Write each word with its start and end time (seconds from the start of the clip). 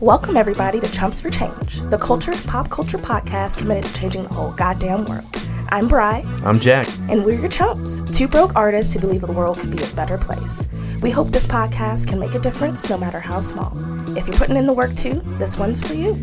Welcome, 0.00 0.36
everybody, 0.36 0.78
to 0.80 0.88
Chumps 0.92 1.20
for 1.20 1.30
Change, 1.30 1.80
the 1.90 1.96
culture 1.98 2.32
pop 2.46 2.68
culture 2.68 2.98
podcast 2.98 3.56
committed 3.58 3.84
to 3.86 3.92
changing 3.98 4.24
the 4.24 4.28
whole 4.28 4.52
goddamn 4.52 5.04
world. 5.06 5.24
I'm 5.70 5.88
Bry, 5.88 6.22
I'm 6.44 6.60
Jack. 6.60 6.86
and 7.08 7.24
we're 7.24 7.40
your 7.40 7.48
chumps, 7.48 8.00
two 8.12 8.28
broke 8.28 8.54
artists 8.54 8.92
who 8.92 9.00
believe 9.00 9.22
the 9.22 9.32
world 9.32 9.58
could 9.58 9.74
be 9.74 9.82
a 9.82 9.86
better 9.88 10.18
place. 10.18 10.68
We 11.00 11.10
hope 11.10 11.28
this 11.30 11.46
podcast 11.46 12.06
can 12.08 12.18
make 12.18 12.34
a 12.34 12.38
difference 12.38 12.88
no 12.90 12.98
matter 12.98 13.20
how 13.20 13.40
small. 13.40 13.72
If 14.16 14.26
you're 14.28 14.36
putting 14.36 14.56
in 14.56 14.66
the 14.66 14.72
work 14.72 14.94
too, 14.96 15.20
this 15.38 15.56
one's 15.58 15.80
for 15.80 15.94
you. 15.94 16.14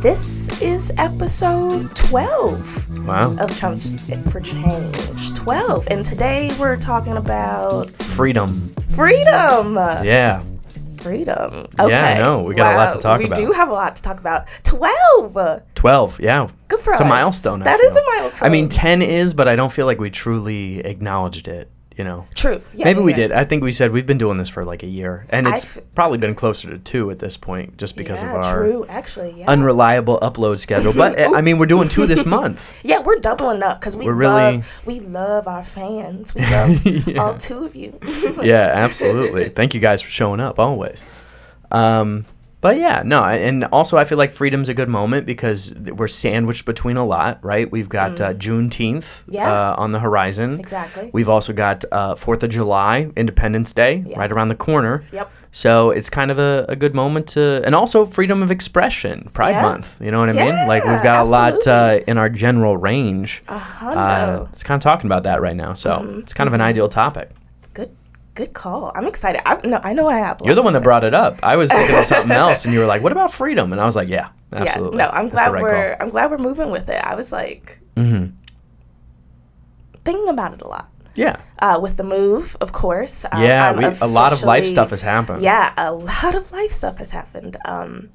This 0.00 0.48
is 0.60 0.90
episode 0.96 1.94
12 1.94 3.06
Wow. 3.06 3.36
of 3.38 3.54
Chumps 3.56 3.96
for 4.32 4.40
Change. 4.40 5.34
12. 5.34 5.86
And 5.90 6.04
today 6.04 6.54
we're 6.58 6.76
talking 6.76 7.12
about 7.18 7.88
Freedom. 7.90 8.74
freedom. 8.96 9.74
Yeah. 9.76 10.42
Freedom. 11.02 11.66
Okay. 11.78 11.90
Yeah, 11.90 12.06
I 12.06 12.22
know. 12.22 12.42
We 12.42 12.54
got 12.54 12.74
a 12.74 12.76
lot 12.76 12.92
to 12.94 12.98
talk 12.98 13.18
we 13.18 13.26
about. 13.26 13.38
We 13.38 13.46
do 13.46 13.52
have 13.52 13.68
a 13.68 13.72
lot 13.72 13.96
to 13.96 14.02
talk 14.02 14.20
about. 14.20 14.46
12. 14.64 15.62
12. 15.74 16.20
Yeah. 16.20 16.48
Good 16.68 16.80
for 16.80 16.92
It's 16.92 17.00
us. 17.00 17.04
It's 17.04 17.06
a 17.06 17.08
milestone. 17.08 17.60
That 17.60 17.80
is 17.80 17.96
a 17.96 18.02
milestone. 18.04 18.46
I 18.46 18.50
mean, 18.50 18.68
10 18.68 19.02
is, 19.02 19.34
but 19.34 19.48
I 19.48 19.56
don't 19.56 19.72
feel 19.72 19.86
like 19.86 19.98
we 19.98 20.10
truly 20.10 20.80
acknowledged 20.80 21.48
it, 21.48 21.68
you 21.96 22.04
know? 22.04 22.26
true. 22.34 22.60
Yeah, 22.74 22.84
Maybe 22.84 23.00
yeah, 23.00 23.04
we 23.04 23.10
yeah. 23.12 23.16
did. 23.16 23.32
I 23.32 23.44
think 23.44 23.62
we 23.62 23.70
said 23.70 23.90
we've 23.92 24.06
been 24.06 24.18
doing 24.18 24.36
this 24.38 24.48
for 24.48 24.62
like 24.64 24.82
a 24.82 24.86
year. 24.86 25.26
And 25.28 25.46
it's 25.46 25.76
I've- 25.76 25.86
probably 25.94 26.18
been 26.18 26.34
closer 26.34 26.70
to 26.70 26.78
two 26.78 27.10
at 27.10 27.18
this 27.18 27.36
point 27.36 27.76
just 27.76 27.96
because 27.96 28.22
of 28.22 28.28
our 28.30 28.54
true. 28.62 28.86
Actually, 28.88 29.34
yeah. 29.38 29.50
unreliable 29.50 30.18
upload 30.20 30.58
schedule. 30.58 30.92
But 30.92 31.18
I 31.20 31.40
mean, 31.40 31.58
we're 31.58 31.66
doing 31.66 31.88
two 31.88 32.06
this 32.06 32.24
month. 32.26 32.74
yeah, 32.82 33.00
we're 33.00 33.16
doubling 33.16 33.62
up 33.62 33.80
because 33.80 33.96
we 33.96 34.06
We're 34.06 34.14
really- 34.14 34.56
love 34.58 34.82
we 34.86 35.00
love 35.00 35.46
our 35.48 35.64
fans. 35.64 36.34
We 36.34 36.42
love 36.42 36.82
all 37.18 37.36
two 37.38 37.64
of 37.64 37.76
you. 37.76 37.98
yeah, 38.42 38.72
absolutely. 38.74 39.48
Thank 39.50 39.74
you 39.74 39.80
guys 39.80 40.00
for 40.02 40.10
showing 40.10 40.40
up 40.40 40.58
always. 40.58 41.02
Um, 41.70 42.26
but 42.62 42.78
yeah, 42.78 43.02
no, 43.04 43.22
and 43.24 43.64
also 43.66 43.98
I 43.98 44.04
feel 44.04 44.16
like 44.16 44.30
freedom's 44.30 44.70
a 44.70 44.74
good 44.74 44.88
moment 44.88 45.26
because 45.26 45.74
we're 45.74 46.08
sandwiched 46.08 46.64
between 46.64 46.96
a 46.96 47.04
lot, 47.04 47.38
right? 47.44 47.70
We've 47.70 47.88
got 47.90 48.18
uh, 48.20 48.32
Juneteenth 48.32 49.02
Mm. 49.02 49.22
Yeah. 49.28 49.52
uh, 49.52 49.74
on 49.76 49.92
the 49.92 50.00
horizon. 50.00 50.58
Exactly. 50.58 51.10
We've 51.12 51.28
also 51.28 51.52
got 51.52 51.84
uh, 51.92 52.14
Fourth 52.14 52.42
of 52.42 52.50
July, 52.50 53.10
Independence 53.16 53.74
Day, 53.74 54.02
Yeah. 54.06 54.18
right 54.18 54.32
around 54.32 54.48
the 54.48 54.54
corner. 54.54 55.04
Yep. 55.12 55.30
So 55.54 55.90
it's 55.90 56.08
kind 56.08 56.30
of 56.30 56.38
a, 56.38 56.64
a 56.70 56.76
good 56.76 56.94
moment 56.94 57.26
to, 57.34 57.60
and 57.66 57.74
also 57.74 58.06
freedom 58.06 58.42
of 58.42 58.50
expression, 58.50 59.28
Pride 59.34 59.50
Yeah. 59.56 59.62
Month. 59.62 60.00
You 60.00 60.10
know 60.10 60.20
what 60.20 60.30
I 60.30 60.32
mean? 60.32 60.66
Like 60.66 60.82
we've 60.84 61.02
got 61.02 61.26
a 61.26 61.28
lot 61.28 61.66
uh, 61.66 62.00
in 62.06 62.16
our 62.16 62.30
general 62.30 62.78
range. 62.78 63.42
A 63.48 63.52
Uh, 63.54 63.58
hundo. 63.60 64.48
it's 64.50 64.62
kind 64.62 64.78
of 64.78 64.82
talking 64.82 65.08
about 65.08 65.24
that 65.24 65.42
right 65.42 65.56
now. 65.56 65.74
So 65.74 65.90
Mm-hmm. 65.90 66.20
it's 66.20 66.32
kind 66.32 66.48
of 66.48 66.54
an 66.54 66.60
ideal 66.62 66.88
topic. 66.88 67.28
Good, 68.34 68.52
call. 68.54 68.92
I'm 68.94 69.06
excited. 69.06 69.40
I, 69.46 69.60
no, 69.66 69.80
I 69.82 69.92
know 69.92 70.08
I 70.08 70.18
have. 70.18 70.38
You're 70.44 70.54
the 70.54 70.62
one 70.62 70.72
that 70.72 70.80
say. 70.80 70.84
brought 70.84 71.04
it 71.04 71.14
up. 71.14 71.38
I 71.42 71.56
was 71.56 71.70
thinking 71.70 71.96
of 71.96 72.04
something 72.06 72.30
else, 72.44 72.64
and 72.64 72.72
you 72.74 72.80
were 72.80 72.86
like, 72.86 73.02
"What 73.02 73.12
about 73.12 73.32
freedom?" 73.32 73.72
And 73.72 73.80
I 73.80 73.84
was 73.84 73.96
like, 73.96 74.08
"Yeah, 74.08 74.28
absolutely." 74.52 74.98
Yeah. 74.98 75.06
No, 75.06 75.10
I'm 75.12 75.28
That's 75.28 75.42
glad 75.42 75.52
right 75.52 75.62
we're 75.62 75.96
I'm 76.00 76.10
glad 76.10 76.30
we're 76.30 76.38
moving 76.38 76.70
with 76.70 76.88
it. 76.88 77.00
I 77.04 77.14
was 77.14 77.32
like 77.32 77.80
call. 77.96 78.04
Mhm. 78.04 78.32
thinking 80.04 80.28
about 80.28 80.54
it 80.54 80.62
a 80.62 80.68
lot. 80.68 80.88
Yeah, 81.14 81.36
Uh, 81.58 81.78
with 81.82 81.98
the 81.98 82.04
move, 82.04 82.56
of 82.62 82.72
course. 82.72 83.26
Um, 83.30 83.42
yeah. 83.42 83.76
We, 83.76 83.84
a 84.00 84.06
lot 84.06 84.32
of 84.32 84.42
life 84.44 84.64
stuff 84.64 84.88
has 84.90 85.02
happened. 85.02 85.42
Yeah, 85.42 85.70
a 85.76 85.92
lot 85.92 86.34
of 86.34 86.50
life 86.52 86.70
stuff 86.72 86.96
has 86.98 87.10
happened. 87.10 87.58
Um, 87.66 88.08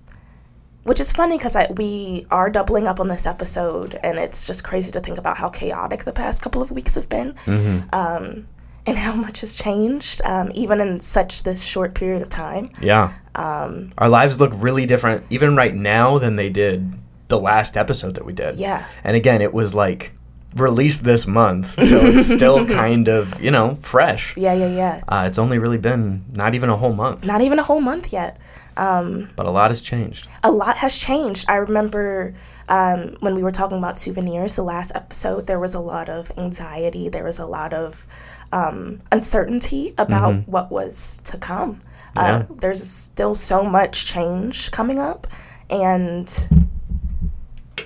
which 0.84 1.00
is 1.00 1.12
funny 1.12 1.38
because 1.38 1.56
we 1.76 2.26
are 2.32 2.50
doubling 2.50 2.88
up 2.88 3.00
on 3.00 3.08
this 3.08 3.28
episode, 3.28 4.00
and 4.04 4.18
it's 4.18 4.48
just 4.48 4.64
crazy 4.64 4.90
to 4.94 5.00
think 5.00 5.20
about 5.20 5.38
how 5.38 5.50
chaotic 5.50 6.06
the 6.06 6.12
past 6.14 6.42
couple 6.42 6.62
of 6.62 6.72
weeks 6.72 6.96
have 6.96 7.08
been, 7.08 7.36
Mm-hmm. 7.46 7.90
um, 7.94 8.48
and 8.88 8.98
how 8.98 9.14
much 9.14 9.42
has 9.42 9.54
changed, 9.54 10.22
um, 10.26 10.52
even 10.56 10.80
in 10.82 11.00
such 11.00 11.44
this 11.44 11.64
short 11.64 11.94
period 11.94 12.22
of 12.22 12.30
time. 12.30 12.72
yeah. 12.82 13.14
Um, 13.36 13.92
Our 14.00 14.10
lives 14.10 14.40
look 14.40 14.52
really 14.56 14.88
different, 14.88 15.24
even 15.30 15.56
right 15.56 15.76
now, 15.76 16.18
than 16.18 16.38
they 16.38 16.50
did 16.50 16.92
the 17.28 17.40
last 17.40 17.78
episode 17.78 18.16
that 18.16 18.26
we 18.26 18.34
did. 18.34 18.58
yeah, 18.58 18.86
And 19.04 19.16
again, 19.16 19.42
it 19.42 19.54
was 19.54 19.76
like 19.76 20.14
released 20.60 21.04
this 21.04 21.26
month, 21.28 21.72
so 21.88 21.98
it's 22.06 22.26
still 22.28 22.66
kind 22.84 23.08
of 23.08 23.42
you 23.42 23.52
know 23.52 23.78
fresh. 23.82 24.36
yeah, 24.38 24.54
yeah, 24.54 24.68
yeah. 24.68 25.02
Uh, 25.08 25.26
it's 25.28 25.38
only 25.40 25.58
really 25.60 25.78
been 25.78 26.24
not 26.34 26.56
even 26.56 26.70
a 26.70 26.76
whole 26.78 26.94
month, 26.94 27.26
Not 27.26 27.42
even 27.42 27.60
a 27.60 27.64
whole 27.64 27.82
month 27.82 28.12
yet. 28.14 28.38
Um, 28.78 29.30
but 29.36 29.48
a 29.48 29.52
lot 29.52 29.72
has 29.72 29.82
changed. 29.82 30.28
a 30.44 30.52
lot 30.52 30.78
has 30.78 30.96
changed. 30.96 31.46
I 31.50 31.56
remember 31.56 32.36
um, 32.70 33.16
when 33.22 33.34
we 33.34 33.42
were 33.42 33.52
talking 33.52 33.80
about 33.80 33.98
souvenirs, 33.98 34.56
the 34.56 34.64
last 34.64 34.92
episode, 34.94 35.48
there 35.48 35.60
was 35.60 35.74
a 35.74 35.80
lot 35.80 36.10
of 36.10 36.32
anxiety. 36.38 37.10
There 37.10 37.24
was 37.24 37.40
a 37.40 37.48
lot 37.48 37.74
of 37.74 38.06
um, 38.52 39.02
uncertainty 39.12 39.96
about 39.98 40.48
what 40.48 40.70
was 40.72 41.20
to 41.24 41.38
come. 41.40 41.80
Uh, 42.16 42.22
Yeah. 42.22 42.56
there's 42.62 42.88
still 42.88 43.34
so 43.34 43.64
much 43.64 44.06
change 44.06 44.70
coming 44.70 45.00
up. 45.00 45.26
And 45.72 46.28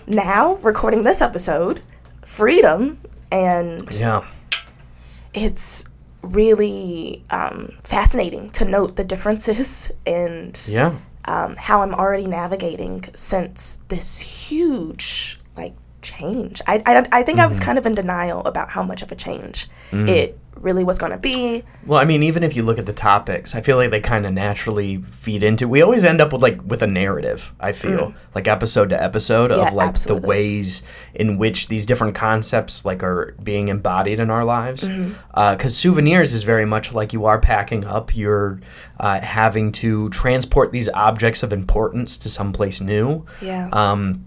now, 0.08 0.56
recording 0.56 1.04
this 1.04 1.22
episode, 1.22 1.82
freedom, 2.26 3.00
and 3.32 3.92
Yeah. 3.94 4.24
it's 5.34 5.86
really 6.22 7.24
um, 7.32 7.74
fascinating 7.84 8.50
to 8.52 8.66
note 8.66 8.96
the 8.96 9.04
differences 9.04 9.92
and 10.06 10.60
Yeah. 10.68 10.96
um, 11.26 11.56
how 11.56 11.82
I'm 11.82 11.94
already 11.96 12.28
navigating 12.28 13.06
since 13.16 13.80
this 13.88 14.20
huge 14.20 15.40
like 15.58 15.74
change. 16.02 16.62
I, 16.68 16.82
I, 16.86 17.08
I 17.12 17.24
think 17.24 17.40
I 17.40 17.48
was 17.48 17.60
kind 17.60 17.78
of 17.78 17.86
in 17.86 17.96
denial 17.96 18.42
about 18.46 18.70
how 18.70 18.84
much 18.84 19.02
of 19.02 19.12
a 19.12 19.16
change 19.16 19.68
it 19.92 20.38
really 20.56 20.84
was 20.84 21.00
going 21.00 21.12
to 21.12 21.18
be. 21.18 21.64
Well, 21.88 22.00
I 22.00 22.06
mean, 22.06 22.22
even 22.24 22.44
if 22.44 22.56
you 22.56 22.62
look 22.62 22.78
at 22.78 22.86
the 22.86 22.94
topics, 22.94 23.56
I 23.56 23.62
feel 23.62 23.78
like 23.78 23.90
they 23.90 24.00
kind 24.00 24.26
of 24.28 24.34
naturally 24.34 24.98
feed 24.98 25.42
into. 25.44 25.68
We 25.68 25.82
always 25.82 26.04
end 26.06 26.22
up 26.22 26.32
with 26.34 26.42
like 26.44 26.62
with 26.66 26.84
a 26.84 26.88
narrative. 26.88 27.52
I 27.60 27.72
feel 27.72 28.14
like 28.36 28.48
episode 28.48 28.90
to 28.90 29.02
episode 29.02 29.50
Mm. 29.52 29.58
Yeah, 29.58 29.68
of 29.70 29.74
like 29.74 29.88
absolutely. 29.90 30.22
the 30.22 30.28
ways 30.28 30.84
in 31.16 31.38
which 31.38 31.68
these 31.68 31.86
different 31.86 32.14
concepts 32.16 32.86
like 32.86 33.02
are 33.02 33.34
being 33.42 33.70
embodied 33.70 34.20
in 34.20 34.30
our 34.30 34.46
lives. 34.46 34.84
Because 34.84 34.92
Mm-hmm. 35.34 35.68
souvenirs 35.68 36.34
is 36.34 36.44
very 36.44 36.66
much 36.66 36.94
like 36.94 37.12
you 37.14 37.26
are 37.26 37.40
packing 37.40 37.86
up. 37.86 38.16
You're 38.16 38.60
uh, 39.00 39.20
having 39.22 39.72
to 39.74 40.10
transport 40.10 40.72
these 40.72 40.90
objects 40.90 41.42
of 41.44 41.54
importance 41.54 42.18
to 42.20 42.30
someplace 42.30 42.82
new 42.82 43.26
Yeah. 43.42 43.70
um, 43.72 44.24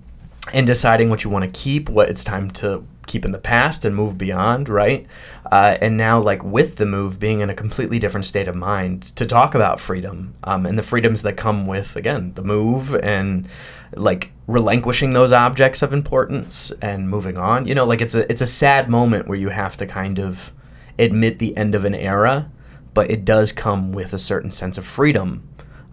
and 0.52 0.66
deciding 0.66 1.10
what 1.10 1.22
you 1.22 1.30
want 1.30 1.44
to 1.44 1.50
keep, 1.50 1.88
what 1.88 2.08
it's 2.08 2.24
time 2.24 2.50
to 2.52 2.84
keep 3.06 3.24
in 3.24 3.32
the 3.32 3.38
past 3.38 3.84
and 3.84 3.94
move 3.94 4.16
beyond, 4.16 4.68
right? 4.68 5.06
Uh, 5.52 5.76
and 5.80 5.96
now, 5.96 6.20
like 6.20 6.42
with 6.42 6.76
the 6.76 6.86
move, 6.86 7.18
being 7.18 7.40
in 7.40 7.50
a 7.50 7.54
completely 7.54 7.98
different 7.98 8.26
state 8.26 8.48
of 8.48 8.54
mind 8.54 9.02
to 9.16 9.26
talk 9.26 9.54
about 9.54 9.78
freedom 9.78 10.34
um, 10.44 10.66
and 10.66 10.78
the 10.78 10.82
freedoms 10.82 11.22
that 11.22 11.36
come 11.36 11.66
with, 11.66 11.96
again, 11.96 12.32
the 12.34 12.42
move 12.42 12.94
and 12.96 13.48
like 13.96 14.30
relinquishing 14.46 15.12
those 15.12 15.32
objects 15.32 15.82
of 15.82 15.92
importance 15.92 16.72
and 16.82 17.08
moving 17.08 17.36
on. 17.38 17.66
You 17.66 17.74
know, 17.74 17.84
like 17.84 18.00
it's 18.00 18.14
a 18.14 18.30
it's 18.30 18.40
a 18.42 18.46
sad 18.46 18.88
moment 18.88 19.28
where 19.28 19.38
you 19.38 19.48
have 19.50 19.76
to 19.78 19.86
kind 19.86 20.18
of 20.18 20.50
admit 20.98 21.38
the 21.38 21.56
end 21.56 21.74
of 21.74 21.84
an 21.84 21.94
era, 21.94 22.50
but 22.94 23.10
it 23.10 23.24
does 23.24 23.52
come 23.52 23.92
with 23.92 24.14
a 24.14 24.18
certain 24.18 24.50
sense 24.50 24.78
of 24.78 24.84
freedom. 24.86 25.46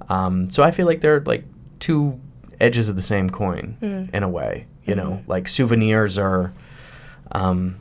Um, 0.10 0.50
so 0.50 0.64
I 0.64 0.72
feel 0.72 0.86
like 0.86 1.02
they're 1.02 1.22
like 1.22 1.44
two 1.80 2.20
edges 2.60 2.90
of 2.90 2.96
the 2.96 3.02
same 3.02 3.30
coin 3.30 3.76
in 4.14 4.24
a 4.24 4.30
way. 4.30 4.68
You 4.86 4.96
know, 4.96 5.22
like 5.28 5.48
souvenirs 5.48 6.18
are, 6.18 6.54
um, 7.34 7.80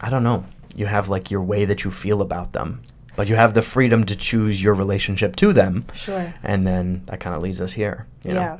I 0.00 0.10
don't 0.10 0.22
know. 0.22 0.44
You 0.76 0.86
have 0.86 1.08
like 1.08 1.30
your 1.30 1.42
way 1.42 1.64
that 1.64 1.84
you 1.84 1.90
feel 1.90 2.22
about 2.22 2.52
them, 2.52 2.82
but 3.16 3.28
you 3.28 3.34
have 3.34 3.54
the 3.54 3.62
freedom 3.62 4.04
to 4.04 4.16
choose 4.16 4.62
your 4.62 4.74
relationship 4.74 5.36
to 5.36 5.52
them, 5.52 5.82
sure. 5.92 6.32
and 6.42 6.66
then 6.66 7.02
that 7.06 7.20
kind 7.20 7.34
of 7.34 7.42
leads 7.42 7.60
us 7.60 7.72
here. 7.72 8.06
You 8.24 8.34
know? 8.34 8.40
Yeah. 8.40 8.58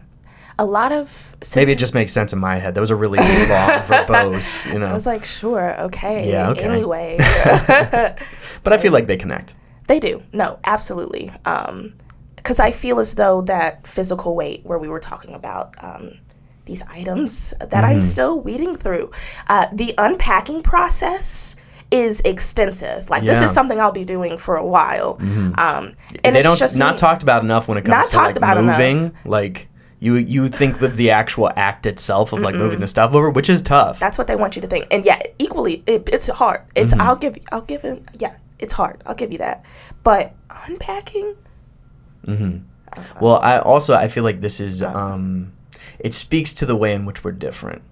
A 0.61 0.65
lot 0.65 0.91
of 0.91 1.37
Maybe 1.55 1.71
it 1.71 1.79
just 1.79 1.95
makes 1.95 2.11
sense 2.11 2.33
in 2.33 2.41
my 2.41 2.59
head. 2.59 2.75
That 2.75 2.81
was 2.81 2.91
a 2.91 2.97
really 2.97 3.19
long 3.19 3.29
verbose, 3.29 4.67
you 4.73 4.81
know. 4.81 4.87
I 4.87 4.93
was 4.93 5.07
like, 5.07 5.25
sure, 5.25 5.81
okay. 5.83 6.29
Yeah, 6.29 6.51
okay. 6.51 6.65
Anyway, 6.65 7.17
but 8.65 8.73
I 8.73 8.79
feel 8.79 8.93
like 8.93 9.07
they 9.07 9.17
connect. 9.17 9.55
they 9.87 10.01
do. 10.01 10.21
No, 10.33 10.59
absolutely. 10.65 11.31
Um, 11.45 11.95
because 12.35 12.59
I 12.61 12.73
feel 12.73 12.99
as 12.99 13.15
though 13.15 13.43
that 13.43 13.87
physical 13.87 14.35
weight, 14.35 14.65
where 14.65 14.79
we 14.79 14.89
were 14.89 15.01
talking 15.01 15.35
about 15.35 15.75
um, 15.85 16.19
these 16.69 16.83
items 17.01 17.53
that 17.59 17.71
Mm-hmm. 17.71 17.85
I'm 17.99 18.03
still 18.15 18.35
weeding 18.41 18.77
through, 18.77 19.11
uh, 19.49 19.67
the 19.73 19.95
unpacking 19.99 20.61
process 20.63 21.57
is 21.91 22.21
extensive. 22.33 23.09
Like 23.11 23.23
this 23.23 23.29
Yeah. 23.29 23.35
Mm-hmm. 23.35 23.45
is 23.45 23.53
something 23.59 23.81
I'll 23.81 23.99
be 24.05 24.05
doing 24.05 24.39
for 24.39 24.55
a 24.57 24.67
while. 24.77 25.17
Um, 25.21 25.97
and 26.25 26.35
they 26.35 26.41
it's 26.41 26.47
don't 26.49 26.59
just 26.59 26.79
not 26.79 26.93
me- 26.95 26.99
talked 26.99 27.23
about 27.23 27.43
enough 27.43 27.67
when 27.69 27.79
it 27.79 27.83
comes 27.87 27.97
Not 27.97 28.05
to 28.05 28.11
talked 28.11 28.27
like 28.29 28.37
about 28.37 28.59
enough. 28.59 28.79
moving. 28.79 29.13
Like 29.25 29.69
you 30.01 30.15
you 30.35 30.47
think 30.61 30.79
that 30.79 30.95
the 31.03 31.11
actual 31.11 31.51
act 31.57 31.85
itself 31.93 32.33
of 32.35 32.41
like 32.47 32.55
moving 32.55 32.79
the 32.81 32.87
stuff 32.87 33.15
over, 33.17 33.31
which 33.31 33.49
is 33.55 33.61
tough. 33.63 33.99
That's 33.99 34.19
what 34.19 34.27
they 34.29 34.37
want 34.37 34.55
you 34.55 34.63
to 34.63 34.69
think. 34.69 34.87
And 34.93 35.05
yeah, 35.05 35.19
equally, 35.41 35.83
it, 35.87 36.09
it's 36.13 36.29
hard. 36.29 36.61
It's 36.77 36.93
Mm-hmm. 36.93 37.01
I'll 37.03 37.17
give 37.25 37.35
I'll 37.53 37.67
give 37.73 37.83
him 37.83 37.97
yeah, 38.21 38.35
it's 38.61 38.75
hard. 38.75 39.03
I'll 39.07 39.17
give 39.23 39.33
you 39.33 39.39
that. 39.47 39.65
But 40.05 40.35
unpacking, 40.69 41.35
Mm 42.27 42.39
hmm. 42.39 42.57
Well, 43.25 43.39
I 43.43 43.59
also 43.59 43.95
I 43.95 44.09
feel 44.09 44.25
like 44.25 44.41
this 44.41 44.61
is 44.61 44.83
Uh-huh. 44.83 44.99
um 44.99 45.53
it 45.99 46.15
speaks 46.15 46.53
to 46.55 46.67
the 46.67 46.77
way 46.77 46.95
in 46.95 47.05
which 47.05 47.25
we're 47.25 47.33
different. 47.33 47.83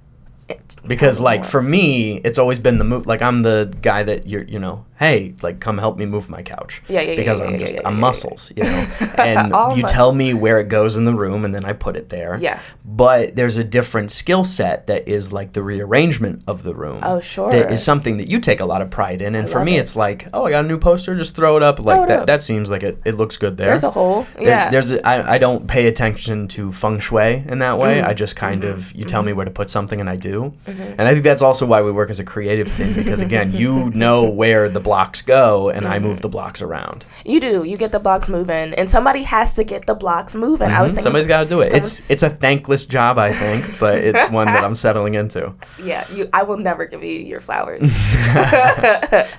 it's, 0.48 0.76
Because 0.76 1.18
like 1.20 1.40
more. 1.40 1.50
for 1.50 1.62
me, 1.62 2.20
it's 2.24 2.38
always 2.38 2.58
been 2.58 2.78
the 2.78 2.84
move 2.84 3.06
like 3.06 3.22
I'm 3.22 3.42
the 3.42 3.74
guy 3.82 4.02
that 4.04 4.26
you're 4.28 4.42
you 4.44 4.58
know, 4.58 4.84
hey, 4.98 5.34
like 5.42 5.60
come 5.60 5.78
help 5.78 5.98
me 5.98 6.06
move 6.06 6.28
my 6.28 6.42
couch. 6.42 6.82
Yeah, 6.88 7.00
yeah, 7.00 7.10
yeah, 7.10 7.16
Because 7.16 7.38
yeah, 7.40 7.46
I'm 7.46 7.52
yeah, 7.52 7.58
just 7.58 7.74
yeah, 7.74 7.80
I'm 7.84 8.00
muscles, 8.00 8.52
you 8.56 8.62
know. 8.64 8.86
And 9.18 9.76
you 9.76 9.82
tell 9.84 10.12
me 10.12 10.34
where 10.34 10.58
it 10.60 10.68
goes 10.68 10.96
in 10.96 11.04
the 11.04 11.12
room, 11.14 11.44
and 11.44 11.54
then 11.54 11.64
I 11.64 11.72
put 11.72 11.96
it 11.96 12.08
there. 12.08 12.38
Yeah. 12.40 12.60
But 12.84 13.34
there's 13.36 13.56
a 13.58 13.64
different 13.64 14.10
skill 14.10 14.44
set 14.44 14.86
that 14.86 15.08
is 15.08 15.32
like 15.32 15.52
the 15.52 15.62
rearrangement 15.62 16.42
of 16.46 16.62
the 16.62 16.74
room. 16.74 17.00
Oh, 17.02 17.20
sure. 17.20 17.50
That 17.50 17.72
is 17.72 17.82
something 17.82 18.16
that 18.18 18.28
you 18.28 18.40
take 18.40 18.60
a 18.60 18.64
lot 18.64 18.82
of 18.82 18.90
pride 18.90 19.20
in, 19.22 19.34
and 19.34 19.48
for 19.48 19.64
me, 19.64 19.76
it. 19.76 19.80
it's 19.80 19.96
like, 19.96 20.28
oh, 20.32 20.44
I 20.46 20.50
got 20.50 20.64
a 20.64 20.68
new 20.68 20.78
poster, 20.78 21.14
just 21.14 21.34
throw 21.36 21.56
it 21.56 21.62
up. 21.62 21.78
Like 21.80 22.02
it 22.02 22.08
that. 22.08 22.20
up. 22.20 22.26
That 22.26 22.42
seems 22.42 22.70
like 22.70 22.82
it. 22.82 22.98
It 23.04 23.14
looks 23.14 23.36
good 23.36 23.56
there. 23.56 23.66
There's 23.68 23.84
a 23.84 23.90
hole. 23.90 24.26
There's, 24.34 24.46
Yeah. 24.46 24.70
there's 24.70 24.92
a, 24.92 25.06
I, 25.06 25.34
I 25.34 25.38
don't 25.38 25.66
pay 25.66 25.86
attention 25.86 26.48
to 26.48 26.72
feng 26.72 26.98
shui 27.00 27.44
in 27.46 27.58
that 27.58 27.78
way. 27.78 28.00
Mm. 28.00 28.06
I 28.06 28.14
just 28.14 28.36
kind 28.36 28.62
Mm-hmm. 28.62 28.72
of 28.72 28.92
you 28.94 29.04
tell 29.04 29.22
me 29.22 29.32
where 29.32 29.44
to 29.44 29.50
put 29.50 29.68
something 29.68 30.00
and 30.00 30.08
I 30.08 30.16
do. 30.16 30.54
And 30.66 31.02
I 31.02 31.12
think 31.12 31.24
that's 31.24 31.42
also 31.42 31.66
why 31.66 31.82
we 31.82 31.90
work 31.92 32.08
as 32.10 32.20
a 32.20 32.24
creative 32.24 32.72
team 32.74 32.92
because 32.94 33.20
again, 33.20 33.52
you 33.60 33.90
know 33.90 34.24
where 34.40 34.68
the 34.68 34.80
blocks 34.86 35.20
go 35.22 35.68
and 35.68 35.86
I 35.86 35.96
Mm-hmm. 35.98 36.06
move 36.06 36.20
the 36.22 36.28
blocks 36.28 36.62
around. 36.62 37.04
You 37.24 37.40
do. 37.40 37.64
You 37.64 37.76
get 37.76 37.90
the 37.92 37.98
blocks 37.98 38.28
moving, 38.28 38.72
and 38.78 38.88
somebody 38.88 39.22
has 39.24 39.54
to 39.54 39.64
get 39.64 39.86
the 39.86 39.94
blocks 39.94 40.34
moving. 40.34 40.70
I 40.70 40.80
was 40.82 40.92
Mhm. 40.92 40.96
thinking, 40.96 41.02
Somebody's 41.02 41.26
got 41.26 41.40
to 41.42 41.48
do 41.48 41.60
it. 41.62 41.74
It's 41.74 42.10
it's 42.10 42.22
a 42.22 42.30
thankless 42.30 42.86
job, 42.86 43.18
I 43.18 43.30
think, 43.32 43.62
but 43.80 43.98
it's 44.08 44.24
one 44.40 44.46
that 44.46 44.62
I'm 44.64 44.74
settling 44.76 45.14
into. 45.16 45.52
yeah. 45.82 46.04
You, 46.14 46.28
I 46.32 46.42
will 46.44 46.58
never 46.58 46.86
give 46.86 47.02
you 47.02 47.18
your 47.32 47.40
flowers. 47.40 47.82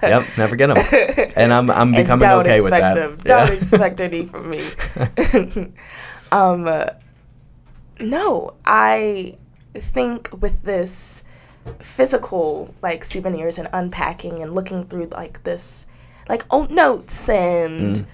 Yep, 0.02 0.24
never 0.38 0.56
get 0.56 0.68
them, 0.74 1.32
and 1.36 1.54
I'm 1.54 1.70
I'm 1.72 1.94
and 1.94 1.96
becoming 1.96 2.30
okay 2.42 2.62
with 2.62 2.72
that. 2.72 2.94
them. 2.96 3.16
Don't 3.24 3.48
Yeah. 3.48 3.54
expect 3.54 4.02
any 4.02 4.26
from 4.26 4.50
me. 4.50 4.62
um, 6.32 6.68
no, 8.00 8.54
I 8.66 9.38
think 9.76 10.30
with 10.42 10.64
this 10.64 11.24
physical 11.80 12.74
like 12.82 13.04
souvenirs 13.04 13.58
and 13.58 13.70
unpacking 13.74 14.42
and 14.42 14.54
looking 14.54 14.84
through 14.84 15.08
like 15.08 15.44
this 15.44 15.86
like 16.30 16.44
old 16.50 16.72
notes 16.72 17.30
and 17.30 18.06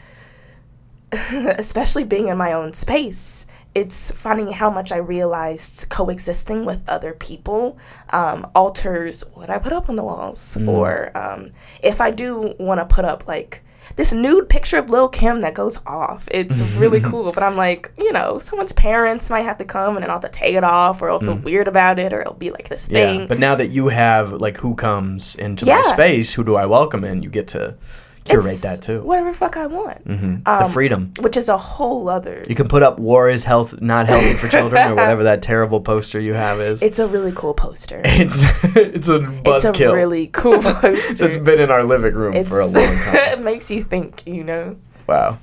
especially 1.12 2.04
being 2.04 2.28
in 2.28 2.38
my 2.38 2.54
own 2.54 2.74
space 2.74 3.46
it's 3.76 4.12
funny 4.12 4.52
how 4.52 4.70
much 4.70 4.92
i 4.92 4.98
realized 4.98 5.90
coexisting 5.90 6.66
with 6.66 6.84
other 6.88 7.14
people 7.14 7.78
um, 8.12 8.46
alters 8.56 9.24
what 9.34 9.50
i 9.50 9.58
put 9.58 9.74
up 9.74 9.90
on 9.90 9.96
the 9.96 10.04
walls 10.04 10.58
or 10.68 11.16
um, 11.18 11.50
if 11.82 12.00
i 12.02 12.12
do 12.12 12.54
want 12.60 12.80
to 12.80 12.86
put 12.86 13.06
up 13.06 13.28
like 13.28 13.62
this 13.95 14.13
nude 14.13 14.50
picture 14.50 14.78
of 14.78 14.90
Lil 14.90 15.10
Kim 15.10 15.42
that 15.42 15.54
goes 15.54 15.80
off. 15.86 16.28
It's 16.31 16.62
really 16.75 17.01
cool, 17.10 17.31
but 17.31 17.44
I'm 17.44 17.56
like, 17.56 17.92
you 17.98 18.12
know, 18.12 18.38
someone's 18.40 18.74
parents 18.74 19.30
might 19.30 19.42
have 19.42 19.57
to 19.60 19.66
come 19.66 19.95
and 19.95 20.04
then 20.04 20.10
I'll 20.10 20.19
have 20.22 20.31
to 20.31 20.38
take 20.38 20.56
it 20.56 20.63
off, 20.63 21.01
or 21.01 21.10
I'll 21.10 21.19
feel 21.19 21.38
mm. 21.38 21.44
weird 21.44 21.68
about 21.68 22.00
it, 22.00 22.13
or 22.13 22.22
it'll 22.22 22.34
be 22.34 22.51
like 22.51 22.69
this 22.69 22.86
thing. 22.88 23.22
Yeah, 23.22 23.28
but 23.28 23.40
now 23.40 23.56
that 23.56 23.68
you 23.68 23.88
have 23.88 24.34
like 24.34 24.57
who 24.57 24.75
comes 24.75 25.36
into 25.36 25.66
Yeah. 25.66 25.75
my 25.78 25.81
space, 25.81 26.34
who 26.34 26.44
do 26.44 26.56
I 26.56 26.66
welcome 26.66 27.04
in? 27.04 27.24
You 27.24 27.30
get 27.30 27.48
to 27.50 27.75
curate 28.24 28.46
It's 28.46 28.62
that 28.62 28.81
too. 28.81 29.02
Whatever 29.02 29.34
fuck 29.34 29.58
I 29.58 29.68
want, 29.68 30.00
hmm 30.06 30.36
the 30.44 30.64
um, 30.66 30.72
freedom. 30.72 31.14
which 31.20 31.38
is 31.38 31.50
a 31.50 31.58
whole 31.58 32.10
other. 32.10 32.44
You 32.48 32.56
can 32.56 32.68
put 32.68 32.84
up 32.84 33.00
"War 33.00 33.30
is 33.30 33.44
health 33.44 33.80
not 33.81 34.08
healthy 34.08 34.34
for 34.36 34.48
children" 34.48 34.92
or 34.92 34.96
whatever 34.96 35.24
that 35.30 35.42
terrible 35.42 35.81
poster 35.81 36.20
you 36.20 36.34
have 36.34 36.60
is. 36.60 36.81
It's 36.81 37.00
a 37.00 37.08
really 37.08 37.31
cool 37.34 37.54
poster. 37.54 38.02
It's 38.06 38.44
it's 38.75 39.10
a 39.10 39.20
buzzkill. 39.20 39.70
It's 39.70 39.80
a 39.81 39.94
really 39.94 40.28
cool 40.28 40.60
poster. 40.62 41.16
that's 41.16 41.38
been 41.38 41.60
in 41.60 41.70
our 41.72 41.84
living 41.84 42.14
room 42.14 42.34
It's, 42.34 42.48
for 42.50 42.60
a 42.60 42.66
long 42.66 42.74
time. 42.98 43.16
it 43.16 43.40
makes 43.42 43.70
you 43.72 43.84
think, 43.84 44.26
you 44.28 44.44
know. 44.44 44.78
Wow. 45.06 45.38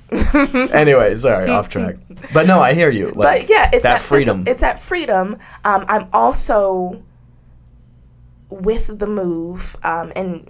anyway, 0.73 1.13
sorry, 1.13 1.47
off 1.47 1.69
track. 1.69 1.97
But 2.33 2.47
no, 2.47 2.59
I 2.61 2.73
hear 2.73 2.89
you. 2.89 3.11
Like, 3.11 3.41
but 3.41 3.49
yeah, 3.49 3.69
it's 3.71 3.83
that 3.83 3.99
that, 3.99 4.01
freedom. 4.01 4.43
It's 4.47 4.61
that 4.61 4.79
freedom. 4.79 5.37
Um, 5.63 5.85
I'm 5.87 6.07
also 6.13 7.03
with 8.49 8.97
the 8.99 9.07
move, 9.07 9.75
um, 9.83 10.11
and 10.15 10.49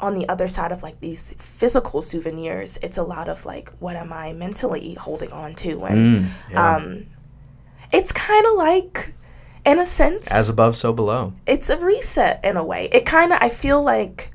on 0.00 0.14
the 0.14 0.28
other 0.28 0.46
side 0.48 0.70
of 0.72 0.82
like 0.82 1.00
these 1.00 1.34
physical 1.38 2.02
souvenirs, 2.02 2.78
it's 2.82 2.96
a 2.98 3.02
lot 3.02 3.28
of 3.28 3.44
like, 3.44 3.70
what 3.80 3.96
am 3.96 4.12
I 4.12 4.32
mentally 4.32 4.94
holding 4.94 5.32
on 5.32 5.54
to, 5.56 5.84
and 5.84 6.24
Mm, 6.24 6.28
yeah. 6.52 6.76
um, 6.76 7.06
it's 7.92 8.12
kind 8.12 8.46
of 8.46 8.54
like, 8.54 9.14
in 9.66 9.78
a 9.78 9.86
sense, 9.86 10.30
as 10.30 10.48
above, 10.48 10.76
so 10.76 10.92
below. 10.92 11.32
it's 11.46 11.68
a 11.70 11.76
reset 11.78 12.44
in 12.44 12.56
a 12.56 12.64
way. 12.64 12.88
It 12.92 13.06
kind 13.06 13.32
of 13.32 13.38
I 13.42 13.48
feel 13.48 13.82
like 13.82 14.30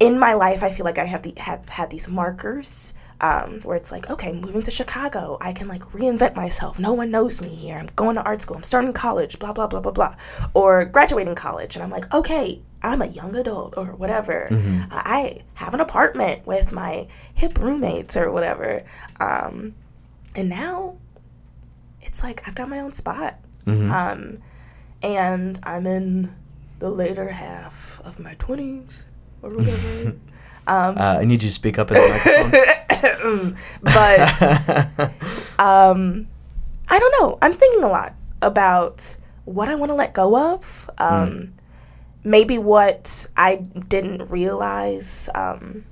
in 0.00 0.18
my 0.18 0.34
life 0.34 0.62
I 0.62 0.70
feel 0.70 0.84
like 0.84 0.98
I 0.98 1.04
have 1.04 1.22
the 1.22 1.34
have 1.38 1.68
had 1.68 1.90
these 1.90 2.08
markers 2.08 2.92
um, 3.20 3.60
where 3.62 3.76
it's 3.76 3.90
like 3.90 4.10
okay, 4.10 4.32
moving 4.32 4.62
to 4.62 4.70
Chicago, 4.70 5.38
I 5.40 5.52
can 5.52 5.68
like 5.68 5.82
reinvent 5.92 6.34
myself. 6.36 6.78
No 6.78 6.92
one 6.92 7.10
knows 7.10 7.40
me 7.40 7.48
here. 7.48 7.76
I'm 7.76 7.88
going 7.96 8.16
to 8.16 8.22
art 8.22 8.42
school. 8.42 8.56
I'm 8.56 8.62
starting 8.62 8.92
college. 8.92 9.38
Blah 9.38 9.52
blah 9.52 9.66
blah 9.66 9.80
blah 9.80 9.92
blah. 9.92 10.14
Or 10.54 10.84
graduating 10.84 11.34
college, 11.34 11.76
and 11.76 11.82
I'm 11.82 11.90
like 11.90 12.12
okay. 12.14 12.60
I'm 12.82 13.02
a 13.02 13.06
young 13.06 13.34
adult 13.34 13.74
or 13.76 13.96
whatever. 13.96 14.48
Mm-hmm. 14.50 14.92
Uh, 14.92 15.02
I 15.04 15.42
have 15.54 15.74
an 15.74 15.80
apartment 15.80 16.46
with 16.46 16.70
my 16.72 17.08
hip 17.34 17.58
roommates 17.58 18.16
or 18.16 18.30
whatever. 18.30 18.84
Um, 19.18 19.74
and 20.36 20.48
now 20.48 20.96
it's 22.02 22.22
like 22.22 22.46
I've 22.46 22.54
got 22.54 22.68
my 22.68 22.78
own 22.78 22.92
spot. 22.92 23.36
Mhm. 23.66 23.90
Um, 23.90 24.38
and 25.02 25.58
I'm 25.64 25.86
in 25.86 26.34
the 26.78 26.90
later 26.90 27.30
half 27.30 28.00
of 28.04 28.20
my 28.20 28.34
20s 28.36 29.04
or 29.42 29.50
whatever. 29.50 30.10
um, 30.68 30.98
Uh, 30.98 31.18
I 31.20 31.24
need 31.24 31.42
you 31.42 31.48
to 31.48 31.54
speak 31.54 31.78
up 31.78 31.90
in 31.90 31.94
the 31.94 32.08
microphone. 32.08 32.52
but 33.82 35.10
um, 35.58 36.28
I 36.88 36.98
don't 36.98 37.14
know. 37.20 37.38
I'm 37.42 37.52
thinking 37.52 37.84
a 37.84 37.88
lot 37.88 38.14
about 38.42 39.16
what 39.44 39.68
I 39.68 39.74
want 39.74 39.90
to 39.90 39.94
let 39.96 40.12
go 40.14 40.36
of. 40.54 40.90
Um, 40.98 41.52
Maybe 42.24 42.58
what 42.58 43.28
I 43.36 43.54
didn't 43.56 44.28
realize 44.30 45.28
um, 45.32 45.84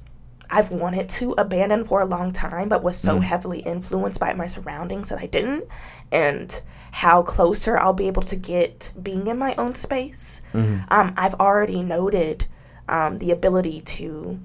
I've 0.50 0.70
wanted 0.72 1.08
to 1.10 1.32
abandon 1.38 1.84
for 1.84 2.00
a 2.00 2.04
long 2.04 2.32
time, 2.32 2.68
but 2.68 2.82
was 2.82 2.96
so 2.96 3.20
heavily 3.20 3.60
influenced 3.60 4.18
by 4.18 4.32
my 4.34 4.46
surroundings 4.48 5.10
that 5.10 5.20
I 5.20 5.26
didn't, 5.26 5.64
and 6.10 6.60
how 6.90 7.22
closer 7.22 7.78
I'll 7.78 7.92
be 7.92 8.08
able 8.08 8.22
to 8.22 8.34
get 8.36 8.92
being 9.00 9.28
in 9.28 9.38
my 9.38 9.54
own 9.56 9.76
space. 9.76 10.42
Um, 10.90 11.14
I've 11.16 11.34
already 11.34 11.82
noted 11.84 12.46
um, 12.88 13.18
the 13.18 13.30
ability 13.30 13.80
to 13.82 14.40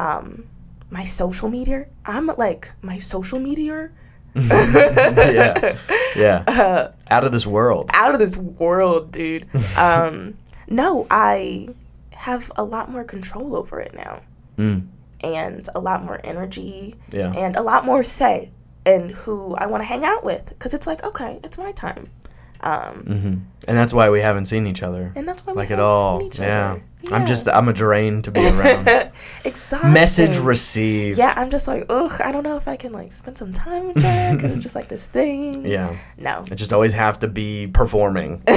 um, 0.00 0.48
my 0.90 1.04
social 1.04 1.48
media. 1.48 1.86
I'm 2.04 2.26
like 2.38 2.72
my 2.82 2.98
social 2.98 3.38
media 3.38 3.90
yeah, 4.36 5.78
yeah. 6.14 6.44
uh, 6.46 6.92
Out 7.10 7.24
of 7.24 7.32
this 7.32 7.46
world. 7.46 7.90
out 7.94 8.12
of 8.14 8.18
this 8.20 8.36
world, 8.36 9.10
dude. 9.10 9.46
Um, 9.78 10.36
no, 10.68 11.06
I 11.10 11.68
have 12.12 12.52
a 12.56 12.64
lot 12.64 12.90
more 12.90 13.04
control 13.04 13.56
over 13.56 13.80
it 13.80 13.94
now, 13.94 14.20
Mm, 14.58 14.88
and 15.22 15.68
a 15.74 15.80
lot 15.80 16.04
more 16.04 16.20
energy, 16.24 16.96
yeah. 17.12 17.32
and 17.32 17.56
a 17.56 17.62
lot 17.62 17.84
more 17.86 18.02
say 18.02 18.50
in 18.84 19.08
who 19.10 19.54
I 19.56 19.66
want 19.66 19.80
to 19.82 19.86
hang 19.86 20.04
out 20.04 20.22
with. 20.24 20.48
Because 20.50 20.74
it's 20.74 20.86
like, 20.86 21.02
okay, 21.04 21.40
it's 21.42 21.56
my 21.58 21.72
time, 21.72 22.10
um, 22.60 22.94
hmm 23.06 23.34
And 23.68 23.76
that's 23.78 23.92
why 23.92 24.10
we 24.10 24.20
haven't 24.20 24.46
seen 24.46 24.66
each 24.66 24.82
other. 24.82 25.12
and 25.16 25.26
that's 25.26 25.44
why 25.46 25.52
we 25.52 25.56
like 25.58 25.70
at 25.70 25.80
all. 25.80 26.18
seen 26.20 26.26
each 26.28 26.38
Yeah. 26.38 26.70
other. 26.72 26.82
I'm 27.14 27.24
just 27.26 27.48
I'm 27.48 27.68
a 27.68 27.72
drain 27.72 28.20
to 28.22 28.30
be 28.32 28.40
around. 28.44 28.88
exhausting. 29.44 29.92
Message 29.92 30.38
received. 30.38 31.18
Yeah, 31.18 31.34
I'm 31.36 31.50
just 31.50 31.68
like, 31.68 31.86
ugh, 31.88 32.20
I 32.20 32.32
don't 32.32 32.42
know 32.42 32.56
if 32.56 32.66
I 32.66 32.74
can 32.76 32.90
like 32.92 33.12
spend 33.12 33.38
some 33.38 33.52
time 33.52 33.88
with 33.88 34.02
her 34.02 34.34
because 34.34 34.52
it's 34.52 34.62
just 34.68 34.74
like 34.74 34.88
this 34.88 35.06
thing. 35.06 35.64
Yeah. 35.64 35.96
No. 36.18 36.42
I 36.50 36.54
just 36.56 36.72
always 36.72 36.92
have 36.94 37.20
to 37.20 37.28
be 37.28 37.68
performing. 37.68 38.42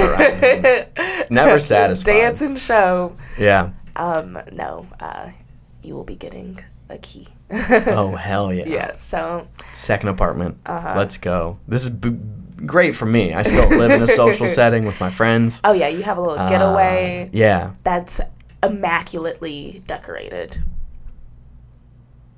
never 1.30 1.58
satisfied. 1.58 2.04
dance 2.12 2.40
and 2.42 2.58
show. 2.58 3.16
Yeah. 3.38 3.70
Um, 3.96 4.38
no, 4.52 4.86
uh, 5.00 5.28
you 5.82 5.94
will 5.94 6.04
be 6.04 6.16
getting 6.16 6.58
a 6.88 6.98
key. 6.98 7.28
Oh 7.52 8.14
hell 8.16 8.52
yeah. 8.52 8.64
yeah. 8.66 8.92
So 8.92 9.46
Second 9.74 10.08
apartment. 10.10 10.56
Uh-huh. 10.66 10.94
Let's 10.96 11.16
go. 11.18 11.58
This 11.68 11.82
is 11.82 11.90
b- 11.90 12.16
great 12.66 12.94
for 12.94 13.06
me. 13.06 13.34
I 13.34 13.42
still 13.42 13.68
live 13.68 13.90
in 13.90 14.02
a 14.02 14.06
social 14.06 14.46
setting 14.58 14.84
with 14.84 15.00
my 15.00 15.10
friends. 15.10 15.60
oh 15.64 15.72
yeah, 15.72 15.88
you 15.88 16.02
have 16.02 16.18
a 16.18 16.20
little 16.20 16.46
getaway 16.48 17.26
Uh, 17.26 17.30
yeah. 17.32 17.70
that's 17.84 18.20
immaculately 18.62 19.82
decorated. 19.86 20.62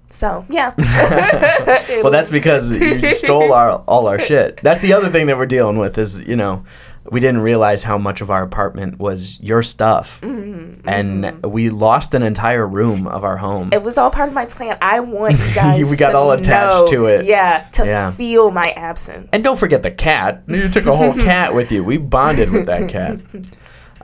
So 0.09 0.45
yeah. 0.51 0.75
Well, 2.03 2.11
that's 2.13 2.29
because 2.29 2.73
you 2.73 3.09
stole 3.11 3.53
our 3.53 3.73
all 3.89 4.07
our 4.09 4.19
shit. 4.19 4.59
That's 4.63 4.81
the 4.81 4.93
other 4.93 5.09
thing 5.09 5.27
that 5.27 5.37
we're 5.37 5.47
dealing 5.47 5.79
with 5.79 5.97
is 5.99 6.21
you 6.21 6.37
know 6.37 6.65
we 7.11 7.19
didn't 7.21 7.41
realize 7.43 7.83
how 7.83 7.99
much 7.99 8.21
of 8.21 8.31
our 8.31 8.43
apartment 8.43 8.99
was 8.99 9.41
your 9.41 9.63
stuff, 9.63 10.21
Mm-hmm, 10.21 10.89
and 10.89 11.43
we 11.45 11.71
lost 11.71 12.15
an 12.15 12.23
entire 12.23 12.67
room 12.67 13.07
of 13.09 13.25
our 13.25 13.37
home. 13.37 13.71
It 13.73 13.83
was 13.83 13.99
all 13.99 14.11
part 14.11 14.29
of 14.29 14.35
my 14.35 14.47
plan. 14.47 14.79
I 14.81 15.01
want 15.01 15.35
you 15.39 15.51
guys. 15.55 15.91
We 15.91 15.97
got 15.97 16.13
to 16.13 16.19
all 16.19 16.31
attached 16.33 16.77
know- 16.77 16.87
to 16.89 17.07
it. 17.07 17.25
Yeah, 17.25 17.67
to 17.73 17.85
Yeah. 17.85 18.11
feel 18.13 18.51
my 18.51 18.71
absence. 18.71 19.29
And 19.33 19.43
don't 19.43 19.59
forget 19.59 19.83
the 19.83 19.91
cat. 19.91 20.45
You 20.47 20.69
took 20.69 20.87
a 20.87 20.95
whole 20.97 21.15
cat 21.31 21.55
with 21.55 21.73
you. 21.73 21.83
We 21.83 21.97
bonded 21.99 22.51
with 22.53 22.67
that 22.67 22.89
cat. 22.89 23.21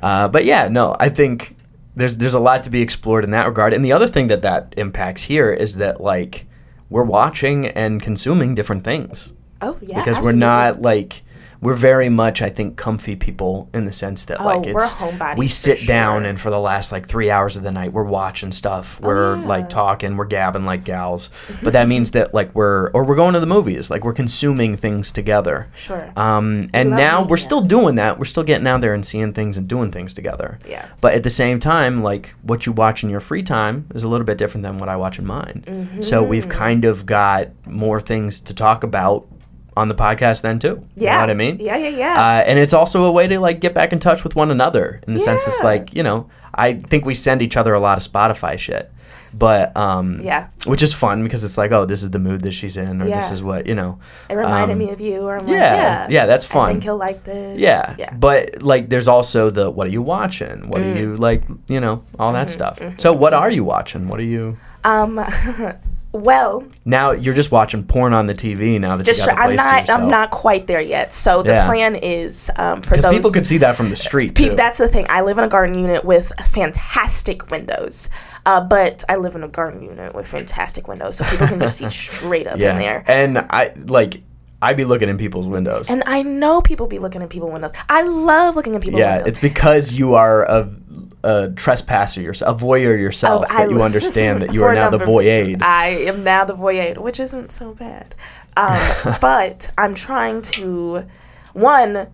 Uh, 0.03 0.29
but 0.29 0.45
yeah, 0.45 0.69
no, 0.69 0.95
I 1.01 1.09
think 1.09 1.57
there's 1.97 2.17
there's 2.19 2.35
a 2.35 2.39
lot 2.39 2.63
to 2.63 2.71
be 2.71 2.81
explored 2.83 3.25
in 3.25 3.33
that 3.33 3.47
regard. 3.49 3.73
And 3.73 3.85
the 3.85 3.91
other 3.93 4.07
thing 4.07 4.29
that 4.29 4.43
that 4.43 4.73
impacts 4.77 5.23
here 5.23 5.53
is 5.53 5.75
that 5.79 6.01
like 6.01 6.47
we're 6.89 7.03
watching 7.03 7.67
and 7.67 8.01
consuming 8.01 8.55
different 8.55 8.85
things 8.85 9.33
oh 9.61 9.77
yeah, 9.81 9.99
because 9.99 10.19
absolutely. 10.19 10.35
we're 10.35 10.39
not 10.39 10.83
like 10.83 11.23
we're 11.61 11.75
very 11.75 12.09
much 12.09 12.41
I 12.43 12.51
think 12.51 12.77
comfy 12.77 13.17
people 13.17 13.69
in 13.75 13.85
the 13.85 13.93
sense 13.93 14.25
that 14.27 14.41
like 14.45 14.67
Oh, 14.67 14.73
we're 14.73 14.79
it's 14.85 15.39
we 15.39 15.49
sit 15.49 15.87
down 15.87 16.23
sure. 16.23 16.29
and 16.31 16.41
for 16.41 16.51
the 16.51 16.59
last 16.61 16.93
like 16.93 17.07
three 17.09 17.31
hours 17.31 17.57
of 17.57 17.63
the 17.65 17.73
night 17.73 17.93
we're 17.93 18.05
watching 18.05 18.53
stuff 18.53 19.01
we're 19.01 19.35
Oh, 19.37 19.41
yeah. 19.41 19.47
like 19.47 19.69
talking 19.69 20.17
we're 20.17 20.27
gabbing 20.27 20.65
like 20.65 20.85
gals 20.85 21.31
but 21.63 21.73
that 21.73 21.89
means 21.89 22.13
that 22.13 22.33
like 22.33 22.55
we're 22.55 22.91
or 22.91 23.03
we're 23.05 23.17
going 23.17 23.35
to 23.35 23.41
the 23.41 23.47
movies 23.47 23.91
like 23.91 24.05
we're 24.05 24.13
consuming 24.13 24.77
things 24.77 25.11
together 25.11 25.69
Sure. 25.75 26.13
um, 26.17 26.71
and 26.73 26.91
now 26.91 27.25
we're 27.25 27.37
still 27.37 27.61
doing 27.61 27.97
that 27.97 28.19
we're 28.19 28.25
still 28.25 28.45
getting 28.45 28.67
out 28.67 28.81
there 28.81 28.95
and 28.95 29.05
seeing 29.05 29.33
things 29.33 29.59
and 29.59 29.67
doing 29.69 29.91
things 29.91 30.15
together 30.15 30.59
Yeah. 30.69 30.87
but 31.01 31.15
at 31.15 31.23
the 31.25 31.31
same 31.31 31.59
time 31.59 32.03
like 32.03 32.35
what 32.43 32.67
you 32.67 32.73
watch 32.73 33.03
in 33.03 33.11
your 33.11 33.21
free 33.21 33.43
time 33.43 33.87
is 33.95 34.05
a 34.05 34.09
little 34.09 34.25
bit 34.27 34.39
different 34.39 34.63
than 34.63 34.79
what 34.79 34.89
i 34.89 34.97
watch 34.97 35.19
in 35.19 35.27
mine 35.27 35.65
so 36.03 36.21
Mm-hmm. 36.21 36.31
we've 36.31 36.49
kind 36.49 36.85
of 36.85 37.05
got 37.07 37.49
more 37.67 38.01
things 38.01 38.41
to 38.43 38.55
talk 38.55 38.85
about 38.85 39.27
on 39.79 39.89
the 39.89 39.95
podcast 39.95 40.43
then 40.43 40.59
too 40.59 40.75
yeah. 40.97 41.13
you 41.13 41.15
know 41.17 41.21
what 41.23 41.31
i 41.31 41.35
mean 41.45 41.57
Yeah, 41.61 41.77
yeah, 41.77 41.89
yeah. 42.05 42.15
uh, 42.25 42.41
and 42.49 42.59
it's 42.59 42.75
also 42.81 43.05
a 43.05 43.13
way 43.19 43.27
to 43.29 43.39
like 43.49 43.59
get 43.61 43.75
back 43.75 43.93
in 43.93 43.99
touch 43.99 44.25
with 44.25 44.35
one 44.43 44.51
another 44.51 45.01
in 45.07 45.13
the 45.15 45.19
sense 45.29 45.47
it's 45.47 45.63
like 45.63 45.95
you 45.95 46.03
know 46.03 46.29
i 46.55 46.75
think 46.75 47.05
we 47.05 47.15
send 47.15 47.43
each 47.43 47.57
other 47.57 47.73
a 47.75 47.81
lot 47.81 47.97
of 47.99 48.03
spotify 48.13 48.59
shit 48.59 48.91
but 49.35 49.77
um 49.77 50.07
Yeah. 50.23 50.49
which 50.73 50.83
is 50.83 50.93
fun 50.95 51.23
because 51.23 51.45
it's 51.45 51.59
like 51.63 51.71
oh 51.79 51.85
this 51.85 52.03
is 52.03 52.11
the 52.11 52.19
mood 52.19 52.41
that 52.47 52.53
she's 52.53 52.77
in 52.79 53.03
or 53.03 53.07
this 53.19 53.31
is 53.31 53.41
what 53.43 53.67
you 53.67 53.75
know 53.75 53.99
it 54.31 54.35
reminded 54.37 54.73
um, 54.73 54.79
me 54.79 54.91
of 54.91 55.01
you, 55.03 55.21
or 55.29 55.37
I'm 55.37 55.45
like, 55.47 55.53
yeah, 55.53 55.75
yeah, 55.75 56.07
yeah, 56.17 56.25
that's 56.27 56.47
I 56.51 56.55
fun. 56.55 56.69
think 56.71 56.83
he'll 56.85 56.97
like 57.09 57.25
this. 57.25 57.61
yeah. 57.61 57.95
yeah. 57.99 58.11
But 58.15 58.63
like 58.63 58.89
there's 58.89 59.07
also 59.17 59.51
the 59.59 59.71
what 59.71 59.87
are 59.87 59.91
you 59.99 60.01
watching? 60.17 60.69
What 60.71 60.81
Mm. 60.81 60.87
are 60.89 60.99
you 61.01 61.09
like, 61.29 61.43
you 61.69 61.81
know, 61.85 61.95
all 62.19 62.33
Mm-hmm, 62.33 62.39
that 62.41 62.49
stuff. 62.49 62.77
So 62.97 63.13
what 63.13 63.33
are 63.35 63.51
you 63.51 63.65
watching? 63.65 64.09
What 64.09 64.19
are 64.19 64.31
you 64.37 64.57
Um, 64.85 65.21
well, 66.13 66.65
Now 66.85 67.11
you're 67.11 67.35
just 67.35 67.53
watching 67.53 67.85
porn 67.85 68.15
on 68.15 68.27
the 68.27 68.33
TV 68.35 68.79
now 68.79 68.97
that 68.97 69.05
just 69.05 69.21
you 69.21 69.27
got 69.27 69.39
I'm 69.39 69.55
not. 69.57 69.91
I'm 69.91 70.09
not 70.09 70.31
quite 70.31 70.67
there 70.67 70.81
yet. 70.81 71.13
So 71.13 71.43
the 71.43 71.51
Yeah. 71.51 71.67
plan 71.67 71.97
is 71.97 72.51
um, 72.57 72.81
for 72.81 72.97
those 72.97 73.13
people 73.15 73.31
could 73.31 73.45
see 73.45 73.59
that 73.59 73.77
from 73.77 73.91
the 73.91 73.97
street 73.97 74.35
Pe- 74.35 74.49
that's 74.51 74.79
the 74.79 74.89
thing. 74.89 75.07
I 75.11 75.21
live 75.21 75.37
in 75.39 75.45
a 75.45 75.49
garden 75.49 75.79
unit 75.79 76.05
with 76.05 76.33
fantastic 76.47 77.51
windows, 77.51 78.09
uh, 78.47 78.61
but 78.61 79.05
I 79.09 79.17
live 79.17 79.35
in 79.35 79.43
a 79.43 79.49
garden 79.49 79.83
unit 79.83 80.15
with 80.15 80.27
fantastic 80.27 80.89
windows, 80.89 81.17
so 81.17 81.25
people 81.25 81.47
can 81.47 81.61
just 81.61 81.77
see 81.77 81.89
straight 81.91 82.47
up 82.47 82.59
yeah. 82.59 82.71
in 82.71 82.77
there. 82.79 83.05
And 83.07 83.39
I 83.39 83.73
like 83.77 84.23
I'd 84.61 84.77
be 84.77 84.85
looking 84.85 85.09
in 85.09 85.19
people's 85.19 85.47
windows. 85.47 85.89
And 85.89 86.03
I 86.07 86.23
know 86.23 86.61
people 86.61 86.87
be 86.89 86.99
looking 86.99 87.23
in 87.23 87.29
people 87.29 87.51
windows. 87.51 87.71
I 87.89 88.03
love 88.03 88.57
looking 88.57 88.75
in 88.75 88.81
people 88.81 88.99
yeah, 88.99 89.17
windows. 89.17 89.29
it's 89.29 89.39
because 89.39 89.93
you 89.93 90.15
are 90.15 90.45
a, 90.47 90.69
a 91.25 91.49
trespasser 91.51 92.21
yourself, 92.23 92.61
a 92.63 92.65
voyeur 92.65 92.99
yourself, 92.99 93.45
Oh, 93.51 93.55
I 93.57 93.67
that 93.67 93.71
you 93.73 93.83
understand 93.91 94.43
that 94.43 94.53
you 94.53 94.65
are 94.65 94.75
now 94.75 94.91
the 94.91 94.99
voyeur. 94.99 95.61
I 95.63 95.89
am 95.89 96.23
now 96.25 96.45
the 96.45 96.55
voyeur, 96.55 96.99
which 96.99 97.19
isn't 97.21 97.51
so 97.51 97.73
bad. 97.75 98.15
Um, 98.57 99.17
but 99.21 99.71
I'm 99.79 99.95
trying 99.95 100.43
to, 100.43 101.05
one, 101.53 102.09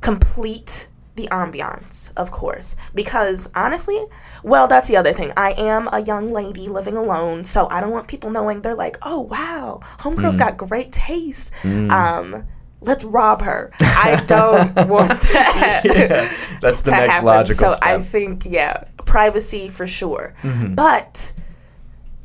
complete 0.00 0.88
the 1.14 1.28
ambiance, 1.30 2.10
of 2.16 2.30
course, 2.30 2.74
because 2.94 3.50
honestly, 3.54 4.02
well, 4.42 4.66
that's 4.66 4.88
the 4.88 4.96
other 4.96 5.12
thing. 5.12 5.30
I 5.36 5.52
am 5.52 5.88
a 5.92 6.00
young 6.00 6.32
lady 6.32 6.68
living 6.68 6.96
alone, 6.96 7.44
so 7.44 7.68
I 7.68 7.80
don't 7.80 7.90
want 7.90 8.08
people 8.08 8.30
knowing 8.30 8.62
they're 8.62 8.74
like, 8.74 8.96
oh 9.02 9.20
wow, 9.20 9.80
Mm. 9.98 10.14
homegirl's 10.14 10.38
got 10.38 10.56
great 10.56 10.90
taste. 10.92 11.52
Um, 11.64 12.44
let's 12.82 13.04
rob 13.04 13.42
her. 13.42 13.70
I 13.80 14.22
don't 14.26 14.74
want 14.88 15.10
that. 15.32 15.82
Yeah, 15.84 16.32
that's 16.60 16.80
the 16.82 16.90
to 16.90 16.96
next 16.96 17.12
happen. 17.14 17.26
logical 17.26 17.68
so 17.70 17.74
step. 17.74 17.88
Mm-hmm. 17.88 18.00
I 18.00 18.04
think, 18.04 18.44
yeah, 18.44 18.84
privacy 19.04 19.68
for 19.68 19.86
sure. 19.86 20.34
But 20.70 21.32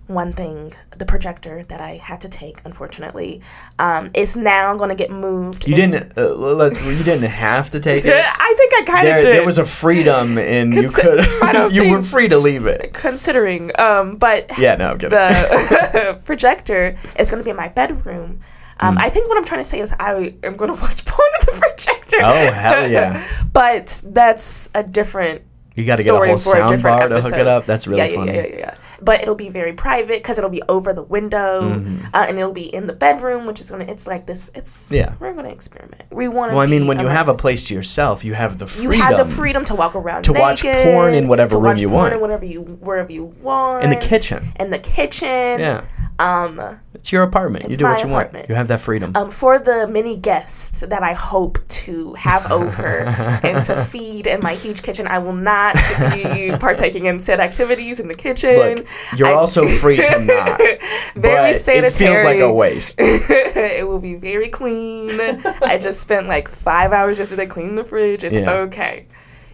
one 0.07 0.31
thing, 0.31 0.71
the 0.97 1.03
projector 1.05 1.63
that 1.63 1.81
I 1.81 1.97
had 1.97 2.21
to 2.21 2.29
take, 2.29 2.61
unfortunately, 2.63 3.41
um, 3.77 4.09
is 4.13 4.37
now 4.37 4.73
going 4.77 4.87
to 4.89 4.95
get 4.95 5.11
moved. 5.11 5.67
you 5.67 5.75
didn't. 5.75 6.17
Uh, 6.17 6.33
let, 6.33 6.73
you 6.73 7.03
didn't 7.03 7.29
have 7.37 7.69
to 7.71 7.79
take 7.81 8.05
it. 8.05 8.13
I 8.25 8.53
think 8.57 8.73
I 8.73 8.81
kind 8.83 9.07
of 9.07 9.13
there, 9.15 9.21
did. 9.23 9.33
there 9.35 9.45
was 9.45 9.57
a 9.57 9.65
freedom 9.65 10.37
in 10.37 10.71
you 10.71 10.87
could 10.87 11.73
you 11.73 11.91
were 11.91 12.01
free 12.01 12.29
to 12.29 12.37
leave 12.37 12.65
it. 12.67 12.93
considering, 12.93 13.77
um, 13.79 14.15
but 14.15 14.57
Yeah, 14.57 14.75
no, 14.75 14.91
I'm 14.91 14.97
kidding. 14.97 15.09
the 15.09 16.21
projector 16.23 16.95
is 17.19 17.29
going 17.29 17.41
to 17.41 17.45
be 17.45 17.51
in 17.51 17.57
my 17.57 17.67
bedroom. 17.67 18.39
Um, 18.79 18.95
Hmm. 18.95 19.01
I 19.01 19.09
think 19.09 19.27
what 19.29 19.37
I'm 19.37 19.45
trying 19.45 19.61
to 19.61 19.67
say 19.69 19.79
is 19.79 19.93
I 19.99 20.35
am 20.43 20.55
going 20.55 20.73
to 20.75 20.81
watch 20.81 21.05
porn 21.05 21.29
at 21.39 21.45
the 21.45 21.51
projector. 21.53 22.17
Oh, 22.21 22.51
hell 22.51 22.89
yeah. 22.89 23.25
but 23.53 24.01
that's 24.05 24.69
a 24.75 24.83
different 24.83 25.41
you 25.75 25.85
got 25.85 25.97
to 25.97 26.03
get 26.03 26.09
a 26.11 26.15
story 26.15 26.29
whole 26.29 26.37
for 26.39 26.49
a 26.55 26.59
sound 26.59 26.69
different 26.71 26.99
bar 26.99 27.07
to 27.09 27.15
hook 27.15 27.23
episode. 27.25 27.39
it 27.41 27.47
up. 27.47 27.65
That's 27.67 27.85
really 27.85 27.99
yeah, 28.01 28.05
yeah, 28.07 28.15
funny. 28.15 28.33
Yeah, 28.33 28.45
yeah, 28.47 28.57
yeah. 28.57 28.75
But 28.99 29.21
it'll 29.21 29.35
be 29.35 29.49
very 29.49 29.73
private 29.73 30.17
because 30.17 30.39
it'll 30.39 30.49
be 30.49 30.63
over 30.67 30.91
the 30.91 31.03
window, 31.03 31.61
Mm-hmm. 31.61 32.05
uh, 32.15 32.25
and 32.27 32.39
it'll 32.39 32.51
be 32.51 32.73
in 32.73 32.87
the 32.87 32.93
bedroom, 32.93 33.45
which 33.45 33.61
is 33.61 33.69
gonna. 33.69 33.83
It's 33.83 34.07
like 34.07 34.25
this. 34.25 34.49
It's 34.55 34.91
Yeah. 34.91 35.13
We're 35.19 35.33
gonna 35.35 35.49
experiment. 35.49 36.01
We 36.11 36.29
want 36.29 36.49
to. 36.49 36.55
Well, 36.55 36.65
I 36.65 36.67
mean, 36.67 36.87
when 36.87 36.99
you 36.99 37.05
have 37.05 37.29
a 37.29 37.33
place 37.35 37.63
to 37.65 37.75
yourself, 37.75 38.25
you 38.25 38.33
have 38.33 38.57
the 38.57 38.65
you 38.65 38.87
freedom. 38.89 38.93
have 39.05 39.17
the 39.17 39.25
freedom 39.25 39.63
to 39.65 39.75
walk 39.75 39.95
around 39.95 40.23
to 40.23 40.33
watch 40.33 40.63
porn 40.63 41.13
in 41.13 41.27
whatever 41.27 41.51
to 41.51 41.55
room 41.57 41.63
watch 41.65 41.79
you 41.79 41.89
porn 41.89 42.01
want. 42.01 42.13
in 42.15 42.21
whatever 42.21 42.45
you 42.45 42.61
wherever 42.61 43.11
you 43.11 43.25
want 43.43 43.83
In 43.83 43.91
the 43.91 43.97
kitchen. 43.97 44.43
in 44.59 44.71
the 44.71 44.79
kitchen. 44.79 45.27
Yeah, 45.59 45.83
Um, 46.19 46.79
it's 46.95 47.11
your 47.11 47.21
apartment. 47.23 47.65
you 47.65 47.67
It's 47.69 47.77
do 47.77 47.85
what 47.85 47.99
you 48.01 48.07
apartment. 48.07 48.33
want. 48.43 48.49
You 48.49 48.55
have 48.55 48.67
that 48.69 48.79
freedom. 48.79 49.11
um, 49.15 49.29
for 49.29 49.59
the 49.59 49.87
many 49.87 50.15
guests 50.15 50.81
that 50.81 51.03
I 51.03 51.13
hope 51.13 51.59
to 51.67 52.13
have 52.15 52.51
over 52.51 53.03
and 53.05 53.63
to 53.65 53.83
feed 53.85 54.25
in 54.25 54.41
my 54.41 54.53
huge 54.55 54.81
kitchen, 54.81 55.07
I 55.07 55.19
will 55.19 55.33
not 55.33 55.75
be 56.13 56.51
partaking 56.59 57.05
in 57.05 57.19
said 57.19 57.39
activities 57.39 57.99
in 57.99 58.07
the 58.07 58.15
kitchen. 58.15 58.55
Look, 58.77 58.87
you're 59.15 59.27
I- 59.27 59.33
also 59.33 59.67
free 59.67 59.97
to 59.97 60.19
not. 60.19 60.59
very 61.15 61.53
sanitary. 61.53 61.87
It 61.87 61.95
feels 61.95 62.23
like 62.25 62.39
a 62.39 62.51
waste. 62.51 62.95
it 62.99 63.87
will 63.87 63.99
be 63.99 64.15
very 64.15 64.49
clean. 64.49 65.19
I 65.61 65.77
just 65.77 66.01
spent 66.01 66.27
like 66.27 66.47
five 66.47 66.93
hours 66.93 67.19
yesterday 67.19 67.45
cleaning 67.45 67.75
the 67.75 67.83
fridge. 67.83 68.23
It's 68.23 68.35
Yeah. 68.35 68.51
okay. 68.61 69.05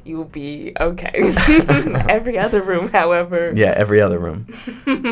You 0.06 0.18
will 0.18 0.26
be 0.26 0.74
okay. 0.80 1.12
Every 2.10 2.38
other 2.38 2.62
room, 2.62 2.90
however, 2.90 3.54
Yeah, 3.56 3.74
every 3.76 4.02
other 4.02 4.20
room. 4.20 4.48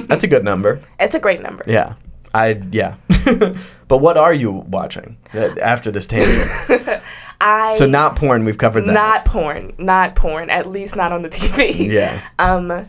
That's 0.07 0.23
a 0.23 0.27
good 0.27 0.43
number. 0.43 0.79
it's 0.99 1.15
a 1.15 1.19
great 1.19 1.41
number. 1.41 1.63
Yeah, 1.67 1.95
I 2.33 2.61
yeah. 2.71 2.95
but 3.87 3.97
what 3.99 4.17
are 4.17 4.33
you 4.33 4.51
watching 4.51 5.17
after 5.33 5.91
this 5.91 6.07
tangent? 6.07 7.01
I 7.41 7.73
So 7.73 7.85
not 7.87 8.15
porn. 8.15 8.45
We've 8.45 8.57
covered 8.57 8.81
that. 8.85 8.93
not 8.93 9.25
porn, 9.25 9.73
not 9.77 10.15
porn. 10.15 10.49
At 10.49 10.67
least 10.67 10.95
not 10.95 11.11
on 11.11 11.21
the 11.23 11.29
TV. 11.29 11.89
Yeah. 11.89 12.21
Um, 12.37 12.87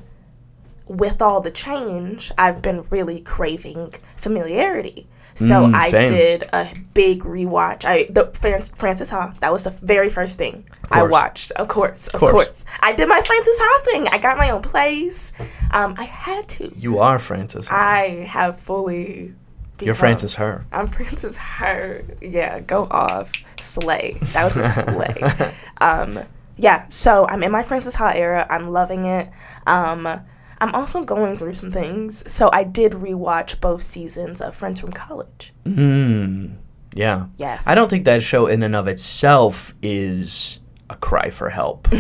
with 0.89 1.23
all 1.23 1.41
the 1.41 1.51
change, 1.51 2.31
I've 2.37 2.61
been 2.61 2.85
really 2.91 3.21
craving 3.21 3.95
familiarity. 4.17 5.07
So 5.35 5.67
Mm, 5.67 5.75
I 5.75 5.89
same. 5.91 6.09
did 6.09 6.43
a 6.53 6.69
big 6.95 7.23
rewatch. 7.23 7.85
I 7.85 8.05
the 8.11 8.31
Frances 8.77 9.11
Ha. 9.11 9.33
That 9.41 9.53
was 9.53 9.65
the 9.65 9.71
very 9.71 10.09
first 10.11 10.37
thing 10.39 10.65
I 10.91 11.03
watched. 11.05 11.53
Of 11.53 11.69
course, 11.69 12.09
of 12.09 12.21
course. 12.21 12.33
course. 12.33 12.65
I 12.83 12.93
did 12.93 13.09
my 13.09 13.21
Frances 13.21 13.59
Ha 13.61 13.83
thing. 13.85 14.09
I 14.09 14.19
got 14.19 14.37
my 14.37 14.51
own 14.51 14.63
place. 14.63 15.33
Um, 15.71 15.95
I 15.99 16.05
had 16.05 16.49
to. 16.51 16.71
You 16.77 16.99
are 16.99 17.19
Francis. 17.19 17.69
I 17.71 18.27
have 18.29 18.59
fully. 18.61 19.35
You're 19.81 19.95
Francis 19.95 20.35
Her. 20.37 20.65
I'm 20.71 20.87
Francis 20.87 21.37
Her. 21.37 22.05
Yeah, 22.21 22.61
go 22.61 22.87
off. 22.91 23.33
Slay. 23.59 24.19
That 24.35 24.45
was 24.45 24.57
a 24.57 24.63
slay. 24.63 25.53
um, 25.81 26.21
yeah, 26.57 26.85
so 26.89 27.27
I'm 27.29 27.43
in 27.43 27.51
my 27.51 27.63
Frances 27.63 27.95
Ha 27.97 28.11
era. 28.11 28.47
I'm 28.49 28.69
loving 28.71 29.07
it. 29.07 29.29
Um, 29.67 30.21
I'm 30.63 30.73
also 30.77 31.03
going 31.03 31.35
through 31.35 31.55
some 31.55 31.73
things. 31.73 32.23
So 32.31 32.49
I 32.53 32.63
did 32.63 32.93
rewatch 32.93 33.61
both 33.61 33.83
seasons 33.83 34.41
of 34.41 34.55
Friends 34.55 34.81
from 34.81 34.93
College. 34.93 35.53
Mm, 35.65 36.55
yeah. 36.95 37.27
Yes. 37.37 37.67
I 37.67 37.75
don't 37.75 37.91
think 37.91 38.05
that 38.05 38.23
show 38.23 38.47
in 38.47 38.63
and 38.63 38.77
of 38.77 38.87
itself 38.87 39.75
is 39.83 40.61
a 40.89 40.95
cry 40.95 41.31
for 41.31 41.51
help. 41.51 41.89
I 41.91 41.97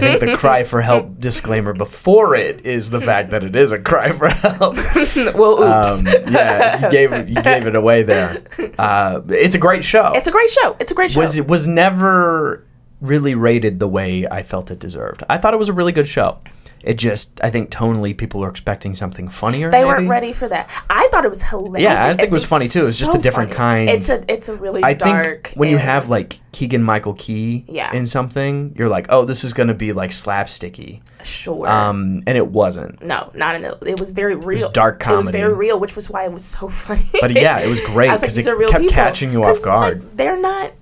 think 0.00 0.20
the 0.20 0.36
cry 0.38 0.62
for 0.62 0.80
help 0.80 1.18
disclaimer 1.20 1.74
before 1.74 2.34
it 2.34 2.64
is 2.64 2.88
the 2.88 3.00
fact 3.00 3.30
that 3.30 3.44
it 3.44 3.54
is 3.54 3.72
a 3.72 3.78
cry 3.78 4.12
for 4.12 4.28
help. 4.28 4.76
well, 5.34 5.62
oops. 5.62 6.00
Um, 6.00 6.32
yeah, 6.32 6.86
you 6.86 6.90
gave 6.90 7.12
it, 7.12 7.28
you 7.28 7.42
gave 7.42 7.66
it 7.66 7.76
away 7.76 8.02
there. 8.02 8.42
Uh, 8.78 9.20
it's 9.28 9.54
a 9.54 9.58
great 9.58 9.84
show. 9.84 10.12
it's 10.14 10.26
a 10.26 10.30
great 10.30 10.48
show. 10.50 10.76
It's 10.80 10.90
a 10.90 10.94
great 10.94 11.10
show. 11.10 11.20
was 11.20 11.36
it 11.36 11.46
was 11.46 11.66
never 11.66 12.64
really 13.00 13.34
rated 13.34 13.78
the 13.78 13.86
way 13.86 14.26
I 14.26 14.42
felt 14.42 14.70
it 14.70 14.78
deserved. 14.78 15.22
I 15.28 15.36
thought 15.36 15.52
it 15.52 15.58
was 15.58 15.68
a 15.68 15.72
really 15.72 15.92
good 15.92 16.08
show. 16.08 16.38
It 16.82 16.94
just, 16.94 17.40
I 17.44 17.50
think 17.50 17.70
tonally, 17.70 18.16
people 18.16 18.40
were 18.40 18.48
expecting 18.48 18.94
something 18.94 19.28
funnier. 19.28 19.70
they 19.70 19.78
maybe. 19.78 19.86
weren't 19.86 20.08
ready 20.08 20.32
for 20.32 20.48
that. 20.48 20.68
I 20.90 21.08
thought 21.12 21.24
it 21.24 21.28
was 21.28 21.42
hilarious. 21.42 21.82
Yeah, 21.90 22.06
I 22.06 22.14
think 22.14 22.22
it 22.28 22.30
was 22.32 22.44
funny, 22.44 22.66
too. 22.68 22.80
It's 22.86 22.98
just 22.98 23.14
a 23.14 23.18
different 23.18 23.52
kind. 23.52 23.88
It's 23.88 24.08
a 24.08 24.24
it's 24.32 24.48
a 24.48 24.56
really 24.56 24.82
I 24.82 24.94
dark. 24.94 25.46
think 25.48 25.56
when 25.58 25.70
you 25.70 25.78
have 25.78 26.08
like 26.10 26.40
Keegan 26.52 26.82
Michael 26.82 27.14
Key 27.14 27.64
Yeah. 27.68 27.92
in 27.94 28.04
something, 28.06 28.74
you're 28.76 28.88
like, 28.88 29.06
oh, 29.10 29.24
this 29.24 29.44
is 29.44 29.52
gonna 29.52 29.74
be 29.74 29.92
like 29.92 30.10
slapsticky. 30.10 31.00
sure. 31.22 31.68
Um, 31.68 32.22
and 32.26 32.36
it 32.36 32.46
wasn't. 32.48 33.02
No, 33.04 33.30
not 33.34 33.54
in 33.54 33.64
it. 33.64 33.74
It 33.86 34.00
was 34.00 34.10
very 34.10 34.34
real. 34.34 34.70
dark 34.70 34.98
comedy. 35.00 35.20
It 35.22 35.26
was 35.26 35.34
very 35.34 35.54
real, 35.54 35.78
which 35.78 35.94
was 35.96 36.10
why 36.10 36.24
it 36.24 36.32
was 36.32 36.44
so 36.44 36.68
funny. 36.84 37.06
But 37.20 37.30
yeah, 37.32 37.58
it 37.60 37.68
was 37.68 37.80
great 37.80 38.08
because 38.10 38.36
was 38.36 38.46
like, 38.46 38.56
it 38.60 38.68
kept 38.70 38.80
people. 38.82 38.94
catching 38.94 39.30
you 39.32 39.40
off 39.40 39.46
'Cause, 39.46 39.66
like, 39.66 39.72
guard. 39.80 40.16
they're 40.16 40.40
not 40.40 40.72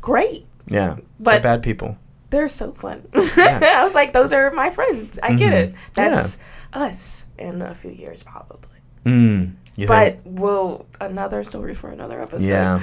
great. 0.00 0.46
Yeah, 0.66 0.96
they're 1.20 1.40
bad 1.40 1.62
people. 1.62 1.96
They're 2.32 2.48
so 2.48 2.72
fun. 2.72 3.06
I 3.14 3.80
was 3.84 3.94
like, 3.94 4.12
those 4.12 4.32
are 4.32 4.50
my 4.50 4.70
friends. 4.70 5.18
I 5.22 5.34
get 5.34 5.52
Mm-hmm. 5.52 5.74
it. 5.74 5.80
That's 5.94 6.38
us 6.72 7.26
in 7.38 7.62
a 7.62 7.74
few 7.74 7.90
years, 7.92 8.22
probably. 8.24 8.80
Mm. 9.04 9.52
But 9.86 10.20
think? 10.20 10.38
we'll 10.40 10.84
another 11.00 11.42
story 11.44 11.72
for 11.74 11.88
another 11.90 12.20
episode. 12.20 12.48
Yeah. 12.48 12.80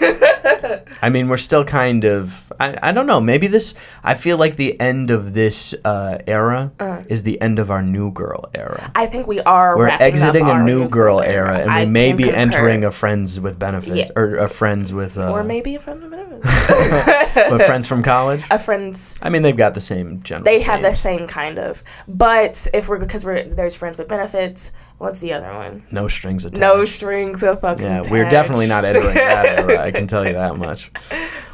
I 1.02 1.08
mean, 1.08 1.28
we're 1.28 1.36
still 1.36 1.64
kind 1.64 2.04
of. 2.04 2.52
I, 2.58 2.76
I 2.82 2.92
don't 2.92 3.06
know. 3.06 3.20
Maybe 3.20 3.46
this. 3.46 3.74
I 4.02 4.14
feel 4.14 4.36
like 4.38 4.56
the 4.56 4.78
end 4.80 5.10
of 5.10 5.32
this 5.34 5.72
uh, 5.84 6.18
era 6.26 6.72
Uh. 6.80 7.02
is 7.08 7.22
the 7.22 7.40
end 7.40 7.58
of 7.60 7.70
our 7.70 7.82
new 7.82 8.10
girl 8.10 8.50
era. 8.54 8.90
I 8.94 9.06
think 9.06 9.26
we 9.28 9.40
are. 9.40 9.76
We're 9.78 9.88
exiting 9.88 10.46
a 10.46 10.50
our 10.50 10.64
new 10.64 10.88
girl 10.88 11.20
era, 11.20 11.58
and 11.60 11.86
we 11.86 11.86
may 11.92 12.12
be 12.12 12.24
concur. 12.24 12.38
entering 12.38 12.84
a 12.84 12.90
friends 12.90 13.38
with 13.38 13.58
benefits 13.58 14.10
Yeah. 14.10 14.16
or 14.20 14.36
a 14.38 14.48
friends 14.48 14.92
with. 14.92 15.16
Uh, 15.18 15.30
or 15.32 15.44
maybe 15.44 15.74
a 15.76 15.78
friend 15.80 16.02
with 16.02 16.10
benefits. 16.10 16.31
but 17.34 17.62
friends 17.62 17.86
from 17.86 18.02
college. 18.02 18.42
a 18.50 18.58
friend's. 18.58 19.16
I 19.22 19.30
mean, 19.30 19.42
they've 19.42 19.56
got 19.56 19.74
the 19.74 19.80
same 19.80 20.20
general. 20.20 20.44
They 20.44 20.60
have 20.60 20.82
the 20.82 20.92
same 20.92 21.26
kind 21.26 21.58
of, 21.58 21.82
but 22.08 22.66
if 22.74 22.88
we're 22.88 22.98
because 22.98 23.24
we're 23.24 23.44
there's 23.44 23.74
friends 23.74 23.98
with 23.98 24.08
benefits. 24.08 24.72
What's 24.98 25.18
the 25.18 25.32
other 25.32 25.52
one? 25.52 25.84
no 25.90 26.06
strings 26.06 26.44
attached. 26.44 26.60
No 26.60 26.84
strings 26.84 27.42
of 27.42 27.60
fucking. 27.60 27.84
Yeah, 27.84 28.02
we're 28.08 28.28
definitely 28.28 28.68
not 28.68 28.84
entering 28.84 29.14
that 29.14 29.58
era. 29.58 29.82
I 29.82 29.90
can 29.90 30.06
tell 30.06 30.24
you 30.24 30.32
that 30.34 30.56
much. 30.56 30.92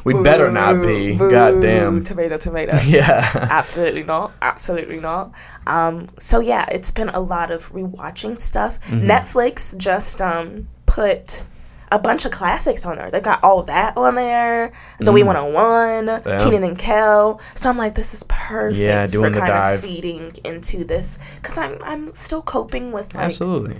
We 0.03 0.13
better 0.21 0.51
not 0.51 0.81
be. 0.81 1.17
Boo, 1.17 1.31
God 1.31 1.59
damn. 1.61 2.03
Tomato, 2.03 2.37
tomato. 2.37 2.77
Yeah. 2.85 3.27
Absolutely 3.49 4.03
not. 4.03 4.33
Absolutely 4.41 4.99
not. 4.99 5.31
Um, 5.65 6.09
so 6.19 6.39
yeah, 6.39 6.65
it's 6.71 6.91
been 6.91 7.09
a 7.09 7.19
lot 7.19 7.51
of 7.51 7.71
rewatching 7.71 8.39
stuff. 8.39 8.79
Mm-hmm. 8.81 9.09
Netflix 9.09 9.75
just 9.77 10.21
um 10.21 10.67
put 10.85 11.43
a 11.91 11.99
bunch 11.99 12.25
of 12.25 12.31
classics 12.31 12.85
on 12.85 12.97
there. 12.97 13.09
They 13.11 13.19
got 13.19 13.43
all 13.43 13.63
that 13.63 13.97
on 13.97 14.15
there. 14.15 14.71
Zoey 15.01 15.23
101, 15.25 16.05
Mm. 16.05 16.25
Yeah. 16.25 16.37
Kenan 16.37 16.63
and 16.63 16.77
Kel. 16.77 17.41
So 17.55 17.69
I'm 17.69 17.77
like, 17.77 17.95
this 17.95 18.13
is 18.13 18.23
perfect 18.23 18.77
Yeah, 18.79 19.05
for 19.07 19.21
kind 19.29 19.33
dive. 19.47 19.79
of 19.79 19.85
feeding 19.89 20.31
into 20.43 20.83
this 20.83 21.17
because 21.35 21.57
I'm 21.57 21.77
I'm 21.83 22.13
still 22.15 22.41
coping 22.41 22.91
with 22.91 23.13
like 23.15 23.25
Absolutely. 23.25 23.77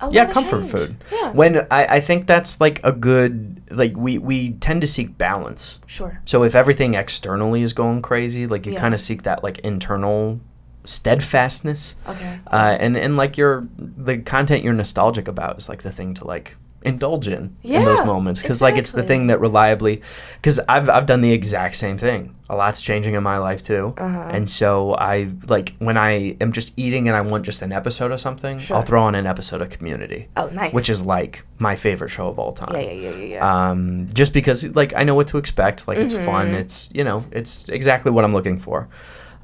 a 0.00 0.10
yeah 0.12 0.24
of 0.24 0.30
comfort 0.30 0.60
change. 0.62 0.70
food 0.72 0.96
Yeah, 1.12 1.32
when 1.32 1.66
I, 1.70 1.86
I 1.96 2.00
think 2.00 2.26
that's 2.26 2.60
like 2.60 2.80
a 2.84 2.92
good 2.92 3.62
like 3.70 3.96
we 3.96 4.18
we 4.18 4.52
tend 4.54 4.80
to 4.82 4.86
seek 4.86 5.16
balance 5.18 5.78
sure. 5.86 6.20
so 6.24 6.42
if 6.44 6.54
everything 6.54 6.94
externally 6.94 7.62
is 7.62 7.72
going 7.72 8.02
crazy 8.02 8.46
like 8.46 8.66
you 8.66 8.72
Yeah. 8.72 8.80
kind 8.80 8.94
of 8.94 9.00
seek 9.00 9.22
that 9.22 9.42
like 9.44 9.58
internal 9.60 10.40
steadfastness 10.84 11.94
Okay. 12.08 12.38
uh, 12.50 12.76
and 12.80 12.96
and 12.96 13.16
like 13.16 13.36
your 13.36 13.66
the 13.78 14.18
content 14.18 14.62
you're 14.64 14.72
nostalgic 14.72 15.26
about 15.28 15.58
is 15.58 15.68
like 15.68 15.82
the 15.82 15.90
thing 15.90 16.14
to 16.14 16.26
like 16.26 16.56
indulge 16.84 17.28
in 17.28 17.56
in 17.62 17.84
those 17.84 18.04
moments 18.04 18.40
because 18.42 18.60
like 18.62 18.76
it's 18.76 18.92
the 18.92 19.02
thing 19.02 19.26
that 19.28 19.40
reliably 19.40 20.02
because 20.36 20.58
I've, 20.68 20.88
I've 20.88 21.06
done 21.06 21.20
the 21.20 21.32
exact 21.32 21.76
same 21.76 21.96
thing 21.98 22.34
a 22.50 22.56
lot's 22.56 22.82
changing 22.82 23.14
in 23.14 23.22
my 23.22 23.38
life 23.38 23.62
too 23.62 23.94
Uh-huh. 23.96 24.28
and 24.30 24.48
so 24.50 24.94
i 24.94 25.26
like 25.48 25.74
when 25.78 25.96
i 25.96 26.36
am 26.40 26.52
just 26.52 26.72
eating 26.76 27.08
and 27.08 27.16
i 27.16 27.20
want 27.20 27.44
just 27.44 27.62
an 27.62 27.72
episode 27.72 28.10
of 28.12 28.20
something 28.20 28.58
Sure. 28.58 28.76
i'll 28.76 28.82
throw 28.82 29.02
on 29.02 29.14
an 29.14 29.26
episode 29.26 29.62
of 29.62 29.70
community 29.70 30.28
Oh, 30.36 30.48
nice. 30.48 30.74
which 30.74 30.90
is 30.90 31.06
like 31.06 31.44
my 31.58 31.74
favorite 31.76 32.10
show 32.10 32.28
of 32.28 32.38
all 32.38 32.52
time 32.52 32.74
yeah, 32.74 32.80
yeah, 32.80 32.92
yeah, 32.92 33.10
yeah, 33.16 33.24
yeah. 33.36 33.68
um, 33.70 34.08
just 34.12 34.32
because 34.32 34.64
like 34.76 34.92
I 34.94 35.04
know 35.04 35.14
what 35.14 35.28
to 35.28 35.38
expect. 35.38 35.86
Like 35.88 35.98
it's 35.98 36.12
fun. 36.14 36.46
Mm-hmm. 36.48 36.54
It's 36.56 36.90
you 36.92 37.04
know 37.04 37.24
it's 37.30 37.68
exactly 37.68 38.10
what 38.10 38.24
I'm 38.24 38.32
looking 38.34 38.58
for. 38.58 38.88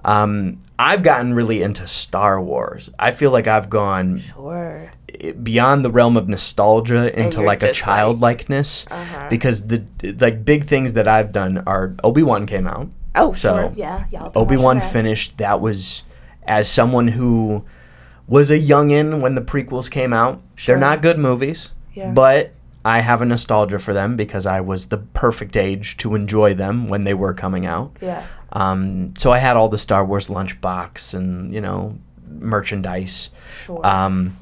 Um, 0.05 0.59
I've 0.79 1.03
gotten 1.03 1.35
really 1.35 1.63
into 1.63 1.87
Star 1.89 2.41
Wars. 2.41 2.91
I 2.99 3.11
feel 3.13 3.31
like 3.31 3.47
I've 3.47 3.69
gone 3.71 4.19
sure. 4.19 4.91
Beyond 5.43 5.85
the 5.85 5.91
realm 5.91 6.17
of 6.17 6.29
nostalgia 6.29 7.19
into 7.19 7.41
like 7.43 7.63
a 7.63 7.69
just 7.69 7.81
like- 7.87 7.97
childlikeness 7.97 8.87
Uh-huh. 8.91 9.27
because 9.31 9.67
the 9.67 9.85
like 10.21 10.45
big 10.45 10.65
things 10.65 10.93
that 10.95 11.09
I've 11.09 11.33
done 11.33 11.63
are 11.67 11.95
Obi 12.05 12.23
Wan 12.23 12.47
came 12.47 12.67
out. 12.67 12.89
Oh, 13.15 13.33
So, 13.33 13.57
sure. 13.57 13.73
Yeah, 13.75 14.05
y'all. 14.13 14.31
Obi 14.35 14.57
Wan 14.57 14.79
that. 14.79 14.93
finished. 14.93 15.39
That 15.39 15.61
was 15.61 16.05
as 16.47 16.69
someone 16.71 17.09
who 17.09 17.65
was 18.29 18.51
a 18.51 18.59
youngin 18.59 19.21
when 19.21 19.35
the 19.35 19.41
prequels 19.41 19.91
came 19.91 20.13
out. 20.13 20.41
Sure. 20.57 20.75
They're 20.77 20.81
not 20.89 21.03
good 21.03 21.19
movies, 21.19 21.73
Yeah. 21.95 22.13
but 22.13 22.53
I 22.85 23.01
have 23.01 23.23
a 23.23 23.25
nostalgia 23.25 23.79
for 23.79 23.93
them 23.93 24.17
because 24.17 24.47
I 24.47 24.61
was 24.61 24.87
the 24.87 24.99
perfect 24.99 25.57
age 25.57 25.97
to 25.99 26.15
enjoy 26.15 26.55
them 26.55 26.87
when 26.89 27.05
they 27.05 27.15
were 27.15 27.35
coming 27.35 27.67
out. 27.67 27.97
Yeah. 28.01 28.23
Um, 28.53 29.15
so 29.19 29.33
I 29.33 29.39
had 29.39 29.57
all 29.57 29.69
the 29.69 29.79
Star 29.79 30.05
Wars 30.05 30.29
lunchbox 30.29 31.13
and 31.15 31.53
you 31.53 31.61
know 31.61 31.97
merchandise. 32.41 33.31
Sure. 33.65 33.85
Um, 33.85 34.37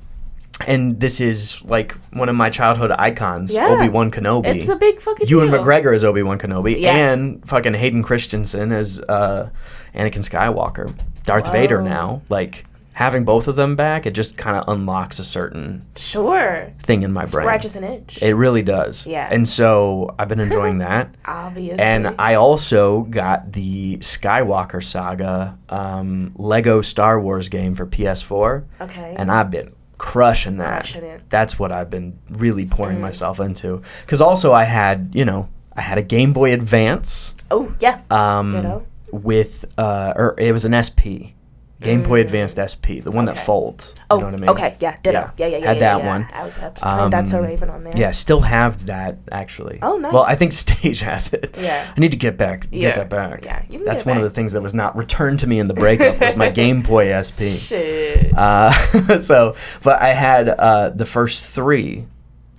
and 0.67 0.99
this 1.01 1.21
is 1.21 1.63
like 1.65 1.93
one 2.13 2.29
of 2.29 2.37
my 2.37 2.49
childhood 2.51 2.91
icons, 2.93 3.53
Yeah. 3.53 3.69
Obi 3.69 3.89
Wan 3.89 4.11
Kenobi. 4.11 4.47
it's 4.47 4.69
a 4.69 4.77
big 4.77 5.01
fucking 5.01 5.27
Ewan 5.29 5.51
deal. 5.51 5.63
McGregor 5.63 5.95
as 5.95 6.05
Obi 6.05 6.23
Wan 6.23 6.39
Kenobi, 6.39 6.81
Yeah. 6.81 6.95
and 6.97 7.47
fucking 7.49 7.75
Hayden 7.75 8.03
Christensen 8.03 8.73
as 8.73 9.01
uh, 9.09 9.51
Anakin 9.95 10.27
Skywalker, 10.29 10.93
Darth 11.25 11.51
Vader. 11.53 11.83
Now, 11.83 12.23
like 12.31 12.65
having 12.95 13.25
both 13.27 13.47
of 13.47 13.57
them 13.57 13.77
back, 13.77 14.07
it 14.07 14.13
just 14.13 14.39
kind 14.39 14.57
of 14.57 14.75
unlocks 14.75 15.19
a 15.19 15.25
certain 15.25 15.85
Sure. 15.97 16.73
thing 16.81 17.03
in 17.03 17.13
my 17.13 17.21
brain. 17.23 17.45
Scratches 17.45 17.77
an 17.77 17.85
itch. 17.85 18.23
It 18.23 18.35
really 18.35 18.63
does. 18.63 19.07
Yeah. 19.07 19.29
And 19.31 19.47
so 19.47 20.15
I've 20.19 20.29
been 20.29 20.41
enjoying 20.41 20.79
that. 20.89 21.15
Obviously. 21.27 21.79
And 21.79 22.15
I 22.19 22.35
also 22.37 23.03
got 23.03 23.53
the 23.53 23.99
Skywalker 23.99 24.83
Saga 24.83 25.59
um, 25.69 26.33
Lego 26.37 26.81
Star 26.81 27.21
Wars 27.21 27.51
game 27.51 27.75
for 27.75 27.85
PS4, 27.87 28.65
okay. 28.81 29.15
and 29.19 29.31
I've 29.31 29.51
been 29.51 29.75
crushing 29.99 30.59
that. 30.59 30.83
Crushing 30.83 31.05
it. 31.05 31.23
That's 31.29 31.59
what 31.59 31.73
I've 31.73 31.91
been 31.91 32.19
really 32.31 32.67
pouring 32.67 32.99
Mm. 32.99 33.03
myself 33.03 33.41
into. 33.41 33.83
Because 34.03 34.21
also 34.21 34.53
I 34.53 34.65
had, 34.65 35.11
you 35.15 35.25
know, 35.25 35.49
I 35.75 35.81
had 35.83 35.99
a 35.99 36.03
Game 36.03 36.33
Boy 36.33 36.53
Advance 36.53 37.35
oh 37.51 37.75
yeah. 37.81 38.01
um, 38.11 38.51
Ditto. 38.51 38.87
with, 39.13 39.65
uh, 39.79 40.13
or 40.17 40.35
it 40.39 40.53
was 40.53 40.65
an 40.65 40.73
SP. 40.81 41.36
Game 41.83 42.03
Boy 42.03 42.21
Advanced 42.23 42.59
SP, 42.59 43.05
the 43.05 43.11
one 43.11 43.27
that 43.27 43.35
Mm. 43.35 43.39
Okay. 43.39 43.45
folds. 43.45 43.95
You 43.97 44.03
Oh, 44.11 44.17
know 44.19 44.25
what 44.27 44.35
I 44.35 44.37
mean? 44.39 44.49
okay. 44.51 44.77
Yeah. 44.81 44.97
Ditto. 45.03 45.19
Yeah. 45.19 45.31
Yeah. 45.37 45.47
Yeah. 45.47 45.57
Yeah. 45.59 45.67
Had 45.67 45.77
yeah, 45.77 45.81
that 45.97 45.99
yeah. 46.05 46.07
one. 46.07 46.29
I 46.33 46.43
was, 46.45 46.55
playing 46.57 47.11
That's 47.11 47.31
So 47.31 47.39
Um, 47.39 47.45
Raven 47.45 47.69
on 47.71 47.85
there. 47.85 47.95
Yeah, 47.97 48.11
still 48.13 48.41
have 48.41 48.87
that 48.87 49.19
actually. 49.31 49.79
Oh, 49.83 49.99
nice. 49.99 50.13
Well, 50.13 50.23
I 50.23 50.35
think 50.35 50.53
Stage 50.67 51.01
has 51.01 51.33
it. 51.35 51.55
Yeah. 51.61 51.87
I 51.95 52.01
need 52.01 52.13
to 52.13 52.17
get 52.17 52.39
back, 52.39 52.67
Yeah. 52.71 52.89
get 52.89 52.95
that 52.97 53.11
back. 53.11 53.45
Yeah, 53.45 53.63
you 53.71 53.79
can 53.79 53.85
That's 53.87 54.05
get 54.05 54.09
one 54.11 54.17
of 54.17 54.23
the 54.23 54.31
things 54.31 54.53
that 54.53 54.63
was 54.63 54.73
not 54.73 54.97
returned 54.97 55.39
to 55.41 55.47
me 55.47 55.59
in 55.59 55.67
the 55.69 55.75
breakup 55.75 56.19
was 56.19 56.35
my 56.35 56.49
Game 56.63 56.81
Boy 56.83 57.13
SP. 57.13 57.53
Shit. 57.53 58.33
Uh, 58.37 58.71
so, 59.19 59.55
but 59.83 60.01
I 60.01 60.15
had 60.15 60.49
uh, 60.49 60.91
the 60.91 61.05
first 61.07 61.45
three 61.45 62.07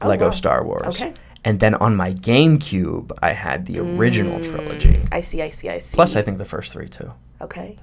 Lego 0.04 0.26
Oh, 0.26 0.28
wow. 0.28 0.32
Star 0.32 0.64
Wars. 0.64 0.84
Okay. 1.02 1.14
And 1.44 1.60
then 1.60 1.74
on 1.76 1.96
my 1.96 2.12
GameCube, 2.14 3.12
I 3.24 3.32
had 3.32 3.66
the 3.66 3.80
original 3.80 4.40
Mm. 4.40 4.50
trilogy. 4.52 5.02
I 5.12 5.22
see. 5.22 5.42
I 5.42 5.50
see. 5.50 5.70
I 5.70 5.80
see. 5.80 5.96
Plus, 5.96 6.16
I 6.16 6.22
think 6.22 6.38
the 6.38 6.46
first 6.46 6.72
three 6.74 6.88
too. 6.90 7.12
Okay. 7.42 7.78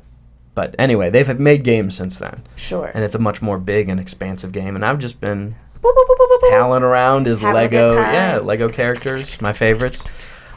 But 0.54 0.74
anyway, 0.78 1.10
they've 1.10 1.38
made 1.40 1.64
games 1.64 1.96
since 1.96 2.18
then, 2.18 2.42
Sure. 2.56 2.90
and 2.94 3.02
it's 3.02 3.14
a 3.14 3.18
much 3.18 3.42
more 3.42 3.58
big 3.58 3.88
and 3.88 3.98
expansive 3.98 4.52
game. 4.52 4.76
And 4.76 4.84
I've 4.84 4.98
just 5.00 5.20
been 5.20 5.54
palling 6.50 6.82
around 6.82 7.26
as 7.28 7.40
Having 7.40 7.54
Lego, 7.54 7.94
yeah, 7.96 8.38
Lego 8.42 8.68
characters, 8.68 9.40
my 9.40 9.52
favorites. 9.52 10.02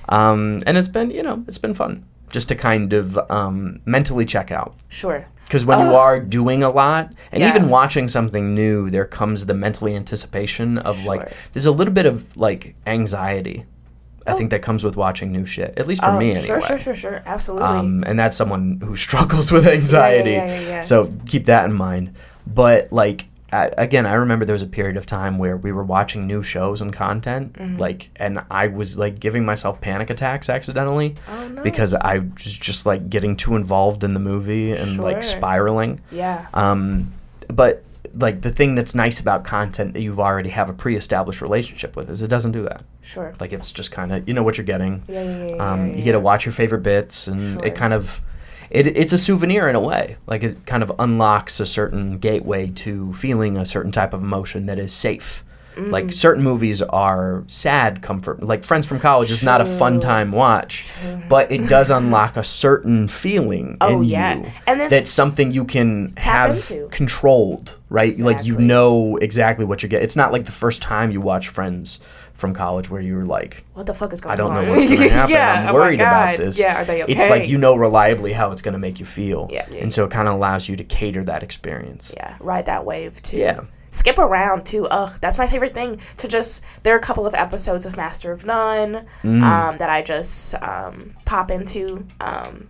Um, 0.10 0.62
and 0.67 0.77
it's 0.77 0.88
been, 0.88 1.12
you 1.12 1.23
know, 1.23 1.43
it's 1.47 1.57
been 1.57 1.73
fun 1.73 2.05
just 2.29 2.47
to 2.49 2.55
kind 2.55 2.93
of 2.93 3.17
um, 3.31 3.79
mentally 3.86 4.25
check 4.25 4.51
out. 4.51 4.75
Sure. 4.89 5.25
Because 5.45 5.65
when 5.65 5.79
you 5.79 5.95
are 5.95 6.19
doing 6.19 6.62
a 6.63 6.69
lot, 6.69 7.13
and 7.31 7.41
Yeah. 7.41 7.49
even 7.49 7.69
watching 7.69 8.07
something 8.10 8.53
new, 8.53 8.89
there 8.89 9.05
comes 9.05 9.45
the 9.45 9.53
mentally 9.53 9.95
anticipation 9.95 10.77
of 10.77 11.05
like, 11.05 11.31
there's 11.53 11.65
a 11.65 11.71
little 11.71 11.93
bit 11.93 12.05
of 12.05 12.36
like 12.38 12.75
anxiety. 12.86 13.63
I 14.28 14.34
Oh. 14.34 14.36
think 14.36 14.52
that 14.52 14.62
comes 14.62 14.84
with 14.84 14.98
watching 14.98 15.32
new 15.32 15.46
shit, 15.46 15.74
at 15.78 15.88
least 15.88 16.04
for 16.04 16.10
Oh, 16.10 16.18
me 16.20 16.32
anyway. 16.32 16.46
Sure. 16.46 16.62
Sure. 16.62 16.78
Sure. 16.78 16.96
Sure. 16.96 17.22
Absolutely. 17.26 17.68
Um, 17.68 18.04
and 18.06 18.20
that's 18.20 18.36
someone 18.38 18.80
who 18.84 18.96
struggles 19.08 19.52
with 19.52 19.66
anxiety. 19.68 20.32
yeah, 20.32 20.46
yeah, 20.46 20.60
yeah. 20.68 20.82
So 20.82 21.12
keep 21.26 21.46
that 21.46 21.66
in 21.66 21.74
mind. 21.74 22.12
But 22.46 22.92
like 22.92 23.26
I, 23.54 23.72
again, 23.78 24.06
I 24.06 24.16
remember 24.16 24.44
there 24.44 24.54
was 24.54 24.62
a 24.62 24.68
period 24.68 24.98
of 24.98 25.06
time 25.06 25.38
where 25.38 25.56
we 25.56 25.72
were 25.72 25.86
watching 25.86 26.28
new 26.28 26.42
shows 26.44 26.82
and 26.82 26.92
content, 26.92 27.54
Mm-hmm. 27.54 27.78
like, 27.78 28.10
and 28.18 28.44
I 28.52 28.68
was 28.68 29.00
like 29.00 29.20
giving 29.22 29.46
myself 29.46 29.80
panic 29.80 30.10
attacks 30.10 30.50
accidentally 30.50 31.16
Oh, 31.30 31.48
no. 31.48 31.63
because 31.63 31.94
I 31.94 32.18
was 32.18 32.58
just 32.58 32.86
like 32.86 33.10
getting 33.10 33.38
too 33.38 33.56
involved 33.56 34.04
in 34.04 34.13
the 34.13 34.20
movie 34.20 34.74
and 34.74 35.02
like 35.02 35.24
spiraling. 35.24 36.02
yeah. 36.12 36.48
Um, 36.54 37.13
but 37.48 37.84
like 38.19 38.41
the 38.41 38.49
thing 38.51 38.75
that's 38.75 38.95
nice 38.95 39.19
about 39.19 39.43
content 39.43 39.93
that 39.93 40.01
you've 40.01 40.19
already 40.19 40.49
have 40.49 40.69
a 40.69 40.73
pre-established 40.73 41.41
relationship 41.41 41.95
with 41.95 42.10
is 42.10 42.21
it 42.21 42.27
doesn't 42.30 42.51
do 42.51 42.63
that. 42.63 42.84
Sure. 43.01 43.34
Like 43.39 43.53
it's 43.53 43.71
just 43.71 43.91
kind 43.91 44.12
of 44.12 44.27
you 44.27 44.34
know 44.34 44.43
what 44.43 44.58
you're 44.58 44.65
getting. 44.65 45.03
Yeah. 45.08 45.23
Yeah. 45.23 45.47
Yeah. 45.56 45.71
Um, 45.71 45.88
yeah, 45.89 45.95
you 45.95 46.03
get 46.03 46.12
to 46.13 46.19
watch 46.19 46.45
your 46.45 46.53
favorite 46.53 46.84
bits, 46.84 47.27
and 47.27 47.53
Sure. 47.53 47.65
it 47.65 47.75
kind 47.75 47.93
of 47.93 48.21
it, 48.69 48.88
it's 48.88 49.13
a 49.13 49.17
souvenir 49.17 49.69
in 49.69 49.75
a 49.75 49.80
way. 49.80 50.17
Like 50.27 50.43
it 50.43 50.65
kind 50.65 50.84
of 50.84 50.91
unlocks 50.99 51.60
a 51.60 51.65
certain 51.65 52.17
gateway 52.17 52.67
to 52.71 53.13
feeling 53.13 53.58
a 53.58 53.65
certain 53.65 53.91
type 53.91 54.13
of 54.13 54.21
emotion 54.21 54.65
that 54.65 54.77
is 54.80 54.93
safe. 54.93 55.43
Mm. 55.78 55.92
Like 55.92 56.12
certain 56.12 56.44
movies 56.44 56.82
are 56.82 57.44
sad 57.48 58.02
comfort. 58.02 58.42
Like 58.44 58.63
Friends 58.63 58.86
from 58.86 59.00
College 59.00 59.30
is 59.32 59.44
not 59.44 59.62
a 59.62 59.66
fun 59.66 60.00
time 60.00 60.32
watch, 60.32 60.92
but 61.30 61.52
it 61.52 61.70
does 61.70 61.90
unlock 61.92 62.36
a 62.38 62.44
certain 62.44 63.08
feeling 63.08 63.78
Oh, 63.82 64.02
in 64.02 64.04
yeah. 64.10 64.36
you. 64.38 64.46
And 64.66 64.80
that's 64.82 65.08
something 65.10 65.52
you 65.52 65.66
can 65.66 66.12
have 66.18 66.56
into. 66.56 66.88
controlled, 66.90 67.78
right? 67.90 68.18
Like 68.18 68.44
you 68.44 68.58
know 68.58 69.18
exactly 69.18 69.66
what 69.66 69.84
you 69.84 69.90
get. 69.90 70.02
It's 70.02 70.16
not 70.16 70.32
like 70.32 70.46
the 70.46 70.52
first 70.52 70.82
time 70.82 71.12
you 71.12 71.22
watch 71.22 71.50
Friends 71.50 72.00
from 72.34 72.54
college 72.54 72.88
where 72.90 73.02
you 73.02 73.16
were 73.16 73.26
like, 73.26 73.66
What 73.74 73.88
the 73.88 73.96
fuck 73.96 74.13
is 74.13 74.22
going 74.22 74.32
on?" 74.32 74.34
I 74.34 74.38
don't 74.38 74.56
on? 74.58 74.66
know 74.66 74.72
what's 74.74 74.88
going 74.90 75.02
to 75.10 75.10
happen. 75.10 75.34
yeah. 75.34 75.66
I'm 75.70 75.76
oh 75.76 75.80
worried 75.80 76.00
about 76.00 76.38
this. 76.38 76.58
Yeah. 76.60 76.82
Are 76.82 76.86
they 76.86 77.02
okay? 77.04 77.12
It's 77.13 77.28
like 77.30 77.48
you 77.50 77.58
know 77.58 77.76
reliably 77.76 78.32
how 78.32 78.52
it's 78.52 78.62
going 78.62 78.74
to 78.74 78.80
make 78.80 79.00
you 79.00 79.06
feel. 79.08 79.48
Yeah, 79.52 79.68
yeah, 79.72 79.82
and 79.82 79.92
so 79.94 80.06
it 80.06 80.12
kind 80.12 80.28
of 80.28 80.36
allows 80.36 80.70
you 80.70 80.76
to 80.76 80.84
cater 80.84 81.24
that 81.24 81.42
experience. 81.44 82.13
Yeah. 82.16 82.36
Ride 82.40 82.66
that 82.68 82.86
wave 82.86 83.22
too. 83.24 83.38
Yeah. 83.38 83.62
Skip 83.91 84.17
around 84.19 84.65
too. 84.65 84.86
Ugh, 84.88 85.17
that's 85.21 85.38
my 85.38 85.47
favorite 85.47 85.73
thing. 85.73 86.00
To 86.17 86.28
just 86.28 86.63
there 86.84 86.93
are 86.95 87.00
a 87.00 87.02
couple 87.02 87.26
of 87.26 87.34
episodes 87.34 87.86
of 87.86 87.95
Master 87.97 88.32
of 88.32 88.45
None 88.45 89.06
Mm. 89.23 89.41
um, 89.43 89.78
that 89.78 89.89
I 89.89 90.02
just 90.02 90.54
um, 90.62 91.15
pop 91.26 91.52
into. 91.52 92.06
Um, 92.21 92.69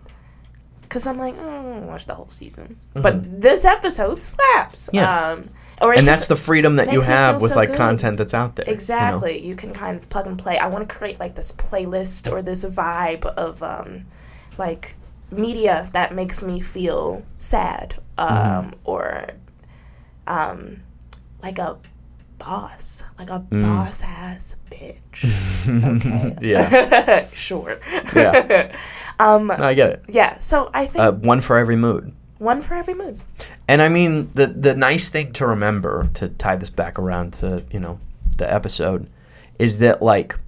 Cause 0.88 1.06
I'm 1.06 1.18
like, 1.18 1.34
mm, 1.36 1.40
I 1.42 1.44
don't 1.52 1.64
wanna 1.64 1.86
watch 1.86 2.06
the 2.06 2.14
whole 2.14 2.30
season, 2.30 2.78
but 2.94 3.40
this 3.42 3.66
episode 3.66 4.22
slaps. 4.22 4.86
Mm-hmm. 4.86 4.94
Yeah. 4.96 5.20
Um, 5.32 5.50
or 5.82 5.92
and 5.92 6.06
that's 6.06 6.28
the 6.28 6.34
freedom 6.34 6.76
that 6.76 6.90
you 6.90 7.02
have 7.02 7.42
with 7.42 7.50
so 7.50 7.56
like 7.56 7.68
good. 7.68 7.76
content 7.76 8.16
that's 8.16 8.32
out 8.32 8.56
there. 8.56 8.64
you 8.64 8.70
know? 8.70 8.74
Exactly. 8.74 9.46
You, 9.46 9.54
can 9.54 9.74
kind 9.74 9.98
of 9.98 10.08
plug 10.08 10.26
and 10.26 10.38
play. 10.38 10.56
I 10.58 10.66
want 10.66 10.88
to 10.88 10.94
create 10.96 11.20
like 11.20 11.34
this 11.34 11.52
playlist 11.52 12.32
or 12.32 12.40
this 12.40 12.64
vibe 12.64 13.26
of 13.26 13.62
um, 13.62 14.06
like 14.56 14.94
media 15.30 15.90
that 15.92 16.14
makes 16.14 16.42
me 16.42 16.58
feel 16.58 17.22
sad 17.36 17.94
um, 18.16 18.28
Mm-hmm. 18.28 18.70
or 18.84 19.26
um, 20.26 20.80
like 21.42 21.58
a 21.58 21.76
boss, 22.38 23.02
like 23.18 23.30
a 23.30 23.40
Mm. 23.50 23.62
boss 23.62 24.02
ass 24.02 24.56
bitch. 24.70 25.24
Okay. 25.68 26.36
Yeah. 26.52 27.26
sure. 27.34 27.78
Yeah. 28.14 28.74
um, 29.18 29.48
No, 29.48 29.54
I 29.56 29.74
get 29.74 29.90
it. 29.90 30.04
yeah. 30.08 30.38
So 30.38 30.70
I 30.72 30.86
think 30.86 31.04
Uh, 31.04 31.12
one 31.12 31.40
for 31.40 31.58
every 31.58 31.76
mood. 31.76 32.12
one 32.38 32.62
for 32.62 32.74
every 32.74 32.94
mood. 32.94 33.18
And 33.66 33.82
I 33.82 33.88
mean, 33.88 34.30
the 34.34 34.46
the 34.46 34.74
nice 34.74 35.08
thing 35.08 35.32
to 35.34 35.46
remember 35.46 36.08
to 36.14 36.28
tie 36.28 36.56
this 36.56 36.70
back 36.70 36.98
around 36.98 37.32
to 37.40 37.64
you 37.70 37.80
know 37.80 37.98
the 38.36 38.50
episode 38.52 39.08
is 39.58 39.78
that 39.78 40.00
like 40.02 40.38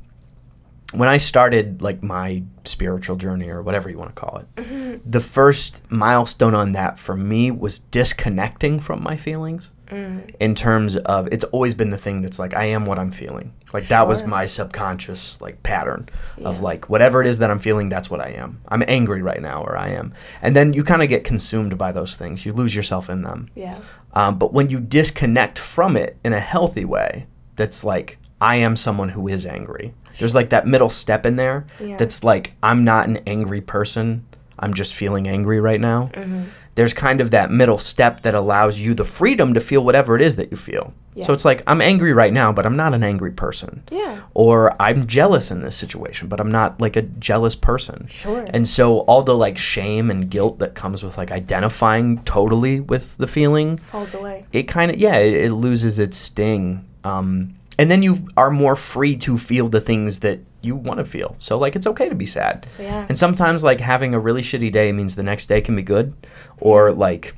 when 0.92 1.08
I 1.08 1.18
started 1.18 1.82
like 1.82 2.02
my 2.02 2.42
spiritual 2.64 3.16
journey 3.16 3.48
or 3.48 3.62
whatever 3.62 3.90
you 3.90 3.98
want 3.98 4.14
to 4.14 4.20
call 4.20 4.38
it, 4.38 5.02
the 5.10 5.20
first 5.20 5.82
milestone 5.90 6.54
on 6.54 6.72
that 6.72 6.98
for 6.98 7.16
me 7.16 7.50
was 7.50 7.78
disconnecting 7.80 8.80
from 8.80 9.02
my 9.02 9.16
feelings. 9.16 9.70
In 9.90 10.54
terms 10.54 10.96
of, 10.96 11.28
it's 11.32 11.44
always 11.44 11.74
been 11.74 11.90
the 11.90 11.98
thing 11.98 12.22
that's 12.22 12.38
like 12.38 12.54
I 12.54 12.64
am 12.66 12.84
what 12.84 12.98
I'm 12.98 13.10
feeling. 13.10 13.52
Like 13.72 13.86
that 13.88 14.06
was 14.06 14.24
my 14.24 14.46
subconscious 14.46 15.40
like 15.40 15.62
pattern 15.62 16.08
of 16.44 16.60
like 16.62 16.88
whatever 16.88 17.20
it 17.20 17.26
is 17.26 17.38
that 17.38 17.50
I'm 17.50 17.58
feeling, 17.58 17.88
that's 17.88 18.10
what 18.10 18.20
I 18.20 18.30
am. 18.30 18.60
I'm 18.68 18.82
angry 18.88 19.22
right 19.22 19.40
now, 19.42 19.62
or 19.62 19.76
I 19.76 19.88
am, 19.90 20.14
and 20.42 20.54
then 20.56 20.72
you 20.72 20.84
kind 20.84 21.02
of 21.02 21.08
get 21.08 21.24
consumed 21.24 21.76
by 21.78 21.92
those 21.92 22.16
things. 22.16 22.44
You 22.46 22.52
lose 22.52 22.74
yourself 22.74 23.10
in 23.10 23.22
them. 23.22 23.48
Yeah. 23.54 23.78
Um, 24.14 24.38
but 24.38 24.52
when 24.52 24.70
you 24.70 24.80
disconnect 24.80 25.58
from 25.58 25.96
it 25.96 26.16
in 26.24 26.32
a 26.32 26.40
healthy 26.40 26.84
way, 26.84 27.26
that's 27.56 27.84
like, 27.84 28.18
I 28.40 28.56
am 28.56 28.74
someone 28.76 29.08
who 29.08 29.28
is 29.28 29.46
angry. 29.46 29.92
There's 30.18 30.34
like 30.34 30.50
that 30.50 30.66
middle 30.66 30.90
step 30.90 31.26
in 31.26 31.36
there 31.36 31.66
Yeah. 31.78 31.96
that's 31.96 32.24
like, 32.24 32.52
I'm 32.62 32.84
not 32.84 33.06
an 33.06 33.18
angry 33.26 33.60
person. 33.60 34.26
I'm 34.58 34.74
just 34.74 34.94
feeling 34.94 35.28
angry 35.28 35.60
right 35.60 35.80
now. 35.80 36.10
Mm-hmm. 36.14 36.44
There's 36.76 36.94
kind 36.94 37.20
of 37.20 37.30
that 37.32 37.50
middle 37.50 37.78
step 37.78 38.22
that 38.22 38.34
allows 38.34 38.78
you 38.78 38.94
the 38.94 39.04
freedom 39.04 39.54
to 39.54 39.60
feel 39.60 39.84
whatever 39.84 40.16
it 40.16 40.22
is 40.22 40.36
that 40.36 40.50
you 40.50 40.56
feel. 40.56 40.94
Yeah. 41.14 41.24
So 41.24 41.32
it's 41.32 41.44
like, 41.44 41.62
I'm 41.66 41.80
angry 41.82 42.12
right 42.12 42.32
now, 42.32 42.52
but 42.52 42.64
I'm 42.64 42.76
not 42.76 42.94
an 42.94 43.02
angry 43.02 43.32
person. 43.32 43.82
Yeah. 43.90 44.20
Or 44.34 44.74
I'm 44.80 45.06
jealous 45.08 45.50
in 45.50 45.60
this 45.60 45.76
situation, 45.76 46.28
but 46.28 46.38
I'm 46.40 46.50
not 46.50 46.80
like 46.80 46.96
a 46.96 47.02
jealous 47.02 47.56
person. 47.56 48.06
Sure. 48.06 48.46
And 48.50 48.66
so 48.66 49.00
all 49.00 49.22
the 49.22 49.34
like 49.36 49.58
shame 49.58 50.10
and 50.10 50.30
guilt 50.30 50.60
that 50.60 50.74
comes 50.74 51.02
with 51.02 51.18
like 51.18 51.32
identifying 51.32 52.22
totally 52.24 52.80
with 52.80 53.16
the 53.18 53.26
feeling 53.26 53.76
Falls 53.76 54.14
away. 54.14 54.46
it 54.52 54.64
kind 54.64 54.90
of 54.90 54.96
yeah 54.98 55.16
it, 55.16 55.46
it 55.46 55.52
loses 55.52 55.98
its 55.98 56.16
sting 56.16 56.86
um, 57.04 57.54
and 57.80 57.90
then 57.90 58.02
you 58.02 58.12
are 58.36 58.50
more 58.50 58.76
free 58.76 59.16
to 59.16 59.36
feel 59.38 59.66
the 59.68 59.80
things 59.80 60.20
that 60.20 60.38
you 60.62 60.76
want 60.76 60.98
to 60.98 61.04
feel. 61.04 61.34
So 61.38 61.58
like 61.58 61.74
it's 61.76 61.86
okay 61.92 62.08
to 62.08 62.14
be 62.14 62.26
sad. 62.26 62.66
Yeah. 62.78 63.06
and 63.08 63.18
sometimes 63.18 63.64
like 63.64 63.80
having 63.80 64.12
a 64.14 64.20
really 64.20 64.42
shitty 64.42 64.70
day 64.70 64.92
means 64.92 65.14
the 65.16 65.22
next 65.32 65.46
day 65.46 65.60
can 65.62 65.74
be 65.76 65.82
good. 65.94 66.12
Or 66.60 66.92
like 66.92 67.34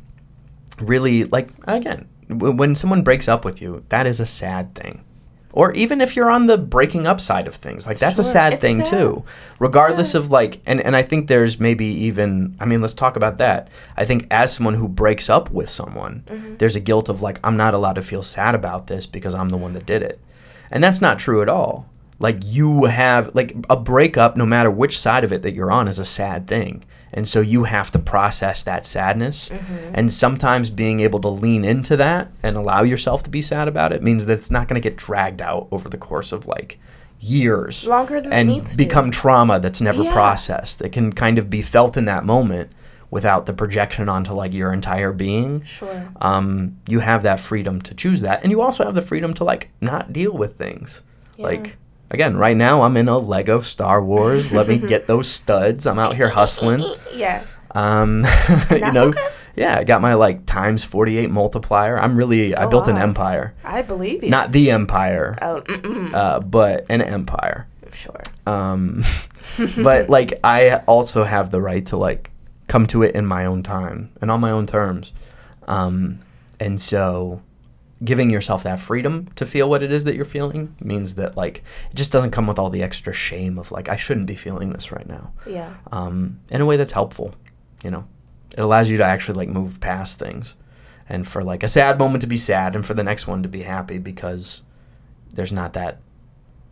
really 0.80 1.24
like 1.24 1.48
again 1.68 2.08
w- 2.28 2.54
when 2.56 2.74
someone 2.74 3.02
breaks 3.02 3.28
up 3.28 3.44
with 3.44 3.60
you 3.62 3.84
that 3.88 4.06
is 4.06 4.20
a 4.20 4.26
sad 4.26 4.74
thing. 4.74 5.04
Or 5.54 5.70
even 5.74 6.00
if 6.00 6.16
you're 6.16 6.30
on 6.30 6.46
the 6.46 6.56
breaking 6.56 7.06
up 7.06 7.20
side 7.20 7.46
of 7.46 7.54
things 7.54 7.86
like 7.86 7.98
that's 7.98 8.18
a 8.18 8.24
sad 8.24 8.54
it's 8.54 8.64
thing 8.64 8.76
sad. 8.76 8.86
too. 8.86 9.22
Regardless 9.60 10.14
of 10.14 10.30
like 10.30 10.60
and, 10.66 10.80
and 10.80 10.96
i 10.96 11.02
think 11.02 11.28
there's 11.28 11.60
maybe 11.60 11.84
even 12.08 12.56
i 12.58 12.64
mean 12.64 12.80
let's 12.80 12.94
talk 12.94 13.16
about 13.16 13.36
that. 13.38 13.68
I 13.96 14.04
think 14.06 14.26
as 14.30 14.52
someone 14.54 14.74
who 14.74 14.88
breaks 14.88 15.28
up 15.30 15.50
with 15.50 15.68
someone 15.68 16.24
Mm-hmm. 16.26 16.56
there's 16.56 16.74
a 16.76 16.80
guilt 16.80 17.08
of 17.10 17.20
like 17.22 17.38
i'm 17.44 17.56
not 17.56 17.74
allowed 17.74 17.96
to 18.00 18.02
feel 18.02 18.22
sad 18.22 18.54
about 18.54 18.86
this 18.86 19.06
because 19.06 19.34
i'm 19.34 19.50
the 19.50 19.56
one 19.58 19.74
that 19.74 19.84
did 19.86 20.02
it 20.02 20.18
and 20.72 20.82
that's 20.82 21.00
not 21.00 21.18
true 21.18 21.42
at 21.42 21.48
all. 21.48 21.86
Like 22.18 22.38
you 22.42 22.84
have 22.84 23.34
like 23.34 23.54
a 23.70 23.76
breakup 23.76 24.36
no 24.36 24.46
matter 24.46 24.70
which 24.70 24.98
side 24.98 25.24
of 25.24 25.32
it 25.32 25.42
that 25.42 25.54
you're 25.54 25.72
on 25.72 25.88
is 25.88 25.98
a 25.98 26.04
sad 26.04 26.46
thing. 26.46 26.84
And 27.14 27.28
so 27.28 27.40
you 27.40 27.64
have 27.64 27.90
to 27.90 27.98
process 27.98 28.62
that 28.62 28.86
sadness. 28.86 29.50
Mm-hmm. 29.50 29.90
And 29.94 30.10
sometimes 30.10 30.70
being 30.70 31.00
able 31.00 31.18
to 31.20 31.28
lean 31.28 31.64
into 31.64 31.96
that 31.98 32.30
and 32.42 32.56
allow 32.56 32.82
yourself 32.84 33.22
to 33.24 33.30
be 33.30 33.42
sad 33.42 33.68
about 33.68 33.92
it 33.92 34.02
means 34.02 34.24
that 34.26 34.32
it's 34.34 34.50
not 34.50 34.66
going 34.68 34.80
to 34.80 34.88
get 34.88 34.96
dragged 34.96 35.42
out 35.42 35.68
over 35.72 35.88
the 35.90 35.98
course 35.98 36.32
of 36.32 36.46
like 36.46 36.78
years 37.20 37.86
Longer 37.86 38.20
than 38.20 38.32
it 38.32 38.36
and 38.36 38.48
needs 38.48 38.72
to. 38.72 38.76
become 38.76 39.10
trauma 39.10 39.60
that's 39.60 39.80
never 39.80 40.02
Yeah. 40.02 40.12
processed. 40.12 40.80
It 40.80 40.90
can 40.92 41.12
kind 41.12 41.38
of 41.38 41.50
be 41.50 41.60
felt 41.62 41.96
in 41.96 42.06
that 42.06 42.24
moment 42.24 42.70
without 43.12 43.46
the 43.46 43.52
projection 43.52 44.08
onto 44.08 44.32
like 44.32 44.52
your 44.52 44.72
entire 44.72 45.12
being 45.12 45.62
Sure. 45.62 46.02
um, 46.20 46.76
you 46.88 46.98
have 46.98 47.22
that 47.22 47.38
freedom 47.38 47.80
to 47.82 47.94
choose 47.94 48.22
that 48.22 48.42
and 48.42 48.50
you 48.50 48.60
also 48.62 48.84
have 48.84 48.94
the 48.96 49.02
freedom 49.02 49.32
to 49.34 49.44
like 49.44 49.68
not 49.80 50.12
deal 50.12 50.32
with 50.32 50.56
things 50.56 51.02
Yeah. 51.36 51.46
like 51.46 51.76
again 52.10 52.36
right 52.36 52.56
now 52.56 52.82
i'm 52.82 52.96
in 52.96 53.08
a 53.08 53.16
lego 53.18 53.60
star 53.60 54.02
wars 54.02 54.50
let 54.52 54.66
me 54.66 54.78
get 54.94 55.06
those 55.06 55.28
studs 55.28 55.86
i'm 55.86 55.98
out 55.98 56.16
here 56.16 56.28
hustling 56.28 56.82
Yeah. 57.14 57.44
um, 57.74 58.24
you 58.70 58.92
know 58.92 59.06
okay. 59.08 59.28
yeah 59.56 59.78
i 59.78 59.84
got 59.84 60.00
my 60.00 60.14
like 60.14 60.44
times 60.46 60.82
48 60.84 61.30
multiplier 61.30 61.98
i'm 62.00 62.16
really 62.16 62.54
i 62.56 62.64
Go 62.64 62.70
built 62.70 62.88
an 62.88 62.98
empire 62.98 63.54
I 63.64 63.82
believe 63.82 64.24
you. 64.24 64.30
not 64.30 64.52
the 64.52 64.70
empire 64.70 65.36
Oh, 65.42 65.58
uh, 66.14 66.40
but 66.40 66.86
an 66.90 67.02
empire 67.02 67.66
sure. 67.92 68.22
um, 68.46 69.02
but 69.82 70.08
like 70.08 70.32
I 70.42 70.76
also 70.86 71.24
have 71.24 71.50
the 71.50 71.60
right 71.60 71.84
to 71.86 71.96
like 71.98 72.30
come 72.72 72.86
to 72.86 73.02
it 73.02 73.14
in 73.14 73.26
my 73.26 73.44
own 73.44 73.62
time 73.62 74.10
and 74.20 74.30
on 74.30 74.40
my 74.40 74.50
own 74.50 74.66
terms. 74.66 75.12
Um, 75.68 76.18
and 76.58 76.80
so 76.80 77.40
giving 78.04 78.30
yourself 78.30 78.62
that 78.62 78.80
freedom 78.80 79.26
to 79.36 79.44
feel 79.46 79.68
what 79.68 79.82
it 79.82 79.92
is 79.92 80.04
that 80.04 80.14
you're 80.16 80.24
feeling 80.24 80.74
means 80.80 81.14
that 81.16 81.36
like 81.36 81.58
it 81.90 81.94
just 81.94 82.10
doesn't 82.12 82.30
come 82.32 82.46
with 82.46 82.58
all 82.58 82.70
the 82.70 82.82
extra 82.82 83.12
shame 83.12 83.58
of 83.58 83.70
like 83.70 83.88
I 83.90 83.96
shouldn't 83.96 84.26
be 84.26 84.34
feeling 84.34 84.70
this 84.72 84.90
right 84.90 85.06
now. 85.06 85.30
Yeah. 85.46 85.72
Um, 85.92 86.40
in 86.50 86.60
a 86.62 86.66
way 86.66 86.76
that's 86.78 86.92
helpful, 86.92 87.34
you 87.84 87.90
know. 87.90 88.04
It 88.56 88.60
allows 88.60 88.88
you 88.90 88.96
to 88.98 89.04
actually 89.04 89.36
like 89.36 89.48
move 89.50 89.78
past 89.80 90.18
things. 90.18 90.56
And 91.08 91.26
for 91.26 91.42
like 91.44 91.62
a 91.62 91.68
sad 91.68 91.98
moment 91.98 92.22
to 92.22 92.26
be 92.26 92.36
sad 92.36 92.74
and 92.74 92.84
for 92.86 92.94
the 92.94 93.02
next 93.04 93.26
one 93.26 93.42
to 93.42 93.48
be 93.48 93.62
happy 93.62 93.98
because 93.98 94.62
there's 95.34 95.52
not 95.52 95.74
that 95.74 95.98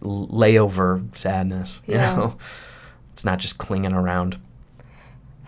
layover 0.01 1.03
sadness, 1.17 1.79
you 1.87 1.95
Yeah. 1.95 2.17
know. 2.17 2.37
It's 3.13 3.25
not 3.25 3.39
just 3.39 3.59
clinging 3.59 3.93
around. 3.93 4.39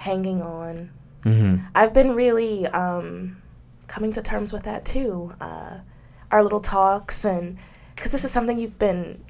Hanging 0.03 0.43
on. 0.43 0.91
hmm 1.23 1.57
I've 1.77 1.95
been 1.95 2.17
really 2.17 2.67
um, 2.67 3.37
coming 3.87 4.13
to 4.15 4.23
terms 4.23 4.53
with 4.53 4.65
that 4.65 4.85
too. 4.85 5.33
Uh, 5.41 5.79
our 6.33 6.43
little 6.43 6.61
talks, 6.61 7.25
and 7.25 7.57
because 7.95 8.11
this 8.11 8.25
is 8.25 8.33
something 8.33 8.59
you've 8.59 8.81
been 8.81 9.23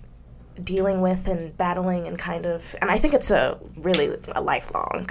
dealing 0.63 1.03
with 1.03 1.29
and 1.29 1.55
battling, 1.59 2.07
and 2.07 2.19
kind 2.19 2.47
of, 2.47 2.75
and 2.81 2.91
I 2.91 2.97
think 2.97 3.13
it's 3.13 3.31
a 3.31 3.59
really 3.77 4.17
a 4.35 4.41
lifelong 4.41 5.11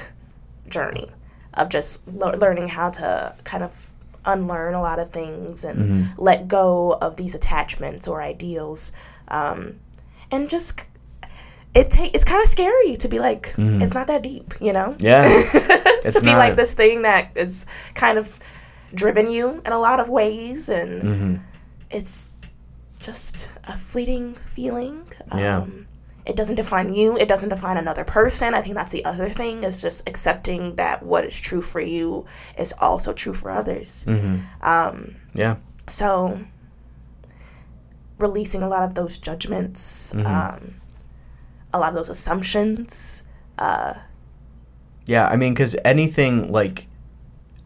journey 0.67 1.08
of 1.54 1.69
just 1.69 2.08
le- 2.08 2.38
learning 2.38 2.69
how 2.69 2.89
to 2.89 3.36
kind 3.43 3.63
of 3.63 3.91
unlearn 4.26 4.74
a 4.74 4.82
lot 4.82 4.97
of 4.97 5.12
things 5.12 5.63
and 5.63 6.08
let 6.17 6.47
go 6.47 6.97
of 7.02 7.17
these 7.17 7.36
attachments 7.36 8.08
or 8.08 8.19
ideals, 8.21 8.91
um, 9.28 9.80
and 10.32 10.50
just. 10.50 10.86
It 11.73 11.89
take 11.89 12.13
it's 12.15 12.25
kind 12.25 12.41
of 12.41 12.47
scary 12.49 12.97
to 12.97 13.07
be 13.07 13.19
like 13.19 13.53
it's 13.57 13.93
not 13.93 14.07
that 14.07 14.21
deep, 14.23 14.53
you 14.60 14.73
know. 14.73 14.95
Yeah. 14.99 15.23
to 16.03 16.19
be 16.21 16.36
like 16.36 16.55
this 16.55 16.73
thing 16.73 17.03
that 17.03 17.29
is 17.36 17.65
kind 17.93 18.17
of 18.17 18.39
driven 18.93 19.29
you 19.31 19.62
in 19.65 19.71
a 19.71 19.79
lot 19.79 19.99
of 19.99 20.10
ways 20.10 20.67
and 20.69 21.01
hmm 21.01 21.36
it's 21.89 22.31
just 22.99 23.51
a 23.65 23.75
fleeting 23.77 24.34
feeling 24.55 25.03
Yeah. 25.36 25.57
um, 25.60 25.88
it 26.25 26.36
doesn't 26.38 26.55
define 26.55 26.93
you 26.93 27.17
it 27.17 27.27
doesn't 27.27 27.49
define 27.49 27.77
another 27.77 28.03
person 28.05 28.53
i 28.53 28.62
think 28.62 28.75
that's 28.75 28.91
the 28.91 29.03
other 29.05 29.27
thing 29.29 29.63
is 29.63 29.81
just 29.81 30.07
accepting 30.07 30.75
that 30.75 31.03
what 31.03 31.25
is 31.25 31.38
true 31.39 31.62
for 31.62 31.81
you 31.81 32.25
is 32.57 32.73
also 32.79 33.12
true 33.13 33.34
for 33.34 33.49
others 33.51 34.03
hmm 34.05 34.39
um, 34.62 35.15
Yeah. 35.34 35.55
so 35.88 36.39
releasing 38.17 38.62
a 38.62 38.67
lot 38.69 38.84
of 38.84 38.93
those 38.95 39.17
judgments 39.17 40.13
Mhm. 40.15 40.25
um, 40.25 40.80
a 41.73 41.79
lot 41.79 41.89
of 41.89 41.95
those 41.95 42.10
assumptions 42.10 43.23
uh, 43.57 43.93
Yeah, 45.05 45.27
I 45.27 45.36
mean, 45.36 45.53
because 45.53 45.75
anything 45.86 46.51
like 46.51 46.88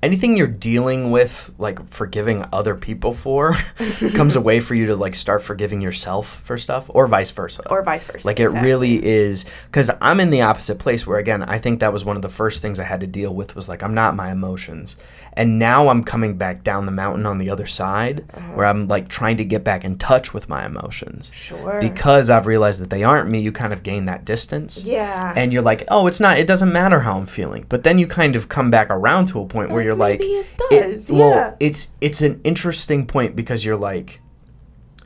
anything 0.04 0.38
you're 0.38 0.46
dealing 0.46 1.10
with 1.10 1.52
like 1.58 1.80
forgiving 1.90 2.46
other 2.54 2.76
people 2.76 3.14
for 3.14 3.54
comes 4.14 4.36
a 4.36 4.42
way 4.42 4.60
for 4.60 4.76
you 4.76 4.86
to 4.86 4.96
like 4.96 5.16
start 5.16 5.42
forgiving 5.42 5.82
yourself 5.82 6.42
for 6.44 6.58
stuff 6.58 6.90
or 6.94 7.08
vice 7.08 7.32
versa 7.32 7.64
or 7.70 7.82
vice 7.82 8.06
versa. 8.06 8.28
like 8.28 8.40
it 8.40 8.44
exactly. 8.44 8.68
really 8.70 9.04
is 9.06 9.46
because 9.66 9.90
i'm 10.02 10.20
in 10.20 10.30
the 10.30 10.42
opposite 10.42 10.78
place 10.78 11.08
where 11.08 11.18
again 11.18 11.42
i 11.44 11.58
think 11.58 11.80
that 11.80 11.92
was 11.92 12.06
one 12.06 12.16
of 12.16 12.22
the 12.22 12.30
first 12.30 12.62
things 12.62 12.80
i 12.80 12.84
had 12.84 13.00
to 13.00 13.08
deal 13.08 13.34
with 13.34 13.56
was 13.56 13.68
like 13.68 13.82
i'm 13.82 13.94
not 13.96 14.16
my 14.16 14.32
emotions 14.32 14.96
and 15.34 15.58
now 15.58 15.88
i'm 15.88 16.04
coming 16.04 16.38
back 16.38 16.64
down 16.64 16.86
the 16.86 16.92
mountain 16.92 17.26
on 17.26 17.38
the 17.40 17.50
other 17.50 17.66
side 17.66 18.24
Uh-huh. 18.36 18.54
where 18.54 18.66
i'm 18.68 18.88
like 18.88 19.08
trying 19.08 19.38
to 19.38 19.46
get 19.46 19.64
back 19.64 19.84
in 19.86 19.98
touch 19.98 20.34
with 20.34 20.48
my 20.50 20.66
emotions 20.66 21.32
Sure. 21.34 21.80
because 21.82 22.30
i've 22.30 22.46
realized 22.46 22.80
that 22.82 22.90
they 22.92 23.04
aren't 23.04 23.30
me 23.30 23.40
you 23.40 23.52
kind 23.52 23.74
of 23.74 23.82
gain 23.82 24.06
that 24.06 24.24
distance 24.26 24.84
yeah. 24.84 25.34
and 25.36 25.52
you're 25.54 25.62
like, 25.62 25.84
oh, 25.90 26.08
it's 26.08 26.20
not. 26.20 26.38
It 26.38 26.48
doesn't 26.48 26.72
matter 26.72 27.00
how 27.00 27.18
I'm 27.18 27.26
feeling. 27.26 27.66
But 27.70 27.84
then 27.84 27.98
you 27.98 28.08
kind 28.08 28.36
of 28.36 28.50
come 28.50 28.70
back 28.72 28.88
around 28.90 29.28
to 29.28 29.40
a 29.42 29.46
point 29.46 29.70
where 29.72 29.82
you're 29.86 29.95
like, 29.95 30.19
it 30.21 30.45
does, 30.69 31.12
Well, 31.12 31.30
yeah. 31.30 31.56
it's 31.60 31.93
it's 32.02 32.21
an 32.21 32.41
interesting 32.43 33.06
point 33.06 33.36
because 33.36 33.63
you're 33.63 33.78
like, 33.78 34.19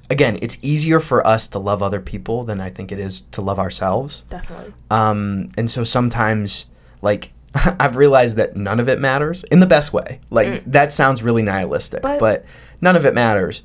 again, 0.10 0.40
it's 0.42 0.58
easier 0.62 1.00
for 1.00 1.26
us 1.28 1.48
to 1.50 1.60
love 1.60 1.84
other 1.84 2.00
people 2.02 2.44
than 2.44 2.60
I 2.60 2.70
think 2.70 2.92
it 2.92 3.00
is 3.00 3.22
to 3.32 3.42
love 3.42 3.60
ourselves. 3.60 4.24
Definitely. 4.30 4.74
Um, 4.90 5.50
and 5.58 5.70
so 5.70 5.84
sometimes, 5.84 6.66
like, 7.02 7.32
I've 7.80 7.96
realized 7.96 8.38
that 8.38 8.56
none 8.56 8.80
of 8.80 8.90
it 8.90 9.00
matters 9.00 9.44
in 9.46 9.60
the 9.60 9.66
best 9.68 9.94
way. 9.94 10.20
Like, 10.32 10.64
that 10.72 10.92
sounds 10.92 11.22
really 11.22 11.42
nihilistic, 11.44 12.00
Mm. 12.02 12.04
But- 12.04 12.20
but 12.20 12.46
none 12.82 12.96
of 12.96 13.06
it 13.06 13.14
matters. 13.14 13.62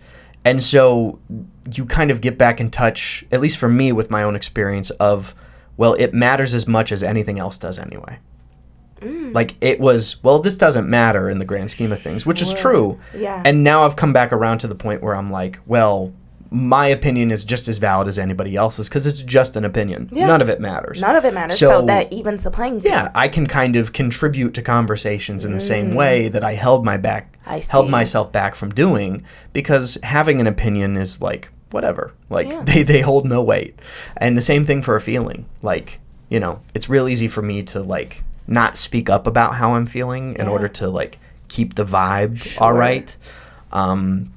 And 0.46 0.62
so 0.62 1.18
you 1.72 1.86
kind 1.86 2.10
of 2.10 2.20
get 2.20 2.36
back 2.36 2.60
in 2.60 2.70
touch, 2.70 3.24
at 3.32 3.40
least 3.40 3.56
for 3.56 3.68
me, 3.68 3.92
with 3.92 4.10
my 4.10 4.22
own 4.22 4.36
experience 4.36 4.90
of, 4.90 5.34
well, 5.78 5.94
it 5.94 6.12
matters 6.12 6.52
as 6.54 6.68
much 6.68 6.92
as 6.92 7.02
anything 7.02 7.38
else 7.40 7.56
does 7.56 7.78
anyway. 7.78 8.18
Mm. 9.00 9.34
Like, 9.34 9.54
it 9.60 9.80
was, 9.80 10.22
well, 10.22 10.38
this 10.38 10.54
doesn't 10.54 10.88
matter 10.88 11.28
in 11.30 11.38
the 11.38 11.44
grand 11.44 11.70
scheme 11.70 11.92
of 11.92 12.00
things, 12.00 12.24
which 12.24 12.40
is 12.40 12.52
true. 12.54 12.98
Yeah. 13.14 13.42
And 13.44 13.62
now 13.64 13.84
I've 13.84 13.96
come 13.96 14.12
back 14.12 14.32
around 14.32 14.58
to 14.58 14.68
the 14.68 14.74
point 14.74 15.02
where 15.02 15.14
I'm 15.14 15.30
like, 15.30 15.58
well, 15.66 16.12
my 16.50 16.86
opinion 16.86 17.32
is 17.32 17.42
just 17.44 17.66
as 17.66 17.78
valid 17.78 18.06
as 18.06 18.16
anybody 18.18 18.54
else's 18.54 18.88
because 18.88 19.08
it's 19.08 19.22
just 19.22 19.56
an 19.56 19.64
opinion. 19.64 20.08
Yeah. 20.12 20.26
None 20.26 20.40
of 20.40 20.48
it 20.48 20.60
matters. 20.60 21.00
None 21.00 21.16
of 21.16 21.24
it 21.24 21.34
matters. 21.34 21.58
So, 21.58 21.66
So- 21.80 21.86
that 21.86 22.12
evens 22.12 22.44
the 22.44 22.50
playing 22.50 22.80
field. 22.80 22.94
Yeah, 22.94 23.10
I 23.14 23.26
can 23.28 23.46
kind 23.48 23.74
of 23.74 23.92
contribute 23.92 24.54
to 24.54 24.62
conversations 24.62 25.44
in 25.44 25.52
the 25.52 25.60
same 25.60 25.94
way 25.94 26.28
that 26.28 26.44
I 26.44 26.54
held 26.54 26.84
my 26.84 26.96
back 26.96 27.36
Mm. 27.46 27.70
Held 27.70 27.90
myself 27.90 28.32
back 28.32 28.54
from 28.54 28.70
doing 28.72 29.22
because 29.52 29.98
having 30.02 30.40
an 30.40 30.46
opinion 30.46 30.96
is 30.96 31.20
like 31.20 31.50
whatever. 31.72 32.12
Like 32.30 32.46
Yeah. 32.48 32.62
they 32.66 32.82
they 32.84 33.00
hold 33.02 33.26
no 33.26 33.42
weight. 33.42 33.78
And 34.16 34.34
the 34.36 34.40
same 34.40 34.64
thing 34.64 34.80
for 34.80 34.96
a 34.96 35.00
feeling. 35.00 35.44
Like, 35.60 35.98
you 36.30 36.40
know, 36.40 36.60
it's 36.72 36.88
real 36.88 37.06
easy 37.08 37.26
for 37.28 37.42
me 37.42 37.62
to 37.64 37.82
like 37.82 38.22
not 38.46 38.76
speak 38.76 39.08
up 39.10 39.26
about 39.26 39.54
how 39.54 39.74
I'm 39.74 39.86
feeling 39.86 40.34
in 40.36 40.46
Yeah. 40.46 40.52
order 40.52 40.68
to 40.68 40.88
like 40.88 41.18
keep 41.48 41.74
the 41.74 41.84
vibe 41.84 42.32
all 42.60 42.70
Sure. 42.70 42.74
right. 42.74 43.16
Um 43.72 44.32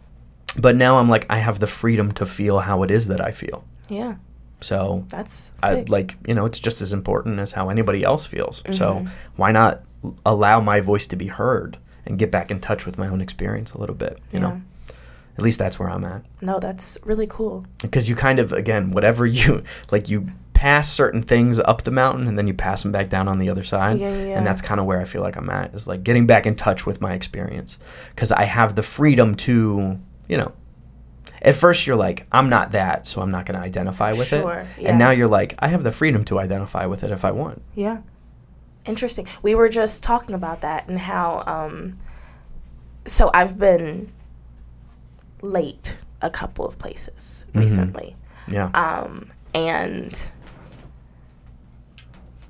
but 0.59 0.75
now 0.75 0.97
I'm 0.97 1.07
like 1.09 1.25
I 1.29 1.37
have 1.37 1.59
the 1.59 1.67
freedom 1.67 2.11
to 2.13 2.25
feel 2.25 2.59
how 2.59 2.83
it 2.83 2.91
is 2.91 3.07
that 3.07 3.21
I 3.21 3.31
feel. 3.31 3.63
Yeah. 3.89 4.15
So 4.61 5.05
That's 5.09 5.51
I, 5.61 5.85
like 5.87 6.15
you 6.27 6.33
know 6.33 6.45
it's 6.45 6.59
just 6.59 6.81
as 6.81 6.93
important 6.93 7.39
as 7.39 7.51
how 7.51 7.69
anybody 7.69 8.03
else 8.03 8.25
feels 8.25 8.63
so 8.71 8.95
Mm-hmm. 8.95 9.07
why 9.35 9.51
not 9.51 9.81
allow 10.25 10.59
my 10.61 10.79
voice 10.79 11.05
to 11.07 11.15
be 11.15 11.27
heard 11.27 11.77
and 12.05 12.17
get 12.17 12.31
back 12.31 12.49
in 12.49 12.59
touch 12.59 12.85
with 12.85 12.97
my 12.97 13.07
own 13.07 13.21
experience 13.21 13.73
a 13.73 13.79
little 13.79 13.95
bit 13.95 14.19
you 14.31 14.39
know 14.39 14.59
at 15.37 15.43
least 15.43 15.59
that's 15.59 15.77
where 15.77 15.89
i'm 15.89 16.03
at 16.03 16.23
no, 16.41 16.59
that's 16.59 16.97
really 17.03 17.27
cool. 17.27 17.65
because 17.81 18.07
you 18.09 18.15
kind 18.15 18.39
of 18.39 18.51
again 18.53 18.89
whatever 18.91 19.25
you 19.27 19.63
like 19.91 20.09
you 20.09 20.25
pass 20.57 20.89
certain 20.91 21.21
things 21.21 21.59
up 21.59 21.83
the 21.83 21.91
mountain 21.91 22.25
and 22.27 22.35
then 22.37 22.47
you 22.47 22.53
pass 22.53 22.81
them 22.81 22.91
back 22.91 23.09
down 23.09 23.27
on 23.27 23.37
the 23.37 23.47
other 23.49 23.61
side 23.63 23.99
Yeah, 23.99 24.09
yeah, 24.09 24.37
and 24.37 24.45
that's 24.47 24.61
kind 24.61 24.79
of 24.79 24.87
where 24.87 24.99
i 24.99 25.05
feel 25.05 25.21
like 25.21 25.35
i'm 25.37 25.49
at 25.51 25.71
is 25.75 25.87
like 25.87 26.03
getting 26.03 26.25
back 26.25 26.47
in 26.47 26.55
touch 26.55 26.85
with 26.87 26.99
my 26.99 27.13
experience 27.13 27.77
because 28.15 28.31
i 28.31 28.43
have 28.43 28.73
the 28.75 28.81
freedom 28.81 29.35
to 29.45 29.99
you 30.27 30.37
know 30.37 30.51
at 31.43 31.53
first 31.55 31.85
you're 31.85 31.95
like 32.07 32.25
i'm 32.31 32.49
not 32.49 32.71
that 32.71 33.05
so 33.05 33.21
i'm 33.21 33.29
not 33.29 33.45
going 33.45 33.59
to 33.59 33.63
identify 33.63 34.09
with 34.11 34.27
Sure, 34.27 34.61
it 34.61 34.67
yeah. 34.81 34.89
and 34.89 34.97
now 34.97 35.11
you're 35.11 35.27
like 35.27 35.53
i 35.59 35.67
have 35.67 35.83
the 35.83 35.91
freedom 35.91 36.23
to 36.25 36.39
identify 36.39 36.87
with 36.87 37.03
it 37.03 37.11
if 37.11 37.23
i 37.23 37.31
want 37.31 37.61
Yeah. 37.75 37.99
Interesting. 38.85 39.27
We 39.43 39.53
were 39.53 39.67
just 39.67 40.01
talking 40.01 40.33
about 40.33 40.61
that 40.61 40.87
and 40.87 40.97
how 40.97 41.43
um 41.45 41.95
so 43.05 43.29
I've 43.33 43.59
been 43.59 44.11
late 45.41 45.97
a 46.21 46.29
couple 46.29 46.65
of 46.65 46.79
places 46.79 47.45
Mm-hmm. 47.49 47.59
recently. 47.59 48.15
yeah 48.47 48.69
Um 48.73 49.29
and 49.53 50.31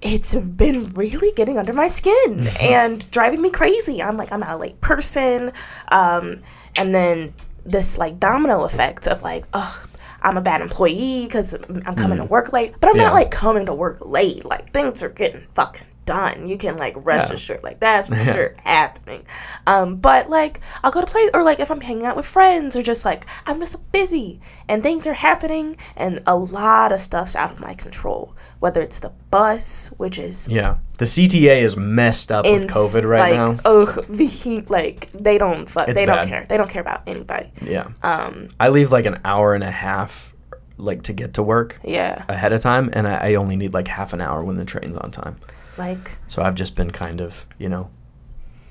it's 0.01 0.35
been 0.35 0.87
really 0.89 1.31
getting 1.31 1.57
under 1.57 1.73
my 1.73 1.87
skin 1.87 2.47
and 2.61 3.09
driving 3.11 3.41
me 3.41 3.49
crazy. 3.49 4.01
I'm 4.01 4.15
like 4.17 4.31
I'm 4.31 4.39
not 4.41 4.51
a 4.51 4.57
late 4.57 4.79
person. 4.81 5.51
Um 5.91 6.41
and 6.77 6.93
then 6.93 7.33
this 7.65 7.97
like 7.97 8.19
domino 8.19 8.63
effect 8.63 9.07
of 9.07 9.23
like, 9.23 9.45
ugh, 9.53 9.89
I'm 10.21 10.37
a 10.37 10.41
bad 10.41 10.61
employee 10.61 11.23
because 11.25 11.53
I'm 11.85 11.95
coming 11.95 12.17
to 12.19 12.23
work 12.25 12.53
late. 12.53 12.75
But 12.79 12.89
I'm 12.89 12.95
Mm. 12.95 12.99
Yeah. 12.99 13.03
not 13.05 13.13
like 13.13 13.31
coming 13.31 13.65
to 13.65 13.73
work 13.73 13.97
late. 14.05 14.45
Like 14.45 14.71
things 14.73 15.01
are 15.01 15.09
getting 15.09 15.45
fucking 15.55 15.86
done. 16.07 16.47
You 16.49 16.57
can 16.57 16.77
like 16.77 16.95
rest 17.05 17.29
Yeah. 17.29 17.35
assured. 17.35 17.63
Like 17.63 17.79
that's 17.79 18.07
for 18.09 18.15
Yeah. 18.27 18.33
sure 18.33 18.55
happening. 18.63 19.27
Um, 19.67 19.97
but 19.97 20.27
like 20.31 20.61
I'll 20.83 20.89
go 20.91 21.01
to 21.01 21.05
play 21.05 21.29
or 21.35 21.43
like 21.43 21.59
if 21.59 21.69
I'm 21.69 21.81
hanging 21.81 22.05
out 22.05 22.15
with 22.15 22.25
friends 22.25 22.75
or 22.75 22.81
just 22.81 23.05
like 23.05 23.27
I'm 23.45 23.59
just 23.59 23.91
busy 23.91 24.41
and 24.67 24.81
things 24.81 25.05
are 25.05 25.13
happening 25.13 25.77
and 25.95 26.23
a 26.25 26.35
lot 26.35 26.91
of 26.91 26.99
stuff's 26.99 27.35
out 27.35 27.51
of 27.51 27.59
my 27.59 27.75
control. 27.75 28.35
Whether 28.59 28.81
it's 28.81 28.97
the 28.97 29.11
bus, 29.29 29.93
which 29.97 30.17
is 30.17 30.47
yeah 30.47 30.77
the 30.97 31.05
cta 31.05 31.61
is 31.61 31.77
messed 31.77 32.31
up 32.31 32.43
with 32.43 32.67
covid 32.71 33.07
right 33.07 33.37
like, 33.37 33.55
now 33.57 33.61
Ugh, 33.65 34.03
the 34.09 34.65
like 34.69 35.11
they 35.13 35.37
don't 35.37 35.69
fuck. 35.69 35.85
They 35.85 36.05
don't 36.07 36.27
care. 36.27 36.43
They 36.49 36.57
don't 36.57 36.69
care 36.69 36.81
about 36.81 37.03
anybody. 37.05 37.51
yeah 37.61 37.89
Um, 38.01 38.47
i 38.59 38.69
leave 38.69 38.91
like 38.91 39.05
an 39.05 39.19
hour 39.23 39.53
and 39.53 39.63
a 39.63 39.69
half 39.69 40.33
like 40.77 41.03
to 41.03 41.13
get 41.13 41.33
to 41.35 41.43
work 41.43 41.79
yeah, 41.83 42.23
ahead 42.29 42.53
of 42.53 42.61
time 42.61 42.89
and 42.93 43.07
I, 43.07 43.29
I 43.31 43.35
only 43.35 43.55
need 43.55 43.73
like 43.73 43.87
half 43.87 44.13
an 44.13 44.21
hour 44.21 44.43
when 44.43 44.55
the 44.57 44.65
train's 44.65 44.95
on 44.97 45.11
time 45.11 45.35
like 45.77 46.17
so 46.27 46.41
i've 46.41 46.55
just 46.55 46.75
been 46.75 46.91
kind 46.91 47.21
of 47.21 47.45
you 47.57 47.69
know 47.69 47.89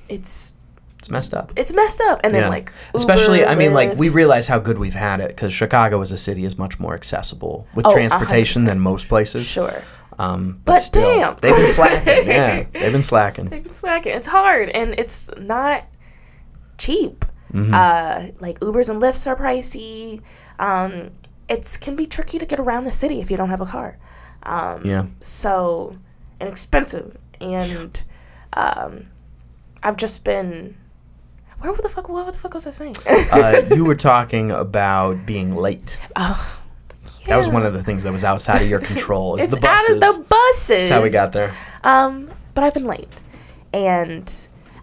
it's 0.09 0.53
it's 0.99 1.11
messed 1.11 1.35
up 1.35 1.53
it's 1.57 1.73
messed 1.75 2.01
up. 2.01 2.21
And 2.25 2.35
then 2.35 2.43
Yeah. 2.45 2.49
like 2.49 2.73
especially 2.95 3.45
i 3.45 3.55
mean 3.55 3.73
like 3.75 3.97
we 3.97 4.09
realize 4.09 4.47
how 4.49 4.59
good 4.59 4.79
we've 4.79 4.95
had 4.95 5.21
it 5.21 5.29
because 5.29 5.53
chicago 5.53 6.01
as 6.01 6.13
a 6.13 6.17
city 6.19 6.45
is 6.45 6.57
much 6.59 6.79
more 6.81 6.95
accessible 6.95 7.67
with 7.75 7.87
Oh, 7.87 7.93
transportation 7.93 8.63
100%. 8.63 8.67
than 8.67 8.81
most 8.81 9.09
places 9.09 9.47
sure. 9.47 9.83
um 10.19 10.61
But 10.65 10.77
still, 10.79 11.03
damn. 11.21 11.37
they've 11.37 11.55
been 11.55 11.67
slacking 11.67 12.27
yeah 12.29 12.65
they've 12.73 12.93
been 12.93 13.03
slacking 13.03 13.45
They've 13.47 13.63
been 13.65 13.75
slacking. 13.75 14.13
It's 14.17 14.27
hard 14.27 14.71
and 14.71 14.95
it's 14.99 15.31
not 15.37 15.85
cheap. 16.79 17.25
Mm-hmm. 17.53 17.73
Uh, 17.73 18.33
like 18.41 18.59
Ubers 18.61 18.89
and 18.89 19.01
Lyfts 19.01 19.27
are 19.27 19.37
pricey. 19.37 20.21
Um, 20.59 21.11
it 21.49 21.79
can 21.81 21.95
be 21.97 22.07
tricky 22.07 22.39
to 22.39 22.45
get 22.47 22.59
around 22.61 22.85
the 22.85 22.93
city 22.93 23.21
if 23.21 23.31
you 23.31 23.37
don't 23.37 23.51
have 23.51 23.61
a 23.61 23.67
car. 23.67 23.99
Um, 24.43 24.85
yeah 24.85 25.07
So 25.21 25.97
inexpensive 26.41 27.17
and 27.41 28.03
um, 28.55 29.07
I've 29.83 29.97
just 29.97 30.25
been. 30.25 30.77
Where 31.61 31.73
the 31.75 31.89
fuck? 31.89 32.09
What 32.09 32.31
the 32.33 32.39
fuck 32.39 32.55
was 32.55 32.67
I 32.67 32.71
saying? 32.71 32.97
uh, 33.33 33.63
you 33.75 33.85
were 33.85 33.95
talking 33.95 34.51
about 34.51 35.25
being 35.25 35.57
late 35.57 35.99
oh, 36.15 36.61
Yeah. 37.21 37.29
that 37.29 37.37
was 37.39 37.49
one 37.49 37.65
of 37.65 37.73
the 37.73 37.83
things 37.83 38.03
that 38.03 38.13
was 38.13 38.25
outside 38.25 38.61
of 38.63 38.69
your 38.69 38.79
control 38.81 39.37
is 39.37 39.45
It's 39.45 39.55
the 39.55 39.61
buses 39.61 39.91
out 40.03 40.11
of 40.11 40.17
the 40.19 40.23
buses. 40.25 40.69
that's 40.69 40.91
how 40.91 41.03
we 41.03 41.09
got 41.11 41.33
there 41.33 41.55
Um, 41.83 42.29
but 42.55 42.63
I've 42.63 42.75
been 42.75 42.85
late, 42.85 43.09
and 43.73 44.33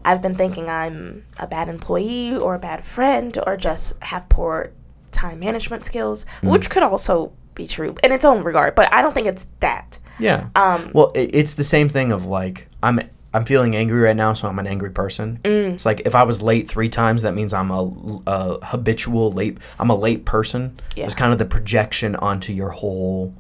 I've 0.04 0.22
been 0.24 0.34
thinking 0.36 0.68
I'm 0.68 1.26
a 1.40 1.46
bad 1.48 1.70
employee 1.70 2.36
or 2.36 2.56
a 2.56 2.60
bad 2.60 2.84
friend 2.84 3.38
or 3.46 3.56
just 3.56 3.94
have 4.04 4.28
poor 4.30 4.72
time 5.12 5.40
management 5.40 5.86
skills, 5.86 6.26
Mm. 6.42 6.50
which 6.52 6.70
could 6.72 6.82
also 6.84 7.32
be 7.56 7.68
true 7.68 7.96
in 8.04 8.12
its 8.12 8.26
own 8.26 8.44
regard. 8.44 8.76
But 8.76 8.94
I 8.94 9.02
don't 9.02 9.14
think 9.14 9.28
it's 9.28 9.46
that. 9.60 10.00
yeah 10.20 10.48
Um, 10.56 10.92
Well, 10.94 11.12
it's 11.16 11.56
the 11.56 11.64
same 11.64 11.90
thing 11.90 12.12
of 12.12 12.26
like 12.26 12.68
I'm 12.82 13.00
I'm 13.36 13.46
feeling 13.46 13.76
angry 13.76 14.00
right 14.00 14.16
now, 14.16 14.34
so 14.34 14.48
I'm 14.48 14.60
an 14.60 14.68
angry 14.68 14.92
person. 14.92 15.40
Mm. 15.44 15.74
It's 15.74 15.86
like 15.88 16.02
if 16.06 16.14
I 16.14 16.22
was 16.24 16.42
late 16.44 16.68
three 16.68 16.88
times, 16.90 17.24
that 17.24 17.34
means 17.34 17.52
I'm 17.54 17.72
a, 17.72 17.82
a 18.28 18.66
habitual 18.66 19.32
late. 19.32 19.58
I'm 19.80 19.90
a 19.90 19.96
late 19.98 20.24
person. 20.26 20.80
Yeah. 20.96 21.06
It's 21.06 21.16
kind 21.16 21.32
of 21.34 21.40
the 21.40 21.46
projection 21.46 22.16
onto 22.16 22.54
your 22.54 22.70
whole 22.70 23.34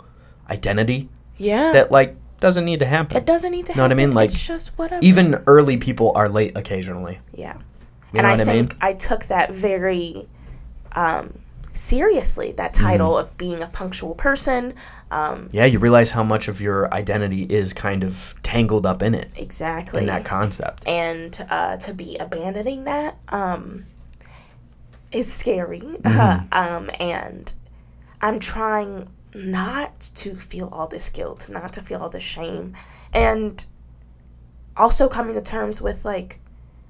identity 0.50 1.10
yeah, 1.38 1.72
that 1.74 1.92
like 1.92 2.16
doesn't 2.40 2.66
need 2.66 2.80
to 2.80 2.86
happen. 2.86 3.18
it 3.18 3.26
doesn't 3.26 3.52
need 3.52 3.68
to. 3.68 3.74
You 3.74 3.78
Know 3.78 3.84
what 3.84 3.92
I 3.92 3.96
mean? 3.96 4.14
Like, 4.16 4.30
it's 4.32 4.48
just 4.48 4.78
whatever. 4.78 5.04
Even 5.06 5.42
early 5.48 5.78
people 5.78 6.12
are 6.16 6.28
late 6.28 6.58
occasionally. 6.58 7.20
yeah, 7.34 7.54
You 7.54 8.20
and 8.20 8.24
know 8.24 8.30
I 8.30 8.32
what 8.32 8.42
I 8.42 8.46
think 8.46 8.72
mean? 8.72 8.78
I 8.82 8.94
took 8.94 9.26
that 9.26 9.54
very 9.54 10.28
um, 10.94 11.40
seriously. 11.74 12.52
That 12.54 12.74
Mm-hmm. 12.74 12.84
title 12.86 13.18
of 13.18 13.36
being 13.38 13.62
a 13.62 13.68
punctual 13.68 14.16
person. 14.16 14.74
Um, 15.12 15.50
Yeah, 15.52 15.66
you 15.66 15.80
realize 15.80 16.12
how 16.12 16.24
much 16.24 16.48
of 16.48 16.62
your 16.62 16.92
identity 16.94 17.44
is 17.44 17.74
kind 17.74 18.04
of 18.04 18.34
tangled 18.44 18.86
up 18.86 19.04
in 19.04 19.14
it, 19.14 19.32
exactly. 19.36 20.02
in 20.02 20.06
that 20.08 20.24
concept. 20.26 20.88
and 20.88 21.46
uh, 21.50 21.78
to 21.78 21.94
be 21.94 22.18
abandoning 22.18 22.84
that 22.86 23.18
um, 23.30 23.86
is 25.12 25.32
scary. 25.32 25.80
Mm-hmm. 26.04 26.48
um, 26.54 26.90
and 27.00 27.52
I'm 28.22 28.40
trying 28.40 29.10
not 29.36 30.00
to 30.16 30.36
feel 30.36 30.70
all 30.72 30.88
this 30.88 31.10
guilt, 31.10 31.50
not 31.50 31.74
to 31.74 31.82
feel 31.82 32.00
all 32.02 32.10
this 32.10 32.24
shame, 32.24 32.76
and 33.12 33.66
also 34.78 35.08
coming 35.08 35.36
to 35.36 35.42
terms 35.42 35.82
with 35.82 36.06
like 36.06 36.40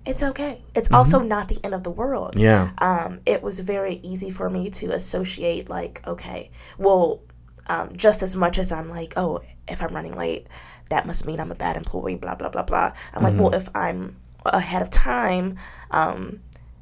it's 0.05 0.21
okay. 0.23 0.61
It's 0.75 0.91
also 0.91 1.19
not 1.19 1.47
the 1.47 1.59
end 1.63 1.73
of 1.73 1.83
the 1.83 1.89
world. 1.91 2.37
Yeah. 2.37 2.71
Um, 2.79 3.21
it 3.25 3.41
was 3.41 3.59
very 3.59 3.99
easy 4.03 4.29
for 4.29 4.49
me 4.49 4.69
to 4.71 4.91
associate, 4.93 5.69
like, 5.69 6.01
okay, 6.07 6.51
well, 6.77 7.21
um, 7.67 7.95
just 7.95 8.21
as 8.23 8.35
much 8.35 8.57
as 8.57 8.71
I'm 8.71 8.89
like, 8.89 9.13
oh, 9.15 9.41
if 9.67 9.81
I'm 9.81 9.93
running 9.95 10.15
late, 10.17 10.47
that 10.89 11.07
must 11.07 11.25
mean 11.25 11.39
I'm 11.39 11.51
a 11.51 11.55
bad 11.55 11.77
employee, 11.77 12.15
blah, 12.15 12.35
blah, 12.35 12.49
blah, 12.49 12.63
blah. 12.63 12.91
I'm 13.13 13.23
like, 13.23 13.39
well, 13.39 13.53
if 13.55 13.69
I'm 13.73 14.17
ahead 14.45 14.81
of 14.81 14.89
time, 14.89 15.57
um, 15.91 16.41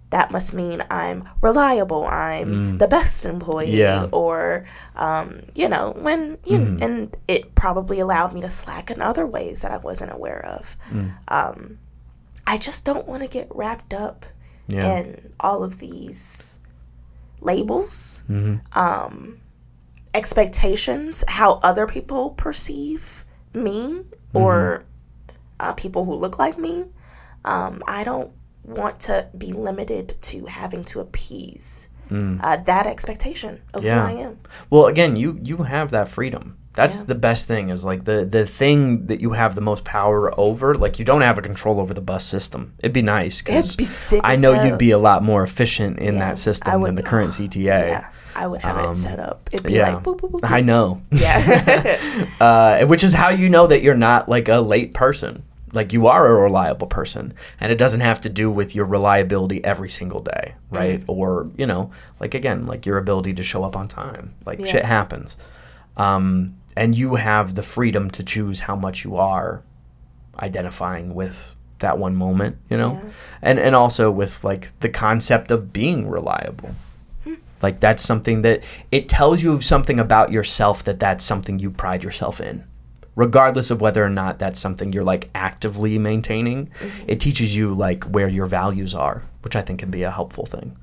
that 0.09 0.31
must 0.31 0.53
mean 0.53 0.83
I'm 0.89 1.29
reliable. 1.41 2.05
I'm 2.07 2.79
the 2.79 2.87
best 2.87 3.23
employee, 3.23 3.77
Yeah. 3.77 4.07
or 4.11 4.65
um, 4.95 5.43
you 5.53 5.69
know, 5.69 5.93
when 5.97 6.37
you 6.45 6.57
and 6.81 7.15
it 7.29 7.55
probably 7.55 7.99
allowed 8.01 8.33
me 8.33 8.41
to 8.41 8.49
slack 8.49 8.91
in 8.91 9.01
other 9.01 9.25
ways 9.25 9.61
that 9.61 9.71
I 9.71 9.77
wasn't 9.77 10.11
aware 10.11 10.43
of. 10.45 10.75
Um, 11.29 11.77
I 12.51 12.57
just 12.57 12.83
don't 12.83 13.07
want 13.07 13.21
to 13.23 13.29
get 13.29 13.47
wrapped 13.55 13.93
up 13.93 14.25
Yeah. 14.67 14.97
in 14.97 15.33
all 15.39 15.63
of 15.63 15.79
these 15.79 16.59
labels, 17.39 18.23
Mm-hmm. 18.29 18.55
um, 18.77 19.39
expectations, 20.13 21.23
how 21.27 21.53
other 21.63 21.87
people 21.87 22.31
perceive 22.31 23.23
me 23.53 24.01
or 24.33 24.83
uh, 25.59 25.73
people 25.73 26.03
who 26.05 26.13
look 26.13 26.37
like 26.39 26.57
me. 26.57 26.85
Um, 27.45 27.81
I 27.87 28.03
don't 28.03 28.31
want 28.63 28.99
to 29.01 29.27
be 29.37 29.53
limited 29.53 30.15
to 30.21 30.45
having 30.45 30.83
to 30.85 30.99
appease 30.99 31.87
uh, 32.13 32.57
that 32.57 32.85
expectation 32.87 33.61
of 33.73 33.85
Yeah. 33.85 34.05
who 34.05 34.17
I 34.17 34.21
am. 34.23 34.39
Well, 34.69 34.87
again, 34.87 35.15
you 35.15 35.39
you 35.41 35.57
have 35.63 35.91
that 35.91 36.09
freedom. 36.09 36.57
That's 36.73 36.99
Yeah. 36.99 37.05
the 37.07 37.15
best 37.15 37.47
thing 37.47 37.69
is 37.69 37.83
like 37.83 38.05
the 38.05 38.23
the 38.25 38.45
thing 38.45 39.07
that 39.07 39.19
you 39.19 39.31
have 39.31 39.55
the 39.55 39.61
most 39.61 39.83
power 39.83 40.31
over. 40.39 40.73
Like 40.75 40.99
you 40.99 41.05
don't 41.05 41.21
have 41.21 41.37
a 41.37 41.41
control 41.41 41.79
over 41.79 41.93
the 41.93 42.01
bus 42.01 42.23
system. 42.25 42.73
It'd 42.79 42.93
be 42.93 43.01
nice 43.01 43.41
because 43.41 43.67
It'd 43.69 43.77
be 43.77 43.83
sick 43.85 44.21
I 44.23 44.35
know 44.35 44.63
you'd 44.63 44.77
be 44.77 44.91
a 44.91 44.97
lot 44.97 45.21
more 45.23 45.43
efficient 45.43 45.99
in 45.99 46.13
Yeah, 46.15 46.19
that 46.29 46.37
system 46.37 46.81
than 46.81 46.95
the 46.95 47.03
current 47.03 47.29
CTA. 47.37 47.63
Yeah, 47.65 48.07
I 48.35 48.47
would 48.47 48.61
have 48.61 48.85
it 48.85 48.93
set 48.95 49.19
up. 49.19 49.49
It'd 49.51 49.65
be 49.65 49.73
yeah. 49.73 49.95
like 49.95 50.03
boop, 50.03 50.19
boop, 50.21 50.31
boop, 50.31 50.39
boop. 50.41 50.49
I 50.49 50.61
know. 50.61 51.01
Yeah. 51.11 52.25
uh, 52.39 52.85
which 52.85 53.03
is 53.03 53.13
how 53.13 53.29
you 53.29 53.49
know 53.49 53.67
that 53.67 53.81
you're 53.81 53.95
not 53.95 54.29
like 54.29 54.47
a 54.47 54.59
late 54.59 54.93
person. 54.93 55.43
Like 55.73 55.93
you 55.93 56.07
are 56.07 56.27
a 56.27 56.41
reliable 56.41 56.87
person, 56.87 57.33
and 57.61 57.71
it 57.71 57.77
doesn't 57.77 58.01
have 58.01 58.19
to 58.21 58.29
do 58.29 58.51
with 58.51 58.75
your 58.75 58.85
reliability 58.85 59.63
every 59.63 59.89
single 59.89 60.19
day, 60.21 60.53
right? 60.69 60.99
Mm-hmm. 60.99 61.11
Or 61.11 61.49
you 61.57 61.65
know, 61.65 61.91
like 62.19 62.33
again, 62.33 62.65
like 62.65 62.85
your 62.85 62.97
ability 62.97 63.33
to 63.35 63.43
show 63.43 63.63
up 63.63 63.75
on 63.77 63.87
time. 63.87 64.33
Like 64.45 64.59
Yeah. 64.59 64.65
shit 64.65 64.85
happens, 64.85 65.37
um, 65.95 66.55
and 66.75 66.97
you 66.97 67.15
have 67.15 67.55
the 67.55 67.63
freedom 67.63 68.09
to 68.11 68.23
choose 68.23 68.59
how 68.61 68.75
much 68.75 69.03
you 69.03 69.17
are 69.17 69.63
identifying 70.39 71.13
with 71.13 71.55
that 71.79 71.97
one 71.97 72.15
moment, 72.15 72.57
you 72.69 72.77
know, 72.77 72.93
Yeah. 73.03 73.09
and 73.41 73.59
and 73.59 73.75
also 73.75 74.11
with 74.11 74.43
like 74.43 74.69
the 74.79 74.89
concept 74.89 75.51
of 75.51 75.73
being 75.73 76.07
reliable. 76.09 76.71
Like 77.61 77.79
that's 77.79 78.03
something 78.03 78.41
that 78.41 78.63
it 78.91 79.07
tells 79.07 79.43
you 79.43 79.61
something 79.61 79.99
about 79.99 80.31
yourself 80.31 80.83
that 80.85 80.99
that's 80.99 81.23
something 81.23 81.59
you 81.59 81.69
pride 81.69 82.03
yourself 82.03 82.41
in. 82.41 82.63
Regardless 83.15 83.69
of 83.69 83.81
whether 83.81 84.03
or 84.03 84.09
not 84.09 84.39
that's 84.39 84.59
something 84.59 84.93
you're 84.93 85.03
like 85.03 85.29
actively 85.35 85.99
maintaining, 85.99 86.69
it 87.07 87.19
teaches 87.19 87.55
you 87.55 87.73
like 87.75 88.03
where 88.05 88.27
your 88.27 88.47
values 88.47 88.95
are, 88.95 89.21
which 89.43 89.55
I 89.55 89.61
think 89.61 89.79
can 89.81 89.91
be 89.91 90.01
a 90.03 90.09
helpful 90.09 90.45
thing. 90.45 90.75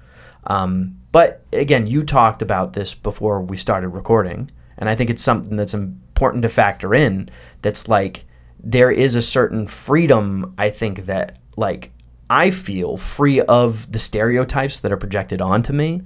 Um, 0.46 0.98
but 1.10 1.42
again, 1.52 1.86
you 1.88 2.02
talked 2.02 2.42
about 2.42 2.74
this 2.74 2.94
before 2.94 3.40
we 3.42 3.56
started 3.56 3.88
recording, 3.88 4.50
and 4.78 4.88
I 4.88 4.94
think 4.94 5.10
it's 5.10 5.22
something 5.22 5.56
that's 5.56 5.74
important 5.74 6.42
to 6.42 6.48
factor 6.48 6.94
in. 6.94 7.28
That's 7.62 7.88
like 7.88 8.24
there 8.62 8.90
is 8.90 9.16
a 9.16 9.22
certain 9.22 9.66
freedom 9.66 10.54
I 10.58 10.70
think 10.70 11.06
that 11.06 11.38
like 11.56 11.92
I 12.30 12.50
feel 12.50 12.96
free 12.98 13.40
of 13.40 13.90
the 13.90 13.98
stereotypes 13.98 14.80
that 14.80 14.92
are 14.92 14.96
projected 14.98 15.40
onto 15.40 15.72
me 15.72 16.02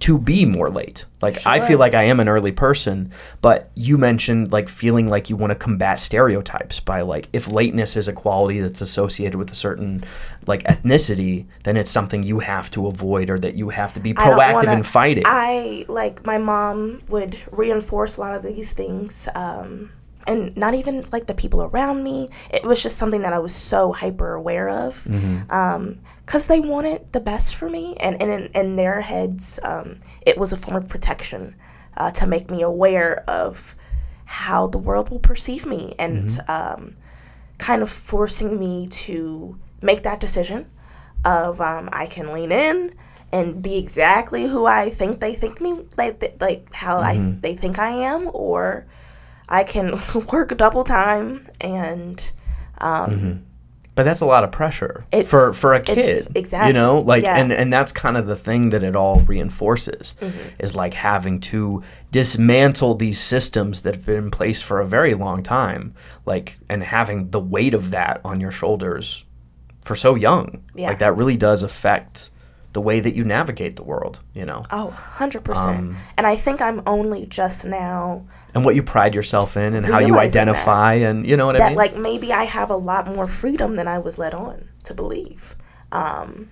to 0.00 0.18
be 0.18 0.44
more 0.46 0.70
late. 0.70 1.04
Like 1.20 1.46
I 1.46 1.60
feel 1.60 1.78
like 1.78 1.94
I 1.94 2.04
am 2.04 2.18
an 2.20 2.28
early 2.28 2.52
person, 2.52 3.12
but 3.42 3.70
you 3.74 3.98
mentioned 3.98 4.52
like 4.52 4.68
feeling 4.68 5.08
like 5.08 5.28
you 5.28 5.36
want 5.36 5.50
to 5.50 5.54
combat 5.54 5.98
stereotypes 5.98 6.80
by 6.80 7.02
like 7.02 7.28
if 7.32 7.48
lateness 7.50 7.96
is 7.96 8.08
a 8.08 8.12
quality 8.12 8.60
that's 8.60 8.80
associated 8.80 9.36
with 9.36 9.50
a 9.50 9.54
certain 9.54 10.02
like 10.46 10.62
ethnicity, 10.64 11.44
then 11.64 11.76
it's 11.76 11.90
something 11.90 12.22
you 12.22 12.38
have 12.38 12.70
to 12.70 12.86
avoid 12.86 13.28
or 13.28 13.38
that 13.38 13.54
you 13.54 13.68
have 13.68 13.92
to 13.94 14.00
be 14.00 14.14
proactive 14.14 14.52
wanna- 14.54 14.72
in 14.72 14.82
fighting. 14.82 15.24
I 15.26 15.84
like 15.88 16.24
my 16.24 16.38
mom 16.38 17.02
would 17.08 17.36
reinforce 17.50 18.16
a 18.16 18.20
lot 18.20 18.34
of 18.34 18.42
these 18.42 18.72
things, 18.72 19.28
um, 19.34 19.90
and 20.26 20.56
not 20.56 20.74
even 20.74 21.04
like 21.12 21.26
the 21.26 21.34
people 21.34 21.62
around 21.62 22.02
me. 22.02 22.28
It 22.50 22.64
was 22.64 22.82
just 22.82 22.96
something 22.98 23.22
that 23.22 23.32
I 23.32 23.38
was 23.38 23.54
so 23.54 23.92
hyper 23.92 24.34
aware 24.34 24.68
of, 24.68 25.06
because 26.24 26.46
they 26.48 26.60
wanted 26.60 27.12
the 27.12 27.20
best 27.20 27.54
for 27.54 27.68
me, 27.68 27.96
and, 28.00 28.20
and 28.20 28.30
in, 28.30 28.50
in 28.54 28.76
their 28.76 29.00
heads, 29.00 29.60
um, 29.62 29.98
it 30.22 30.36
was 30.38 30.52
a 30.52 30.56
form 30.56 30.76
of 30.76 30.88
protection 30.88 31.54
uh, 31.96 32.10
to 32.12 32.26
make 32.26 32.50
me 32.50 32.62
aware 32.62 33.24
of 33.28 33.74
how 34.24 34.66
the 34.66 34.78
world 34.78 35.10
will 35.10 35.20
perceive 35.20 35.66
me, 35.66 35.94
and 35.98 36.40
um, 36.48 36.94
kind 37.58 37.80
of 37.82 37.90
forcing 37.90 38.58
me 38.58 38.86
to 38.88 39.56
make 39.82 40.02
that 40.02 40.20
decision 40.20 40.70
of 41.24 41.60
um, 41.60 41.88
I 41.92 42.06
can 42.06 42.32
lean 42.32 42.52
in 42.52 42.94
and 43.32 43.60
be 43.62 43.76
exactly 43.76 44.46
who 44.46 44.66
I 44.66 44.90
think 44.90 45.20
they 45.20 45.34
think 45.34 45.60
me 45.60 45.84
like 45.96 46.20
th- 46.20 46.36
like 46.40 46.72
how 46.72 46.98
I 46.98 47.16
they 47.40 47.54
think 47.56 47.78
I 47.78 47.90
am, 47.90 48.30
or 48.32 48.86
I 49.48 49.64
can 49.64 49.92
work 50.32 50.56
double 50.56 50.84
time 50.84 51.46
and 51.60 52.32
um, 52.78 53.42
but 53.94 54.02
that's 54.02 54.20
a 54.20 54.26
lot 54.26 54.44
of 54.44 54.52
pressure 54.52 55.06
It's- 55.12 55.30
for 55.30 55.52
for 55.54 55.72
a 55.72 55.80
kid 55.80 56.28
exactly, 56.34 56.68
you 56.68 56.72
know 56.74 56.98
like 56.98 57.22
yeah. 57.22 57.36
and 57.38 57.52
and 57.52 57.72
that's 57.72 57.92
kind 57.92 58.16
of 58.18 58.26
the 58.26 58.36
thing 58.36 58.70
that 58.70 58.82
it 58.82 58.94
all 58.96 59.20
reinforces 59.20 60.14
Mm-hmm. 60.20 60.48
is 60.58 60.74
like 60.76 60.92
having 60.94 61.40
to 61.40 61.82
dismantle 62.10 62.94
these 62.96 63.18
systems 63.18 63.82
that 63.82 63.94
have 63.94 64.04
been 64.06 64.16
in 64.24 64.30
place 64.30 64.60
for 64.60 64.80
a 64.80 64.86
very 64.86 65.14
long 65.14 65.42
time 65.42 65.94
like 66.26 66.58
and 66.68 66.82
having 66.82 67.30
the 67.30 67.40
weight 67.40 67.72
of 67.74 67.90
that 67.92 68.20
on 68.24 68.40
your 68.40 68.52
shoulders 68.52 69.24
for 69.82 69.94
so 69.94 70.14
young 70.14 70.62
Yeah. 70.74 70.88
like 70.88 70.98
that 70.98 71.16
really 71.16 71.36
does 71.36 71.62
affect 71.62 72.30
the 72.76 72.80
way 72.82 73.00
that 73.00 73.14
you 73.14 73.24
navigate 73.24 73.74
the 73.76 73.82
world 73.82 74.20
you 74.34 74.44
know 74.44 74.62
oh, 74.70 74.94
100%. 75.16 75.56
Um, 75.56 75.96
and 76.18 76.26
I 76.26 76.36
think 76.36 76.60
I'm 76.60 76.82
only 76.86 77.24
just 77.24 77.64
now 77.64 78.26
and 78.54 78.66
what 78.66 78.74
you 78.74 78.82
pride 78.82 79.14
yourself 79.14 79.56
in 79.56 79.74
and 79.74 79.86
how 79.86 79.98
you 79.98 80.08
Realizing 80.08 80.44
that. 80.44 80.50
identify 80.50 80.92
and 81.08 81.26
you 81.26 81.36
know 81.38 81.46
what 81.46 81.56
i 81.56 81.60
mean? 81.60 81.68
that 81.68 81.76
like 81.76 81.96
maybe 81.96 82.34
I 82.34 82.44
have 82.44 82.68
a 82.68 82.76
lot 82.76 83.06
more 83.08 83.26
freedom 83.26 83.76
than 83.76 83.88
I 83.88 83.98
was 83.98 84.18
led 84.18 84.34
on 84.34 84.68
to 84.84 84.92
believe. 84.92 85.56
Um, 85.90 86.50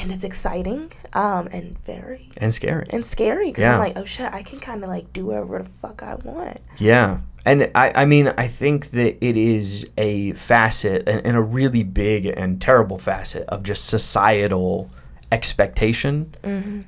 and 0.00 0.10
it's 0.12 0.24
exciting 0.24 0.90
um, 1.12 1.48
and 1.52 1.78
very 1.84 2.28
and 2.38 2.52
scary 2.52 2.86
and 2.90 3.04
scary 3.04 3.50
because 3.50 3.64
Yeah. 3.64 3.74
I'm 3.74 3.78
like, 3.80 3.96
oh 3.96 4.04
shit, 4.04 4.32
I 4.32 4.42
can 4.42 4.58
kind 4.60 4.82
of 4.82 4.88
like 4.88 5.12
do 5.12 5.26
whatever 5.26 5.58
the 5.58 5.68
fuck 5.68 6.02
I 6.02 6.16
want. 6.16 6.60
Yeah. 6.78 7.18
And 7.46 7.70
I, 7.74 7.92
I 7.94 8.04
mean, 8.06 8.32
I 8.38 8.48
think 8.48 8.86
that 8.92 9.22
it 9.22 9.36
is 9.36 9.88
a 9.98 10.32
facet 10.32 11.06
and, 11.06 11.24
and 11.26 11.36
a 11.36 11.42
really 11.42 11.82
big 11.82 12.24
and 12.26 12.58
terrible 12.60 12.96
facet 12.98 13.46
of 13.48 13.62
just 13.62 13.86
societal 13.88 14.90
expectation. 15.30 16.34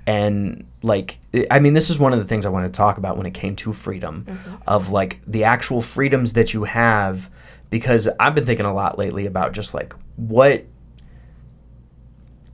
And 0.07 0.66
like, 0.83 1.19
I- 1.35 1.47
I 1.51 1.59
mean, 1.61 1.75
this 1.75 1.90
is 1.90 1.99
one 1.99 2.12
of 2.12 2.19
the 2.19 2.25
things 2.25 2.47
I 2.47 2.49
want 2.49 2.66
to 2.66 2.73
talk 2.77 2.97
about 2.99 3.16
when 3.19 3.27
it 3.27 3.35
came 3.35 3.55
to 3.57 3.73
freedom 3.73 4.27
of 4.66 4.92
like 4.92 5.21
the 5.27 5.45
actual 5.45 5.81
freedoms 5.83 6.33
that 6.35 6.55
you 6.55 6.64
have. 6.64 7.29
Because 7.69 8.09
I've 8.21 8.35
been 8.35 8.47
thinking 8.47 8.64
a 8.64 8.73
lot 8.73 8.97
lately 8.97 9.27
about 9.27 9.53
just 9.53 9.75
like 9.75 9.92
what, 10.16 10.64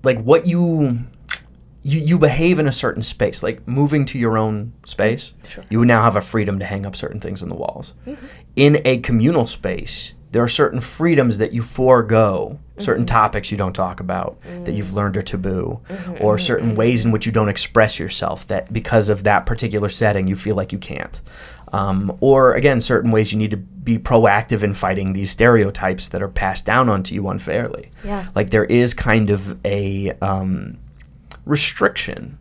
like 0.03 0.21
what 0.23 0.47
you 0.47 1.07
you, 1.85 2.01
you 2.01 2.19
behave 2.19 2.59
in 2.59 2.69
a 2.69 2.73
certain 2.73 3.03
space, 3.03 3.43
like 3.43 3.67
moving 3.67 4.05
to 4.07 4.19
your 4.19 4.39
own 4.39 4.73
space. 4.87 5.35
Sure. 5.45 5.65
You 5.69 5.85
now 5.85 6.03
have 6.03 6.17
a 6.17 6.21
freedom 6.21 6.59
to 6.61 6.65
hang 6.65 6.87
up 6.87 6.95
certain 6.95 7.21
things 7.21 7.43
in 7.43 7.49
the 7.49 7.57
walls. 7.57 7.95
Mm-hmm. 8.07 8.27
In 8.55 8.83
a 8.85 8.99
communal 8.99 9.47
space, 9.47 10.15
there 10.31 10.43
are 10.43 10.49
certain 10.49 10.81
freedoms 10.81 11.39
that 11.39 11.53
you 11.53 11.63
forego, 11.63 12.59
certain 12.79 13.05
mm-hmm. 13.05 13.15
topics 13.15 13.51
you 13.51 13.59
don't 13.59 13.75
talk 13.75 14.01
about 14.01 14.41
that 14.65 14.73
you've 14.73 14.89
mm. 14.89 14.95
learned 14.95 15.17
are 15.19 15.23
taboo, 15.23 15.79
mm-hmm. 15.89 16.25
or 16.25 16.39
certain 16.39 16.75
ways 16.75 17.05
in 17.05 17.11
which 17.11 17.27
you 17.27 17.33
don't 17.33 17.51
express 17.51 17.99
yourself 17.99 18.47
that 18.47 18.73
because 18.73 19.11
of 19.11 19.25
that 19.25 19.45
particular 19.45 19.91
setting 19.91 20.27
you 20.27 20.35
feel 20.35 20.57
like 20.57 20.73
you 20.73 20.79
can't. 20.79 21.21
Um, 21.73 22.17
or 22.21 22.53
again, 22.53 22.81
certain 22.81 23.11
ways 23.11 23.33
you 23.33 23.39
need 23.39 23.51
to 23.51 23.57
be 23.57 23.99
proactive 23.99 24.63
in 24.63 24.75
fighting 24.75 25.13
these 25.15 25.31
stereotypes 25.31 26.09
that 26.11 26.23
are 26.23 26.29
passed 26.29 26.67
down 26.67 26.89
onto 26.89 27.15
you 27.15 27.29
unfairly. 27.29 27.91
Yeah. 28.05 28.27
Like 28.35 28.51
there 28.51 28.65
is 28.65 28.93
kind 28.95 29.31
of 29.31 29.59
a 29.65 30.13
um, 30.21 30.79
restriction 31.47 32.39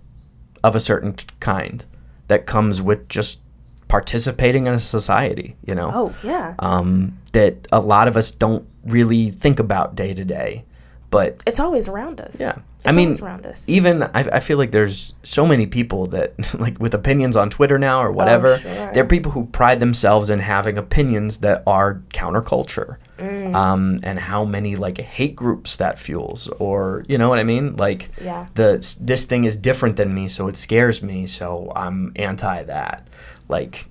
of 0.64 0.76
a 0.76 0.80
certain 0.80 1.16
kind 1.40 1.86
that 2.28 2.46
comes 2.46 2.82
with 2.82 3.08
just 3.10 3.42
participating 3.88 4.68
in 4.68 4.74
a 4.74 4.80
society, 4.80 5.56
you 5.66 5.76
know, 5.76 5.92
Oh 5.94 6.16
yeah, 6.24 6.56
um, 6.60 7.18
that 7.34 7.68
a 7.72 7.80
lot 7.80 8.08
of 8.08 8.16
us 8.16 8.32
don't 8.32 8.66
really 8.86 9.30
think 9.30 9.60
about 9.60 9.96
day 9.96 10.14
to 10.14 10.24
day. 10.24 10.64
But 11.10 11.44
it's 11.46 11.60
always 11.60 11.88
around 11.90 12.22
us. 12.22 12.40
yeah, 12.40 12.60
It's 12.84 12.98
I 12.98 13.00
mean, 13.00 13.14
around 13.22 13.46
us. 13.46 13.70
even 13.70 14.02
I, 14.04 14.10
I 14.14 14.40
feel 14.40 14.58
like 14.58 14.72
there's 14.72 15.14
so 15.24 15.46
many 15.46 15.68
people 15.68 16.08
that 16.08 16.54
like 16.60 16.80
with 16.80 16.94
opinions 16.96 17.38
on 17.38 17.50
Twitter 17.52 17.78
now 17.78 18.02
or 18.02 18.12
whatever. 18.12 18.54
Oh, 18.54 18.58
sure. 18.58 18.92
There 18.94 19.04
are 19.04 19.08
people 19.08 19.32
who 19.32 19.46
pride 19.46 19.80
themselves 19.80 20.30
in 20.32 20.40
having 20.40 20.78
opinions 20.80 21.38
that 21.38 21.62
are 21.68 22.02
counterculture. 22.14 22.98
Mm. 23.20 23.54
Um, 23.56 24.00
and 24.02 24.18
how 24.18 24.44
many 24.46 24.76
like 24.76 24.98
hate 24.98 25.36
groups 25.36 25.76
that 25.76 26.00
fuels, 26.00 26.48
or 26.60 27.06
you 27.08 27.20
know 27.20 27.30
what 27.30 27.38
I 27.38 27.44
mean? 27.44 27.76
Like 27.76 28.10
Yeah. 28.20 28.48
the 28.56 28.80
this 29.00 29.26
thing 29.26 29.44
is 29.44 29.56
different 29.56 29.96
than 29.96 30.12
me, 30.14 30.28
so 30.28 30.48
it 30.48 30.58
scares 30.58 31.04
me, 31.04 31.28
so 31.28 31.72
I'm 31.76 32.14
anti 32.16 32.64
that. 32.64 33.08
Like 33.48 33.86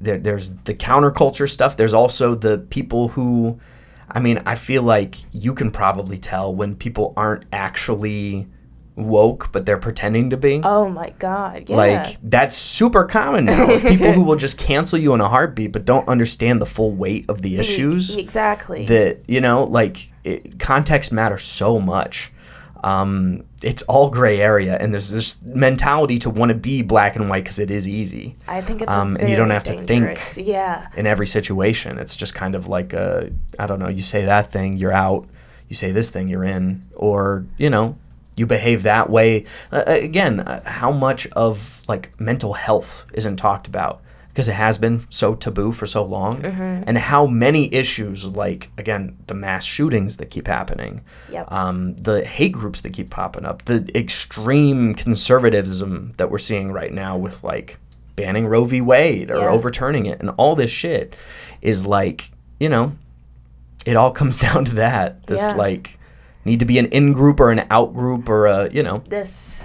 there, 0.00 0.18
there's 0.18 0.50
the 0.64 0.72
counterculture 0.72 1.46
stuff. 1.46 1.76
There's 1.76 1.92
also 1.92 2.34
the 2.34 2.56
people 2.70 3.08
who, 3.08 3.60
I 4.10 4.20
mean, 4.20 4.42
I 4.46 4.54
feel 4.54 4.82
like 4.82 5.16
you 5.32 5.54
can 5.54 5.70
probably 5.70 6.18
tell 6.18 6.54
when 6.54 6.74
people 6.76 7.12
aren't 7.16 7.44
actually 7.52 8.48
woke, 8.96 9.50
but 9.52 9.64
they're 9.64 9.78
pretending 9.78 10.30
to 10.30 10.36
be. 10.36 10.60
oh 10.64 10.88
my 10.88 11.10
god. 11.18 11.68
Yeah. 11.70 11.76
Like 11.76 12.16
that's 12.22 12.56
super 12.56 13.04
common 13.04 13.46
now. 13.46 13.66
People 13.88 14.12
who 14.12 14.22
will 14.22 14.36
just 14.36 14.58
cancel 14.58 14.98
you 14.98 15.14
in 15.14 15.20
a 15.20 15.28
heartbeat, 15.28 15.72
but 15.72 15.84
don't 15.84 16.06
understand 16.08 16.60
the 16.60 16.66
full 16.66 16.92
weight 16.92 17.24
of 17.28 17.40
the 17.42 17.56
issues. 17.56 18.16
Exactly. 18.16 18.84
That 18.86 19.22
you 19.28 19.40
know, 19.40 19.64
like 19.64 19.98
it, 20.24 20.58
context 20.58 21.12
matters 21.12 21.44
so 21.44 21.78
much. 21.80 22.32
Um, 22.82 23.44
it's 23.62 23.82
all 23.82 24.08
gray 24.08 24.40
area, 24.40 24.76
and 24.78 24.92
there's 24.92 25.10
this 25.10 25.40
mentality 25.42 26.16
to 26.18 26.30
want 26.30 26.48
to 26.48 26.54
be 26.54 26.82
black 26.82 27.16
and 27.16 27.28
white 27.28 27.44
because 27.44 27.58
it 27.58 27.70
is 27.70 27.86
easy 27.86 28.36
I 28.48 28.62
think 28.62 28.80
it's 28.80 28.94
um, 28.94 29.16
and 29.16 29.28
you 29.28 29.36
don't 29.36 29.50
have 29.50 29.64
to 29.64 29.82
think. 29.82 30.18
Yeah. 30.36 30.86
in 30.96 31.06
every 31.06 31.26
situation. 31.26 31.98
It's 31.98 32.16
just 32.16 32.34
kind 32.34 32.54
of 32.54 32.68
like 32.68 32.92
a, 32.92 33.30
I 33.58 33.66
don't 33.66 33.78
know, 33.78 33.88
you 33.88 34.02
say 34.02 34.24
that 34.24 34.50
thing, 34.50 34.76
you're 34.76 34.92
out. 34.92 35.28
You 35.68 35.76
say 35.76 35.92
this 35.92 36.10
thing, 36.10 36.28
you're 36.28 36.44
in. 36.44 36.86
Or, 36.96 37.44
you 37.58 37.70
know, 37.70 37.96
you 38.36 38.46
behave 38.46 38.82
that 38.84 39.10
way. 39.10 39.44
Uh, 39.70 39.84
again, 39.86 40.40
uh, 40.40 40.62
how 40.68 40.90
much 40.90 41.26
of 41.28 41.82
like 41.88 42.18
mental 42.18 42.54
health 42.54 43.04
isn't 43.12 43.36
talked 43.36 43.66
about? 43.66 44.00
Because 44.32 44.48
it 44.48 44.52
has 44.54 44.78
been 44.78 45.04
so 45.10 45.34
taboo 45.34 45.72
for 45.72 45.86
so 45.86 46.04
long. 46.04 46.44
And 46.44 46.96
how 46.96 47.26
many 47.26 47.72
issues, 47.74 48.24
like, 48.26 48.70
again, 48.78 49.16
the 49.26 49.34
mass 49.34 49.64
shootings 49.64 50.18
that 50.18 50.30
keep 50.30 50.46
happening, 50.46 51.00
Yep. 51.32 51.50
um, 51.52 51.96
the 51.96 52.24
hate 52.24 52.52
groups 52.52 52.80
that 52.82 52.92
keep 52.92 53.10
popping 53.10 53.44
up, 53.44 53.64
the 53.64 53.90
extreme 53.98 54.94
conservatism 54.94 56.12
that 56.16 56.30
we're 56.30 56.38
seeing 56.38 56.70
right 56.72 56.92
now 56.92 57.16
with 57.16 57.42
like 57.42 57.78
banning 58.16 58.46
Roe 58.46 58.64
v. 58.64 58.80
Wade 58.80 59.30
or 59.30 59.38
Yeah. 59.38 59.48
overturning 59.50 60.06
it, 60.06 60.20
and 60.20 60.30
all 60.36 60.54
this 60.54 60.70
shit 60.70 61.16
is 61.62 61.84
like, 61.86 62.30
you 62.60 62.68
know, 62.68 62.92
it 63.86 63.96
all 63.96 64.10
comes 64.20 64.36
down 64.36 64.64
to 64.66 64.74
that. 64.76 65.26
This 65.26 65.48
Yeah. 65.48 65.54
like 65.56 65.98
need 66.44 66.60
to 66.60 66.64
be 66.66 66.78
an 66.78 66.86
in 66.86 67.12
group 67.12 67.40
or 67.40 67.50
an 67.50 67.64
out 67.70 67.92
group 67.94 68.28
or 68.28 68.46
a, 68.46 68.70
you 68.70 68.82
know, 68.82 69.02
this 69.08 69.64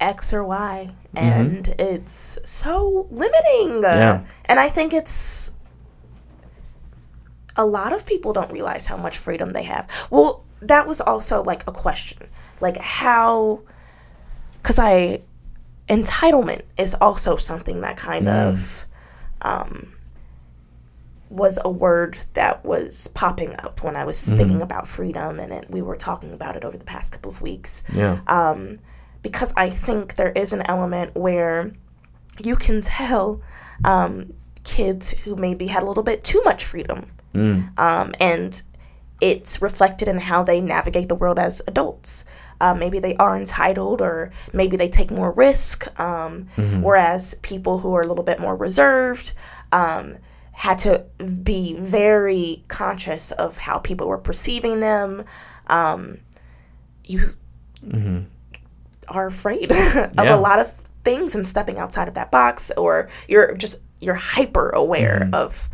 X 0.00 0.32
or 0.32 0.44
Y, 0.44 0.90
and 1.14 1.74
it's 1.78 2.38
so 2.44 3.06
limiting. 3.10 3.82
Yeah. 3.82 4.24
And 4.46 4.58
I 4.58 4.68
think 4.68 4.92
it's 4.92 5.52
a 7.56 7.64
lot 7.64 7.92
of 7.92 8.04
people 8.04 8.32
don't 8.32 8.50
realize 8.50 8.86
how 8.86 8.96
much 8.96 9.18
freedom 9.18 9.52
they 9.52 9.62
have. 9.62 9.88
Well, 10.10 10.44
that 10.60 10.86
was 10.86 11.00
also 11.00 11.42
like 11.42 11.66
a 11.66 11.72
question, 11.72 12.26
like 12.60 12.78
how, 12.78 13.60
because 14.62 14.78
I 14.78 15.22
entitlement 15.88 16.62
is 16.78 16.94
also 16.94 17.36
something 17.36 17.80
that 17.82 17.96
kind 17.96 18.28
of 18.28 18.86
um, 19.42 19.94
was 21.28 21.58
a 21.64 21.70
word 21.70 22.18
that 22.34 22.64
was 22.64 23.08
popping 23.08 23.54
up 23.60 23.82
when 23.82 23.94
I 23.96 24.04
was 24.04 24.22
thinking 24.22 24.62
about 24.62 24.88
freedom, 24.88 25.38
and 25.38 25.52
it, 25.52 25.70
we 25.70 25.82
were 25.82 25.96
talking 25.96 26.32
about 26.32 26.56
it 26.56 26.64
over 26.64 26.78
the 26.78 26.84
past 26.84 27.12
couple 27.12 27.30
of 27.30 27.42
weeks 27.42 27.82
yeah, 27.92 28.20
um, 28.26 28.76
because 29.24 29.52
I 29.56 29.68
think 29.70 30.14
there 30.14 30.30
is 30.30 30.52
an 30.52 30.62
element 30.66 31.16
where 31.16 31.72
you 32.40 32.54
can 32.54 32.80
tell 32.82 33.40
um, 33.84 34.32
kids 34.62 35.10
who 35.24 35.34
maybe 35.34 35.66
had 35.66 35.82
a 35.82 35.86
little 35.86 36.04
bit 36.04 36.22
too 36.22 36.40
much 36.44 36.64
freedom, 36.64 37.10
um, 37.76 38.12
and 38.20 38.62
it's 39.20 39.60
reflected 39.62 40.06
in 40.06 40.18
how 40.18 40.44
they 40.44 40.60
navigate 40.60 41.08
the 41.08 41.14
world 41.16 41.38
as 41.38 41.60
adults. 41.66 42.24
Uh, 42.60 42.74
maybe 42.74 42.98
they 43.00 43.16
are 43.16 43.36
entitled, 43.36 44.00
or 44.00 44.30
maybe 44.52 44.76
they 44.76 44.88
take 44.88 45.10
more 45.10 45.32
risk. 45.32 45.88
Um, 45.98 46.46
Whereas 46.82 47.34
people 47.42 47.78
who 47.80 47.94
are 47.96 48.02
a 48.02 48.06
little 48.06 48.24
bit 48.24 48.38
more 48.38 48.54
reserved 48.56 49.32
um, 49.72 50.18
had 50.52 50.78
to 50.80 51.04
be 51.42 51.74
very 51.74 52.62
conscious 52.68 53.32
of 53.32 53.58
how 53.58 53.78
people 53.78 54.06
were 54.06 54.18
perceiving 54.18 54.80
them. 54.80 55.24
Um, 55.66 56.18
you 57.04 57.34
are 59.08 59.26
afraid 59.26 59.70
of 59.72 59.78
Yeah. 59.78 60.34
a 60.34 60.38
lot 60.38 60.58
of 60.58 60.72
things 61.04 61.34
and 61.34 61.46
stepping 61.46 61.78
outside 61.78 62.08
of 62.08 62.14
that 62.14 62.30
box 62.30 62.70
or 62.76 63.08
you're 63.28 63.54
just 63.54 63.76
you're 64.00 64.14
hyper 64.14 64.70
aware 64.70 65.20
Mm-hmm. 65.22 65.34
of 65.34 65.68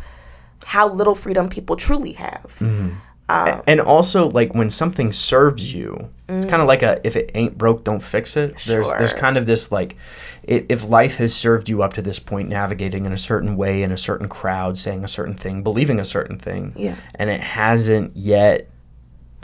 how 0.65 0.87
little 0.87 1.15
freedom 1.15 1.49
people 1.49 1.75
truly 1.75 2.13
have 2.13 2.57
Mm-hmm. 2.59 3.61
and 3.67 3.79
also 3.79 4.29
like 4.29 4.53
when 4.53 4.69
something 4.69 5.11
serves 5.13 5.73
you, 5.73 6.09
it's 6.27 6.45
kind 6.45 6.61
of 6.61 6.67
like 6.67 6.83
a 6.83 6.99
if 7.05 7.15
it 7.15 7.31
ain't 7.33 7.57
broke, 7.57 7.83
don't 7.85 8.01
fix 8.03 8.35
it. 8.35 8.57
There's 8.67 8.91
there's 8.93 9.13
kind 9.13 9.37
of 9.37 9.45
this 9.45 9.71
like 9.71 9.95
if 10.43 10.87
life 10.89 11.15
has 11.17 11.33
served 11.33 11.69
you 11.69 11.81
up 11.81 11.93
to 11.93 12.01
this 12.01 12.19
point, 12.19 12.49
navigating 12.49 13.05
in 13.05 13.13
a 13.13 13.17
certain 13.17 13.55
way 13.55 13.83
in 13.83 13.91
a 13.93 13.97
certain 13.97 14.27
crowd, 14.27 14.77
saying 14.77 15.03
a 15.05 15.07
certain 15.07 15.35
thing, 15.35 15.63
believing 15.63 15.97
a 15.99 16.03
certain 16.05 16.37
thing, 16.37 16.73
Yeah. 16.75 16.95
and 17.15 17.29
it 17.29 17.39
hasn't 17.41 18.17
yet 18.17 18.67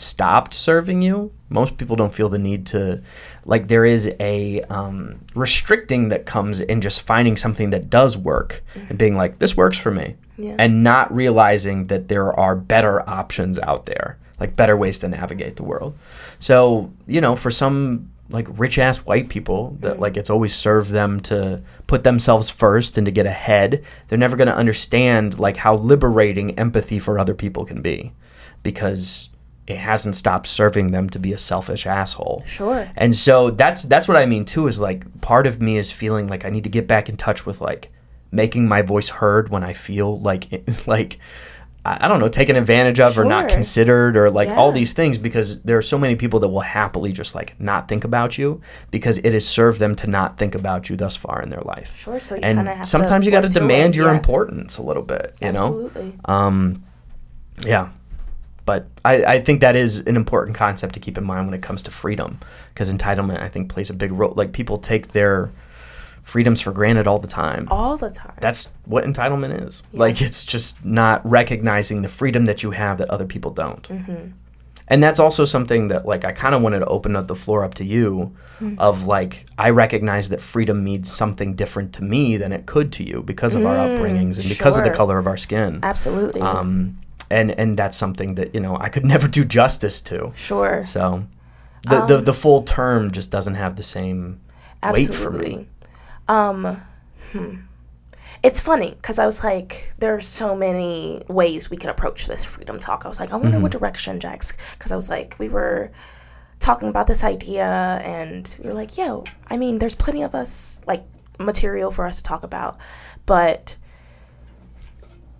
stopped 0.01 0.53
serving 0.53 1.01
you, 1.01 1.31
most 1.49 1.77
people 1.77 1.95
don't 1.95 2.13
feel 2.13 2.29
the 2.29 2.37
need 2.37 2.65
to, 2.67 3.01
like, 3.45 3.67
there 3.67 3.85
is 3.85 4.11
a 4.19 4.61
um, 4.63 5.19
restricting 5.35 6.09
that 6.09 6.25
comes 6.25 6.59
in 6.61 6.81
just 6.81 7.01
finding 7.01 7.37
something 7.37 7.69
that 7.71 7.89
does 7.89 8.17
work 8.17 8.63
and 8.89 8.97
being 8.97 9.15
like, 9.15 9.39
this 9.39 9.55
works 9.55 9.77
for 9.77 9.91
me. 9.91 10.15
Yeah. 10.37 10.55
And 10.59 10.83
not 10.83 11.13
realizing 11.13 11.87
that 11.87 12.07
there 12.07 12.31
are 12.33 12.55
better 12.55 13.07
options 13.09 13.57
out 13.59 13.85
there, 13.85 14.17
like 14.39 14.55
better 14.55 14.77
ways 14.77 14.99
to 14.99 15.07
navigate 15.07 15.55
the 15.55 15.63
world. 15.63 15.97
So, 16.39 16.91
you 17.07 17.21
know, 17.21 17.35
for 17.35 17.49
some 17.49 18.11
like 18.29 18.47
rich 18.59 18.77
ass 18.77 18.99
white 18.99 19.29
people 19.29 19.75
that 19.79 19.99
like 19.99 20.17
it's 20.17 20.29
always 20.29 20.53
served 20.53 20.91
them 20.91 21.19
to 21.21 21.61
put 21.87 22.03
themselves 22.03 22.49
first 22.49 22.97
and 22.97 23.05
to 23.05 23.11
get 23.11 23.25
ahead, 23.25 23.83
they're 24.07 24.17
never 24.17 24.35
going 24.35 24.47
to 24.47 24.55
understand 24.55 25.39
like 25.39 25.57
how 25.57 25.75
liberating 25.75 26.57
empathy 26.59 26.99
for 26.99 27.17
other 27.17 27.33
people 27.33 27.65
can 27.65 27.81
be 27.81 28.11
because 28.63 29.29
it 29.67 29.77
hasn't 29.77 30.15
stopped 30.15 30.47
serving 30.47 30.91
them 30.91 31.09
to 31.09 31.19
be 31.19 31.33
a 31.33 31.37
selfish 31.37 31.85
asshole. 31.85 32.41
Sure. 32.45 32.89
And 32.95 33.13
so 33.13 33.51
that's 33.51 33.83
that's 33.83 34.07
what 34.07 34.17
I 34.17 34.25
mean 34.25 34.45
too 34.45 34.67
is 34.67 34.79
like 34.79 35.21
part 35.21 35.45
of 35.45 35.61
me 35.61 35.77
is 35.77 35.91
feeling 35.91 36.27
like 36.27 36.45
I 36.45 36.49
need 36.49 36.63
to 36.63 36.69
get 36.69 36.87
back 36.87 37.09
in 37.09 37.17
touch 37.17 37.45
with 37.45 37.59
like 37.59 37.91
making 38.31 38.67
my 38.67 38.81
voice 38.81 39.09
heard 39.09 39.49
when 39.49 39.63
I 39.63 39.73
feel 39.73 40.19
like 40.21 40.47
like 40.87 41.19
I 41.83 42.07
don't 42.07 42.19
know 42.19 42.27
taken 42.27 42.55
advantage 42.55 42.99
of 42.99 43.17
or 43.17 43.23
not 43.23 43.49
considered 43.49 44.17
or 44.17 44.29
like 44.29 44.49
all 44.49 44.71
these 44.71 44.93
things 44.93 45.17
because 45.17 45.61
there 45.61 45.77
are 45.77 45.81
so 45.81 45.97
many 45.97 46.15
people 46.15 46.39
that 46.41 46.49
will 46.49 46.59
happily 46.59 47.13
just 47.13 47.33
like 47.33 47.57
not 47.59 47.87
think 47.87 48.03
about 48.03 48.37
you 48.37 48.61
because 48.91 49.19
it 49.19 49.33
has 49.33 49.47
served 49.47 49.79
them 49.79 49.95
to 49.95 50.07
not 50.07 50.37
think 50.37 50.53
about 50.55 50.89
you 50.89 50.97
thus 50.97 51.15
far 51.15 51.41
in 51.41 51.49
their 51.49 51.61
life. 51.61 51.95
Sure. 51.95 52.19
So 52.19 52.35
you 52.35 52.41
kind 52.41 52.59
And 52.59 52.67
of 52.67 52.75
have 52.75 52.85
to 52.85 52.89
sometimes 52.89 53.25
you 53.25 53.31
got 53.31 53.41
to 53.43 53.47
force 53.47 53.55
your 53.55 53.67
way, 53.67 53.75
demand 53.75 53.95
your 53.95 54.07
yeah. 54.07 54.17
importance 54.17 54.77
a 54.77 54.81
little 54.81 55.03
bit, 55.03 55.35
you 55.41 55.53
know? 55.53 55.85
Absolutely. 55.85 56.19
Um, 56.25 56.83
yeah. 57.65 57.89
But 58.67 58.85
I, 59.05 59.23
I 59.35 59.39
think 59.39 59.61
that 59.61 59.75
is 59.77 60.01
an 60.01 60.15
important 60.17 60.55
concept 60.57 60.93
to 60.95 60.99
keep 60.99 61.17
in 61.17 61.23
mind 61.23 61.47
when 61.47 61.53
it 61.53 61.61
comes 61.61 61.81
to 61.83 61.91
freedom 61.91 62.37
because 62.73 62.93
entitlement, 62.93 63.41
I 63.41 63.47
think, 63.47 63.69
plays 63.71 63.89
a 63.89 63.93
big 63.93 64.11
role. 64.11 64.33
Like 64.35 64.51
people 64.51 64.77
take 64.77 65.07
their 65.13 65.49
freedoms 66.21 66.59
for 66.61 66.73
granted 66.73 67.07
all 67.07 67.17
the 67.17 67.29
time. 67.29 67.67
All 67.71 67.95
the 67.95 68.09
time. 68.09 68.35
That's 68.41 68.69
what 68.83 69.05
entitlement 69.05 69.65
is. 69.65 69.83
Like 69.93 70.21
it's 70.21 70.43
just 70.43 70.83
not 70.83 71.25
recognizing 71.25 72.01
the 72.01 72.09
freedom 72.09 72.43
that 72.45 72.61
you 72.61 72.71
have 72.71 72.97
that 72.97 73.09
other 73.09 73.25
people 73.25 73.51
don't. 73.51 73.83
Mm-hmm. 73.87 74.31
And 74.89 75.03
that's 75.03 75.19
also 75.19 75.45
something 75.45 75.87
that 75.87 76.05
like 76.05 76.25
I 76.25 76.33
kind 76.33 76.53
of 76.53 76.61
wanted 76.61 76.79
to 76.79 76.87
open 76.87 77.15
up 77.15 77.27
the 77.27 77.35
floor 77.35 77.63
up 77.63 77.73
to 77.75 77.85
you 77.85 78.35
Mm-hmm. 78.59 78.79
of 78.79 79.05
like 79.05 79.45
I 79.59 79.69
recognize 79.69 80.29
that 80.29 80.41
freedom 80.41 80.83
means 80.83 81.11
something 81.11 81.53
different 81.53 81.93
to 81.93 82.03
me 82.03 82.37
than 82.37 82.51
it 82.51 82.65
could 82.65 82.91
to 82.93 83.03
you 83.03 83.21
because 83.21 83.53
of 83.53 83.67
our 83.67 83.75
upbringings 83.75 84.39
and 84.39 84.49
because 84.49 84.79
of 84.79 84.83
the 84.83 84.89
Mm, 84.89 84.95
color 84.95 85.19
of 85.19 85.27
our 85.27 85.37
skin. 85.37 85.79
Absolutely. 85.83 86.41
Um, 86.41 86.97
and 87.29 87.51
and 87.51 87.77
that's 87.77 87.97
something 87.97 88.35
that 88.35 88.53
you 88.53 88.59
know 88.61 88.77
I 88.77 88.89
could 88.89 89.05
never 89.13 89.27
do 89.27 89.43
justice 89.43 90.01
to. 90.01 90.31
sure. 90.35 90.83
So 90.85 91.25
the 91.89 92.05
the, 92.05 92.17
the 92.17 92.33
full 92.33 92.63
term 92.63 93.11
just 93.11 93.31
doesn't 93.31 93.55
have 93.55 93.75
the 93.75 93.83
same 93.83 94.39
weight 94.91 95.13
for 95.13 95.31
me. 95.31 95.37
Absolutely. 95.37 95.67
Um, 96.27 96.81
hmm. 97.31 97.55
It's 98.43 98.59
funny 98.59 98.91
because 98.91 99.17
I 99.17 99.25
was 99.25 99.43
like, 99.43 99.93
there 99.97 100.13
are 100.13 100.21
so 100.21 100.55
many 100.55 101.23
ways 101.27 101.69
we 101.71 101.77
could 101.77 101.89
approach 101.89 102.27
this 102.27 102.45
freedom 102.45 102.79
talk. 102.79 103.03
I 103.05 103.07
was 103.09 103.19
like, 103.19 103.31
I 103.31 103.35
wonder 103.35 103.53
Mm-hmm. 103.53 103.63
what 103.63 103.71
direction 103.71 104.19
Jax, 104.19 104.55
because 104.73 104.91
I 104.91 104.95
was 104.95 105.09
like, 105.09 105.35
we 105.39 105.49
were 105.49 105.91
talking 106.59 106.87
about 106.89 107.07
this 107.07 107.23
idea, 107.23 107.65
and 108.03 108.55
we 108.61 108.67
were 108.69 108.75
like, 108.75 108.95
yo, 108.97 109.23
I 109.47 109.57
mean, 109.57 109.79
there's 109.79 109.95
plenty 109.95 110.21
of 110.23 110.35
us 110.35 110.79
like 110.85 111.03
material 111.39 111.89
for 111.89 112.05
us 112.05 112.17
to 112.17 112.23
talk 112.23 112.43
about, 112.43 112.77
but 113.25 113.77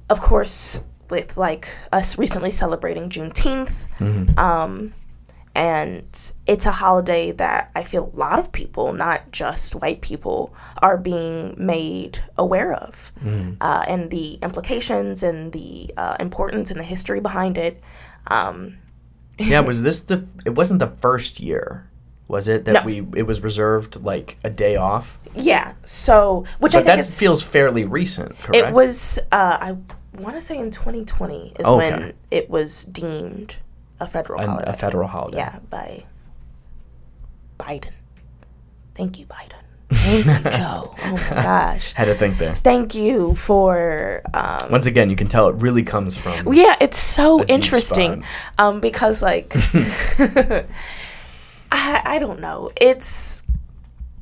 of 0.09 0.19
course, 0.21 0.79
with 1.09 1.37
like 1.37 1.67
us 1.91 2.17
recently 2.17 2.51
celebrating 2.51 3.09
Juneteenth, 3.09 3.87
Mm-hmm. 3.99 4.37
um, 4.39 4.93
and 5.55 6.31
it's 6.45 6.67
a 6.67 6.71
holiday 6.71 7.31
that 7.31 7.71
I 7.73 7.81
feel 7.81 8.11
a 8.13 8.15
lot 8.17 8.37
of 8.37 8.51
people, 8.51 8.93
not 8.93 9.31
just 9.31 9.73
white 9.73 10.01
people, 10.01 10.53
are 10.83 10.97
being 10.97 11.55
made 11.57 12.19
aware 12.37 12.73
of, 12.73 13.11
uh, 13.59 13.83
and 13.87 14.11
the 14.11 14.33
implications 14.43 15.23
and 15.23 15.51
the 15.53 15.91
uh, 15.97 16.15
importance 16.19 16.69
and 16.69 16.79
the 16.79 16.83
history 16.83 17.19
behind 17.21 17.57
it. 17.57 17.81
Um, 18.27 18.77
yeah, 19.39 19.61
was 19.61 19.81
this 19.81 20.01
the? 20.01 20.25
It 20.45 20.51
wasn't 20.51 20.79
the 20.79 20.91
first 21.01 21.39
year, 21.39 21.89
was 22.27 22.47
it? 22.47 22.65
That 22.65 22.73
No. 22.73 22.81
we 22.85 22.99
it 23.15 23.23
was 23.23 23.41
reserved 23.41 24.03
like 24.03 24.37
a 24.43 24.51
day 24.51 24.75
off. 24.75 25.17
yeah, 25.33 25.73
so 25.83 26.45
which 26.59 26.75
I 26.75 26.79
think 26.79 26.85
that 26.87 26.99
is 26.99 27.17
feels 27.17 27.41
fairly 27.41 27.83
recent, 27.83 28.37
correct? 28.39 28.55
It 28.67 28.73
was, 28.73 29.17
uh, 29.31 29.57
I 29.59 29.77
want 30.17 30.35
to 30.35 30.41
say 30.41 30.57
in 30.57 30.71
2020 30.71 31.53
is 31.59 31.65
Okay. 31.65 31.91
when 31.91 32.13
it 32.31 32.49
was 32.49 32.85
deemed 32.85 33.57
a 33.99 34.07
federal 34.07 34.39
An- 34.41 34.49
holiday. 34.49 34.69
a 34.71 34.73
federal 34.73 35.07
holiday. 35.07 35.37
Yeah, 35.37 35.59
by 35.69 36.03
Biden. 37.59 37.91
Thank 38.95 39.19
you, 39.19 39.25
Biden. 39.25 39.53
Thank 39.89 40.25
you, 40.25 40.51
Joe. 40.51 40.93
Oh 41.01 41.11
my 41.11 41.29
gosh. 41.43 41.93
Had 41.93 42.05
to 42.05 42.15
think 42.15 42.37
there. 42.39 42.55
Thank 42.63 42.93
you 42.93 43.35
for. 43.35 44.21
Um, 44.33 44.69
Once 44.71 44.85
again, 44.85 45.09
you 45.09 45.15
can 45.15 45.27
tell 45.27 45.47
it 45.47 45.55
really 45.61 45.83
comes 45.83 46.17
from. 46.17 46.51
yeah, 46.53 46.75
it's 46.81 46.97
so 46.99 47.43
interesting 47.45 48.23
um, 48.57 48.79
because, 48.81 49.21
like, 49.23 49.53
I, 51.71 52.01
I 52.05 52.17
don't 52.19 52.39
know. 52.39 52.71
It's 52.79 53.41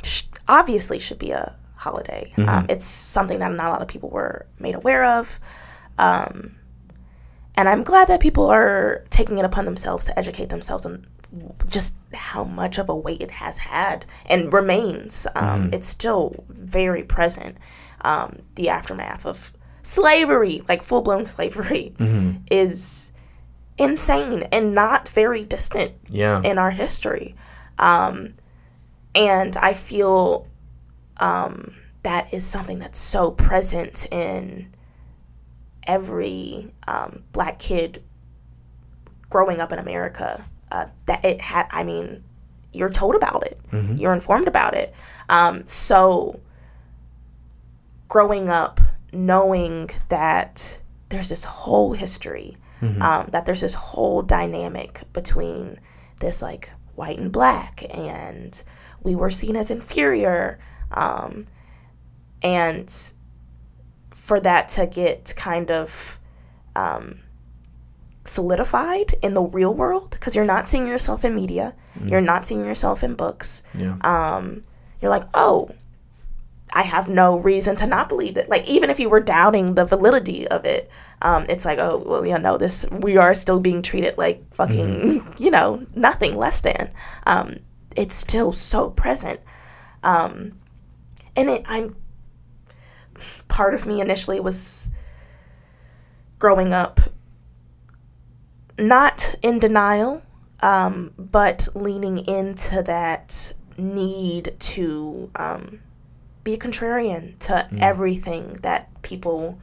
sh- 0.03 0.23
obviously 0.47 0.99
should 0.99 1.19
be 1.19 1.31
a 1.31 1.55
holiday. 1.75 2.31
Mm-hmm. 2.37 2.49
Um, 2.49 2.65
it's 2.69 2.85
something 2.85 3.39
that 3.39 3.51
not 3.51 3.67
a 3.67 3.71
lot 3.71 3.81
of 3.81 3.87
people 3.87 4.09
were 4.09 4.45
made 4.59 4.75
aware 4.75 5.03
of. 5.05 5.39
Um, 5.97 6.55
and 7.55 7.69
I'm 7.69 7.83
glad 7.83 8.07
that 8.09 8.19
people 8.19 8.47
are 8.47 9.05
taking 9.09 9.37
it 9.37 9.45
upon 9.45 9.65
themselves 9.65 10.05
to 10.07 10.17
educate 10.19 10.49
themselves 10.49 10.85
on 10.85 11.07
just 11.69 11.95
how 12.13 12.43
much 12.43 12.77
of 12.77 12.89
a 12.89 12.95
weight 12.95 13.21
it 13.21 13.31
has 13.31 13.57
had 13.59 14.05
and 14.29 14.51
remains. 14.53 15.25
Um, 15.35 15.71
It's 15.73 15.87
still 15.87 16.43
very 16.49 17.03
present. 17.03 17.57
Um, 18.01 18.39
the 18.55 18.69
aftermath 18.69 19.25
of 19.25 19.51
slavery, 19.83 20.61
like 20.67 20.83
full 20.83 21.01
blown 21.01 21.23
slavery, 21.35 21.93
is 22.51 23.13
insane 23.77 24.43
and 24.51 24.73
not 24.73 25.09
very 25.09 25.43
distant 25.43 25.93
Yeah. 26.07 26.41
in 26.43 26.57
our 26.57 26.71
history. 26.71 27.35
Um, 27.79 28.33
and 29.13 29.55
I 29.57 29.73
feel 29.73 30.47
um, 31.17 31.73
that 32.03 32.33
is 32.33 32.45
something 32.45 32.79
that's 32.79 32.99
so 32.99 33.31
present 33.31 34.07
in 34.11 34.73
every 35.87 36.71
um, 36.87 37.23
black 37.31 37.59
kid 37.59 38.03
growing 39.29 39.59
up 39.59 39.71
in 39.71 39.79
America. 39.79 40.45
Uh, 40.71 40.87
that 41.05 41.23
it 41.23 41.41
had, 41.41 41.67
I 41.71 41.83
mean, 41.83 42.23
you're 42.73 42.89
told 42.89 43.15
about 43.15 43.43
it, 43.45 43.59
you're 43.97 44.13
informed 44.13 44.47
about 44.47 44.73
it. 44.73 44.93
Um, 45.29 45.65
so, 45.67 46.39
growing 48.07 48.49
up 48.49 48.79
knowing 49.13 49.89
that 50.09 50.81
there's 51.09 51.29
this 51.29 51.43
whole 51.45 51.93
history, 51.93 52.57
um, 53.01 53.27
that 53.31 53.45
there's 53.45 53.61
this 53.61 53.73
whole 53.73 54.21
dynamic 54.21 55.03
between 55.13 55.79
this 56.19 56.41
like 56.41 56.71
white 56.95 57.17
and 57.17 57.31
black, 57.31 57.83
and 57.89 58.63
we 59.01 59.15
were 59.15 59.29
seen 59.31 59.55
as 59.55 59.71
inferior, 59.71 60.59
um, 60.91 61.45
and 62.43 63.13
for 64.25 64.39
that 64.39 64.67
to 64.69 64.87
get 64.87 65.31
kind 65.37 65.69
of 65.69 66.17
um, 66.75 67.19
solidified 68.23 69.13
in 69.21 69.35
the 69.35 69.43
real 69.43 69.71
world, 69.71 70.09
because 70.09 70.35
you're 70.35 70.43
not 70.43 70.67
seeing 70.67 70.87
yourself 70.87 71.23
in 71.23 71.35
media, 71.35 71.75
you're 72.03 72.21
not 72.21 72.43
seeing 72.43 72.65
yourself 72.65 73.03
in 73.03 73.13
books 73.13 73.61
yeah. 73.77 73.97
um, 74.01 74.63
you're 74.99 75.11
like, 75.11 75.25
oh, 75.35 75.69
I 76.73 76.81
have 76.81 77.07
no 77.07 77.37
reason 77.37 77.75
to 77.75 77.85
not 77.85 78.09
believe 78.09 78.35
it. 78.35 78.49
Like, 78.49 78.67
even 78.67 78.89
if 78.89 78.99
you 78.99 79.09
were 79.09 79.19
doubting 79.19 79.75
the 79.75 79.85
validity 79.85 80.47
of 80.47 80.65
it, 80.65 80.89
um, 81.21 81.45
it's 81.47 81.63
like, 81.63 81.77
oh, 81.77 82.01
well, 82.03 82.25
you 82.25 82.39
know, 82.39 82.57
this, 82.57 82.83
we 82.89 83.17
are 83.17 83.35
still 83.35 83.59
being 83.59 83.83
treated 83.83 84.17
like 84.17 84.51
fucking, 84.55 85.23
you 85.37 85.51
know, 85.51 85.85
nothing 85.93 86.35
less 86.35 86.61
than. 86.61 86.91
Um, 87.27 87.57
it's 87.95 88.15
still 88.15 88.51
so 88.51 88.89
present. 88.89 89.39
Um, 90.01 90.57
and 91.35 91.51
it, 91.51 91.63
I'm, 91.67 91.95
part 93.47 93.73
of 93.73 93.85
me 93.85 94.01
initially 94.01 94.39
was 94.39 94.89
growing 96.39 96.73
up 96.73 96.99
not 98.77 99.35
in 99.41 99.59
denial, 99.59 100.21
um, 100.59 101.13
but 101.17 101.67
leaning 101.75 102.17
into 102.17 102.81
that 102.83 103.53
need 103.77 104.55
to 104.59 105.29
um, 105.35 105.79
be 106.43 106.53
a 106.53 106.57
contrarian 106.57 107.37
to 107.39 107.67
everything 107.79 108.53
that 108.61 108.89
people, 109.01 109.57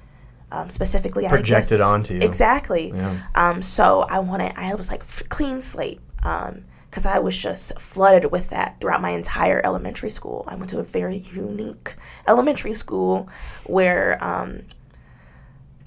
um, 0.51 0.69
specifically, 0.69 1.27
I 1.27 1.31
Projected 1.31 1.79
guess, 1.79 1.87
onto 1.87 2.15
you. 2.15 2.21
Exactly. 2.21 2.93
Yeah. 2.95 3.21
Um, 3.35 3.63
so 3.63 4.03
I 4.09 4.19
wanted, 4.19 4.53
I 4.57 4.75
was 4.75 4.91
like 4.91 5.05
clean 5.29 5.61
slate. 5.61 6.01
Um, 6.23 6.65
because 6.93 7.07
I 7.07 7.21
was 7.21 7.35
just 7.35 7.81
flooded 7.81 8.31
with 8.31 8.51
that 8.51 8.79
throughout 8.79 9.01
my 9.01 9.11
entire 9.11 9.63
elementary 9.65 10.11
school. 10.11 10.45
I 10.47 10.57
went 10.57 10.69
to 10.71 10.79
a 10.79 10.83
very 10.83 11.17
unique 11.17 11.97
elementary 12.29 12.75
school 12.75 13.31
where 13.65 14.23
um, 14.23 14.65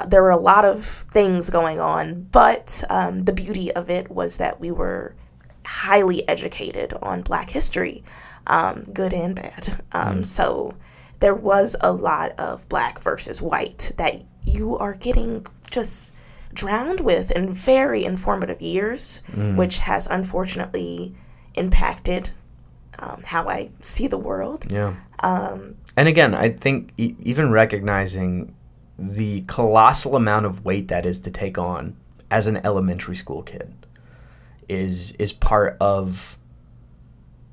there 0.07 0.23
were 0.23 0.31
a 0.31 0.37
lot 0.37 0.65
of 0.65 0.83
things 1.11 1.51
going 1.51 1.79
on, 1.79 2.23
but 2.31 2.83
um, 2.89 3.25
the 3.25 3.33
beauty 3.33 3.71
of 3.71 3.91
it 3.91 4.09
was 4.09 4.37
that 4.37 4.59
we 4.59 4.71
were 4.71 5.13
highly 5.63 6.27
educated 6.27 6.91
on 7.03 7.21
Black 7.21 7.51
history, 7.51 8.03
um, 8.47 8.81
good 8.91 9.13
and 9.13 9.35
bad. 9.35 9.83
Um, 9.91 10.23
So 10.23 10.73
there 11.19 11.35
was 11.35 11.75
a 11.81 11.91
lot 11.91 12.31
of 12.39 12.67
Black 12.67 12.99
versus 12.99 13.43
white 13.43 13.91
that 13.97 14.23
you 14.43 14.75
are 14.79 14.95
getting 14.95 15.45
just 15.69 16.15
drowned 16.55 17.01
with 17.01 17.31
in 17.31 17.53
very 17.53 18.03
informative 18.05 18.61
years, 18.61 19.21
which 19.55 19.77
has 19.79 20.07
unfortunately 20.07 21.13
impacted 21.55 22.31
um, 22.99 23.21
how 23.25 23.47
I 23.49 23.69
see 23.81 24.07
the 24.07 24.17
world. 24.17 24.65
Yeah. 24.71 24.93
Um, 25.19 25.75
And 25.97 26.07
again, 26.07 26.33
I 26.33 26.49
think 26.49 26.91
e- 26.97 27.15
even 27.21 27.51
recognizing 27.51 28.53
the 28.97 29.41
colossal 29.47 30.15
amount 30.15 30.45
of 30.45 30.63
weight 30.65 30.87
that 30.87 31.05
is 31.05 31.19
to 31.21 31.31
take 31.31 31.57
on 31.57 31.95
as 32.31 32.47
an 32.47 32.57
elementary 32.65 33.15
school 33.15 33.43
kid 33.43 33.73
is 34.69 35.11
is 35.19 35.31
part 35.33 35.77
of 35.79 36.37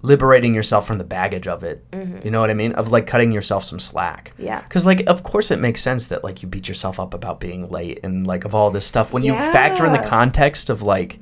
liberating 0.03 0.53
yourself 0.53 0.87
from 0.87 0.99
the 0.99 1.05
baggage 1.05 1.47
of 1.47 1.63
it. 1.63 1.89
Mm-hmm. 1.93 2.25
You 2.25 2.31
know 2.31 2.41
what 2.41 2.51
I 2.51 2.55
mean? 2.55 2.73
Of 2.73 2.91
like 2.91 3.07
cutting 3.07 3.33
yourself 3.33 3.65
some 3.65 3.79
slack. 3.79 4.33
Yeah. 4.37 4.61
Cuz 4.63 4.85
like 4.85 5.05
of 5.07 5.23
course 5.23 5.51
it 5.51 5.61
makes 5.61 5.81
sense 5.81 6.07
that 6.07 6.25
like 6.25 6.43
you 6.43 6.49
beat 6.49 6.69
yourself 6.69 7.01
up 7.01 7.15
about 7.15 7.41
being 7.41 7.69
late 7.69 8.01
and 8.03 8.27
like 8.27 8.45
of 8.45 8.55
all 8.55 8.71
this 8.71 8.85
stuff 8.85 9.13
when 9.13 9.23
you 9.23 9.33
factor 9.33 9.87
in 9.87 9.93
the 9.93 9.99
context 10.09 10.71
of 10.71 10.83
like 10.83 11.19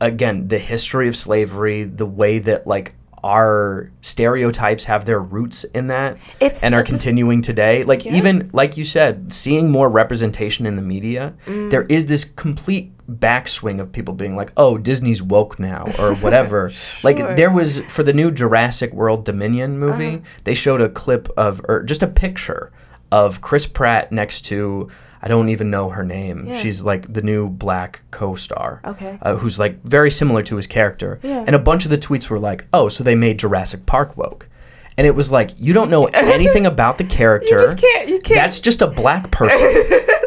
again 0.00 0.48
the 0.48 0.58
history 0.58 1.08
of 1.08 1.16
slavery, 1.16 1.84
the 1.84 2.06
way 2.06 2.38
that 2.38 2.66
like 2.66 2.94
our 3.26 3.90
stereotypes 4.02 4.84
have 4.84 5.04
their 5.04 5.18
roots 5.18 5.64
in 5.74 5.88
that 5.88 6.12
It's- 6.38 6.62
and 6.62 6.76
are 6.76 6.84
continuing 6.84 7.42
today. 7.42 7.82
Like 7.82 8.04
Yeah. 8.06 8.14
even 8.14 8.48
like 8.52 8.76
you 8.76 8.84
said, 8.84 9.32
seeing 9.32 9.68
more 9.70 9.88
representation 9.88 10.64
in 10.64 10.76
the 10.76 10.82
media, 10.82 11.34
Mm. 11.46 11.70
there 11.70 11.82
is 11.88 12.06
this 12.06 12.24
complete 12.24 12.92
backswing 13.10 13.80
of 13.80 13.90
people 13.90 14.14
being 14.14 14.36
like, 14.36 14.52
"Oh, 14.56 14.78
Disney's 14.78 15.22
woke 15.22 15.58
now" 15.58 15.86
or 15.98 16.14
whatever. 16.24 16.70
Like 17.02 17.18
there 17.36 17.50
was 17.50 17.80
for 17.88 18.04
the 18.04 18.12
new 18.12 18.30
Jurassic 18.30 18.92
World 18.94 19.24
Dominion 19.24 19.76
movie, 19.78 20.06
Uh-huh. 20.16 20.40
they 20.44 20.54
showed 20.54 20.80
a 20.80 20.88
clip 20.88 21.28
of 21.36 21.60
or 21.68 21.82
just 21.82 22.02
a 22.04 22.06
picture 22.08 22.70
of 23.10 23.40
Chris 23.40 23.66
Pratt 23.66 24.12
next 24.12 24.42
to 24.42 24.88
I 25.26 25.28
don't 25.28 25.48
even 25.48 25.70
know 25.70 25.88
her 25.90 26.04
name. 26.04 26.46
Yeah. 26.46 26.60
She's 26.60 26.82
like 26.84 27.12
the 27.12 27.20
new 27.20 27.48
black 27.48 28.02
co-star. 28.12 28.80
Okay. 28.84 29.18
Uh, 29.20 29.34
who's 29.34 29.58
like 29.58 29.82
very 29.82 30.10
similar 30.10 30.40
to 30.42 30.54
his 30.54 30.68
character. 30.68 31.18
Yeah. 31.24 31.42
And 31.46 31.56
a 31.56 31.58
bunch 31.58 31.84
of 31.84 31.90
the 31.90 31.98
tweets 31.98 32.30
were 32.30 32.38
like, 32.38 32.64
"Oh, 32.72 32.88
so 32.88 33.02
they 33.02 33.16
made 33.16 33.38
Jurassic 33.40 33.86
Park 33.86 34.16
woke." 34.16 34.48
And 34.96 35.04
it 35.06 35.14
was 35.16 35.30
like, 35.32 35.50
you 35.58 35.72
don't 35.72 35.90
know 35.90 36.04
anything 36.14 36.64
about 36.66 36.96
the 36.98 37.04
character. 37.04 37.58
just 37.58 37.78
can't- 37.78 38.08
you 38.08 38.18
can't- 38.20 38.38
That's 38.40 38.60
just 38.60 38.80
a 38.82 38.86
black 38.86 39.30
person 39.40 39.58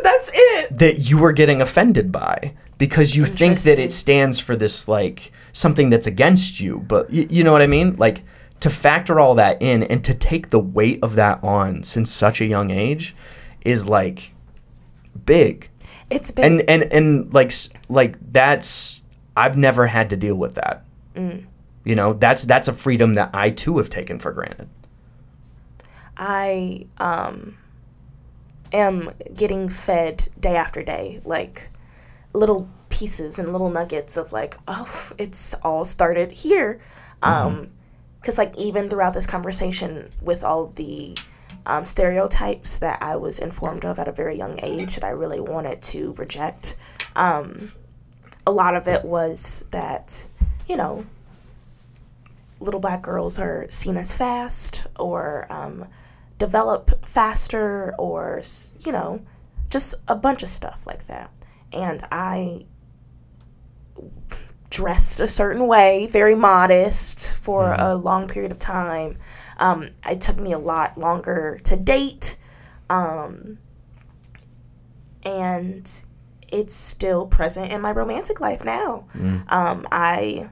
That's 0.04 0.32
it. 0.34 0.78
that 0.78 1.10
you 1.10 1.18
were 1.18 1.32
getting 1.32 1.62
offended 1.62 2.12
by 2.12 2.54
because 2.78 3.16
you 3.16 3.26
think 3.26 3.60
that 3.62 3.80
it 3.80 3.92
stands 3.94 4.38
for 4.38 4.56
this 4.58 4.88
like 4.88 5.32
something 5.54 5.90
that's 5.90 6.08
against 6.08 6.60
you. 6.60 6.80
But 6.88 7.10
y- 7.10 7.26
you 7.30 7.44
know 7.46 7.52
what 7.54 7.62
I 7.62 7.68
mean? 7.68 7.96
Like 7.96 8.22
to 8.60 8.70
factor 8.70 9.20
all 9.20 9.36
that 9.36 9.62
in 9.62 9.84
and 9.84 10.04
to 10.04 10.14
take 10.14 10.50
the 10.50 10.60
weight 10.60 11.00
of 11.04 11.16
that 11.16 11.42
on 11.44 11.82
since 11.84 12.12
such 12.12 12.42
a 12.42 12.46
young 12.46 12.70
age 12.70 13.16
is 13.66 13.88
like 13.88 14.34
big. 15.26 15.70
It's 16.10 16.32
big. 16.32 16.46
And 16.46 16.70
and 16.70 16.92
and 16.94 17.34
like 17.34 17.52
like 17.88 18.18
that's 18.32 19.04
I've 19.36 19.58
never 19.58 19.88
had 19.88 20.10
to 20.12 20.18
deal 20.18 20.36
with 20.36 20.56
that. 20.56 20.86
Mm. 21.16 21.46
You 21.84 21.96
know, 21.96 22.14
that's 22.14 22.44
that's 22.44 22.68
a 22.68 22.74
freedom 22.74 23.16
that 23.16 23.30
I 23.34 23.50
too 23.52 23.78
have 23.78 23.90
taken 23.90 24.20
for 24.20 24.32
granted. 24.32 24.70
I 26.18 26.88
um 26.98 27.58
am 28.72 29.12
getting 29.34 29.70
fed 29.70 30.30
day 30.40 30.56
after 30.56 30.84
day 30.84 31.22
like 31.26 31.70
little 32.34 32.70
pieces 32.90 33.40
and 33.40 33.52
little 33.52 33.70
nuggets 33.70 34.18
of 34.18 34.32
like, 34.32 34.58
oh, 34.68 35.12
it's 35.18 35.54
all 35.64 35.86
started 35.86 36.32
here. 36.32 36.80
Um, 37.22 37.72
because 38.20 38.38
like 38.38 38.58
even 38.58 38.90
throughout 38.90 39.14
this 39.14 39.28
conversation 39.28 40.12
with 40.22 40.44
all 40.44 40.68
the 40.68 41.18
um, 41.70 41.86
stereotypes 41.86 42.80
that 42.80 43.02
I 43.02 43.16
was 43.16 43.38
informed 43.38 43.86
of 43.86 44.00
at 44.00 44.08
a 44.08 44.12
very 44.12 44.36
young 44.36 44.60
age 44.64 44.96
that 44.96 45.04
I 45.04 45.10
really 45.10 45.40
wanted 45.40 45.84
to 45.84 46.14
reject, 46.14 46.76
um, 47.16 47.72
a 48.48 48.52
lot 48.52 48.76
of 48.76 48.88
it 48.88 49.06
was 49.06 49.64
that 49.70 50.28
you 50.68 50.76
know 50.76 51.06
little 52.60 52.80
black 52.80 53.04
girls 53.04 53.38
are 53.38 53.68
seen 53.70 53.98
as 53.98 54.12
fast 54.12 54.86
or 54.98 55.46
um, 55.52 55.86
develop 56.40 57.06
faster 57.06 57.94
or 58.00 58.42
you 58.80 58.92
know 58.92 59.22
just 59.70 59.94
a 60.08 60.16
bunch 60.16 60.42
of 60.42 60.50
stuff 60.50 60.88
like 60.88 61.06
that. 61.06 61.32
And 61.72 62.04
i 62.12 62.66
dressed 64.72 65.20
a 65.20 65.28
certain 65.28 65.68
way 65.68 66.08
very 66.08 66.36
modest 66.36 67.34
for 67.34 67.74
a 67.74 67.96
long 67.96 68.28
period 68.28 68.52
of 68.52 68.60
time 68.60 69.18
um, 69.60 69.90
it 70.10 70.22
took 70.22 70.40
me 70.40 70.52
a 70.52 70.60
lot 70.60 70.98
longer 70.98 71.58
to 71.64 71.76
date 71.76 72.38
um, 72.90 73.58
and 75.24 76.04
it's 76.52 76.74
still 76.74 77.28
present 77.28 77.72
in 77.72 77.82
my 77.82 77.92
romantic 77.92 78.40
life 78.40 78.64
now 78.66 79.06
um, 79.50 79.88
i 79.92 80.50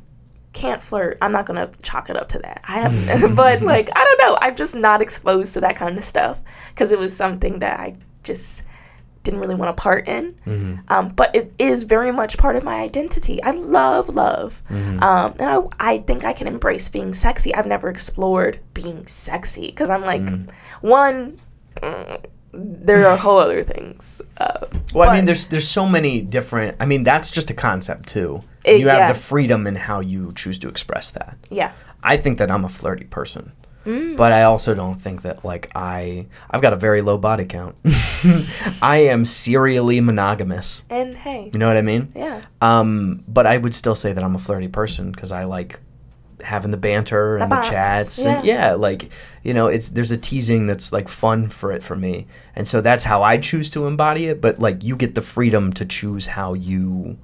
can't 0.57 0.81
flirt. 0.81 1.19
I'm 1.21 1.31
not 1.31 1.45
gonna 1.45 1.69
chalk 1.83 2.09
it 2.09 2.17
up 2.17 2.29
to 2.29 2.39
that. 2.39 2.61
I 2.67 2.79
haven't, 2.79 3.35
but 3.35 3.61
like 3.61 3.89
I 3.95 4.03
don't 4.03 4.17
know. 4.19 4.37
I'm 4.41 4.55
just 4.55 4.75
not 4.75 5.01
exposed 5.01 5.53
to 5.53 5.61
that 5.61 5.75
kind 5.75 5.97
of 5.97 6.03
stuff 6.03 6.41
because 6.69 6.91
it 6.91 6.97
was 6.97 7.15
something 7.15 7.59
that 7.59 7.79
I 7.79 7.95
just 8.23 8.63
didn't 9.27 9.41
really 9.43 9.55
want 9.61 9.69
to 9.75 9.81
part 9.81 10.07
in. 10.07 10.25
Um, 10.87 11.09
but 11.09 11.29
it 11.35 11.53
is 11.59 11.83
very 11.83 12.11
much 12.21 12.37
part 12.37 12.55
of 12.55 12.63
my 12.63 12.77
identity. 12.89 13.37
I 13.43 13.51
love 13.51 14.05
love, 14.15 14.61
um, 14.69 15.29
and 15.39 15.49
I 15.55 15.57
I 15.91 15.93
think 16.07 16.23
I 16.23 16.33
can 16.33 16.47
embrace 16.47 16.87
being 16.89 17.13
sexy. 17.13 17.53
I've 17.53 17.67
never 17.67 17.87
explored 17.89 18.59
being 18.73 19.05
sexy 19.07 19.67
because 19.67 19.89
I'm 19.89 20.01
like 20.13 20.27
one. 20.81 21.37
mm, 21.75 22.17
there 22.53 23.05
are 23.05 23.17
whole 23.17 23.37
other 23.37 23.61
things. 23.61 24.21
Uh, 24.37 24.65
Well, 24.93 25.09
I 25.09 25.15
mean, 25.15 25.25
there's 25.25 25.45
there's 25.47 25.67
so 25.67 25.85
many 25.85 26.21
different. 26.21 26.77
I 26.79 26.85
mean, 26.85 27.03
that's 27.03 27.29
just 27.29 27.51
a 27.51 27.53
concept 27.53 28.07
too. 28.09 28.41
It- 28.63 28.79
you 28.79 28.87
have 28.87 28.97
yeah. 28.99 29.11
the 29.13 29.19
freedom 29.19 29.67
in 29.67 29.75
how 29.75 29.99
you 29.99 30.31
choose 30.41 30.57
to 30.59 30.67
express 30.69 31.11
that. 31.11 31.37
yeah. 31.49 31.71
I 32.03 32.15
think 32.17 32.37
that 32.37 32.49
I'm 32.51 32.63
a 32.65 32.69
flirty 32.69 33.05
person, 33.05 33.51
Mm. 33.87 34.17
but 34.17 34.33
I 34.33 34.43
also 34.43 34.73
don't 34.75 34.95
think 34.99 35.21
that 35.21 35.45
like 35.45 35.71
I 35.73 36.27
I've 36.51 36.61
got 36.61 36.73
a 36.73 36.75
very 36.75 37.01
low 37.01 37.17
body 37.17 37.45
count. 37.45 37.75
I 38.81 39.07
am 39.09 39.23
serially 39.23 40.01
monogamous. 40.01 40.81
And 40.89 41.15
hey, 41.15 41.49
You 41.53 41.59
know 41.59 41.67
what 41.67 41.77
I 41.77 41.81
mean? 41.81 42.11
yeah. 42.13 42.41
Um, 42.61 43.23
but 43.27 43.47
I 43.47 43.57
would 43.57 43.73
still 43.73 43.95
say 43.95 44.11
that 44.11 44.23
I'm 44.23 44.35
a 44.35 44.39
flirty 44.39 44.67
person 44.67 45.11
because 45.11 45.31
I 45.31 45.45
like 45.45 45.79
having 46.43 46.69
the 46.71 46.77
banter 46.77 47.31
and 47.31 47.43
the, 47.51 47.55
box, 47.55 47.69
chats. 47.69 48.17
And 48.19 48.45
yeah. 48.45 48.69
yeah, 48.69 48.73
like 48.73 49.11
you 49.43 49.53
know, 49.53 49.67
it's 49.67 49.89
there's 49.89 50.11
a 50.11 50.17
teasing 50.17 50.67
that's 50.67 50.91
like 50.91 51.07
fun 51.07 51.47
for 51.47 51.71
it 51.71 51.81
for 51.81 51.95
me, 51.95 52.27
and 52.55 52.67
so 52.67 52.81
that's 52.81 53.03
how 53.05 53.23
I 53.23 53.37
choose 53.37 53.69
to 53.71 53.87
embody 53.87 54.27
it. 54.27 54.41
But 54.41 54.59
like, 54.59 54.83
you 54.83 54.95
get 54.95 55.15
the 55.15 55.21
freedom 55.21 55.71
to 55.73 55.85
choose 55.85 56.25
how 56.27 56.53
you 56.53 57.17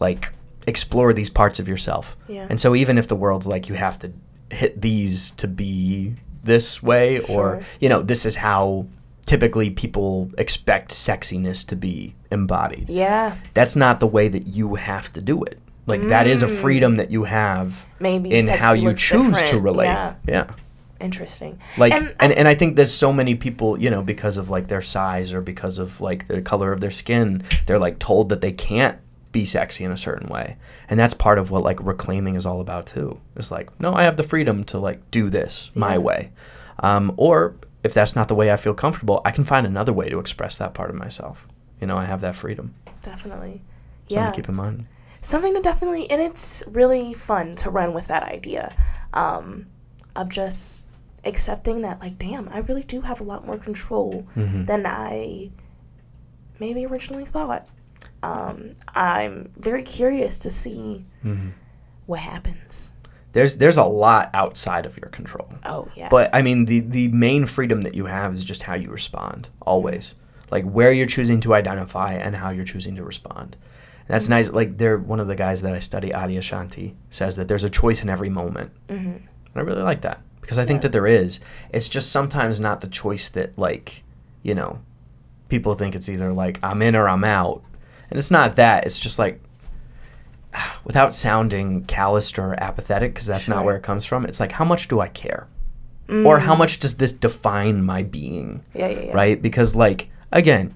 like 0.00 0.32
explore 0.66 1.12
these 1.12 1.30
parts 1.30 1.58
of 1.58 1.68
yourself. 1.68 2.16
Yeah. 2.28 2.46
And 2.48 2.58
so 2.60 2.74
even 2.74 2.98
if 2.98 3.08
the 3.08 3.16
world's 3.16 3.46
like 3.46 3.68
you 3.68 3.74
have 3.74 3.98
to 4.00 4.12
hit 4.50 4.80
these 4.80 5.30
to 5.32 5.48
be 5.48 6.14
this 6.44 6.82
way, 6.82 7.18
or 7.18 7.24
Sure. 7.24 7.60
you 7.80 7.88
know, 7.88 8.02
this 8.02 8.24
is 8.24 8.36
how 8.36 8.86
typically 9.26 9.68
people 9.68 10.30
expect 10.38 10.90
sexiness 10.90 11.66
to 11.66 11.76
be 11.76 12.14
embodied 12.30 12.88
Yeah. 12.88 13.36
that's 13.52 13.76
not 13.76 14.00
the 14.00 14.06
way 14.06 14.28
that 14.28 14.46
you 14.46 14.74
have 14.76 15.12
to 15.12 15.20
do 15.20 15.42
it. 15.44 15.58
Like 15.86 16.02
that 16.08 16.26
is 16.26 16.42
a 16.42 16.46
mm. 16.46 16.50
freedom 16.50 16.96
that 16.96 17.10
you 17.10 17.24
have 17.24 17.86
Maybe 17.98 18.32
in 18.32 18.46
how 18.46 18.74
you 18.74 18.92
choose 18.92 19.40
to 19.44 19.58
relate. 19.58 19.86
Yeah. 19.86 20.14
Yeah. 20.26 20.50
Interesting. 21.00 21.58
Like 21.78 21.92
And 21.92 22.14
and, 22.20 22.32
and, 22.32 22.48
I 22.48 22.54
think 22.54 22.76
there's 22.76 22.92
so 22.92 23.12
many 23.12 23.34
people, 23.34 23.78
you 23.80 23.88
know, 23.88 24.02
because 24.02 24.36
of 24.36 24.50
like 24.50 24.66
their 24.66 24.82
size 24.82 25.32
or 25.32 25.40
because 25.40 25.78
of 25.78 26.00
like 26.00 26.26
the 26.26 26.42
color 26.42 26.72
of 26.72 26.80
their 26.80 26.90
skin, 26.90 27.42
they're 27.66 27.78
like 27.78 27.98
told 27.98 28.30
that 28.30 28.40
they 28.40 28.52
can't 28.52 28.98
be 29.32 29.44
sexy 29.44 29.84
in 29.84 29.90
a 29.92 29.96
certain 29.96 30.28
way. 30.28 30.56
And 30.88 30.98
that's 30.98 31.14
part 31.14 31.38
of 31.38 31.50
what 31.50 31.62
like 31.62 31.78
reclaiming 31.82 32.34
is 32.34 32.46
all 32.46 32.60
about 32.60 32.86
too. 32.86 33.20
It's 33.36 33.50
like, 33.50 33.78
no, 33.80 33.92
I 33.94 34.02
have 34.04 34.16
the 34.16 34.22
freedom 34.22 34.64
to 34.64 34.78
like 34.78 35.10
do 35.10 35.28
this 35.30 35.70
my 35.74 35.92
Yeah. 35.94 35.98
way. 35.98 36.32
Um, 36.80 37.12
or 37.16 37.54
if 37.84 37.92
that's 37.94 38.16
not 38.16 38.28
the 38.28 38.34
way 38.34 38.50
I 38.50 38.56
feel 38.56 38.74
comfortable, 38.74 39.20
I 39.24 39.30
can 39.30 39.44
find 39.44 39.66
another 39.66 39.92
way 39.92 40.08
to 40.08 40.18
express 40.18 40.56
that 40.58 40.74
part 40.74 40.90
of 40.90 40.96
myself. 40.96 41.46
You 41.80 41.86
know, 41.86 41.96
I 41.98 42.04
have 42.06 42.20
that 42.22 42.34
freedom. 42.34 42.74
Definitely. 43.02 43.62
Something 44.08 44.24
yeah. 44.24 44.30
to 44.30 44.36
keep 44.36 44.48
in 44.48 44.54
mind. 44.56 44.86
Something 45.20 45.54
to 45.54 45.60
definitely, 45.60 46.10
and 46.10 46.22
it's 46.22 46.62
really 46.68 47.12
fun 47.12 47.54
to 47.56 47.70
run 47.70 47.92
with 47.92 48.06
that 48.06 48.22
idea 48.22 48.74
um, 49.12 49.66
of 50.16 50.28
just 50.28 50.86
accepting 51.24 51.82
that, 51.82 52.00
like, 52.00 52.18
damn, 52.18 52.48
I 52.50 52.58
really 52.58 52.84
do 52.84 53.00
have 53.02 53.20
a 53.20 53.24
lot 53.24 53.44
more 53.46 53.58
control 53.58 54.26
Mm-hmm. 54.36 54.64
than 54.66 54.86
I 54.86 55.50
maybe 56.60 56.86
originally 56.86 57.24
thought. 57.24 57.66
Um, 58.22 58.74
I'm 58.94 59.52
very 59.56 59.82
curious 59.82 60.38
to 60.40 60.50
see 60.50 61.04
Mm-hmm. 61.24 61.50
what 62.06 62.20
happens. 62.20 62.92
There's 63.32 63.56
there's 63.58 63.76
a 63.76 63.84
lot 63.84 64.30
outside 64.34 64.86
of 64.86 64.96
your 64.96 65.10
control. 65.10 65.48
Oh, 65.64 65.88
yeah. 65.94 66.08
But 66.10 66.30
I 66.34 66.42
mean, 66.42 66.64
the 66.64 66.80
the 66.80 67.08
main 67.08 67.46
freedom 67.46 67.82
that 67.82 67.94
you 67.94 68.06
have 68.06 68.32
is 68.34 68.42
just 68.44 68.62
how 68.62 68.74
you 68.74 68.90
respond. 68.90 69.48
Always, 69.62 70.14
like 70.50 70.64
where 70.64 70.92
you're 70.92 71.06
choosing 71.06 71.40
to 71.42 71.54
identify 71.54 72.14
and 72.14 72.34
how 72.34 72.50
you're 72.50 72.64
choosing 72.64 72.96
to 72.96 73.04
respond. 73.04 73.56
And 74.00 74.14
that's 74.14 74.28
nice. 74.30 74.50
Like 74.50 74.78
they're 74.78 74.98
one 74.98 75.20
of 75.20 75.28
the 75.28 75.34
guys 75.36 75.60
that 75.62 75.74
I 75.74 75.78
study, 75.80 76.10
Adyashanti, 76.10 76.94
says 77.10 77.36
that 77.36 77.46
there's 77.48 77.64
a 77.64 77.70
choice 77.70 78.02
in 78.02 78.08
every 78.08 78.30
moment, 78.30 78.72
hmm 78.88 78.94
and 78.96 79.56
I 79.56 79.60
really 79.60 79.82
like 79.82 80.00
that 80.02 80.20
because 80.40 80.58
I 80.58 80.64
think 80.64 80.78
Yeah. 80.78 80.82
that 80.88 80.92
there 80.92 81.06
is. 81.06 81.40
It's 81.72 81.88
just 81.88 82.10
sometimes 82.10 82.58
not 82.60 82.80
the 82.80 82.88
choice 82.88 83.28
that 83.30 83.58
like, 83.58 84.02
you 84.42 84.54
know, 84.54 84.78
people 85.50 85.74
think 85.74 85.94
it's 85.94 86.08
either 86.08 86.32
like 86.32 86.58
I'm 86.62 86.80
in 86.82 86.96
or 86.96 87.08
I'm 87.08 87.24
out, 87.24 87.62
and 88.10 88.18
it's 88.18 88.30
not 88.30 88.56
that. 88.56 88.84
It's 88.84 88.98
just 88.98 89.18
like 89.18 89.40
without 90.84 91.14
sounding 91.14 91.84
calloused 91.84 92.38
or 92.38 92.54
apathetic 92.62 93.14
because 93.14 93.26
that's 93.26 93.48
not 93.48 93.64
where 93.64 93.76
it 93.76 93.82
comes 93.82 94.04
from. 94.04 94.24
It's 94.24 94.40
like 94.40 94.52
how 94.52 94.64
much 94.64 94.88
do 94.88 95.00
I 95.00 95.08
care? 95.08 95.48
or 96.08 96.38
mm. 96.38 96.40
how 96.40 96.54
much 96.54 96.78
does 96.78 96.96
this 96.96 97.12
define 97.12 97.84
my 97.84 98.02
being 98.02 98.64
Yeah, 98.74 98.88
yeah, 98.88 99.00
yeah. 99.00 99.12
right 99.12 99.40
because 99.40 99.74
like 99.74 100.08
again 100.32 100.74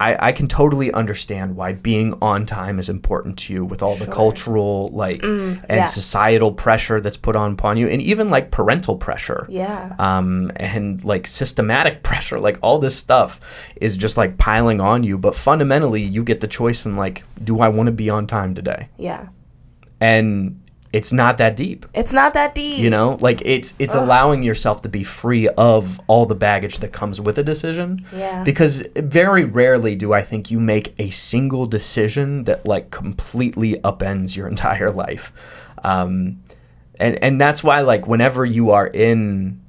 I, 0.00 0.28
I 0.28 0.32
can 0.32 0.48
totally 0.48 0.90
understand 0.92 1.56
why 1.56 1.74
being 1.74 2.14
on 2.22 2.46
time 2.46 2.78
is 2.78 2.88
important 2.88 3.38
to 3.40 3.52
you 3.52 3.64
with 3.66 3.82
all 3.82 3.96
the 3.96 4.06
cultural 4.06 4.88
like 4.92 5.22
and 5.22 5.60
yeah. 5.68 5.84
societal 5.84 6.52
pressure 6.52 7.00
that's 7.02 7.18
put 7.18 7.36
on 7.36 7.52
upon 7.52 7.76
you 7.76 7.86
and 7.86 8.00
even 8.00 8.30
like 8.30 8.50
parental 8.50 8.96
pressure 8.96 9.44
Yeah. 9.50 9.94
um, 9.98 10.50
and 10.56 11.04
like 11.04 11.26
systematic 11.26 12.02
pressure 12.10 12.40
like 12.40 12.58
all 12.62 12.78
this 12.78 12.96
stuff 12.96 13.40
is 13.76 13.96
just 13.96 14.16
like 14.16 14.38
piling 14.38 14.80
on 14.80 15.04
you 15.04 15.18
but 15.18 15.34
fundamentally 15.34 16.02
you 16.02 16.24
get 16.24 16.40
the 16.40 16.48
choice 16.48 16.86
in 16.86 16.96
like 16.96 17.22
do 17.44 17.60
i 17.60 17.68
want 17.68 17.86
to 17.86 17.92
be 17.92 18.08
on 18.08 18.26
time 18.26 18.54
today 18.54 18.88
Yeah. 18.96 19.28
and 20.00 20.60
it's 20.92 21.12
not 21.12 21.38
that 21.38 21.56
deep. 21.56 21.86
It's 21.94 22.12
not 22.12 22.34
that 22.34 22.54
deep. 22.54 22.78
you 22.78 22.90
know 22.90 23.16
like 23.20 23.42
it's 23.44 23.74
it's 23.78 23.94
allowing 23.94 24.42
yourself 24.42 24.82
to 24.82 24.88
be 24.88 25.04
free 25.04 25.48
of 25.50 26.00
all 26.08 26.26
the 26.26 26.34
baggage 26.34 26.78
that 26.78 26.92
comes 26.92 27.20
with 27.20 27.38
a 27.38 27.44
decision. 27.44 28.04
Yeah. 28.12 28.42
because 28.44 28.82
very 28.96 29.44
rarely 29.44 29.94
do 29.94 30.12
i 30.12 30.22
think 30.22 30.50
you 30.50 30.58
make 30.58 30.92
a 30.98 31.10
single 31.10 31.66
decision 31.66 32.44
that 32.44 32.66
like 32.66 32.90
completely 32.90 33.74
upends 33.84 34.36
your 34.36 34.48
entire 34.54 34.90
life. 34.90 35.32
Um 35.84 36.42
and 36.98 37.22
and 37.22 37.40
that's 37.40 37.62
why 37.62 37.80
like 37.82 38.06
whenever 38.06 38.44
you 38.44 38.70
are 38.70 38.86
in 38.88 39.60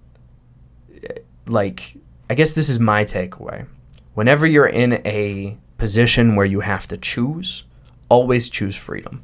like 1.47 1.95
i 2.29 2.33
guess 2.35 2.53
this 2.53 2.69
is 2.69 2.79
my 2.79 3.03
takeaway. 3.05 3.65
Whenever 4.13 4.45
you're 4.45 4.67
in 4.67 4.93
a 5.05 5.57
position 5.77 6.35
where 6.35 6.45
you 6.45 6.59
have 6.59 6.87
to 6.87 6.97
choose 6.97 7.63
always 8.09 8.49
choose 8.49 8.75
freedom 8.75 9.23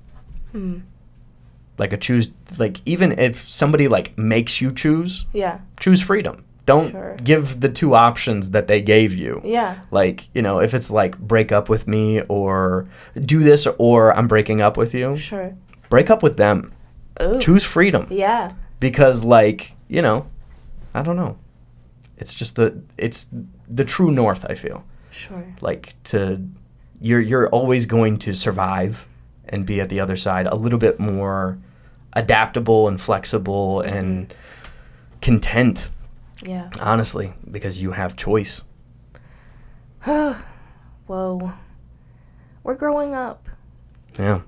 like 1.78 1.94
a 1.94 1.98
choose 1.98 2.32
like 2.60 2.82
even 2.86 3.18
if 3.20 3.50
somebody 3.50 3.88
like 3.88 4.18
makes 4.18 4.62
you 4.62 4.72
choose 4.72 5.26
Yeah. 5.34 5.60
choose 5.80 6.02
freedom 6.02 6.44
don't 6.66 6.92
Sure. 6.92 7.16
give 7.24 7.62
the 7.62 7.70
two 7.70 7.96
options 7.96 8.50
that 8.52 8.68
they 8.68 8.82
gave 8.82 9.14
you 9.14 9.42
Yeah. 9.46 9.76
like 9.92 10.28
you 10.34 10.42
know 10.42 10.60
if 10.60 10.74
it's 10.74 10.90
like 10.92 11.18
break 11.20 11.52
up 11.52 11.70
with 11.70 11.88
me 11.88 12.22
or 12.30 12.88
do 13.26 13.44
this 13.44 13.68
or 13.78 14.16
i'm 14.18 14.28
breaking 14.28 14.60
up 14.62 14.76
with 14.78 14.94
you 14.94 15.16
Sure. 15.16 15.54
break 15.90 16.10
up 16.10 16.24
with 16.24 16.36
them 16.38 16.72
Ooh. 17.22 17.40
choose 17.40 17.64
freedom 17.64 18.08
Yeah. 18.10 18.52
because 18.80 19.24
like 19.24 19.74
you 19.88 20.02
know 20.02 20.26
i 20.94 21.02
don't 21.04 21.16
know 21.16 21.38
it's 22.18 22.34
just 22.34 22.56
the 22.56 22.82
it's 22.98 23.28
the 23.70 23.86
true 23.86 24.12
north 24.12 24.46
i 24.50 24.56
feel 24.56 24.84
Sure. 25.12 25.44
like 25.62 25.94
to 26.06 26.42
you're 27.00 27.22
you're 27.22 27.48
always 27.50 27.86
going 27.86 28.18
to 28.18 28.34
survive 28.34 29.08
and 29.50 29.66
be 29.66 29.80
at 29.82 29.90
the 29.90 30.00
other 30.00 30.16
side 30.16 30.46
a 30.48 30.56
little 30.56 30.80
bit 30.80 31.00
more 31.00 31.58
adaptable 32.14 32.88
and 32.88 33.00
flexible 33.02 33.82
and 33.82 34.34
content 35.22 35.90
Yeah. 36.46 36.70
honestly 36.80 37.34
because 37.52 37.82
you 37.82 37.92
have 37.92 38.16
choice 38.16 38.64
Whoa. 41.08 41.52
We're 42.64 42.76
growing 42.76 43.16
up. 43.16 43.48
Yeah. 44.20 44.42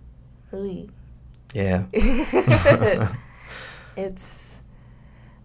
Really. 0.51 0.89
Yeah. 1.53 1.83
it's 3.97 4.61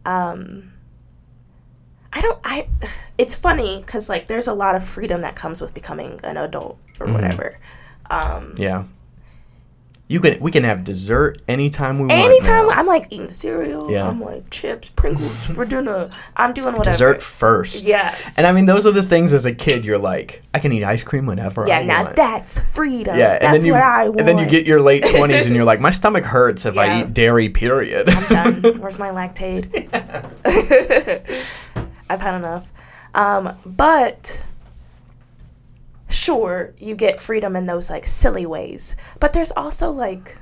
um 0.04 0.72
I 2.12 2.20
don't 2.20 2.38
I 2.44 2.68
it's 3.18 3.34
funny 3.34 3.82
cuz 3.86 4.08
like 4.08 4.26
there's 4.28 4.46
a 4.48 4.54
lot 4.54 4.74
of 4.76 4.84
freedom 4.84 5.22
that 5.22 5.34
comes 5.36 5.60
with 5.60 5.72
becoming 5.74 6.20
an 6.24 6.36
adult 6.36 6.78
or 7.00 7.06
Mhm. 7.06 7.12
whatever. 7.14 7.58
Um 8.10 8.54
Yeah. 8.58 8.84
You 10.06 10.20
can 10.20 10.38
we 10.38 10.50
can 10.50 10.64
have 10.64 10.84
dessert 10.84 11.40
anytime 11.48 11.96
we 11.98 12.02
want. 12.02 12.12
anytime. 12.12 12.68
I'm 12.68 12.86
like 12.86 13.06
eating 13.10 13.30
cereal, 13.30 13.90
Yeah. 13.90 14.06
I'm 14.06 14.20
like 14.20 14.50
chips, 14.50 14.90
Pringles 14.90 15.46
for 15.50 15.64
dinner. 15.64 16.10
I'm 16.36 16.52
doing 16.52 16.74
whatever. 16.76 16.84
dessert 16.92 17.22
first. 17.22 17.84
Yes. 17.84 18.36
And 18.36 18.46
I 18.46 18.52
mean, 18.52 18.66
those 18.66 18.86
are 18.86 18.90
the 18.90 19.02
things 19.02 19.32
as 19.32 19.46
a 19.46 19.54
kid 19.54 19.82
you're 19.82 19.96
like, 19.98 20.42
I 20.52 20.58
can 20.58 20.72
eat 20.72 20.84
ice 20.84 21.02
cream 21.02 21.24
whenever 21.24 21.66
yeah, 21.66 21.78
I 21.78 21.84
now 21.84 22.02
want. 22.04 22.16
that's 22.16 22.58
freedom. 22.72 23.18
yeah, 23.18 23.38
that's 23.38 23.44
and 23.46 23.54
then 23.54 23.64
you 23.64 23.72
what 23.72 23.82
I 23.82 24.08
want. 24.08 24.20
and 24.20 24.28
then 24.28 24.36
you 24.36 24.44
get 24.46 24.66
your 24.66 24.82
late 24.82 25.06
twenties 25.10 25.46
and 25.46 25.56
you're 25.56 25.64
like, 25.64 25.80
my 25.80 25.90
stomach 25.90 26.24
hurts 26.24 26.66
if 26.66 26.76
I 26.76 27.00
eat 27.00 27.14
dairy. 27.14 27.48
Period. 27.48 28.06
I'm 28.10 28.60
done. 28.60 28.78
Where's 28.80 28.98
my 28.98 29.08
Lactaid? 29.08 29.88
I've 32.10 32.20
had 32.20 32.36
enough. 32.36 32.70
Um, 33.14 33.56
but 33.64 34.44
sure, 36.14 36.74
you 36.78 36.94
get 36.94 37.18
freedom 37.20 37.56
in 37.56 37.66
those 37.66 37.90
like 37.90 38.06
silly 38.06 38.46
ways. 38.46 38.96
But 39.20 39.32
there's 39.32 39.52
also 39.52 39.90
like 39.90 40.38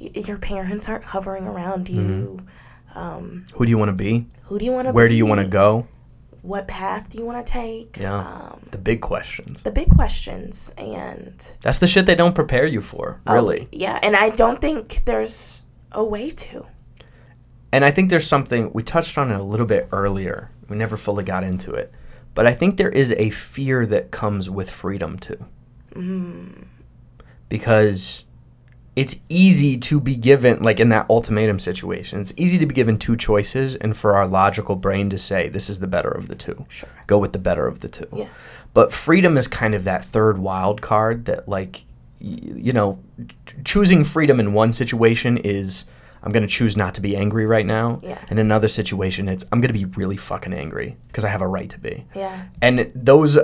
y- 0.00 0.10
your 0.14 0.38
parents 0.38 0.88
aren't 0.88 1.04
hovering 1.04 1.46
around 1.46 1.88
you. 1.88 2.40
Um, 2.94 3.44
Who 3.54 3.64
do 3.66 3.70
you 3.70 3.78
want 3.78 3.90
to 3.90 3.94
be? 3.94 4.26
who 4.44 4.58
do 4.58 4.64
you 4.64 4.72
want 4.72 4.86
to 4.86 4.88
Mm-hmm. 4.90 4.96
Where 4.96 5.08
do 5.08 5.14
you 5.14 5.26
want 5.26 5.40
to 5.40 5.46
go? 5.46 5.86
What 6.42 6.66
path 6.66 7.10
do 7.10 7.18
you 7.18 7.24
want 7.26 7.46
to 7.46 7.52
take? 7.52 7.98
Yeah. 8.00 8.16
Um, 8.16 8.60
The 8.70 8.78
big 8.78 9.00
questions. 9.00 9.62
the 9.62 9.70
big 9.70 9.90
questions 9.90 10.72
and 10.78 11.34
That's 11.60 11.78
the 11.78 11.86
shit 11.86 12.06
they 12.06 12.14
don't 12.16 12.34
prepare 12.34 12.66
you 12.66 12.80
for, 12.80 13.20
oh, 13.26 13.34
really. 13.34 13.68
yeah, 13.72 14.00
and 14.02 14.16
I 14.16 14.30
don't 14.30 14.60
think 14.60 15.02
there's 15.04 15.62
a 15.92 16.02
way 16.02 16.30
to. 16.30 16.66
And 17.72 17.84
I 17.84 17.90
think 17.92 18.10
there's 18.10 18.26
something 18.26 18.72
we 18.72 18.82
touched 18.82 19.18
on 19.18 19.30
it 19.30 19.38
a 19.38 19.42
little 19.42 19.66
bit 19.66 19.88
earlier. 19.92 20.50
We 20.68 20.76
never 20.76 20.96
fully 20.96 21.22
got 21.24 21.44
into 21.44 21.72
it. 21.72 21.92
But 22.40 22.46
I 22.46 22.54
think 22.54 22.78
there 22.78 22.88
is 22.88 23.12
a 23.12 23.28
fear 23.28 23.84
that 23.84 24.12
comes 24.12 24.48
with 24.48 24.70
freedom 24.70 25.18
too. 25.18 25.44
Mm, 25.94 26.64
Because 27.50 28.24
it's 28.96 29.20
easy 29.28 29.76
to 29.76 30.00
be 30.00 30.16
given 30.16 30.62
like 30.62 30.80
in 30.80 30.88
that 30.88 31.04
ultimatum 31.10 31.58
situation. 31.58 32.18
It's 32.18 32.32
easy 32.38 32.56
to 32.56 32.64
be 32.64 32.74
given 32.74 32.96
two 32.98 33.14
choices 33.14 33.76
and 33.76 33.94
for 33.94 34.16
our 34.16 34.26
logical 34.26 34.74
brain 34.74 35.10
to 35.10 35.18
say 35.18 35.50
this 35.50 35.68
is 35.68 35.80
the 35.80 35.86
better 35.86 36.08
of 36.08 36.28
the 36.28 36.34
two. 36.34 36.64
sure. 36.70 36.88
Go 37.06 37.18
with 37.18 37.34
the 37.34 37.38
better 37.38 37.66
of 37.66 37.80
the 37.80 37.88
two. 37.88 38.08
Yeah. 38.10 38.28
But 38.72 38.90
freedom 38.90 39.36
is 39.36 39.46
kind 39.46 39.74
of 39.74 39.84
that 39.84 40.02
third 40.02 40.38
wild 40.38 40.80
card 40.80 41.26
that 41.26 41.46
like 41.46 41.84
you 42.20 42.72
know, 42.72 42.98
choosing 43.64 44.02
freedom 44.02 44.40
in 44.40 44.54
one 44.54 44.72
situation 44.72 45.36
is 45.36 45.84
I'm 46.22 46.32
going 46.32 46.42
to 46.42 46.48
choose 46.48 46.76
not 46.76 46.94
to 46.94 47.00
be 47.00 47.16
angry 47.16 47.46
right 47.46 47.64
now. 47.64 48.00
Yeah. 48.02 48.18
In 48.30 48.38
another 48.38 48.68
situation 48.68 49.26
it's 49.28 49.46
I'm 49.52 49.60
going 49.60 49.72
to 49.72 49.78
be 49.78 49.86
really 49.96 50.16
fucking 50.18 50.52
angry 50.52 50.96
because 51.08 51.24
I 51.24 51.28
have 51.30 51.40
a 51.42 51.46
right 51.46 51.70
to 51.70 51.78
be. 51.78 52.04
Yeah. 52.14 52.46
And 52.60 52.90
those 52.94 53.38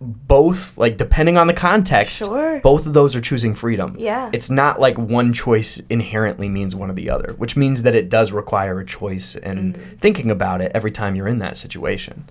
both 0.00 0.76
like 0.76 0.96
depending 0.96 1.38
on 1.38 1.46
the 1.46 1.52
context, 1.54 2.16
Sure. 2.16 2.60
both 2.60 2.86
of 2.86 2.94
those 2.94 3.14
are 3.14 3.20
choosing 3.20 3.54
freedom. 3.54 3.94
Yeah. 3.98 4.30
It's 4.32 4.50
not 4.50 4.80
like 4.80 4.98
one 4.98 5.32
choice 5.32 5.80
inherently 5.90 6.48
means 6.48 6.74
one 6.74 6.90
or 6.90 6.94
the 6.94 7.10
other, 7.10 7.34
which 7.38 7.56
means 7.56 7.82
that 7.82 7.94
it 7.94 8.08
does 8.08 8.32
require 8.32 8.80
a 8.80 8.84
choice 8.86 9.36
and 9.36 9.74
Mm-hmm. 9.74 9.96
thinking 9.96 10.30
about 10.30 10.60
it 10.60 10.72
every 10.74 10.90
time 10.90 11.14
you're 11.16 11.28
in 11.28 11.38
that 11.38 11.56
situation. 11.56 12.28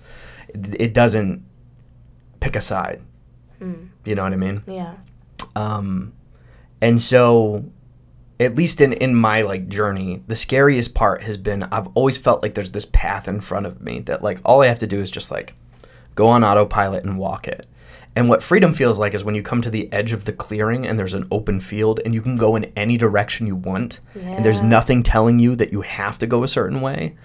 It, 0.50 0.82
it 0.82 0.94
doesn't 0.94 1.44
pick 2.40 2.56
a 2.56 2.62
side. 2.62 3.02
Mm. 3.62 3.90
You 4.04 4.16
know 4.16 4.24
what 4.24 4.34
I 4.34 4.36
mean? 4.36 4.62
Yeah. 4.68 4.96
Um, 5.56 6.14
and 6.82 7.00
so, 7.00 7.64
at 8.40 8.56
least 8.56 8.82
in 8.82 8.94
in 8.94 9.16
my 9.16 9.42
like 9.42 9.68
journey, 9.68 10.22
the 10.28 10.36
scariest 10.36 10.94
part 10.94 11.24
has 11.24 11.38
been 11.38 11.64
I've 11.64 11.88
always 11.96 12.18
felt 12.18 12.42
like 12.42 12.54
there's 12.54 12.72
this 12.72 12.86
path 12.86 13.28
in 13.28 13.40
front 13.42 13.66
of 13.66 13.82
me 13.82 14.00
that 14.02 14.22
like 14.24 14.40
all 14.44 14.62
I 14.62 14.68
have 14.68 14.80
to 14.80 14.88
do 14.88 15.00
is 15.02 15.10
just 15.12 15.32
like 15.32 15.54
go 16.16 16.28
on 16.28 16.44
autopilot 16.44 17.04
and 17.04 17.18
walk 17.18 17.48
it. 17.48 17.66
And 18.18 18.30
what 18.30 18.42
freedom 18.42 18.74
feels 18.74 18.98
like 18.98 19.14
is 19.14 19.26
when 19.26 19.36
you 19.36 19.44
come 19.44 19.62
to 19.62 19.70
the 19.70 19.92
edge 19.92 20.14
of 20.14 20.24
the 20.24 20.32
clearing 20.32 20.88
and 20.88 20.98
there's 20.98 21.14
an 21.14 21.28
open 21.32 21.60
field 21.60 22.00
and 22.06 22.14
you 22.14 22.22
can 22.22 22.38
go 22.38 22.56
in 22.56 22.72
any 22.78 22.96
direction 22.98 23.46
you 23.46 23.58
want 23.58 24.00
and 24.16 24.44
there's 24.46 24.62
nothing 24.62 25.04
telling 25.04 25.38
you 25.38 25.54
that 25.58 25.74
you 25.74 25.82
have 25.82 26.18
to 26.20 26.28
go 26.28 26.44
a 26.44 26.48
certain 26.48 26.80
way. 26.80 27.16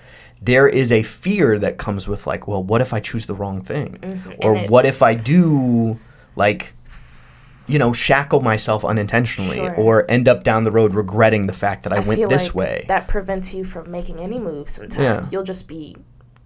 There 0.43 0.67
is 0.67 0.91
a 0.91 1.03
fear 1.05 1.59
that 1.61 1.79
comes 1.79 2.09
with 2.09 2.27
like, 2.27 2.49
well, 2.49 2.65
what 2.65 2.81
if 2.81 2.93
I 2.93 2.99
choose 2.99 3.27
the 3.27 3.35
wrong 3.35 3.61
thing? 3.61 3.99
Mm-hmm. 4.01 4.33
Or 4.43 4.57
it- 4.57 4.71
what 4.71 4.85
if 4.85 5.01
I 5.03 5.15
do 5.15 5.97
like 6.35 6.73
you 7.71 7.79
know, 7.79 7.93
shackle 7.93 8.41
myself 8.41 8.85
unintentionally 8.85 9.55
Sure. 9.57 9.75
or 9.77 10.11
end 10.11 10.29
up 10.29 10.43
down 10.45 10.65
the 10.65 10.71
road 10.73 10.95
regretting 10.95 11.47
the 11.47 11.53
fact 11.53 11.85
that 11.85 11.93
I, 11.93 12.01
went 12.01 12.19
feel 12.21 12.29
this 12.29 12.47
like 12.47 12.55
way. 12.55 12.85
That 12.89 13.09
prevents 13.09 13.55
you 13.55 13.65
from 13.65 13.91
making 13.91 14.19
any 14.19 14.39
moves 14.39 14.73
sometimes. 14.73 15.27
Yeah. 15.29 15.31
You'll 15.33 15.45
just 15.45 15.69
be 15.69 15.97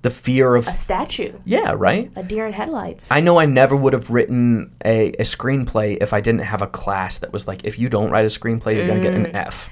the 0.02 0.10
fear 0.10 0.54
of 0.54 0.68
a 0.68 0.74
statue, 0.74 1.32
Yeah, 1.46 1.72
right? 1.78 2.10
a 2.14 2.22
deer 2.22 2.46
in 2.46 2.52
headlights. 2.52 3.10
I 3.10 3.20
know 3.20 3.38
I 3.40 3.46
never 3.46 3.74
would 3.74 3.94
have 3.94 4.10
written 4.10 4.70
a, 4.84 5.08
a 5.12 5.22
screenplay 5.22 5.96
if 6.02 6.12
I 6.12 6.20
didn't 6.20 6.42
have 6.42 6.60
a 6.60 6.66
class 6.66 7.18
that 7.18 7.32
was 7.32 7.48
like, 7.48 7.64
if 7.64 7.78
you 7.78 7.88
don't 7.88 8.10
write 8.10 8.24
a 8.26 8.28
screenplay, 8.28 8.76
you're 8.76 8.86
gonna 8.86 9.00
get 9.00 9.14
Mm. 9.14 9.30
an 9.30 9.36
F. 9.36 9.70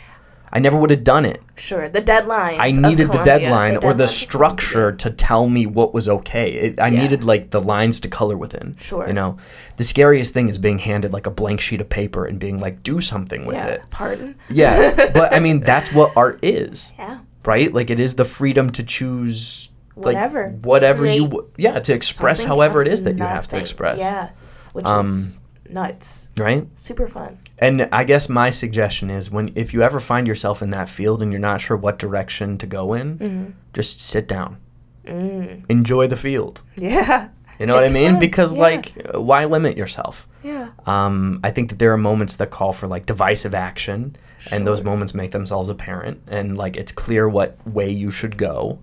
I 0.55 0.59
never 0.59 0.77
would 0.77 0.91
have 0.91 1.03
done 1.05 1.25
it. 1.25 1.41
sure, 1.57 1.89
the 1.89 2.01
deadline. 2.01 2.61
I 2.61 2.69
needed 2.71 3.09
the 3.11 3.23
deadline 3.25 3.79
or 3.83 3.95
the 3.95 4.07
structure 4.07 4.93
to 4.93 5.11
tell 5.11 5.49
me 5.49 5.67
what 5.67 5.95
was 5.95 6.09
okay. 6.09 6.53
It, 6.53 6.81
I 6.81 6.89
Yeah. 6.89 7.03
needed 7.03 7.25
like 7.25 7.51
the 7.51 7.61
lines 7.61 8.01
to 8.01 8.09
color 8.09 8.37
within. 8.37 8.77
Sure. 8.77 9.07
You 9.07 9.13
know, 9.15 9.39
the 9.79 9.85
scariest 9.85 10.35
thing 10.35 10.49
is 10.49 10.59
being 10.59 10.79
handed 10.79 11.13
like 11.13 11.27
a 11.27 11.31
blank 11.31 11.61
sheet 11.61 11.81
of 11.81 11.89
paper 11.89 12.27
and 12.27 12.39
being 12.39 12.59
like, 12.61 12.83
do 12.83 13.01
something 13.01 13.47
with 13.47 13.57
Yeah. 13.57 13.67
it. 13.69 13.83
Pardon. 13.91 14.35
Yeah, 14.51 15.11
but 15.15 15.33
I 15.33 15.41
mean, 15.41 15.61
that's 15.61 15.93
what 15.93 16.15
art 16.17 16.39
is. 16.43 16.93
Yeah. 16.99 17.19
right? 17.47 17.73
Like 17.73 17.91
it 17.91 17.99
is 17.99 18.15
the 18.15 18.25
freedom 18.25 18.71
to 18.71 18.83
choose 18.83 19.69
like, 19.97 20.15
Whatever. 20.15 20.51
whatever 20.63 21.05
you 21.05 21.27
Create 21.27 21.31
w- 21.31 21.49
yeah 21.59 21.79
to 21.81 21.93
express 21.93 22.43
however 22.43 22.81
it 22.83 22.89
is 22.89 23.03
that 23.03 23.19
you 23.19 23.25
have 23.25 23.47
to 23.49 23.59
express 23.59 23.99
Yeah. 23.99 24.31
Which 24.73 24.87
Um, 24.87 25.07
is 25.07 25.39
nuts. 25.73 26.29
right 26.39 26.67
Super 26.75 27.09
fun. 27.09 27.39
and 27.59 27.89
i 27.93 28.05
guess 28.05 28.29
my 28.29 28.51
suggestion 28.51 29.11
is 29.11 29.31
when 29.31 29.53
if 29.55 29.73
you 29.75 29.83
ever 29.83 30.01
find 30.01 30.27
yourself 30.27 30.63
in 30.63 30.71
that 30.71 30.89
field 30.89 31.23
and 31.23 31.33
you're 31.33 31.41
not 31.41 31.61
sure 31.61 31.77
what 31.77 31.99
direction 31.99 32.59
to 32.59 32.67
go 32.67 32.95
in 32.95 33.19
Mm-hmm. 33.19 33.51
just 33.73 34.01
sit 34.01 34.29
down 34.29 34.57
Mm. 35.05 35.65
enjoy 35.69 36.07
the 36.07 36.17
field 36.17 36.63
Yeah. 36.77 37.29
you 37.59 37.67
know 37.67 37.75
what 37.75 37.89
i 37.91 37.93
mean 37.93 38.13
fun, 38.13 38.21
because 38.21 38.53
yeah. 38.55 38.61
like 38.61 38.93
why 39.15 39.45
limit 39.47 39.77
yourself 39.77 40.29
Yeah. 40.45 40.69
um, 40.87 41.41
I 41.43 41.51
think 41.51 41.71
that 41.71 41.79
there 41.81 41.93
are 41.93 41.97
moments 41.99 42.37
that 42.37 42.51
call 42.51 42.73
for 42.73 42.87
like 42.87 43.05
divisive 43.07 43.53
action, 43.55 44.15
and 44.53 44.65
those 44.67 44.83
moments 44.83 45.13
make 45.15 45.31
themselves 45.33 45.69
apparent, 45.69 46.21
and 46.29 46.57
like 46.59 46.77
it's 46.77 46.93
clear 46.93 47.29
what 47.29 47.57
way 47.67 47.91
you 47.91 48.11
should 48.11 48.37
go. 48.37 48.79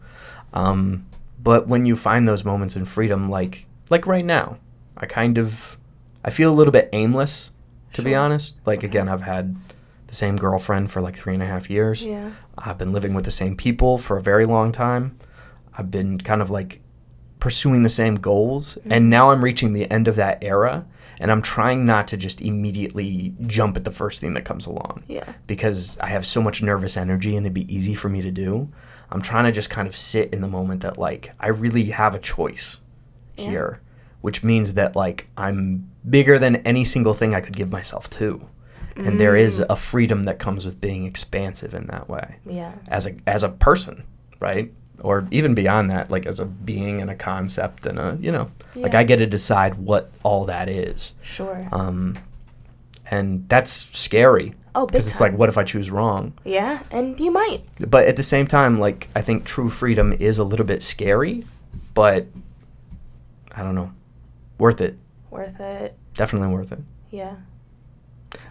Um, 0.53 1.05
but 1.43 1.67
when 1.67 1.85
you 1.85 1.95
find 1.95 2.25
those 2.27 2.43
moments 2.45 2.75
in 2.75 2.85
freedom, 2.85 3.29
like 3.29 3.65
like 3.89 4.05
right 4.07 4.25
now, 4.25 4.57
I 4.97 5.05
kind 5.05 5.37
of 5.37 5.77
I 6.23 6.29
feel 6.31 6.51
a 6.51 6.55
little 6.55 6.71
bit 6.71 6.89
aimless, 6.93 7.51
to 7.93 8.01
be 8.01 8.15
honest. 8.15 8.61
Like 8.65 8.83
again, 8.83 9.07
I've 9.09 9.21
had 9.21 9.55
the 10.07 10.15
same 10.15 10.35
girlfriend 10.37 10.91
for 10.91 11.01
like 11.01 11.15
three 11.15 11.33
and 11.33 11.43
a 11.43 11.45
half 11.45 11.69
years. 11.69 12.03
Yeah. 12.03 12.31
I've 12.57 12.77
been 12.77 12.91
living 12.93 13.13
with 13.13 13.25
the 13.25 13.31
same 13.31 13.55
people 13.55 13.97
for 13.97 14.17
a 14.17 14.21
very 14.21 14.45
long 14.45 14.71
time. 14.71 15.17
I've 15.77 15.91
been 15.91 16.19
kind 16.19 16.41
of 16.41 16.49
like 16.49 16.81
pursuing 17.39 17.83
the 17.83 17.89
same 17.89 18.15
goals. 18.15 18.75
Mm-hmm. 18.75 18.91
And 18.93 19.09
now 19.09 19.29
I'm 19.31 19.43
reaching 19.43 19.71
the 19.73 19.89
end 19.91 20.07
of 20.07 20.15
that 20.17 20.43
era. 20.43 20.85
And 21.21 21.31
I'm 21.31 21.41
trying 21.41 21.85
not 21.85 22.07
to 22.09 22.17
just 22.17 22.41
immediately 22.41 23.33
jump 23.45 23.75
at 23.77 23.83
the 23.83 23.91
first 23.91 24.21
thing 24.21 24.33
that 24.35 24.45
comes 24.45 24.65
along 24.65 25.03
Yeah. 25.07 25.33
because 25.47 25.97
I 25.99 26.07
have 26.07 26.25
so 26.25 26.41
much 26.41 26.63
nervous 26.63 26.95
energy 26.95 27.35
and 27.35 27.45
it'd 27.45 27.53
be 27.53 27.73
easy 27.73 27.93
for 27.93 28.07
me 28.07 28.21
to 28.21 28.31
do. 28.31 28.69
I'm 29.11 29.21
trying 29.21 29.43
to 29.45 29.51
just 29.51 29.69
kind 29.69 29.85
of 29.87 29.97
sit 29.97 30.33
in 30.33 30.39
the 30.39 30.47
moment 30.47 30.81
that, 30.81 30.97
like, 30.97 31.31
I 31.39 31.47
really 31.47 31.85
have 31.85 32.15
a 32.15 32.19
choice 32.19 32.79
Yeah. 33.37 33.49
here, 33.49 33.81
which 34.21 34.43
means 34.43 34.73
that, 34.73 34.95
like, 34.95 35.27
I'm 35.37 35.89
bigger 36.09 36.37
than 36.39 36.57
any 36.57 36.83
single 36.83 37.13
thing 37.13 37.33
I 37.33 37.41
could 37.41 37.55
give 37.55 37.71
myself 37.71 38.09
to. 38.11 38.41
And 38.95 39.17
there 39.17 39.37
is 39.37 39.61
a 39.61 39.77
freedom 39.77 40.25
that 40.25 40.39
comes 40.39 40.65
with 40.65 40.81
being 40.81 41.05
expansive 41.05 41.73
in 41.73 41.87
that 41.87 42.09
way 42.09 42.35
Yeah. 42.45 42.73
as 42.89 43.05
a 43.07 43.15
as 43.27 43.43
a 43.43 43.49
person, 43.49 44.03
right? 44.41 44.73
Or 44.99 45.25
even 45.31 45.53
beyond 45.55 45.89
that, 45.91 46.11
like 46.11 46.25
as 46.25 46.41
a 46.41 46.45
being 46.45 46.99
and 46.99 47.09
a 47.09 47.15
concept 47.15 47.85
and 47.85 47.97
a 47.97 48.17
you 48.19 48.29
know, 48.33 48.51
like 48.75 48.95
I 48.95 49.03
get 49.03 49.17
to 49.17 49.25
decide 49.25 49.75
what 49.75 50.11
all 50.23 50.43
that 50.47 50.67
is, 50.67 51.13
Sure. 51.21 51.65
um, 51.71 52.17
and 53.09 53.47
that's 53.47 53.71
scary 53.71 54.51
oh, 54.75 54.85
because 54.85 55.07
it's 55.09 55.21
like, 55.21 55.31
what 55.31 55.47
if 55.47 55.57
I 55.57 55.63
choose 55.63 55.89
wrong? 55.89 56.33
Yeah, 56.43 56.83
and 56.91 57.17
you 57.21 57.31
might. 57.31 57.61
But 57.89 58.05
at 58.05 58.17
the 58.17 58.23
same 58.23 58.47
time, 58.47 58.79
like 58.81 59.07
I 59.15 59.21
think 59.21 59.45
true 59.45 59.69
freedom 59.69 60.11
is 60.11 60.39
a 60.39 60.43
little 60.43 60.65
bit 60.65 60.83
scary, 60.83 61.45
but 61.93 62.27
I 63.55 63.63
don't 63.63 63.75
know, 63.75 63.91
worth 64.59 64.81
it, 64.81 64.97
Worth 65.31 65.59
it. 65.59 65.97
definitely 66.13 66.49
worth 66.53 66.71
it. 66.71 66.79
Yeah. 67.09 67.35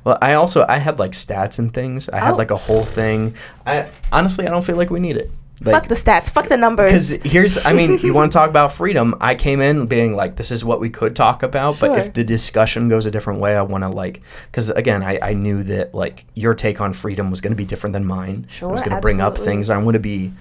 Well, 0.03 0.19
I 0.21 0.35
also 0.35 0.65
I 0.69 0.79
had 0.79 0.99
like 0.99 1.13
stats 1.13 1.59
and 1.61 1.73
things. 1.73 2.09
I 2.09 2.19
had 2.19 2.35
Oh. 2.35 2.37
like 2.37 2.51
a 2.51 2.57
whole 2.57 2.83
thing. 2.83 3.35
I 3.67 3.89
honestly 4.11 4.47
I 4.47 4.51
don't 4.51 4.65
feel 4.65 4.77
like 4.77 4.91
we 4.91 4.99
need 4.99 5.17
it. 5.17 5.31
fuck 5.63 5.87
the 5.89 5.95
stats. 5.95 6.31
Fuck 6.31 6.47
the 6.49 6.57
numbers. 6.57 7.17
Because 7.17 7.33
here's, 7.33 7.67
I 7.67 7.73
mean, 7.73 7.99
you 7.99 8.13
want 8.15 8.31
to 8.33 8.37
talk 8.39 8.49
about 8.49 8.73
freedom. 8.73 9.15
I 9.21 9.35
came 9.35 9.61
in 9.61 9.87
being 9.87 10.15
like, 10.15 10.37
this 10.37 10.51
is 10.53 10.65
what 10.65 10.79
we 10.81 10.89
could 10.89 11.15
talk 11.17 11.43
about. 11.43 11.79
But 11.81 11.99
if 11.99 12.13
the 12.13 12.23
discussion 12.25 12.89
goes 12.89 13.07
a 13.07 13.11
different 13.11 13.41
way, 13.41 13.57
I 13.57 13.63
want 13.63 13.83
to 13.85 13.89
like, 13.91 14.23
because 14.47 14.71
again, 14.71 15.03
I, 15.03 15.19
I 15.21 15.33
knew 15.35 15.63
that 15.65 15.95
like 15.95 16.25
your 16.35 16.55
take 16.55 16.81
on 16.81 16.93
freedom 16.93 17.29
was 17.31 17.41
going 17.41 17.51
to 17.53 17.57
be 17.57 17.65
different 17.65 17.93
than 17.93 18.05
mine. 18.05 18.47
Sure. 18.49 18.69
I 18.69 18.73
was 18.73 18.83
going 18.83 18.95
to 18.97 19.01
bring 19.01 19.21
up 19.21 19.37
things. 19.37 19.69
I 19.69 19.77
want 19.79 19.95
to 19.95 20.01
be 20.01 20.33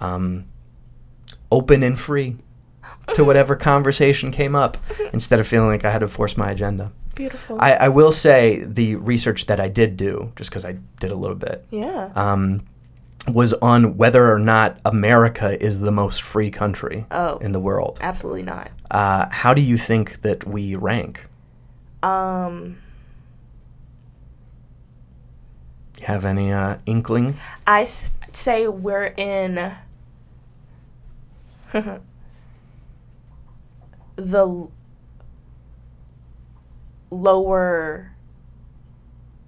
um, 0.00 0.44
open 1.52 1.82
and 1.82 1.98
free 1.98 2.36
to 3.14 3.24
whatever 3.24 3.56
conversation 3.56 4.30
came 4.30 4.54
up 4.56 4.76
instead 5.12 5.40
of 5.40 5.46
feeling 5.46 5.68
like 5.68 5.84
I 5.84 5.90
had 5.90 6.00
to 6.00 6.08
force 6.08 6.36
my 6.36 6.50
agenda. 6.50 6.90
Beautiful. 7.14 7.58
I, 7.60 7.72
I 7.72 7.88
will 7.88 8.12
say 8.12 8.62
the 8.64 8.94
research 8.96 9.46
that 9.46 9.60
I 9.60 9.68
did 9.68 9.96
do, 9.96 10.32
just 10.36 10.50
because 10.50 10.64
I 10.64 10.76
did 11.00 11.10
a 11.10 11.14
little 11.16 11.36
bit, 11.36 11.64
yeah. 11.70 12.10
um, 12.14 12.62
was 13.28 13.52
on 13.54 13.96
whether 13.98 14.32
or 14.32 14.38
not 14.38 14.78
America 14.84 15.62
is 15.62 15.80
the 15.80 15.90
most 15.92 16.22
free 16.22 16.50
country 16.50 17.04
Oh. 17.10 17.36
in 17.38 17.52
the 17.52 17.60
world. 17.60 17.98
Absolutely 18.00 18.44
not. 18.44 18.70
Uh, 18.90 19.26
how 19.30 19.52
do 19.52 19.60
you 19.60 19.76
think 19.76 20.20
that 20.22 20.46
we 20.46 20.74
rank? 20.76 21.26
Um, 22.02 22.78
You 25.98 26.06
have 26.06 26.24
any 26.24 26.50
uh, 26.52 26.78
inkling? 26.86 27.36
I 27.66 27.82
s- 27.82 28.16
say 28.32 28.66
we're 28.68 29.12
in 29.18 29.70
the 34.16 34.68
lower 37.10 38.12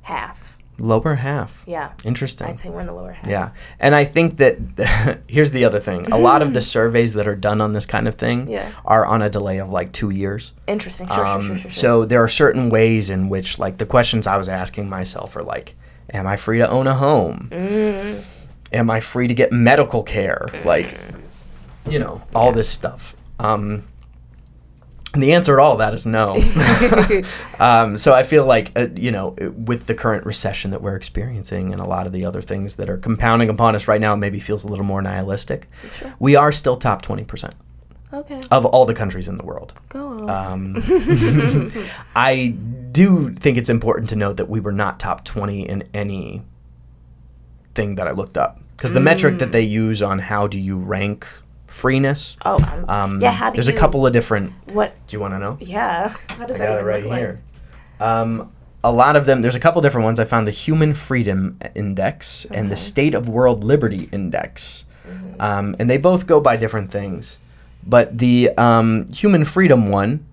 half. 0.03 0.57
Lower 0.79 1.15
half. 1.15 1.63
Yeah. 1.67 1.93
Interesting. 2.05 2.49
I'd 2.49 2.59
say 2.59 2.69
we're 2.71 2.81
in 2.81 2.87
the 2.87 2.93
lower 2.95 3.13
half. 3.13 3.27
Yeah. 3.29 3.53
And 3.79 3.95
I 3.95 4.05
think 4.05 4.39
that 4.39 5.21
here's 5.29 5.51
the 5.53 5.65
other 5.65 5.79
thing. 5.79 6.11
A 6.11 6.19
lot 6.19 6.43
of 6.43 6.55
the 6.55 6.63
surveys 6.75 7.13
that 7.13 7.29
are 7.29 7.37
done 7.37 7.61
on 7.61 7.73
this 7.73 7.87
kind 7.87 8.09
of 8.09 8.15
thing 8.17 8.49
Yeah. 8.49 8.71
are 8.85 9.07
on 9.07 9.23
a 9.23 9.31
delay 9.31 9.59
of 9.59 9.69
like 9.69 9.93
two 9.93 10.11
years. 10.11 10.53
Interesting. 10.67 11.07
Sure, 11.09 11.27
sure, 11.27 11.37
Um, 11.37 11.41
sure, 11.43 11.57
sure, 11.57 11.59
sure. 11.59 11.71
So 11.71 12.05
there 12.05 12.23
are 12.23 12.29
certain 12.29 12.69
ways 12.69 13.11
in 13.11 13.29
which, 13.29 13.59
like, 13.59 13.79
the 13.79 13.87
questions 13.87 14.27
I 14.27 14.37
was 14.37 14.49
asking 14.49 14.89
myself 14.89 15.37
are 15.37 15.43
like, 15.45 15.75
am 16.13 16.27
I 16.27 16.37
free 16.37 16.59
to 16.59 16.69
own 16.69 16.87
a 16.89 16.95
home? 16.95 17.49
Mm. 17.53 18.25
Am 18.73 18.91
I 18.91 19.01
free 19.01 19.29
to 19.29 19.35
get 19.35 19.53
medical 19.53 20.03
care? 20.03 20.49
Like, 20.65 20.99
you 21.89 21.99
know, 21.99 22.23
all 22.35 22.47
Yeah. 22.49 22.53
this 22.55 22.69
stuff. 22.69 23.15
Um, 23.39 23.85
the 25.15 25.35
answer 25.35 25.57
to 25.57 25.63
all 25.63 25.77
that 25.77 25.93
is 25.95 26.07
no. 26.07 26.33
um, 27.61 27.97
so 27.97 28.15
I 28.15 28.23
feel 28.23 28.47
like, 28.47 28.73
uh, 28.77 28.89
you 28.95 29.11
know, 29.11 29.31
with 29.57 29.87
the 29.87 29.95
current 29.95 30.25
recession 30.25 30.71
that 30.71 30.83
we're 30.83 30.97
experiencing 30.97 31.73
and 31.73 31.81
a 31.81 31.87
lot 31.87 32.07
of 32.07 32.13
the 32.13 32.25
other 32.25 32.41
things 32.41 32.77
that 32.77 32.89
are 32.89 32.97
compounding 32.97 33.51
upon 33.51 33.75
us 33.75 33.89
right 33.89 34.01
now, 34.01 34.15
it 34.15 34.19
maybe 34.19 34.41
feels 34.41 34.65
a 34.65 34.69
little 34.69 34.85
more 34.85 35.03
nihilistic. 35.03 35.69
Sure. 35.91 36.15
We 36.19 36.37
are 36.37 36.51
still 36.53 36.77
top 36.77 37.03
20% 37.03 37.53
Okay. 38.15 38.41
of 38.51 38.67
all 38.67 38.85
the 38.85 38.95
countries 38.95 39.29
in 39.29 39.37
the 39.37 39.45
world. 39.45 39.73
Go 39.89 40.29
on. 40.29 40.31
Um, 40.31 40.83
I 42.17 42.55
do 42.93 43.33
think 43.35 43.57
it's 43.57 43.71
important 43.71 44.11
to 44.11 44.17
note 44.17 44.37
that 44.37 44.49
we 44.49 44.61
were 44.61 44.73
not 44.73 45.01
top 45.01 45.25
20 45.25 45.69
in 45.69 45.85
any 45.95 46.43
thing 47.75 47.95
that 47.97 48.07
I 48.07 48.13
looked 48.13 48.37
up. 48.37 48.61
Because 48.77 48.93
the 48.93 49.01
metric 49.01 49.39
that 49.39 49.53
they 49.53 49.63
use 49.63 50.03
on 50.03 50.19
how 50.19 50.47
do 50.47 50.59
you 50.59 50.77
rank 50.77 51.27
freeness, 51.73 52.37
oh, 52.45 52.59
I'm, 52.62 52.89
um, 52.89 53.20
yeah. 53.20 53.31
How 53.31 53.51
do 53.51 53.55
there's 53.55 53.68
you? 53.68 53.75
a 53.75 53.79
couple 53.79 54.07
of 54.07 54.12
different. 54.12 54.53
What? 54.73 54.95
Do 55.07 55.16
you 55.16 55.20
want 55.20 55.35
to 55.35 55.39
know? 55.39 55.57
Yeah. 55.61 56.09
How 56.29 56.47
does 56.47 56.61
I 56.61 56.66
that 56.66 56.73
got 56.73 56.81
it 56.81 56.85
right 56.85 57.03
look 57.03 57.11
like? 57.11 57.18
here. 57.18 57.43
Um, 58.01 58.53
a 58.85 58.93
lot 58.93 59.16
of 59.16 59.27
them, 59.27 59.43
there's 59.43 59.55
a 59.55 59.61
couple 59.61 59.81
different 59.81 60.05
ones. 60.05 60.18
I 60.18 60.25
found 60.25 60.47
the 60.47 60.53
Human 60.53 60.93
Freedom 60.93 61.59
Index 61.75 62.45
and 62.47 62.70
the 62.70 62.77
State 62.77 63.14
of 63.14 63.29
World 63.29 63.62
Liberty 63.62 64.09
Index. 64.12 64.85
Mm-hmm. 65.07 65.41
Um, 65.41 65.77
and 65.79 65.89
they 65.89 65.99
both 65.99 66.27
go 66.27 66.41
by 66.41 66.57
different 66.57 66.91
things. 66.91 67.37
But 67.85 68.18
the 68.18 68.51
um, 68.59 69.09
Human 69.12 69.45
Freedom 69.45 69.89
one 69.91 70.27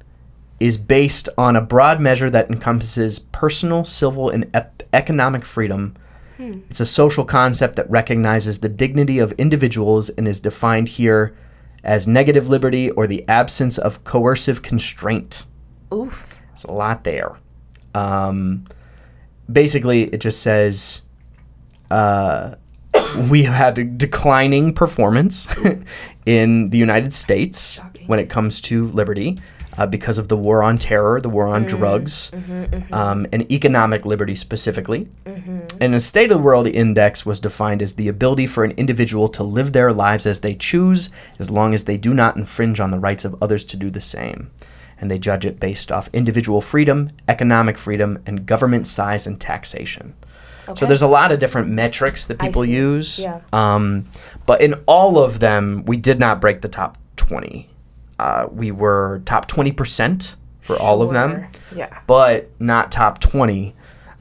is 0.59 0.77
based 0.77 1.29
on 1.37 1.55
a 1.55 1.61
broad 1.61 1.99
measure 1.99 2.29
that 2.29 2.49
encompasses 2.49 3.19
personal, 3.19 3.83
civil, 3.83 4.29
and 4.29 4.49
ep- 4.53 4.83
economic 4.93 5.45
freedom. 5.45 5.95
Hmm. 6.39 6.59
It's 6.69 6.79
a 6.79 6.85
social 6.85 7.25
concept 7.25 7.75
that 7.75 7.89
recognizes 7.89 8.59
the 8.59 8.69
dignity 8.69 9.19
of 9.19 9.33
individuals 9.33 10.07
and 10.07 10.25
is 10.25 10.39
defined 10.39 10.87
here 10.87 11.35
as 11.83 12.07
negative 12.07 12.49
liberty 12.49 12.91
or 12.91 13.07
the 13.07 13.27
absence 13.27 13.77
of 13.77 14.05
coercive 14.05 14.61
constraint. 14.61 15.43
Oof. 15.93 16.41
It's 16.53 16.63
a 16.63 16.71
lot 16.71 17.03
there. 17.03 17.37
Um, 17.93 18.63
basically, 19.51 20.03
it 20.13 20.19
just 20.19 20.41
says 20.41 21.01
uh, 21.91 22.55
we 23.29 23.43
have 23.43 23.53
had 23.53 23.77
a 23.77 23.83
declining 23.83 24.73
performance 24.73 25.53
in 26.25 26.69
the 26.69 26.77
United 26.77 27.13
States 27.13 27.73
Shocking. 27.73 28.07
when 28.07 28.19
it 28.19 28.29
comes 28.29 28.61
to 28.61 28.87
liberty 28.91 29.37
uh, 29.79 29.85
because 29.85 30.17
of 30.17 30.27
the 30.27 30.35
war 30.35 30.61
on 30.61 30.77
terror, 30.77 31.21
the 31.21 31.29
war 31.29 31.47
on 31.47 31.63
drugs, 31.63 32.31
um, 32.91 33.25
and 33.31 33.49
economic 33.49 34.05
liberty 34.05 34.35
specifically. 34.35 35.07
And 35.79 35.93
the 35.93 36.01
State 36.01 36.29
of 36.31 36.37
the 36.37 36.43
World 36.43 36.67
Index 36.67 37.25
was 37.25 37.39
defined 37.39 37.81
as 37.81 37.93
the 37.93 38.09
ability 38.09 38.45
for 38.45 38.65
an 38.65 38.71
individual 38.71 39.29
to 39.29 39.43
live 39.43 39.71
their 39.71 39.93
lives 39.93 40.27
as 40.27 40.41
they 40.41 40.53
choose, 40.53 41.11
as 41.39 41.49
long 41.49 41.73
as 41.73 41.85
they 41.85 41.95
do 41.95 42.13
not 42.13 42.35
infringe 42.35 42.81
on 42.81 42.91
the 42.91 42.99
rights 42.99 43.23
of 43.23 43.41
others 43.41 43.63
to 43.65 43.77
do 43.77 43.89
the 43.89 44.01
same. 44.01 44.51
And 44.99 45.09
they 45.09 45.17
judge 45.17 45.45
it 45.45 45.61
based 45.61 45.93
off 45.93 46.09
individual 46.11 46.59
freedom, 46.59 47.11
economic 47.29 47.77
freedom, 47.77 48.21
and 48.25 48.45
government 48.45 48.85
size 48.85 49.27
and 49.27 49.39
taxation. 49.39 50.13
Okay. 50.67 50.77
So 50.81 50.85
there's 50.87 51.03
a 51.03 51.07
lot 51.07 51.31
of 51.31 51.39
different 51.39 51.69
metrics 51.69 52.25
that 52.25 52.37
people 52.37 52.65
use. 52.65 53.17
Yeah. 53.19 53.39
Um, 53.53 54.09
but 54.45 54.61
in 54.61 54.73
all 54.87 55.17
of 55.17 55.39
them, 55.39 55.85
we 55.85 55.95
did 55.95 56.19
not 56.19 56.41
break 56.41 56.59
the 56.59 56.67
top 56.67 56.97
20. 57.15 57.69
Uh, 58.19 58.47
we 58.51 58.71
were 58.71 59.21
top 59.25 59.47
20% 59.47 60.35
for 60.59 60.75
all 60.81 61.01
of 61.01 61.09
them 61.11 61.47
Yeah. 61.73 61.87
but 62.05 62.49
not 62.59 62.91
top 62.91 63.19
20. 63.19 63.73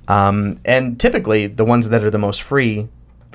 Um, 0.06 0.58
and 0.64 0.98
typically, 1.00 1.48
the 1.48 1.64
ones 1.64 1.88
that 1.88 2.02
are 2.04 2.10
the 2.10 2.18
most 2.18 2.42
free, 2.42 2.88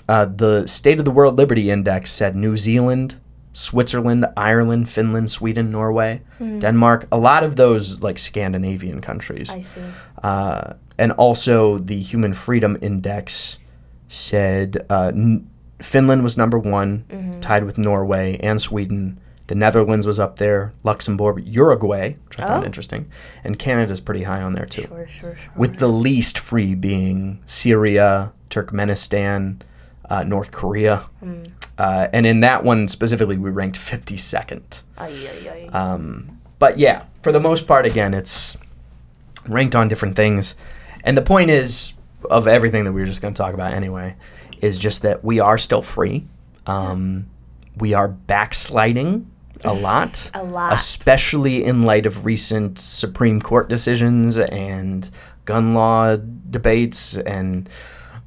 uh, 0.08 0.26
the 0.26 0.66
State 0.66 1.00
of 1.00 1.06
the 1.06 1.12
World 1.12 1.38
Liberty 1.38 1.70
Index 1.70 2.12
said 2.12 2.36
New 2.36 2.56
Zealand, 2.56 3.16
Switzerland, 3.52 4.26
Ireland, 4.38 4.90
Finland, 4.90 5.30
Sweden, 5.30 5.70
Norway, 5.70 6.22
Denmark, 6.40 7.08
a 7.12 7.18
lot 7.18 7.44
of 7.44 7.56
those 7.56 8.02
like 8.02 8.18
Scandinavian 8.18 9.02
countries. 9.02 9.52
I 9.52 9.62
see. 9.62 9.82
Uh, 10.24 10.74
and 10.98 11.12
also, 11.14 11.78
the 11.80 12.00
Human 12.00 12.34
Freedom 12.34 12.78
Index 12.82 13.60
said 14.08 14.86
uh, 14.90 15.12
n- 15.14 15.48
Finland 15.82 16.24
was 16.24 16.38
number 16.38 16.58
one, 16.58 17.04
tied 17.42 17.64
with 17.66 17.78
Norway 17.78 18.40
and 18.42 18.60
Sweden. 18.62 19.20
The 19.48 19.56
Netherlands 19.56 20.08
was 20.08 20.20
up 20.20 20.38
there, 20.38 20.72
Luxembourg, 20.84 21.44
Uruguay, 21.46 22.16
which 22.28 22.40
I 22.40 22.48
found 22.48 22.64
Oh. 22.64 22.66
interesting, 22.66 23.08
and 23.44 23.60
Canada's 23.60 24.00
pretty 24.00 24.24
high 24.24 24.42
on 24.42 24.54
there 24.54 24.66
too. 24.66 24.84
Sure, 24.84 25.08
sure, 25.08 25.36
sure. 25.36 25.52
With 25.58 25.78
the 25.80 25.88
least 25.90 26.40
free 26.40 26.76
being 26.76 27.40
Syria, 27.46 28.32
Turkmenistan, 28.50 29.58
uh, 30.10 30.24
North 30.24 30.52
Korea. 30.52 31.06
Uh, 31.78 32.08
and 32.14 32.26
in 32.26 32.40
that 32.42 32.64
one 32.64 32.88
specifically, 32.88 33.38
we 33.38 33.50
ranked 33.50 33.78
52nd. 33.78 34.82
Ay, 34.98 35.12
ay, 35.28 35.50
ay. 35.74 35.78
Um, 35.78 36.40
but 36.60 36.78
yeah, 36.78 37.04
for 37.22 37.32
the 37.32 37.40
most 37.40 37.68
part, 37.68 37.86
again, 37.86 38.14
it's 38.14 38.56
ranked 39.48 39.76
on 39.76 39.88
different 39.88 40.16
things. 40.16 40.56
And 41.04 41.18
the 41.18 41.22
point 41.22 41.50
is, 41.50 41.94
of 42.30 42.48
everything 42.48 42.86
that 42.86 42.94
we 42.94 43.02
were 43.02 43.08
just 43.08 43.22
going 43.22 43.34
to 43.34 43.38
talk 43.38 43.54
about 43.54 43.74
anyway, 43.74 44.16
is 44.62 44.78
just 44.78 45.02
that 45.02 45.24
we 45.26 45.42
are 45.42 45.58
still 45.58 45.82
free. 45.82 46.26
Um, 46.68 47.26
we 47.78 47.94
are 47.94 48.08
backsliding 48.08 49.30
a 49.64 49.74
lot. 49.90 50.30
A 50.34 50.44
lot. 50.44 50.74
Especially 50.74 51.64
in 51.64 51.84
light 51.84 52.06
of 52.06 52.26
recent 52.26 52.80
Supreme 52.80 53.42
Court 53.42 53.70
decisions 53.70 54.38
and 54.38 55.10
gun 55.46 55.74
law 55.74 56.16
debates 56.50 57.18
and 57.18 57.70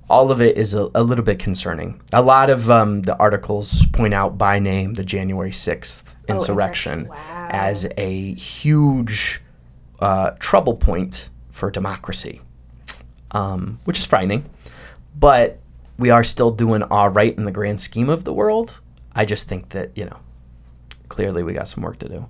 all 0.09 0.31
of 0.31 0.41
it 0.41 0.57
is 0.57 0.75
a, 0.75 0.89
a 0.95 1.03
little 1.03 1.25
bit 1.25 1.39
concerning. 1.41 2.01
A 2.13 2.23
lot 2.23 2.49
of 2.49 2.71
um, 2.71 3.03
the 3.03 3.17
articles 3.17 3.85
point 3.87 4.15
out 4.15 4.39
by 4.39 4.59
name 4.61 4.95
the 4.95 5.03
January 5.05 5.51
6th 5.51 6.15
Oh, 6.29 6.35
insurrection 6.35 7.01
insurrection. 7.01 7.09
Wow. 7.09 7.49
as 7.51 7.87
a 7.97 8.35
huge 8.35 9.41
uh, 10.01 10.31
trouble 10.39 10.75
point 10.75 11.31
for 11.51 11.71
democracy, 11.71 12.41
um, 13.33 13.81
which 13.85 13.99
is 13.99 14.07
frightening. 14.07 14.45
But 15.19 15.59
we 15.99 16.11
are 16.11 16.23
still 16.23 16.51
doing 16.51 16.83
all 16.85 17.09
right 17.09 17.37
in 17.37 17.45
the 17.45 17.51
grand 17.53 17.81
scheme 17.81 18.09
of 18.11 18.23
the 18.25 18.33
world. 18.33 18.79
I 19.15 19.25
just 19.25 19.49
think 19.49 19.71
that, 19.71 19.91
you 19.97 20.05
know, 20.05 20.19
clearly 21.09 21.43
we 21.43 21.53
got 21.53 21.69
some 21.69 21.83
work 21.83 21.99
to 21.99 22.09
do. 22.09 22.27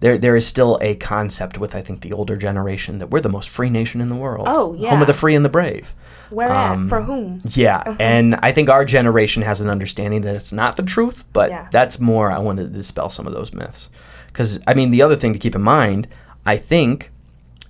There, 0.00 0.18
there 0.18 0.36
is 0.36 0.46
still 0.46 0.78
a 0.82 0.94
concept 0.96 1.58
with 1.58 1.74
I 1.74 1.80
think 1.80 2.00
the 2.02 2.12
older 2.12 2.36
generation 2.36 2.98
that 2.98 3.10
we're 3.10 3.20
the 3.20 3.28
most 3.28 3.48
free 3.48 3.70
nation 3.70 4.00
in 4.00 4.08
the 4.08 4.16
world. 4.16 4.46
Oh, 4.48 4.74
yeah, 4.74 4.90
home 4.90 5.00
of 5.00 5.06
the 5.06 5.12
free 5.12 5.34
and 5.34 5.44
the 5.44 5.48
brave. 5.48 5.94
Where 6.30 6.52
um, 6.52 6.84
at? 6.84 6.88
For 6.88 7.02
whom? 7.02 7.40
Yeah, 7.54 7.82
and 8.00 8.34
I 8.36 8.50
think 8.52 8.68
our 8.68 8.84
generation 8.84 9.42
has 9.42 9.60
an 9.60 9.70
understanding 9.70 10.22
that 10.22 10.34
it's 10.34 10.52
not 10.52 10.76
the 10.76 10.82
truth, 10.82 11.24
but 11.32 11.50
Yeah. 11.50 11.68
that's 11.70 12.00
more. 12.00 12.30
I 12.32 12.38
wanted 12.38 12.64
to 12.64 12.72
dispel 12.72 13.10
some 13.10 13.26
of 13.26 13.32
those 13.32 13.54
myths, 13.54 13.90
because 14.28 14.58
I 14.66 14.74
mean 14.74 14.90
the 14.90 15.02
other 15.02 15.16
thing 15.16 15.32
to 15.32 15.38
keep 15.38 15.54
in 15.54 15.62
mind, 15.62 16.08
I 16.44 16.56
think 16.56 17.10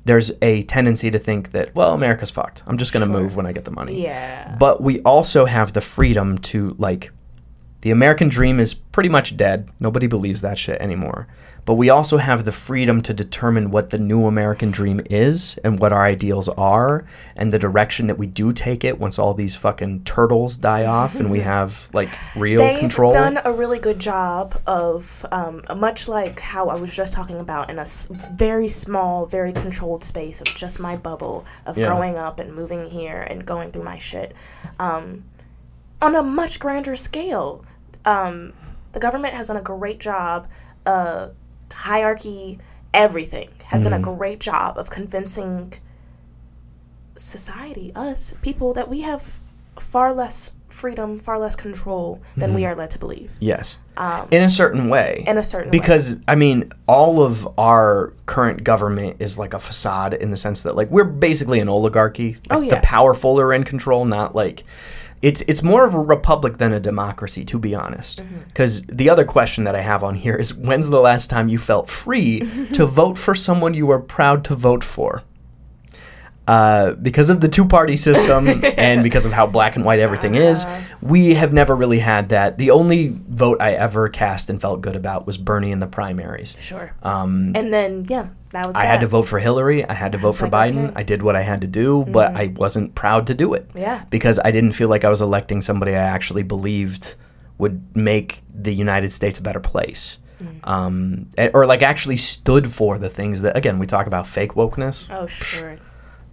there's 0.07 0.31
a 0.41 0.63
tendency 0.63 1.11
to 1.11 1.19
think 1.19 1.51
that 1.51 1.75
well 1.75 1.93
America's 1.93 2.31
fucked. 2.31 2.63
I'm 2.67 2.79
just 2.79 2.93
gonna 2.93 3.07
Sure. 3.07 3.21
move 3.21 3.37
when 3.37 3.45
I 3.45 3.53
get 3.53 3.65
the 3.65 3.73
money. 3.73 4.03
Yeah. 4.03 4.55
But 4.59 4.81
we 4.81 5.01
also 5.03 5.45
have 5.47 5.73
the 5.73 5.81
freedom 5.81 6.39
to 6.39 6.75
like 6.79 7.11
The 7.83 7.91
American 7.91 8.29
dream 8.29 8.59
is 8.59 8.75
pretty 8.75 9.09
much 9.09 9.37
dead. 9.37 9.69
Nobody 9.81 10.07
believes 10.07 10.41
that 10.41 10.59
shit 10.59 10.81
anymore. 10.81 11.29
But 11.67 11.75
we 11.75 11.91
also 11.91 12.19
have 12.19 12.45
the 12.45 12.53
freedom 12.53 13.01
to 13.03 13.13
determine 13.13 13.73
what 13.73 13.91
the 13.91 13.99
new 13.99 14.27
American 14.27 14.71
dream 14.71 15.01
is 15.11 15.59
and 15.65 15.81
what 15.81 15.93
our 15.93 16.05
ideals 16.05 16.49
are 16.49 17.05
and 17.35 17.53
the 17.53 17.59
direction 17.59 18.07
that 18.07 18.17
we 18.17 18.29
do 18.29 18.53
take 18.53 18.85
it 18.85 19.01
once 19.01 19.19
all 19.19 19.35
these 19.35 19.57
fucking 19.57 20.05
turtles 20.05 20.57
die 20.57 20.87
off 20.87 21.17
and 21.17 21.29
we 21.29 21.41
have 21.55 21.91
like 21.93 22.09
real 22.37 22.61
control. 22.79 23.13
They've 23.13 23.21
done 23.21 23.41
a 23.45 23.53
really 23.53 23.81
good 23.81 23.99
job 23.99 24.61
of, 24.69 25.27
um, 25.33 25.63
much 25.77 26.07
like 26.07 26.39
how 26.39 26.69
I 26.69 26.77
was 26.77 26.95
just 26.95 27.13
talking 27.13 27.41
about, 27.41 27.69
in 27.69 27.79
a 27.79 27.83
s- 27.83 28.07
very 28.35 28.69
small, 28.69 29.27
very 29.27 29.53
controlled 29.53 30.05
space 30.05 30.41
of 30.41 30.47
just 30.55 30.79
my 30.79 30.97
bubble 30.97 31.45
of 31.67 31.77
Yeah. 31.77 31.89
growing 31.89 32.17
up 32.17 32.39
and 32.39 32.55
moving 32.55 32.85
here 32.85 33.27
and 33.29 33.45
going 33.45 33.73
through 33.73 33.83
my 33.85 33.99
shit. 33.99 34.35
Um, 34.79 35.25
on 36.03 36.15
a 36.17 36.23
much 36.23 36.59
grander 36.61 36.95
scale, 36.97 37.65
um, 38.05 38.53
the 38.93 39.01
government 39.01 39.35
has 39.35 39.49
done 39.49 39.57
a 39.57 39.63
great 39.63 39.99
job. 39.99 40.49
Uh, 40.85 41.29
hierarchy, 41.73 42.59
everything 42.95 43.49
has 43.65 43.83
done 43.83 43.93
a 43.93 43.97
Mm-hmm. 43.97 44.15
great 44.17 44.41
job 44.41 44.79
of 44.79 44.89
convincing 44.91 45.73
society, 47.17 47.93
us 47.95 48.35
people, 48.43 48.73
that 48.75 48.89
we 48.89 49.01
have 49.03 49.41
far 49.79 50.13
less 50.13 50.53
freedom, 50.69 51.19
far 51.19 51.39
less 51.39 51.57
control 51.57 52.21
than 52.37 52.53
we 52.53 52.67
are 52.67 52.75
led 52.75 52.91
to 52.91 52.99
believe. 52.99 53.33
yes. 53.41 53.79
Um, 53.97 54.29
In 54.31 54.43
a 54.43 54.49
certain 54.49 54.91
way. 54.91 55.25
in 55.27 55.39
a 55.39 55.43
certain 55.43 55.69
way. 55.69 55.79
because 55.79 56.21
I 56.29 56.35
mean, 56.35 56.71
all 56.87 57.23
of 57.23 57.49
our 57.59 58.13
current 58.27 58.63
government 58.63 59.17
is 59.21 59.39
like 59.39 59.55
a 59.55 59.59
facade 59.59 60.13
in 60.13 60.31
the 60.31 60.37
sense 60.37 60.63
that 60.63 60.77
like 60.77 60.91
we're 60.91 61.05
basically 61.05 61.61
an 61.61 61.69
oligarchy. 61.71 62.37
Like, 62.51 62.59
Oh, 62.59 62.69
The 62.69 62.81
powerful 62.83 63.41
are 63.41 63.55
in 63.55 63.65
control, 63.65 64.05
not 64.05 64.35
like 64.35 64.65
it's 65.27 65.43
it's 65.49 65.61
more 65.65 65.85
of 65.85 65.93
a 65.93 65.99
republic 65.99 66.59
than 66.59 66.73
a 66.73 66.79
democracy, 66.79 67.45
to 67.47 67.59
be 67.59 67.75
honest. 67.75 68.23
Mm-hmm. 68.23 68.39
Because 68.47 68.83
the 68.83 69.11
other 69.11 69.25
question 69.25 69.65
that 69.65 69.75
I 69.75 69.81
have 69.81 70.05
on 70.05 70.15
here 70.15 70.37
is, 70.37 70.55
when's 70.55 70.89
the 70.89 71.01
last 71.01 71.31
time 71.31 71.49
you 71.49 71.59
felt 71.59 71.91
free 71.91 72.41
to 72.75 72.87
vote 72.87 73.19
for 73.19 73.35
someone 73.35 73.75
you 73.75 73.87
were 73.87 73.99
proud 73.99 74.45
to 74.45 74.55
vote 74.55 74.85
for? 74.85 75.25
Uh, 76.49 76.93
because 77.03 77.29
of 77.29 77.41
the 77.41 77.49
two-party 77.49 77.97
system 77.97 78.47
and 78.79 79.03
because 79.03 79.27
of 79.27 79.33
how 79.33 79.47
black 79.47 79.75
and 79.75 79.85
white 79.85 79.99
everything 79.99 80.37
is, 80.37 80.65
Uh-huh. 80.65 80.97
we 81.03 81.35
have 81.35 81.53
never 81.53 81.75
really 81.75 81.99
had 81.99 82.29
that. 82.29 82.57
The 82.57 82.71
only 82.71 83.19
vote 83.29 83.59
I 83.61 83.73
ever 83.73 84.09
cast 84.09 84.49
and 84.49 84.61
felt 84.61 84.81
good 84.81 84.95
about 84.95 85.27
was 85.27 85.39
Bernie 85.39 85.73
in 85.73 85.81
the 85.81 85.89
primaries. 85.89 86.55
sure. 86.59 86.93
Um, 87.03 87.51
And 87.57 87.73
then, 87.75 88.05
yeah, 88.09 88.29
that 88.51 88.65
was 88.65 88.77
I 88.77 88.83
that. 88.83 88.89
had 88.89 89.01
to 89.01 89.09
vote 89.09 89.23
for 89.23 89.41
Hillary. 89.41 89.85
I 89.85 89.95
had 89.95 90.13
to 90.13 90.19
vote 90.19 90.37
for 90.37 90.45
like, 90.49 90.53
Biden. 90.71 90.79
okay. 90.79 90.87
Mm-hmm. 90.89 90.99
I 90.99 91.03
did 91.03 91.23
what 91.23 91.35
I 91.35 91.43
had 91.43 91.63
to 91.63 91.67
do, 91.67 92.05
but 92.09 92.37
I 92.37 92.53
wasn't 92.55 92.95
proud 92.95 93.27
to 93.27 93.35
do 93.35 93.55
it 93.55 93.69
Yeah. 93.75 94.05
because 94.11 94.39
I 94.45 94.53
didn't 94.53 94.73
feel 94.73 94.89
like 94.89 95.05
I 95.05 95.09
was 95.09 95.23
electing 95.23 95.61
somebody 95.61 95.93
I 95.97 95.99
actually 96.17 96.45
believed 96.45 97.17
would 97.59 97.81
make 97.97 98.43
the 98.55 98.73
United 98.73 99.11
States 99.13 99.41
a 99.41 99.43
better 99.43 99.61
place. 99.61 100.19
Mm. 100.41 100.69
Um, 100.69 101.27
eh, 101.39 101.49
or 101.55 101.67
like 101.67 101.83
actually 101.83 102.19
stood 102.19 102.71
for 102.71 102.99
the 102.99 103.09
things 103.09 103.41
that 103.41 103.57
again 103.57 103.79
we 103.79 103.87
talk 103.87 104.07
about 104.07 104.27
fake 104.27 104.53
wokeness. 104.55 105.07
Oh, 105.11 105.27
sure. 105.27 105.77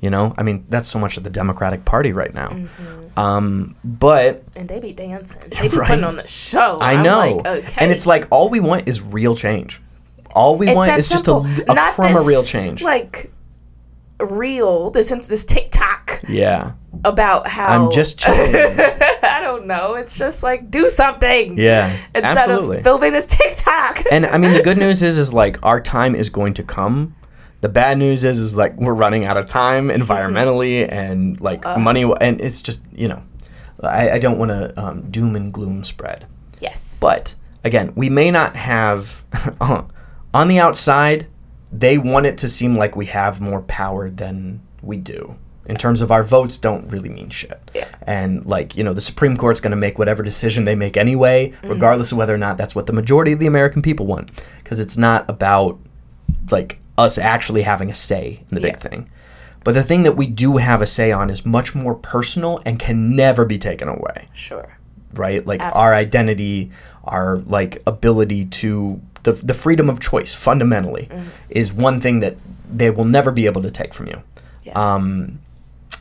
You 0.03 0.09
know, 0.09 0.33
I 0.37 0.43
mean 0.43 0.65
that's 0.69 0.87
so 0.87 0.99
much 0.99 1.15
of 1.17 1.23
the 1.23 1.29
Democratic 1.29 1.85
Party 1.85 2.11
right 2.11 2.33
now. 2.33 2.49
Mm-hmm. 2.49 3.19
Um, 3.19 3.75
but 3.85 4.43
And 4.57 4.67
they 4.67 4.79
be 4.79 4.91
dancing. 4.91 5.41
They 5.61 5.69
be 5.69 5.77
Right. 5.77 5.87
putting 5.87 6.03
on 6.03 6.17
the 6.17 6.27
show. 6.27 6.79
I 6.79 6.93
I'm 6.95 7.03
know, 7.03 7.19
Like, 7.37 7.45
okay. 7.59 7.77
and 7.77 7.89
it's 7.91 8.05
like 8.05 8.27
all 8.29 8.49
we 8.49 8.59
want 8.59 8.87
is 8.87 9.01
real 9.01 9.35
change. 9.35 9.81
All 10.35 10.57
we 10.57 10.67
It's 10.67 10.75
want 10.75 10.97
is 10.97 11.07
simple. 11.07 11.43
just 11.43 11.59
a, 11.69 11.71
a 11.71 11.75
Not 11.75 11.97
of 11.99 12.15
this, 12.15 12.27
real 12.27 12.43
change. 12.43 12.83
Like, 12.83 13.31
real, 14.19 14.89
this, 14.91 15.09
this 15.27 15.45
TikTok 15.45 16.21
yeah, 16.27 16.71
about 17.05 17.47
how. 17.47 17.67
I'm 17.67 17.91
just 17.91 18.17
chilling. 18.21 18.55
I 18.55 19.39
don't 19.41 19.67
know. 19.67 19.93
It's 19.95 20.17
just 20.17 20.43
like, 20.43 20.69
do 20.71 20.89
something. 20.89 21.57
yeah, 21.57 21.95
Instead 22.15 22.37
absolutely. 22.49 22.77
of 22.77 22.83
filming 22.83 23.13
this 23.13 23.25
TikTok. 23.37 24.03
and 24.11 24.25
I 24.25 24.37
mean, 24.37 24.53
the 24.53 24.61
good 24.63 24.77
news 24.77 25.03
is, 25.03 25.17
is 25.17 25.33
like 25.33 25.59
our 25.63 25.79
time 25.79 26.15
is 26.15 26.29
going 26.29 26.53
to 26.55 26.63
come. 26.63 27.15
The 27.63 27.69
bad 27.69 27.97
news 27.97 28.25
is, 28.25 28.39
is 28.39 28.57
like 28.57 28.75
we're 28.75 28.93
running 28.93 29.23
out 29.23 29.37
of 29.37 29.47
time 29.47 29.87
environmentally 30.01 30.85
and 30.91 31.39
like 31.39 31.63
money, 31.79 32.03
and 32.19 32.41
it's 32.41 32.61
just 32.61 32.83
you 32.93 33.07
know, 33.07 33.23
I, 33.81 34.11
I 34.11 34.19
don't 34.19 34.37
want 34.37 34.49
to 34.49 34.77
um, 34.77 35.09
doom 35.09 35.35
and 35.37 35.51
gloom 35.53 35.85
spread. 35.85 36.27
yes. 36.59 36.99
But 36.99 37.35
again, 37.63 37.93
we 37.95 38.09
may 38.09 38.31
not 38.31 38.55
have 38.57 39.23
on 40.33 40.47
the 40.49 40.59
outside. 40.59 41.27
They 41.71 41.97
want 41.97 42.25
it 42.25 42.37
to 42.39 42.47
seem 42.49 42.75
like 42.75 42.97
we 42.97 43.05
have 43.07 43.39
more 43.39 43.61
power 43.61 44.09
than 44.09 44.61
we 44.81 44.97
do. 44.97 45.35
In 45.65 45.77
terms 45.77 46.01
of 46.01 46.11
our 46.11 46.21
votes, 46.21 46.57
don't 46.57 46.85
really 46.91 47.07
mean 47.07 47.29
shit. 47.29 47.71
Yeah. 47.73 47.87
And 48.05 48.45
like 48.45 48.75
you 48.75 48.83
know, 48.83 48.91
the 48.93 48.99
Supreme 48.99 49.37
Court's 49.37 49.61
going 49.61 49.71
to 49.71 49.77
make 49.77 49.97
whatever 49.97 50.21
decision 50.21 50.65
they 50.65 50.75
make 50.75 50.97
anyway, 50.97 51.51
Mm-hmm. 51.51 51.69
regardless 51.69 52.11
of 52.11 52.17
whether 52.17 52.33
or 52.35 52.37
not 52.37 52.57
that's 52.57 52.75
what 52.75 52.87
the 52.87 52.93
majority 52.93 53.31
of 53.31 53.39
the 53.39 53.47
American 53.47 53.81
people 53.81 54.05
want, 54.05 54.31
because 54.61 54.81
it's 54.81 54.97
not 54.97 55.23
about 55.29 55.79
like 56.51 56.79
us 56.97 57.17
actually 57.17 57.63
having 57.63 57.89
a 57.89 57.95
say 57.95 58.39
in 58.49 58.55
the 58.55 58.59
big 58.61 58.77
thing. 58.77 59.09
But 59.63 59.73
the 59.73 59.83
thing 59.83 60.03
that 60.03 60.17
we 60.17 60.27
do 60.27 60.57
have 60.57 60.81
a 60.81 60.85
say 60.85 61.11
on 61.11 61.29
is 61.29 61.45
much 61.45 61.73
more 61.73 61.95
personal 61.95 62.61
and 62.65 62.79
can 62.79 63.15
never 63.15 63.45
be 63.45 63.57
taken 63.57 63.87
away 63.87 64.25
Sure. 64.33 64.77
right? 65.13 65.45
Like 65.47 65.61
Absolutely. 65.61 65.81
our 65.87 65.93
identity, 65.95 66.71
our 67.05 67.37
like 67.37 67.81
ability 67.87 68.45
to 68.45 69.01
the 69.23 69.31
the 69.33 69.53
freedom 69.53 69.89
of 69.89 69.99
choice 70.01 70.33
fundamentally 70.33 71.07
Mm-hmm. 71.09 71.27
is 71.49 71.71
one 71.73 72.01
thing 72.01 72.19
that 72.19 72.35
they 72.69 72.89
will 72.89 73.05
never 73.05 73.31
be 73.31 73.45
able 73.45 73.61
to 73.61 73.71
take 73.71 73.93
from 73.93 74.07
you. 74.07 74.21
Yeah. 74.63 74.73
Um, 74.95 75.39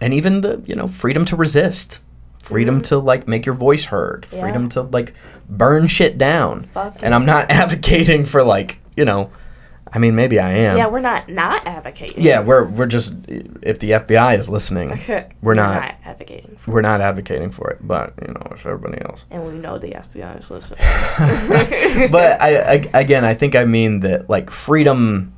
and 0.01 0.13
even 0.13 0.41
the 0.41 0.61
you 0.67 0.75
know 0.75 0.89
freedom 0.89 1.25
to 1.27 1.37
resist, 1.37 2.01
freedom 2.41 2.83
to 2.83 2.99
like 2.99 3.29
make 3.29 3.47
your 3.47 3.55
voice 3.55 3.85
heard, 3.87 4.23
Mm-hmm. 4.27 4.35
Yeah. 4.37 4.43
freedom 4.43 4.69
to 4.71 4.83
like 4.83 5.15
burn 5.49 5.87
shit 5.87 6.19
down. 6.19 6.65
Fuck 6.75 6.99
and 7.05 7.15
I'm 7.15 7.25
not 7.27 7.51
advocating 7.63 8.25
for 8.25 8.43
like 8.43 8.79
you 8.97 9.05
know, 9.05 9.31
I 9.91 9.99
mean 9.99 10.15
maybe 10.15 10.39
I 10.39 10.53
am. 10.53 10.77
yeah, 10.77 10.87
we're 10.87 11.01
not 11.01 11.29
not 11.29 11.67
advocating. 11.67 12.23
Yeah, 12.23 12.41
we're 12.41 12.65
we're 12.65 12.87
just 12.87 13.15
if 13.29 13.79
the 13.79 13.93
FBI 13.93 14.39
is 14.39 14.49
listening, 14.49 14.97
we're 15.43 15.55
not 15.55 15.97
advocating 16.05 16.57
for 16.57 16.71
we're 16.71 16.81
not 16.81 17.01
advocating 17.01 17.51
for 17.51 17.71
it, 17.71 17.79
but 17.87 18.15
you 18.27 18.33
know, 18.33 18.49
if 18.53 18.65
everybody 18.65 19.03
else. 19.03 19.27
and 19.31 19.47
we 19.47 19.53
know 19.55 19.79
the 19.79 19.91
FBI 19.91 20.39
is 20.39 20.51
listening. 20.51 20.79
but 22.11 22.41
I, 22.41 22.57
I 22.57 23.01
again 23.01 23.25
I 23.25 23.35
think 23.35 23.55
I 23.55 23.65
mean 23.65 24.01
that 24.01 24.31
like 24.31 24.51
freedom 24.51 25.35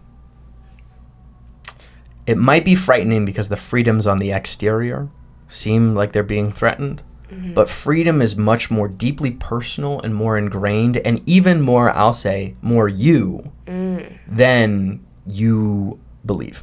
it 2.26 2.38
might 2.38 2.64
be 2.64 2.74
frightening 2.74 3.24
because 3.24 3.48
the 3.48 3.56
freedoms 3.56 4.06
on 4.06 4.18
the 4.18 4.32
exterior 4.32 5.08
seem 5.48 5.94
like 5.94 6.12
they're 6.12 6.22
being 6.22 6.50
threatened 6.50 7.02
but 7.54 7.68
freedom 7.68 8.22
is 8.22 8.36
much 8.36 8.70
more 8.70 8.86
deeply 8.88 9.32
personal 9.32 10.00
and 10.02 10.14
more 10.14 10.36
ingrained 10.38 10.98
and 10.98 11.20
even 11.26 11.60
more 11.60 11.90
I'll 11.90 12.12
say 12.12 12.54
more 12.62 12.88
you 12.88 13.50
than 13.66 15.04
you 15.26 15.98
believe. 16.24 16.62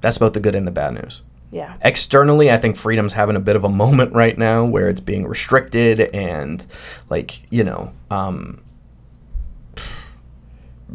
That's 0.00 0.18
both 0.18 0.32
the 0.32 0.40
good 0.40 0.54
and 0.54 0.66
the 0.66 0.70
bad 0.70 0.94
news. 0.94 1.22
Yeah. 1.52 1.74
externally 1.82 2.48
i 2.52 2.56
think 2.58 2.76
freedom's 2.76 3.12
having 3.12 3.34
a 3.34 3.40
bit 3.40 3.56
of 3.56 3.64
a 3.64 3.68
moment 3.68 4.12
right 4.14 4.38
now 4.38 4.64
where 4.64 4.88
it's 4.88 5.00
being 5.00 5.26
restricted 5.26 5.98
and 6.14 6.64
like 7.08 7.40
you 7.50 7.64
know 7.64 7.92
um 8.08 8.62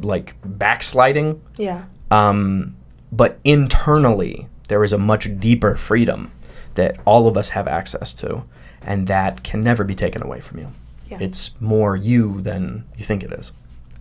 like 0.01 0.35
backsliding. 0.45 1.41
Yeah. 1.57 1.83
um 2.11 2.75
but 3.11 3.37
internally 3.43 4.47
there 4.67 4.83
is 4.83 4.93
a 4.93 4.97
much 4.97 5.27
deeper 5.39 5.75
freedom 5.75 6.31
that 6.75 6.97
all 7.05 7.27
of 7.27 7.37
us 7.37 7.49
have 7.49 7.67
access 7.67 8.13
to 8.15 8.43
and 8.81 9.07
that 9.07 9.43
can 9.43 9.63
never 9.63 9.83
be 9.83 9.95
taken 9.95 10.21
away 10.23 10.39
from 10.41 10.59
you. 10.59 10.67
Yeah. 11.09 11.19
it's 11.21 11.51
more 11.61 11.95
you 11.95 12.41
than 12.41 12.83
you 12.97 13.05
think 13.05 13.23
it 13.23 13.31
is. 13.31 13.53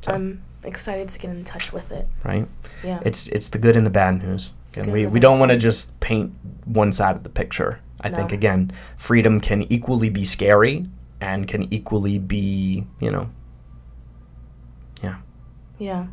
I'm 0.06 0.42
excited 0.62 1.08
to 1.10 1.18
get 1.18 1.30
in 1.30 1.44
touch 1.44 1.72
with 1.72 1.92
it. 1.92 2.08
right? 2.24 2.48
Yeah. 2.82 3.00
it's 3.04 3.28
it's 3.28 3.48
the 3.48 3.58
good 3.58 3.76
and 3.76 3.84
the 3.84 3.90
bad 3.90 4.22
news. 4.22 4.52
The 4.74 4.82
and 4.82 4.92
we, 4.92 5.06
we 5.06 5.20
don't 5.20 5.38
want 5.38 5.50
to 5.50 5.58
just 5.58 5.98
paint 6.00 6.32
one 6.64 6.92
side 6.92 7.16
of 7.16 7.22
the 7.22 7.28
picture. 7.28 7.80
I 8.00 8.10
think 8.10 8.32
again 8.32 8.70
freedom 8.98 9.40
can 9.40 9.62
equally 9.72 10.10
be 10.10 10.24
scary 10.24 10.86
and 11.22 11.48
can 11.48 11.72
equally 11.72 12.18
be 12.18 12.84
you 13.00 13.10
know 13.10 13.30
yeah. 15.02 15.16
Yeah. 15.78 16.06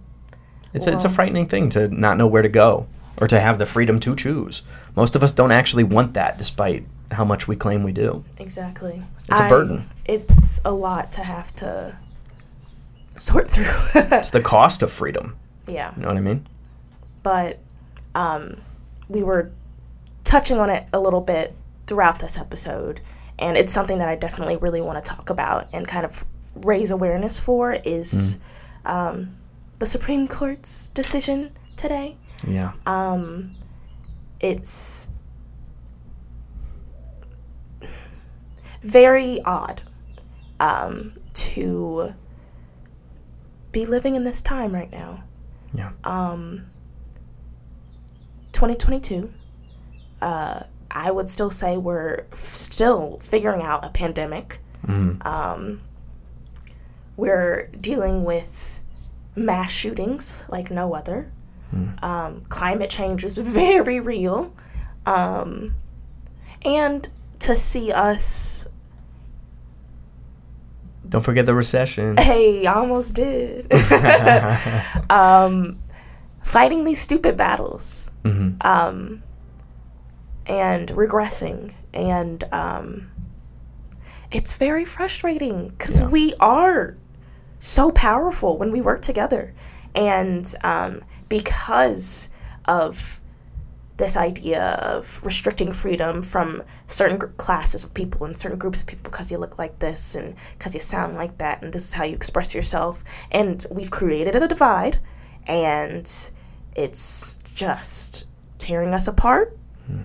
it's, 0.73 0.87
a, 0.87 0.93
it's 0.93 1.03
a 1.03 1.09
frightening 1.09 1.47
thing 1.47 1.69
to 1.71 1.89
not 1.89 2.17
know 2.17 2.27
where 2.27 2.41
to 2.41 2.49
go 2.49 2.87
or 3.21 3.27
to 3.27 3.39
have 3.39 3.57
the 3.59 3.65
freedom 3.65 3.99
to 3.99 4.15
choose 4.15 4.63
most 4.95 5.15
of 5.15 5.23
us 5.23 5.31
don't 5.31 5.51
actually 5.51 5.83
want 5.83 6.13
that 6.15 6.37
despite 6.37 6.85
how 7.11 7.23
much 7.23 7.47
we 7.47 7.55
claim 7.55 7.83
we 7.83 7.91
do 7.91 8.23
Exactly. 8.39 9.01
It's 9.29 9.39
a 9.39 9.43
I- 9.43 9.49
burden. 9.49 9.89
It's 10.05 10.59
a 10.65 10.71
lot 10.71 11.11
to 11.13 11.21
have 11.21 11.53
to 11.55 11.97
sort 13.15 13.49
through. 13.49 13.65
it's 13.95 14.31
the 14.31 14.41
cost 14.41 14.81
of 14.81 14.91
freedom 14.91 15.35
yeah. 15.67 15.93
you 15.95 16.01
know 16.01 16.07
what 16.07 16.17
i 16.17 16.21
mean 16.21 16.45
But 17.23 17.59
um, 18.15 18.57
we 19.07 19.23
were 19.23 19.51
touching 20.23 20.59
on 20.59 20.69
it 20.69 20.85
a 20.93 20.99
little 20.99 21.21
bit 21.21 21.55
throughout 21.87 22.19
this 22.19 22.37
episode, 22.37 23.01
and 23.39 23.57
it's 23.57 23.73
something 23.73 23.97
that 23.99 24.07
I 24.09 24.15
definitely 24.15 24.57
really 24.57 24.81
want 24.81 25.03
to 25.03 25.09
talk 25.09 25.29
about 25.29 25.67
and 25.73 25.87
kind 25.87 26.05
of 26.05 26.23
raise 26.55 26.91
awareness 26.91 27.39
for 27.39 27.73
is 27.83 28.39
um, 28.85 29.35
the 29.79 29.85
Supreme 29.85 30.27
Court's 30.27 30.89
decision 30.89 31.51
today. 31.75 32.17
Yeah 32.47 32.71
Um, 32.85 33.55
it's 34.39 35.07
very 38.83 39.41
odd. 39.43 39.81
um, 40.59 41.13
to 41.33 42.13
be 43.71 43.85
living 43.85 44.15
in 44.15 44.23
this 44.25 44.41
time 44.41 44.73
right 44.73 44.91
now. 44.91 45.23
Yeah. 45.73 45.91
Um, 46.03 46.65
2022, 48.53 49.31
uh, 50.21 50.63
I 50.91 51.09
would 51.09 51.29
still 51.29 51.49
say 51.49 51.77
we're 51.77 52.25
f- 52.33 52.37
still 52.39 53.17
figuring 53.23 53.61
out 53.63 53.85
a 53.85 53.89
pandemic. 53.89 54.59
Mhm. 54.85 55.25
Um, 55.25 55.81
we're 57.17 57.67
dealing 57.79 58.23
with 58.23 58.81
mass 59.35 59.71
shootings 59.71 60.43
like 60.49 60.69
no 60.69 60.93
other. 60.93 61.31
Um, 62.01 62.45
climate 62.49 62.89
change 62.89 63.23
is 63.23 63.37
very 63.39 63.99
real. 63.99 64.53
Um, 65.05 65.75
and 66.63 67.07
to 67.39 67.55
see 67.55 67.91
us, 67.91 68.67
Don't 71.07 71.21
forget 71.23 71.45
the 71.45 71.55
recession. 71.55 72.15
hey, 72.19 72.65
I 72.65 72.73
almost 72.73 73.13
did, 73.15 73.67
um, 75.09 75.79
fighting 76.41 76.83
these 76.85 77.01
stupid 77.01 77.35
battles 77.37 78.11
hmm 78.23 78.51
um, 78.61 79.23
and 80.45 80.89
regressing. 80.89 81.73
And 81.93 82.43
um, 82.53 83.11
it's 84.31 84.55
very 84.55 84.85
frustrating 84.85 85.69
because 85.69 85.99
Yeah. 85.99 86.07
we 86.07 86.33
are 86.39 86.95
so 87.59 87.91
powerful 87.91 88.57
when 88.57 88.71
we 88.71 88.81
work 88.81 89.01
together. 89.01 89.53
And 89.93 90.53
um, 90.63 91.03
because 91.31 92.27
of 92.65 93.21
this 93.95 94.17
idea 94.17 94.61
of 94.81 95.23
restricting 95.23 95.71
freedom 95.71 96.21
from 96.21 96.61
certain 96.87 97.17
gr- 97.17 97.27
classes 97.37 97.85
of 97.85 97.93
people 97.93 98.25
and 98.25 98.37
certain 98.37 98.59
groups 98.59 98.81
of 98.81 98.87
people 98.87 99.09
because 99.09 99.31
you 99.31 99.37
look 99.37 99.57
like 99.57 99.79
this 99.79 100.13
and 100.13 100.35
because 100.57 100.73
you 100.73 100.81
sound 100.81 101.15
like 101.15 101.37
that 101.37 101.63
and 101.63 101.71
this 101.71 101.85
is 101.87 101.93
how 101.93 102.03
you 102.03 102.13
express 102.13 102.53
yourself. 102.53 103.01
And 103.31 103.65
we've 103.71 103.89
created 103.89 104.35
a 104.35 104.45
divide 104.45 104.97
and 105.47 106.05
it's 106.75 107.39
just 107.55 108.25
tearing 108.57 108.93
us 108.93 109.07
apart 109.07 109.57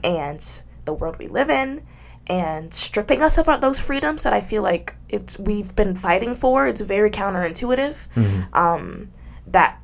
and 0.04 0.62
the 0.84 0.92
world 0.92 1.18
we 1.18 1.26
live 1.26 1.50
in 1.50 1.84
and 2.28 2.72
stripping 2.72 3.20
us 3.20 3.36
of 3.36 3.48
our, 3.48 3.58
those 3.58 3.80
freedoms 3.80 4.22
that 4.22 4.32
I 4.32 4.42
feel 4.42 4.62
like 4.62 4.94
it's 5.08 5.40
we've 5.40 5.74
been 5.74 5.96
fighting 5.96 6.36
for. 6.36 6.68
It's 6.68 6.80
very 6.82 7.10
counterintuitive. 7.10 7.96
Um, 8.54 9.08
that 9.48 9.80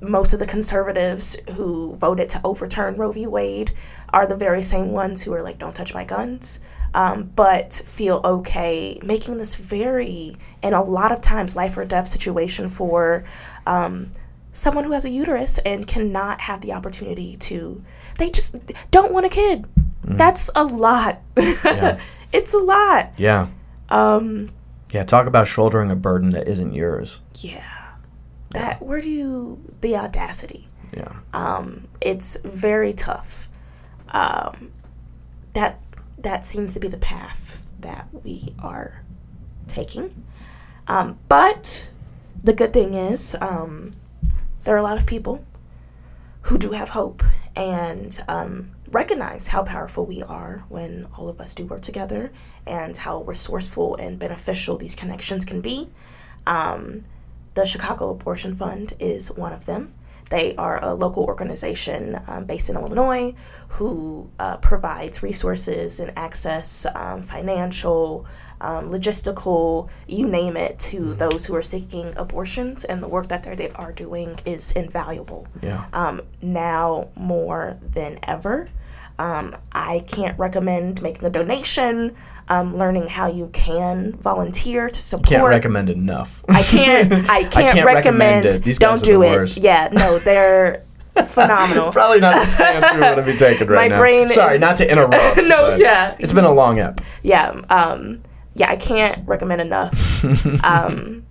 most 0.00 0.32
of 0.32 0.38
the 0.40 0.46
conservatives 0.46 1.36
who 1.54 1.94
voted 1.96 2.28
to 2.30 2.40
overturn 2.44 2.96
Roe 2.96 3.12
v. 3.12 3.26
Wade 3.26 3.72
are 4.12 4.26
the 4.26 4.36
very 4.36 4.62
same 4.62 4.90
ones 4.90 5.22
who 5.22 5.32
are 5.32 5.42
like, 5.42 5.58
"Don't 5.58 5.74
touch 5.74 5.94
my 5.94 6.04
guns," 6.04 6.60
um, 6.94 7.30
but 7.36 7.72
feel 7.72 8.20
okay 8.24 8.98
making 9.04 9.36
this 9.36 9.54
very 9.56 10.36
and 10.62 10.74
a 10.74 10.80
lot 10.80 11.12
of 11.12 11.20
times 11.20 11.54
life 11.54 11.76
or 11.76 11.84
death 11.84 12.08
situation 12.08 12.68
for 12.68 13.22
um, 13.66 14.10
someone 14.52 14.84
who 14.84 14.92
has 14.92 15.04
a 15.04 15.10
uterus 15.10 15.58
and 15.58 15.86
cannot 15.86 16.40
have 16.40 16.60
the 16.60 16.72
opportunity 16.72 17.36
to. 17.36 17.82
They 18.18 18.30
just 18.30 18.56
don't 18.90 19.12
want 19.12 19.26
a 19.26 19.28
kid. 19.28 19.66
That's 20.02 20.50
a 20.56 20.64
lot. 20.64 21.20
Yeah. 21.36 22.00
it's 22.32 22.54
a 22.54 22.58
lot. 22.58 23.14
Yeah. 23.18 23.48
Um, 23.90 24.48
Yeah. 24.90 25.04
Talk 25.04 25.26
about 25.26 25.46
shouldering 25.46 25.90
a 25.90 25.96
burden 25.96 26.30
that 26.30 26.48
isn't 26.48 26.72
yours. 26.72 27.20
yeah. 27.36 27.62
That 28.50 28.82
where 28.82 29.00
do 29.00 29.08
you 29.08 29.62
the 29.80 29.96
audacity? 29.96 30.68
Yeah. 30.96 31.12
Um, 31.32 31.88
it's 32.00 32.36
very 32.44 32.92
tough. 32.92 33.48
Um, 34.10 34.72
that 35.52 35.80
that 36.18 36.44
seems 36.44 36.74
to 36.74 36.80
be 36.80 36.88
the 36.88 36.98
path 36.98 37.66
that 37.80 38.08
we 38.24 38.54
are 38.58 39.02
taking. 39.66 40.24
Um, 40.86 41.18
but 41.28 41.88
the 42.42 42.52
good 42.52 42.72
thing 42.72 42.94
is, 42.94 43.36
um, 43.40 43.92
there 44.64 44.74
are 44.74 44.78
a 44.78 44.82
lot 44.82 44.96
of 44.96 45.06
people 45.06 45.44
who 46.42 46.58
do 46.58 46.70
have 46.70 46.88
hope 46.88 47.22
and 47.54 48.22
um, 48.28 48.70
recognize 48.90 49.48
how 49.48 49.62
powerful 49.62 50.06
we 50.06 50.22
are 50.22 50.64
when 50.68 51.06
all 51.16 51.28
of 51.28 51.40
us 51.40 51.54
do 51.54 51.66
work 51.66 51.82
together 51.82 52.32
and 52.66 52.96
how 52.96 53.22
resourceful 53.22 53.96
and 53.96 54.18
beneficial 54.18 54.78
these 54.78 54.94
connections 54.94 55.44
can 55.44 55.60
be. 55.60 55.88
Um, 56.46 57.02
the 57.58 57.64
Chicago 57.64 58.10
Abortion 58.10 58.54
Fund 58.54 58.94
is 59.00 59.32
one 59.32 59.52
of 59.52 59.64
them. 59.64 59.90
They 60.30 60.54
are 60.56 60.78
a 60.84 60.94
local 60.94 61.24
organization 61.24 62.16
um, 62.28 62.44
based 62.44 62.70
in 62.70 62.76
Illinois 62.76 63.34
who 63.70 64.30
uh, 64.38 64.58
provides 64.58 65.24
resources 65.24 65.98
and 65.98 66.12
access, 66.16 66.86
um, 66.94 67.22
financial, 67.22 68.26
um, 68.60 68.90
logistical, 68.90 69.88
you 70.06 70.28
name 70.28 70.56
it, 70.56 70.78
to 70.90 71.14
those 71.14 71.46
who 71.46 71.54
are 71.56 71.62
seeking 71.62 72.12
abortions. 72.16 72.84
And 72.84 73.02
the 73.02 73.08
work 73.08 73.26
that 73.28 73.42
they 73.42 73.70
are 73.70 73.90
doing 73.92 74.38
is 74.44 74.70
invaluable 74.72 75.48
Yeah. 75.60 75.86
um, 75.92 76.20
now 76.40 77.08
more 77.16 77.78
than 77.82 78.18
ever. 78.22 78.68
Um, 79.18 79.56
I 79.72 80.04
can't 80.06 80.38
recommend 80.38 81.02
making 81.02 81.24
a 81.24 81.30
donation, 81.30 82.14
um, 82.48 82.76
learning 82.76 83.08
how 83.08 83.26
you 83.26 83.48
can 83.52 84.12
volunteer 84.12 84.88
to 84.88 85.00
support. 85.00 85.26
Can't 85.28 85.48
recommend 85.48 85.90
enough. 85.90 86.44
I 86.48 86.62
can't. 86.62 87.12
I 87.30 87.44
can't, 87.44 87.84
recommend. 87.84 88.46
it. 88.46 88.62
These 88.62 88.78
don't 88.78 88.92
guys 88.94 89.02
are 89.02 89.06
do 89.06 89.22
it. 89.22 89.36
worst. 89.36 89.62
Yeah, 89.62 89.88
no, 89.92 90.18
they're 90.20 90.84
phenomenal. 91.26 91.90
Probably 91.90 92.20
not 92.20 92.36
the 92.36 92.46
stance 92.46 92.94
we 92.94 93.00
want 93.00 93.16
to 93.16 93.22
be 93.24 93.36
taking 93.36 93.66
right 93.66 93.74
My 93.76 93.88
now. 93.88 93.98
brain 93.98 94.28
Sorry, 94.28 94.54
is- 94.54 94.60
not 94.60 94.76
to 94.78 94.88
interrupt. 94.90 95.48
No, 95.48 95.74
yeah. 95.74 96.14
It's 96.20 96.32
been 96.32 96.44
a 96.44 96.52
long 96.52 96.78
ep. 96.78 97.00
yeah, 97.22 97.60
um, 97.70 98.22
yeah, 98.54 98.70
I 98.70 98.76
can't 98.76 99.26
recommend 99.28 99.60
enough. 99.60 100.24
um, 100.64 101.24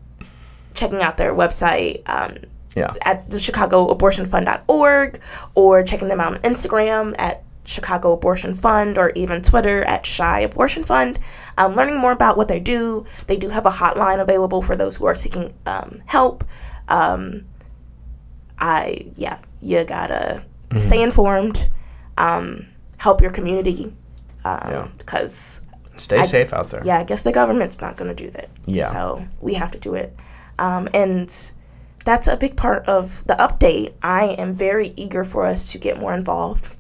checking 0.74 1.02
out 1.02 1.16
their 1.18 1.34
website. 1.34 2.02
Um, 2.10 2.36
Yeah. 2.76 2.94
at 3.04 3.30
the 3.30 3.38
chicagoabortionfund.org 3.38 5.20
or 5.56 5.84
checking 5.84 6.08
them 6.10 6.20
out 6.20 6.34
on 6.34 6.40
Instagram 6.42 7.16
at 7.18 7.44
Chicago 7.68 8.14
Abortion 8.14 8.56
Fund 8.56 8.98
or 8.98 9.12
even 9.14 9.42
Twitter 9.42 9.84
at 9.84 10.08
Chi 10.18 10.40
Abortion 10.40 10.84
Fund. 10.84 11.20
Um, 11.58 11.76
learning 11.76 11.98
more 11.98 12.14
about 12.14 12.38
what 12.38 12.48
they 12.48 12.62
do. 12.62 13.06
They 13.28 13.36
do 13.36 13.50
have 13.50 13.66
a 13.66 13.70
hotline 13.70 14.22
available 14.22 14.62
for 14.62 14.76
those 14.76 14.96
who 14.96 15.06
are 15.06 15.14
seeking 15.14 15.54
um, 15.66 16.02
help. 16.06 16.46
Um, 16.88 17.46
I, 18.58 19.12
yeah, 19.16 19.40
you 19.62 19.84
gotta 19.84 20.44
stay 20.78 21.04
informed, 21.04 21.70
um, 22.18 22.66
help 22.98 23.22
your 23.22 23.32
community. 23.32 23.94
Yeah. 24.46 24.88
Because, 24.98 25.60
Stay 25.98 26.24
safe 26.24 26.54
out 26.54 26.70
there. 26.70 26.82
yeah, 26.86 27.00
I 27.00 27.04
guess 27.04 27.24
the 27.24 27.34
government's 27.34 27.82
not 27.82 27.98
gonna 27.98 28.14
do 28.14 28.30
that. 28.30 28.50
Yeah. 28.66 28.88
So 28.88 29.26
we 29.42 29.56
have 29.56 29.72
to 29.72 29.80
do 29.80 29.94
it. 29.94 30.18
Um, 30.58 30.88
and 30.94 31.52
that's 32.06 32.28
a 32.30 32.38
big 32.38 32.56
part 32.56 32.88
of 32.88 33.28
the 33.28 33.36
update. 33.36 33.92
I 34.02 34.28
am 34.40 34.56
very 34.56 34.94
eager 34.96 35.26
for 35.26 35.46
us 35.46 35.70
to 35.74 35.78
get 35.78 36.00
more 36.00 36.14
involved 36.14 36.77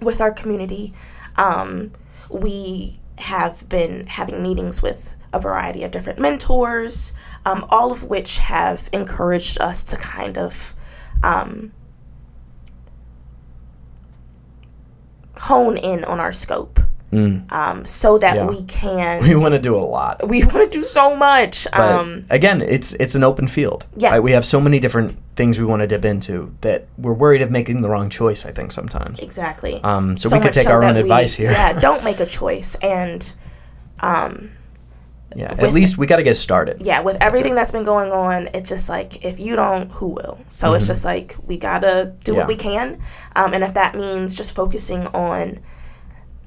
with 0.00 0.20
our 0.20 0.32
community. 0.32 0.92
Um, 1.36 1.92
we 2.30 2.98
have 3.18 3.68
been 3.68 4.06
having 4.06 4.42
meetings 4.42 4.80
with 4.80 5.16
a 5.32 5.40
variety 5.40 5.82
of 5.82 5.90
different 5.90 6.18
mentors, 6.18 7.12
um, 7.44 7.66
all 7.68 7.90
of 7.90 8.04
which 8.04 8.38
have 8.38 8.88
encouraged 8.92 9.60
us 9.60 9.84
to 9.84 9.96
kind 9.96 10.38
of 10.38 10.74
um, 11.22 11.72
hone 15.36 15.76
in 15.76 16.04
on 16.04 16.20
our 16.20 16.32
scope 16.32 16.80
Mm. 17.12 17.50
um, 17.50 17.84
so 17.86 18.18
that 18.18 18.36
Yeah. 18.36 18.46
we 18.46 18.62
can. 18.64 19.22
We 19.28 19.34
want 19.34 19.52
to 19.54 19.58
do 19.58 19.74
a 19.74 19.80
lot. 19.80 20.28
we 20.28 20.42
want 20.44 20.70
to 20.70 20.78
do 20.78 20.82
so 20.84 21.16
much. 21.16 21.66
But 21.72 21.80
um, 21.80 22.26
again, 22.30 22.60
it's 22.60 22.92
it's 22.94 23.14
an 23.14 23.24
open 23.24 23.48
field. 23.48 23.86
Yeah. 23.96 24.10
right? 24.10 24.22
We 24.22 24.32
have 24.32 24.44
so 24.44 24.60
many 24.60 24.78
different 24.78 25.16
things 25.36 25.58
we 25.58 25.64
want 25.64 25.80
to 25.80 25.86
dip 25.86 26.04
into 26.04 26.52
that 26.60 26.86
we're 26.98 27.14
worried 27.14 27.40
of 27.42 27.50
making 27.50 27.80
the 27.82 27.88
wrong 27.88 28.10
choice. 28.10 28.44
I 28.44 28.52
think 28.52 28.72
sometimes. 28.72 29.20
exactly. 29.20 29.80
Um, 29.84 30.18
so, 30.18 30.28
we 30.36 30.42
could 30.42 30.52
take 30.52 30.64
so 30.66 30.72
our 30.72 30.84
own 30.84 30.94
we- 30.94 31.00
advice 31.00 31.34
here. 31.34 31.50
Yeah, 31.50 31.72
don't 31.88 32.04
make 32.04 32.20
a 32.20 32.26
choice. 32.26 32.74
And 32.82 33.20
um, 34.00 34.50
Yeah. 35.36 35.54
At 35.58 35.72
least 35.72 35.98
we 35.98 36.06
got 36.06 36.16
to 36.16 36.22
get 36.22 36.36
started. 36.36 36.76
yeah, 36.82 37.00
with 37.00 37.16
everything 37.20 37.54
that's 37.54 37.72
been 37.72 37.84
going 37.84 38.12
on, 38.12 38.48
it's 38.54 38.68
just 38.68 38.88
like 38.88 39.24
if 39.24 39.38
you 39.40 39.56
don't, 39.56 39.90
who 39.92 40.08
will? 40.08 40.38
So 40.50 40.74
it's 40.74 40.86
just 40.86 41.04
like 41.04 41.36
we 41.46 41.56
gotta 41.56 42.12
do 42.24 42.32
Mm-hmm. 42.32 42.34
Yeah. 42.34 42.38
what 42.40 42.48
we 42.48 42.56
can, 42.56 42.98
um, 43.36 43.54
and 43.54 43.62
if 43.64 43.72
that 43.74 43.94
means 43.94 44.36
just 44.36 44.54
focusing 44.54 45.06
on 45.08 45.58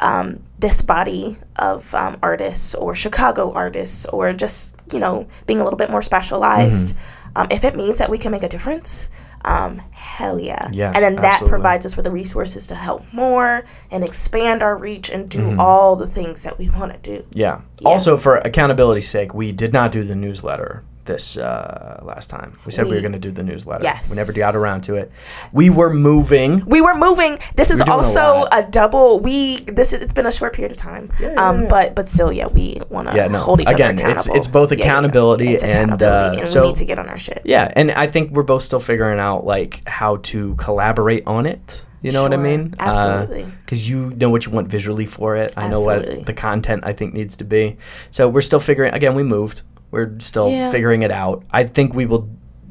um, 0.02 0.44
this 0.60 0.82
body 0.82 1.38
of 1.58 1.94
um, 1.96 2.18
artists 2.22 2.76
or 2.76 2.94
Chicago 2.96 3.52
artists, 3.54 4.06
or 4.08 4.34
just 4.34 4.92
you 4.94 5.00
know 5.00 5.28
being 5.48 5.60
a 5.60 5.64
little 5.64 5.78
bit 5.78 5.90
more 5.90 6.02
specialized, 6.02 6.96
Mm-hmm. 6.96 7.38
um, 7.38 7.48
if 7.52 7.64
it 7.64 7.76
means 7.76 7.98
that 8.00 8.10
we 8.10 8.18
can 8.18 8.32
make 8.32 8.44
a 8.44 8.50
difference. 8.50 9.10
Um, 9.44 9.82
hell 9.90 10.40
yeah. 10.40 10.70
Yes, 10.72 10.94
and 10.96 11.04
then 11.04 11.16
that 11.16 11.26
absolutely. 11.26 11.50
provides 11.50 11.86
us 11.88 11.96
with 11.98 12.06
the 12.06 12.12
resources 12.12 12.68
to 12.68 12.76
help 12.76 13.02
more 13.12 13.64
and 13.90 14.04
expand 14.04 14.62
our 14.62 14.78
reach 14.78 15.10
and 15.10 15.28
do 15.28 15.40
Mm-hmm. 15.40 15.60
all 15.60 15.96
the 15.96 16.06
things 16.06 16.44
that 16.44 16.60
we 16.60 16.70
want 16.70 16.92
to 16.94 17.00
do. 17.00 17.26
Yeah. 17.32 17.62
Yeah. 17.80 17.88
Also, 17.90 18.18
for 18.18 18.38
accountability's 18.38 19.08
sake, 19.10 19.34
we 19.34 19.52
did 19.52 19.74
not 19.74 19.92
do 19.92 20.04
the 20.04 20.14
newsletter 20.16 20.84
this 21.12 21.38
uh, 21.38 22.00
last 22.04 22.30
time? 22.30 22.54
We 22.66 22.72
said 22.72 22.86
we, 22.86 22.92
We- 22.92 22.96
were 22.98 23.02
going 23.02 23.12
to 23.14 23.20
do 23.20 23.32
the 23.32 23.44
newsletter. 23.44 23.84
Yes. 23.84 24.10
We 24.10 24.16
never 24.18 24.32
got 24.34 24.56
around 24.56 24.82
to 24.86 24.96
it. 24.96 25.12
We 25.52 25.70
were 25.70 25.94
moving. 25.94 26.64
we 26.66 26.82
were 26.82 26.96
moving. 26.96 27.38
This 27.56 27.72
is 27.72 27.80
doing 27.80 27.90
a 27.90 27.94
also 27.94 28.22
lot. 28.40 28.50
a, 28.52 28.62
double. 28.72 29.20
We 29.20 29.58
this 29.80 29.94
is, 29.94 30.02
it's 30.02 30.14
been 30.14 30.26
a 30.26 30.32
short 30.32 30.54
period 30.54 30.72
of 30.72 30.78
time. 30.78 31.12
Yeah, 31.20 31.32
yeah, 31.34 31.50
um, 31.50 31.62
yeah. 31.62 31.68
but 31.68 31.96
but 31.96 32.08
still, 32.08 32.32
yeah, 32.32 32.48
we 32.48 32.78
want 32.90 33.10
to 33.10 33.16
Yeah, 33.16 33.28
no. 33.28 33.40
hold 33.40 33.62
each 33.62 33.68
Again, 33.70 33.96
other 34.00 34.10
it's- 34.10 34.26
accountable. 34.26 34.36
it's 34.38 34.48
both 34.48 34.72
Yeah, 34.72 34.78
yeah, 34.78 34.84
accountability 34.86 35.48
It's 35.54 35.64
and, 35.64 35.72
accountability, 35.72 36.38
uh, 36.38 36.42
and 36.42 36.50
so- 36.50 36.62
we 36.62 36.68
need 36.70 36.76
to 36.78 36.86
get 36.86 37.00
on 37.00 37.08
our 37.10 37.20
shit. 37.20 37.42
Yeah, 37.46 37.72
and 37.76 37.92
I 37.92 38.08
think 38.08 38.32
we're 38.32 38.44
both 38.44 38.64
still 38.64 38.80
figuring 38.80 39.20
out 39.20 39.46
like 39.46 39.88
how 39.88 40.18
to 40.32 40.56
collaborate 40.56 41.24
on 41.28 41.46
it. 41.46 41.86
You 42.04 42.12
know 42.12 42.24
what 42.24 42.34
I 42.34 42.38
mean? 42.38 42.74
absolutely. 42.80 43.46
Because 43.64 43.88
you 43.88 44.10
know 44.12 44.30
what 44.32 44.46
you 44.48 44.52
want 44.52 44.68
visually 44.70 45.06
for 45.06 45.36
it. 45.36 45.54
I 45.56 45.68
know 45.70 45.82
what 45.82 46.26
the 46.26 46.34
content 46.34 46.82
I 46.84 46.94
think 46.94 47.14
needs 47.14 47.38
to 47.38 47.44
be. 47.44 47.78
So 48.10 48.28
we're 48.28 48.42
still 48.42 48.60
figuring. 48.60 48.92
Again, 48.94 49.14
we 49.14 49.22
moved. 49.22 49.62
We're 49.92 50.12
still 50.20 50.50
Yeah. 50.50 50.72
figuring 50.72 51.02
it 51.04 51.12
out. 51.12 51.44
I 51.52 51.66
think 51.66 51.94
we 51.94 52.06
will. 52.06 52.28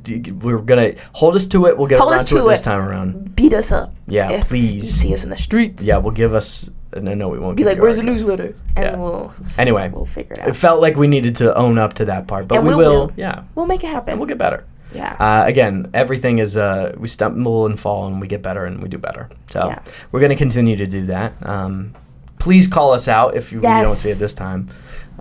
We're 0.08 0.58
gonna 0.58 0.94
hold 1.12 1.36
us 1.36 1.46
to 1.48 1.66
it. 1.66 1.76
We'll 1.76 1.86
get 1.86 1.98
Hold 1.98 2.10
around 2.12 2.20
us 2.20 2.24
to, 2.30 2.36
to 2.36 2.46
it 2.46 2.48
this 2.48 2.60
time 2.62 2.80
around. 2.88 3.36
Beat 3.36 3.52
us 3.52 3.70
up. 3.70 3.92
Yeah, 4.06 4.42
please. 4.44 4.92
See 4.94 5.12
us 5.12 5.24
in 5.24 5.30
the 5.30 5.36
streets. 5.36 5.84
Yeah, 5.84 5.98
we'll 5.98 6.14
give 6.14 6.34
us. 6.34 6.70
No, 6.96 7.14
no, 7.14 7.28
we 7.28 7.38
won't. 7.38 7.56
Be 7.56 7.62
like, 7.64 7.80
where's 7.80 7.98
the 7.98 8.02
newsletter? 8.02 8.54
And 8.74 8.84
Yeah. 8.84 8.96
we'll 8.96 9.32
Anyway, 9.58 9.90
we'll 9.94 10.04
figure 10.06 10.32
it 10.32 10.38
out. 10.40 10.48
It 10.48 10.56
felt 10.56 10.80
like 10.80 10.96
we 10.96 11.06
needed 11.06 11.36
to 11.36 11.54
own 11.54 11.78
up 11.78 11.92
to 11.94 12.06
that 12.06 12.26
part, 12.26 12.48
but 12.48 12.58
And 12.58 12.66
we 12.66 12.74
will. 12.74 12.92
will. 12.92 13.12
Yeah, 13.16 13.42
We'll 13.54 13.66
make 13.66 13.84
it 13.84 13.88
happen. 13.88 14.18
we'll 14.18 14.26
get 14.26 14.38
better. 14.38 14.64
yeah. 14.92 15.14
Uh, 15.20 15.46
again, 15.46 15.88
everything 15.94 16.38
is 16.38 16.56
uh, 16.56 16.92
we 16.98 17.06
stumble 17.06 17.66
and 17.66 17.78
fall 17.78 18.06
and 18.08 18.20
we 18.20 18.26
get 18.26 18.42
better 18.42 18.64
and 18.64 18.82
we 18.82 18.88
do 18.88 18.98
better. 18.98 19.28
So 19.50 19.66
Yeah. 19.68 19.78
we're 20.10 20.18
going 20.20 20.30
to 20.30 20.36
continue 20.36 20.76
to 20.76 20.86
do 20.86 21.06
that. 21.06 21.34
Um, 21.42 21.92
please 22.40 22.66
call 22.66 22.92
us 22.92 23.06
out 23.06 23.36
if 23.36 23.52
you, 23.52 23.58
you 23.58 23.62
don't 23.68 23.86
see 23.86 24.10
it 24.10 24.18
this 24.18 24.34
time. 24.34 24.68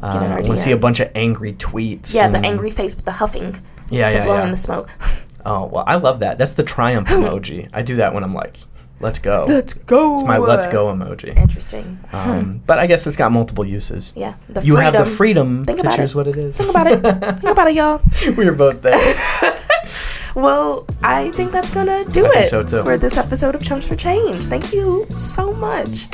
Uh, 0.02 0.12
Get 0.14 0.24
in 0.24 0.32
our 0.32 0.38
I 0.38 0.42
want 0.42 0.46
to 0.48 0.58
see 0.58 0.72
a 0.72 0.78
bunch 0.78 1.00
of 1.00 1.10
angry 1.16 1.54
tweets. 1.54 2.14
yeah, 2.16 2.28
the 2.30 2.40
angry 2.40 2.72
face 2.72 2.96
with 2.96 3.06
the 3.06 3.12
huffing, 3.12 3.54
Yeah, 3.90 4.12
the 4.12 4.18
yeah, 4.20 4.24
blowing 4.24 4.46
yeah. 4.46 4.52
the 4.52 4.58
smoke. 4.58 4.90
Oh 5.46 5.68
well, 5.68 5.86
I 5.88 5.96
love 5.96 6.20
that. 6.20 6.38
That's 6.38 6.52
the 6.54 6.64
triumph 6.64 7.08
emoji. 7.18 7.70
I 7.72 7.82
do 7.82 7.96
that 7.96 8.14
when 8.14 8.26
I'm 8.26 8.34
like, 8.34 8.56
"Let's 9.00 9.20
go." 9.20 9.46
Let's 9.48 9.74
go. 9.74 10.16
it's 10.16 10.24
my 10.26 10.38
"Let's 10.38 10.68
go" 10.68 10.88
emoji. 10.94 11.36
Interesting. 11.40 11.98
Um, 12.12 12.62
but 12.68 12.78
I 12.78 12.88
guess 12.88 13.08
it's 13.08 13.16
got 13.16 13.32
multiple 13.32 13.64
uses. 13.66 14.12
Yeah. 14.18 14.34
The 14.48 14.62
You 14.62 14.76
have 14.76 14.92
the 14.94 15.06
freedom. 15.06 15.64
freedom 15.64 15.66
Think 15.66 15.80
to 15.80 15.88
about 15.88 15.96
choose 15.98 16.12
it. 16.12 16.16
what 16.16 16.28
it 16.28 16.36
is. 16.36 16.58
Think 16.58 16.70
about 16.70 16.88
it. 16.88 17.00
Think 17.40 17.52
about 17.54 17.68
it, 17.70 17.76
y'all. 17.76 18.02
we 18.36 18.48
are 18.48 18.54
both 18.54 18.82
there. 18.82 19.58
Well, 20.36 20.86
I 21.02 21.32
think 21.32 21.52
that's 21.54 21.72
gonna 21.72 22.04
do 22.06 22.26
I 22.26 22.40
it 22.42 22.50
so, 22.50 22.66
for 22.84 22.98
this 22.98 23.16
episode 23.18 23.56
of 23.56 23.64
Chumps 23.64 23.88
for 23.88 23.96
Change. 23.96 24.46
Thank 24.46 24.74
you 24.74 25.08
so 25.16 25.54
much 25.54 26.08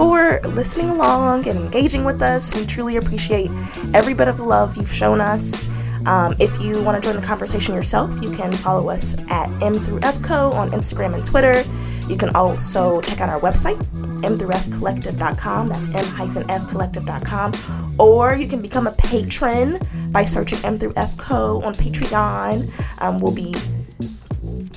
for 0.00 0.40
listening 0.44 0.88
along 0.88 1.46
and 1.46 1.58
engaging 1.58 2.06
with 2.06 2.22
us. 2.22 2.54
We 2.54 2.64
truly 2.64 2.96
appreciate 2.96 3.50
every 3.92 4.14
bit 4.14 4.28
of 4.28 4.38
the 4.38 4.44
love 4.44 4.78
you've 4.78 4.90
shown 4.90 5.20
us. 5.20 5.68
Um, 6.06 6.34
if 6.38 6.58
you 6.58 6.82
want 6.82 7.02
to 7.02 7.06
join 7.06 7.20
the 7.20 7.26
conversation 7.26 7.74
yourself, 7.74 8.10
you 8.22 8.30
can 8.30 8.50
follow 8.50 8.88
us 8.88 9.14
at 9.28 9.50
M 9.62 9.74
through 9.74 10.00
F 10.02 10.22
Co 10.22 10.52
on 10.52 10.70
Instagram 10.70 11.12
and 11.12 11.22
Twitter. 11.22 11.62
You 12.08 12.16
can 12.16 12.34
also 12.34 13.02
check 13.02 13.20
out 13.20 13.28
our 13.28 13.38
website, 13.40 13.78
m 14.24 14.38
through 14.38 14.52
F 14.52 14.70
collective.com. 14.70 15.68
That's 15.68 15.88
m 15.88 16.06
hyphen 16.06 16.50
F 16.50 16.66
collective.com. 16.70 17.94
Or 17.98 18.34
you 18.34 18.48
can 18.48 18.62
become 18.62 18.86
a 18.86 18.92
patron 18.92 19.86
by 20.12 20.24
searching 20.24 20.64
M 20.64 20.78
through 20.78 20.94
F 20.96 21.14
Co 21.18 21.60
on 21.60 21.74
Patreon. 21.74 22.72
Um, 23.02 23.20
we'll 23.20 23.34
be 23.34 23.54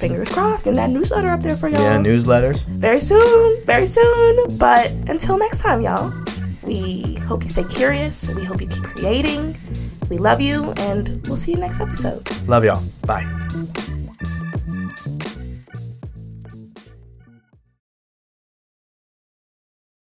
fingers 0.03 0.29
crossed 0.29 0.65
getting 0.65 0.75
that 0.75 0.89
newsletter 0.89 1.29
up 1.29 1.41
there 1.41 1.55
for 1.55 1.69
y'all 1.69 1.81
yeah, 1.81 1.97
newsletters. 1.97 2.65
very 2.65 2.99
soon, 2.99 3.65
very 3.65 3.85
soon. 3.85 4.57
But 4.57 4.91
until 5.07 5.37
next 5.37 5.61
time, 5.61 5.81
y'all, 5.81 6.13
we 6.61 7.15
hope 7.27 7.43
you 7.43 7.49
stay 7.49 7.63
curious. 7.63 8.27
We 8.35 8.43
hope 8.43 8.59
you 8.59 8.67
keep 8.67 8.83
creating. 8.83 9.57
We 10.09 10.17
love 10.17 10.41
you, 10.41 10.71
and 10.73 11.25
we'll 11.27 11.37
see 11.37 11.51
you 11.51 11.57
next 11.57 11.79
episode. 11.79 12.29
Love 12.49 12.65
y'all. 12.65 12.83
Bye. 13.07 13.92